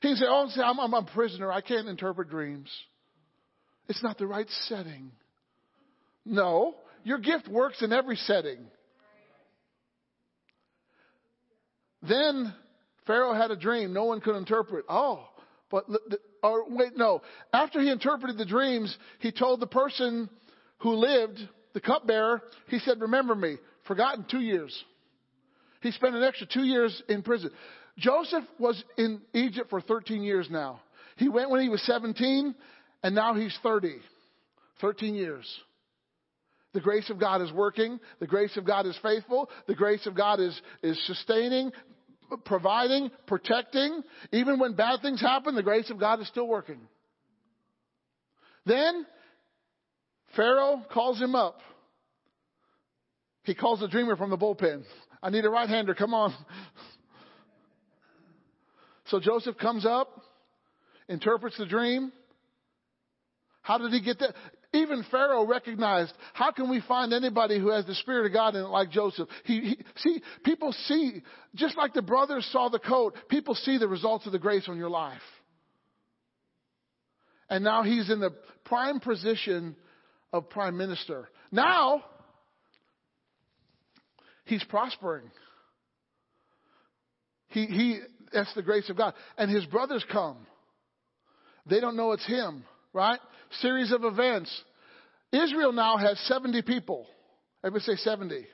He 0.00 0.14
said, 0.14 0.28
Oh, 0.28 0.48
I'm, 0.62 0.78
I'm 0.78 0.94
a 0.94 1.02
prisoner. 1.02 1.50
I 1.50 1.60
can't 1.60 1.88
interpret 1.88 2.30
dreams. 2.30 2.70
It's 3.88 4.02
not 4.02 4.16
the 4.16 4.26
right 4.26 4.48
setting. 4.68 5.10
No, 6.24 6.76
your 7.02 7.18
gift 7.18 7.48
works 7.48 7.82
in 7.82 7.92
every 7.92 8.16
setting. 8.16 8.58
Then 12.08 12.54
Pharaoh 13.06 13.34
had 13.34 13.50
a 13.50 13.56
dream 13.56 13.92
no 13.92 14.04
one 14.04 14.20
could 14.20 14.36
interpret. 14.36 14.84
Oh, 14.88 15.26
but, 15.70 15.86
or 16.42 16.64
wait, 16.68 16.96
no. 16.96 17.22
After 17.52 17.80
he 17.80 17.90
interpreted 17.90 18.38
the 18.38 18.44
dreams, 18.44 18.96
he 19.20 19.32
told 19.32 19.60
the 19.60 19.66
person 19.66 20.28
who 20.78 20.94
lived, 20.94 21.38
the 21.72 21.80
cupbearer, 21.80 22.42
he 22.68 22.78
said, 22.78 23.00
remember 23.00 23.34
me. 23.34 23.56
Forgotten 23.86 24.26
two 24.30 24.40
years. 24.40 24.84
He 25.80 25.90
spent 25.90 26.14
an 26.14 26.22
extra 26.22 26.46
two 26.46 26.64
years 26.64 27.02
in 27.08 27.22
prison. 27.22 27.50
Joseph 27.98 28.44
was 28.58 28.82
in 28.96 29.20
Egypt 29.34 29.70
for 29.70 29.80
13 29.80 30.22
years 30.22 30.48
now. 30.50 30.80
He 31.16 31.28
went 31.28 31.50
when 31.50 31.60
he 31.60 31.68
was 31.68 31.82
17, 31.82 32.54
and 33.02 33.14
now 33.14 33.34
he's 33.34 33.56
30. 33.62 33.96
13 34.80 35.14
years. 35.14 35.46
The 36.72 36.80
grace 36.80 37.08
of 37.08 37.20
God 37.20 37.40
is 37.40 37.52
working. 37.52 38.00
The 38.18 38.26
grace 38.26 38.56
of 38.56 38.66
God 38.66 38.86
is 38.86 38.98
faithful. 39.00 39.48
The 39.68 39.76
grace 39.76 40.06
of 40.06 40.16
God 40.16 40.40
is, 40.40 40.60
is 40.82 41.00
sustaining, 41.06 41.70
providing, 42.44 43.10
protecting. 43.26 44.02
Even 44.32 44.58
when 44.58 44.74
bad 44.74 45.00
things 45.02 45.20
happen, 45.20 45.54
the 45.54 45.62
grace 45.62 45.90
of 45.90 45.98
God 45.98 46.20
is 46.20 46.28
still 46.28 46.48
working. 46.48 46.80
Then, 48.66 49.06
Pharaoh 50.34 50.82
calls 50.92 51.20
him 51.20 51.34
up. 51.34 51.60
He 53.42 53.54
calls 53.54 53.80
the 53.80 53.88
dreamer 53.88 54.16
from 54.16 54.30
the 54.30 54.38
bullpen. 54.38 54.84
I 55.22 55.30
need 55.30 55.44
a 55.44 55.50
right 55.50 55.68
hander. 55.68 55.94
Come 55.94 56.14
on. 56.14 56.34
So 59.08 59.20
Joseph 59.20 59.58
comes 59.58 59.84
up, 59.84 60.22
interprets 61.08 61.58
the 61.58 61.66
dream. 61.66 62.10
How 63.60 63.78
did 63.78 63.92
he 63.92 64.00
get 64.00 64.18
that? 64.20 64.34
Even 64.84 65.04
Pharaoh 65.10 65.46
recognized, 65.46 66.12
how 66.34 66.50
can 66.52 66.68
we 66.68 66.82
find 66.86 67.14
anybody 67.14 67.58
who 67.58 67.70
has 67.70 67.86
the 67.86 67.94
Spirit 67.94 68.26
of 68.26 68.32
God 68.34 68.54
in 68.54 68.62
it 68.62 68.68
like 68.68 68.90
Joseph? 68.90 69.28
He, 69.44 69.60
he, 69.60 69.78
see, 69.96 70.22
people 70.44 70.72
see, 70.86 71.22
just 71.54 71.76
like 71.76 71.94
the 71.94 72.02
brothers 72.02 72.46
saw 72.52 72.68
the 72.68 72.78
coat, 72.78 73.14
people 73.30 73.54
see 73.54 73.78
the 73.78 73.88
results 73.88 74.26
of 74.26 74.32
the 74.32 74.38
grace 74.38 74.68
on 74.68 74.76
your 74.76 74.90
life. 74.90 75.22
And 77.48 77.64
now 77.64 77.82
he's 77.82 78.10
in 78.10 78.20
the 78.20 78.34
prime 78.64 79.00
position 79.00 79.74
of 80.32 80.50
prime 80.50 80.76
minister. 80.76 81.28
Now, 81.50 82.04
he's 84.44 84.64
prospering. 84.64 85.30
He, 87.48 87.66
he, 87.66 88.00
that's 88.32 88.52
the 88.54 88.62
grace 88.62 88.90
of 88.90 88.98
God. 88.98 89.14
And 89.38 89.50
his 89.50 89.64
brothers 89.64 90.04
come. 90.12 90.46
They 91.66 91.80
don't 91.80 91.96
know 91.96 92.12
it's 92.12 92.26
him, 92.26 92.64
right? 92.92 93.20
Series 93.60 93.92
of 93.92 94.04
events. 94.04 94.50
Israel 95.34 95.72
now 95.72 95.96
has 95.96 96.18
70 96.26 96.62
people. 96.62 97.06
Everybody 97.64 97.96
say 97.96 97.96
70. 97.96 98.46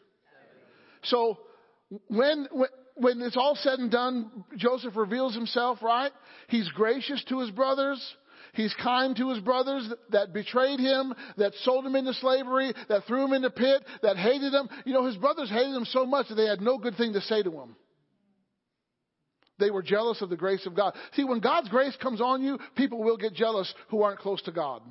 So 1.04 1.38
when, 2.08 2.46
when, 2.52 2.68
when 2.94 3.22
it's 3.22 3.36
all 3.36 3.56
said 3.56 3.78
and 3.78 3.90
done, 3.90 4.44
Joseph 4.56 4.96
reveals 4.96 5.34
himself, 5.34 5.82
right? 5.82 6.12
He's 6.48 6.68
gracious 6.70 7.22
to 7.28 7.40
his 7.40 7.50
brothers. 7.50 8.00
He's 8.52 8.74
kind 8.82 9.16
to 9.16 9.30
his 9.30 9.40
brothers 9.40 9.88
that 10.10 10.32
betrayed 10.32 10.80
him, 10.80 11.14
that 11.36 11.52
sold 11.62 11.86
him 11.86 11.94
into 11.94 12.14
slavery, 12.14 12.72
that 12.88 13.04
threw 13.04 13.24
him 13.24 13.32
in 13.32 13.42
the 13.42 13.50
pit, 13.50 13.82
that 14.02 14.16
hated 14.16 14.52
him. 14.52 14.68
You 14.84 14.92
know, 14.92 15.06
his 15.06 15.16
brothers 15.16 15.50
hated 15.50 15.74
him 15.74 15.84
so 15.84 16.04
much 16.04 16.28
that 16.28 16.34
they 16.34 16.46
had 16.46 16.60
no 16.60 16.78
good 16.78 16.96
thing 16.96 17.12
to 17.12 17.20
say 17.20 17.42
to 17.42 17.50
him. 17.50 17.76
They 19.58 19.70
were 19.70 19.82
jealous 19.82 20.22
of 20.22 20.30
the 20.30 20.36
grace 20.36 20.66
of 20.66 20.74
God. 20.74 20.94
See, 21.12 21.24
when 21.24 21.40
God's 21.40 21.68
grace 21.68 21.96
comes 22.00 22.20
on 22.20 22.42
you, 22.42 22.58
people 22.76 23.02
will 23.02 23.18
get 23.18 23.34
jealous 23.34 23.72
who 23.88 24.02
aren't 24.02 24.20
close 24.20 24.40
to 24.42 24.52
God. 24.52 24.82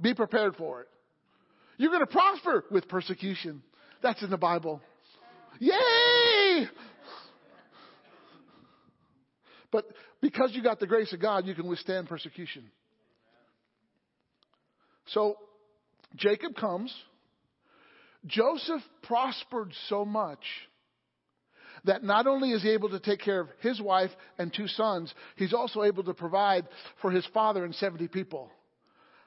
Be 0.00 0.14
prepared 0.14 0.56
for 0.56 0.82
it. 0.82 0.88
You're 1.76 1.90
going 1.90 2.00
to 2.00 2.06
prosper 2.06 2.64
with 2.70 2.88
persecution. 2.88 3.62
That's 4.02 4.22
in 4.22 4.30
the 4.30 4.36
Bible. 4.36 4.80
Yay! 5.58 6.66
But 9.72 9.86
because 10.20 10.50
you 10.52 10.62
got 10.62 10.78
the 10.78 10.86
grace 10.86 11.12
of 11.12 11.20
God, 11.20 11.46
you 11.46 11.54
can 11.54 11.66
withstand 11.66 12.08
persecution. 12.08 12.70
So 15.06 15.36
Jacob 16.16 16.54
comes. 16.54 16.94
Joseph 18.26 18.82
prospered 19.02 19.72
so 19.88 20.04
much 20.04 20.38
that 21.84 22.02
not 22.02 22.26
only 22.26 22.52
is 22.52 22.62
he 22.62 22.70
able 22.70 22.88
to 22.90 23.00
take 23.00 23.20
care 23.20 23.40
of 23.40 23.48
his 23.60 23.80
wife 23.80 24.10
and 24.38 24.52
two 24.54 24.68
sons, 24.68 25.12
he's 25.36 25.52
also 25.52 25.82
able 25.82 26.04
to 26.04 26.14
provide 26.14 26.66
for 27.02 27.10
his 27.10 27.26
father 27.34 27.64
and 27.64 27.74
70 27.74 28.08
people. 28.08 28.50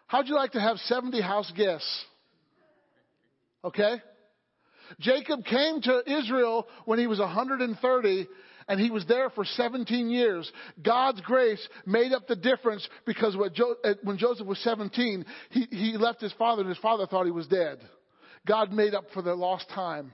How'd 0.07 0.27
you 0.27 0.35
like 0.35 0.53
to 0.53 0.61
have 0.61 0.77
70 0.77 1.21
house 1.21 1.51
guests? 1.55 2.05
Okay? 3.63 4.01
Jacob 4.99 5.43
came 5.43 5.81
to 5.81 6.01
Israel 6.05 6.67
when 6.85 6.97
he 6.97 7.07
was 7.07 7.19
130 7.19 8.27
and 8.69 8.79
he 8.79 8.89
was 8.89 9.05
there 9.05 9.29
for 9.29 9.45
17 9.45 10.09
years. 10.09 10.49
God's 10.81 11.21
grace 11.21 11.65
made 11.85 12.13
up 12.13 12.27
the 12.27 12.35
difference 12.35 12.87
because 13.05 13.35
uh, 13.35 13.93
when 14.03 14.17
Joseph 14.17 14.47
was 14.47 14.59
17, 14.59 15.25
he, 15.49 15.67
he 15.69 15.97
left 15.97 16.21
his 16.21 16.33
father 16.33 16.61
and 16.61 16.69
his 16.69 16.77
father 16.79 17.05
thought 17.05 17.25
he 17.25 17.31
was 17.31 17.47
dead. 17.47 17.79
God 18.45 18.71
made 18.71 18.93
up 18.93 19.05
for 19.13 19.21
the 19.21 19.35
lost 19.35 19.69
time. 19.69 20.11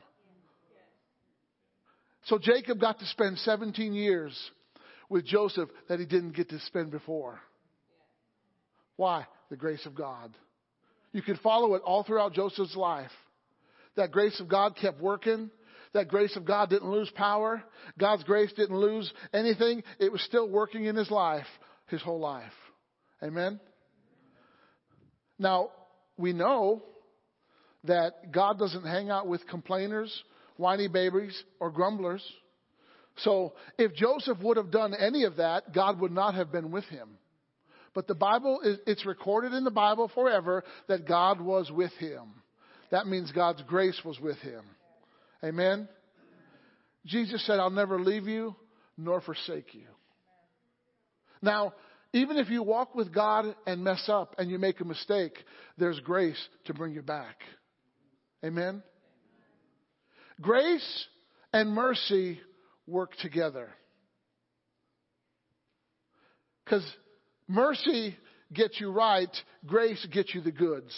So 2.26 2.40
Jacob 2.40 2.80
got 2.80 3.00
to 3.00 3.06
spend 3.08 3.38
17 3.40 3.94
years 3.94 4.34
with 5.10 5.26
Joseph 5.26 5.70
that 5.90 6.00
he 6.00 6.06
didn't 6.06 6.36
get 6.36 6.50
to 6.50 6.60
spend 6.62 6.90
before. 6.90 7.40
Why? 8.96 9.26
The 9.54 9.58
grace 9.58 9.86
of 9.86 9.94
God. 9.94 10.36
You 11.12 11.22
could 11.22 11.38
follow 11.44 11.76
it 11.76 11.84
all 11.86 12.04
throughout 12.04 12.34
Joseph's 12.34 12.76
life. 12.76 13.12
That 13.96 14.12
grace 14.12 14.40
of 14.40 14.48
God 14.48 14.76
kept 14.76 15.00
working. 15.00 15.52
That 15.94 16.08
grace 16.08 16.36
of 16.36 16.44
God 16.44 16.72
didn't 16.72 16.90
lose 16.90 17.12
power. 17.12 17.62
God's 18.00 18.24
grace 18.24 18.52
didn't 18.54 18.76
lose 18.76 19.14
anything. 19.32 19.84
It 20.00 20.12
was 20.12 20.24
still 20.24 20.50
working 20.50 20.86
in 20.86 20.96
his 20.96 21.12
life, 21.12 21.46
his 21.86 22.02
whole 22.02 22.20
life. 22.20 22.52
Amen? 23.22 23.60
Now, 25.38 25.70
we 26.18 26.34
know 26.34 26.82
that 27.84 28.32
God 28.32 28.58
doesn't 28.58 28.88
hang 28.88 29.12
out 29.12 29.28
with 29.28 29.46
complainers 29.46 30.12
whiny 30.58 30.88
babies, 30.88 31.44
or 31.60 31.70
grumblers. 31.70 32.24
So 33.18 33.54
if 33.78 33.94
Joseph 33.94 34.40
would 34.42 34.58
have 34.58 34.72
done 34.72 34.96
any 34.96 35.26
of 35.26 35.36
that, 35.36 35.76
God 35.76 36.00
would 36.00 36.12
not 36.12 36.34
have 36.34 36.52
been 36.52 36.72
with 36.72 36.86
him. 36.86 37.20
But 37.94 38.08
the 38.08 38.16
Bible 38.16 38.62
is, 38.62 38.80
it's 38.88 39.06
recorded 39.06 39.54
in 39.54 39.64
the 39.64 39.72
Bible 39.72 40.10
forever 40.14 40.64
that 40.88 41.08
God 41.08 41.40
was 41.40 41.72
with 41.72 41.92
him. 41.94 42.34
That 42.92 43.08
means 43.08 43.32
God's 43.32 43.62
grace 43.64 44.00
was 44.04 44.20
with 44.20 44.38
him. 44.38 44.64
Amen. 45.44 45.88
Jesus 47.06 47.46
said, 47.46 47.60
I'll 47.60 47.70
never 47.70 48.00
leave 48.00 48.28
you 48.28 48.56
nor 48.98 49.22
forsake 49.22 49.74
you. 49.74 49.88
Now, 51.42 51.74
even 52.14 52.38
if 52.38 52.50
you 52.50 52.64
walk 52.64 52.96
with 52.96 53.14
God 53.14 53.56
and 53.66 53.84
mess 53.84 54.08
up 54.08 54.36
and 54.38 54.50
you 54.50 54.60
make 54.60 54.80
a 54.80 54.86
mistake, 54.86 55.34
there's 55.78 56.00
grace 56.00 56.38
to 56.66 56.74
bring 56.74 56.94
you 56.94 57.02
back. 57.02 57.38
Amen. 58.46 58.84
Grace 60.40 61.08
and 61.52 61.72
mercy 61.72 62.40
work 62.88 63.16
together. 63.18 63.70
Because 66.64 66.86
mercy 67.48 68.16
gets 68.54 68.80
you 68.80 68.92
right, 68.92 69.30
grace 69.66 70.06
gets 70.12 70.34
you 70.34 70.42
the 70.42 70.52
goods. 70.52 70.92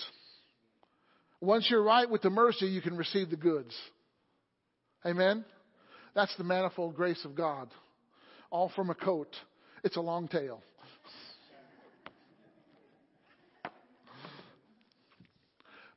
Once 1.42 1.68
you're 1.70 1.84
right 1.84 2.10
with 2.10 2.22
the 2.22 2.30
mercy, 2.30 2.66
you 2.66 2.82
can 2.82 2.98
receive 2.98 3.30
the 3.30 3.36
goods. 3.36 3.74
Amen? 5.06 5.46
That's 6.16 6.36
the 6.38 6.44
manifold 6.44 6.96
grace 6.96 7.24
of 7.26 7.36
God. 7.36 7.70
All 8.50 8.72
from 8.76 8.90
a 8.90 8.96
coat. 8.96 9.36
It's 9.84 9.98
a 9.98 10.02
long 10.02 10.28
tale. 10.28 10.62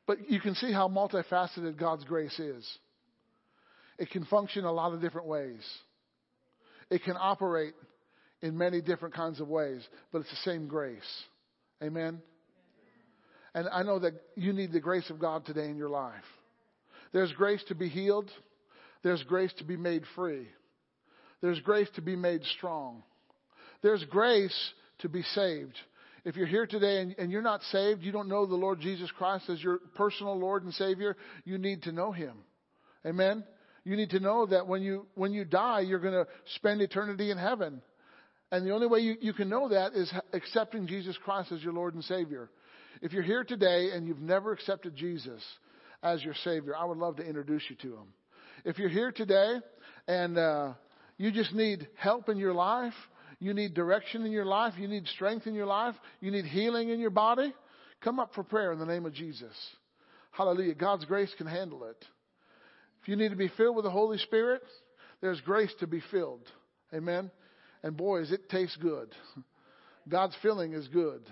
But 0.06 0.30
you 0.30 0.40
can 0.40 0.54
see 0.54 0.72
how 0.72 0.88
multifaceted 0.88 1.78
God's 1.78 2.04
grace 2.04 2.38
is. 2.38 2.66
It 3.98 4.10
can 4.10 4.24
function 4.24 4.64
a 4.64 4.72
lot 4.72 4.94
of 4.94 5.00
different 5.00 5.26
ways. 5.26 5.60
It 6.90 7.04
can 7.04 7.16
operate 7.18 7.74
in 8.42 8.56
many 8.56 8.80
different 8.80 9.14
kinds 9.14 9.40
of 9.40 9.48
ways, 9.48 9.86
but 10.12 10.20
it's 10.20 10.30
the 10.30 10.50
same 10.50 10.68
grace. 10.68 11.00
Amen? 11.82 12.20
And 13.54 13.68
I 13.72 13.82
know 13.82 13.98
that 13.98 14.14
you 14.36 14.52
need 14.52 14.72
the 14.72 14.80
grace 14.80 15.10
of 15.10 15.18
God 15.18 15.44
today 15.44 15.68
in 15.68 15.76
your 15.76 15.88
life. 15.88 16.14
There's 17.12 17.32
grace 17.32 17.62
to 17.68 17.74
be 17.74 17.88
healed. 17.88 18.30
There's 19.02 19.22
grace 19.24 19.52
to 19.58 19.64
be 19.64 19.76
made 19.76 20.02
free. 20.14 20.46
There's 21.40 21.60
grace 21.60 21.88
to 21.94 22.02
be 22.02 22.16
made 22.16 22.44
strong. 22.56 23.02
There's 23.82 24.04
grace 24.04 24.56
to 25.00 25.08
be 25.08 25.22
saved. 25.22 25.76
If 26.24 26.36
you're 26.36 26.46
here 26.46 26.66
today 26.66 27.00
and, 27.00 27.14
and, 27.16 27.32
you're 27.32 27.42
not 27.42 27.62
saved, 27.70 28.02
you 28.02 28.12
don't 28.12 28.28
know 28.28 28.44
the 28.44 28.56
Lord 28.56 28.80
Jesus 28.80 29.10
Christ 29.12 29.48
as 29.48 29.62
your 29.62 29.78
personal 29.94 30.38
Lord 30.38 30.64
and 30.64 30.74
Savior, 30.74 31.16
you 31.44 31.58
need 31.58 31.84
to 31.84 31.92
know 31.92 32.10
Him. 32.12 32.34
Amen? 33.06 33.44
You 33.84 33.96
need 33.96 34.10
to 34.10 34.20
know 34.20 34.44
that 34.46 34.66
when 34.66 34.82
you, 34.82 35.06
when 35.14 35.32
you 35.32 35.44
die, 35.44 35.80
you're 35.80 36.00
going 36.00 36.12
to 36.12 36.26
spend 36.56 36.82
eternity 36.82 37.30
in 37.30 37.38
heaven. 37.38 37.80
And 38.50 38.66
the 38.66 38.72
only 38.72 38.86
way 38.86 39.00
you, 39.00 39.16
you 39.20 39.32
can 39.32 39.48
know 39.48 39.68
that 39.68 39.92
is 39.92 40.12
accepting 40.32 40.86
Jesus 40.86 41.16
Christ 41.22 41.52
as 41.52 41.62
your 41.62 41.72
Lord 41.72 41.94
and 41.94 42.02
Savior. 42.04 42.50
If 43.02 43.12
you're 43.12 43.22
here 43.22 43.44
today 43.44 43.90
and 43.92 44.06
you've 44.06 44.20
never 44.20 44.52
accepted 44.52 44.96
Jesus 44.96 45.42
as 46.02 46.22
your 46.24 46.34
Savior, 46.44 46.74
I 46.76 46.84
would 46.84 46.98
love 46.98 47.16
to 47.16 47.22
introduce 47.26 47.62
you 47.68 47.76
to 47.76 47.88
Him. 47.88 48.12
If 48.64 48.78
you're 48.78 48.88
here 48.88 49.12
today 49.12 49.56
and 50.06 50.38
uh, 50.38 50.72
you 51.16 51.30
just 51.30 51.54
need 51.54 51.88
help 51.96 52.28
in 52.28 52.38
your 52.38 52.54
life, 52.54 52.94
you 53.38 53.54
need 53.54 53.74
direction 53.74 54.24
in 54.24 54.32
your 54.32 54.46
life, 54.46 54.74
you 54.78 54.88
need 54.88 55.06
strength 55.08 55.46
in 55.46 55.54
your 55.54 55.66
life, 55.66 55.94
you 56.20 56.30
need 56.30 56.44
healing 56.44 56.88
in 56.88 56.98
your 56.98 57.10
body, 57.10 57.52
come 58.02 58.18
up 58.18 58.34
for 58.34 58.42
prayer 58.42 58.72
in 58.72 58.78
the 58.78 58.86
name 58.86 59.06
of 59.06 59.12
Jesus. 59.12 59.54
Hallelujah. 60.32 60.74
God's 60.74 61.04
grace 61.04 61.32
can 61.36 61.46
handle 61.46 61.84
it. 61.84 62.04
If 63.02 63.08
you 63.08 63.16
need 63.16 63.30
to 63.30 63.36
be 63.36 63.50
filled 63.56 63.76
with 63.76 63.84
the 63.84 63.90
Holy 63.90 64.18
Spirit, 64.18 64.62
there's 65.20 65.40
grace 65.42 65.72
to 65.80 65.86
be 65.86 66.02
filled. 66.10 66.42
Amen. 66.92 67.30
And 67.82 67.96
boys, 67.96 68.32
it 68.32 68.48
tastes 68.48 68.76
good. 68.76 69.14
God's 70.08 70.36
filling 70.42 70.72
is 70.72 70.88
good. 70.88 71.22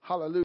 Hallelujah. 0.00 0.40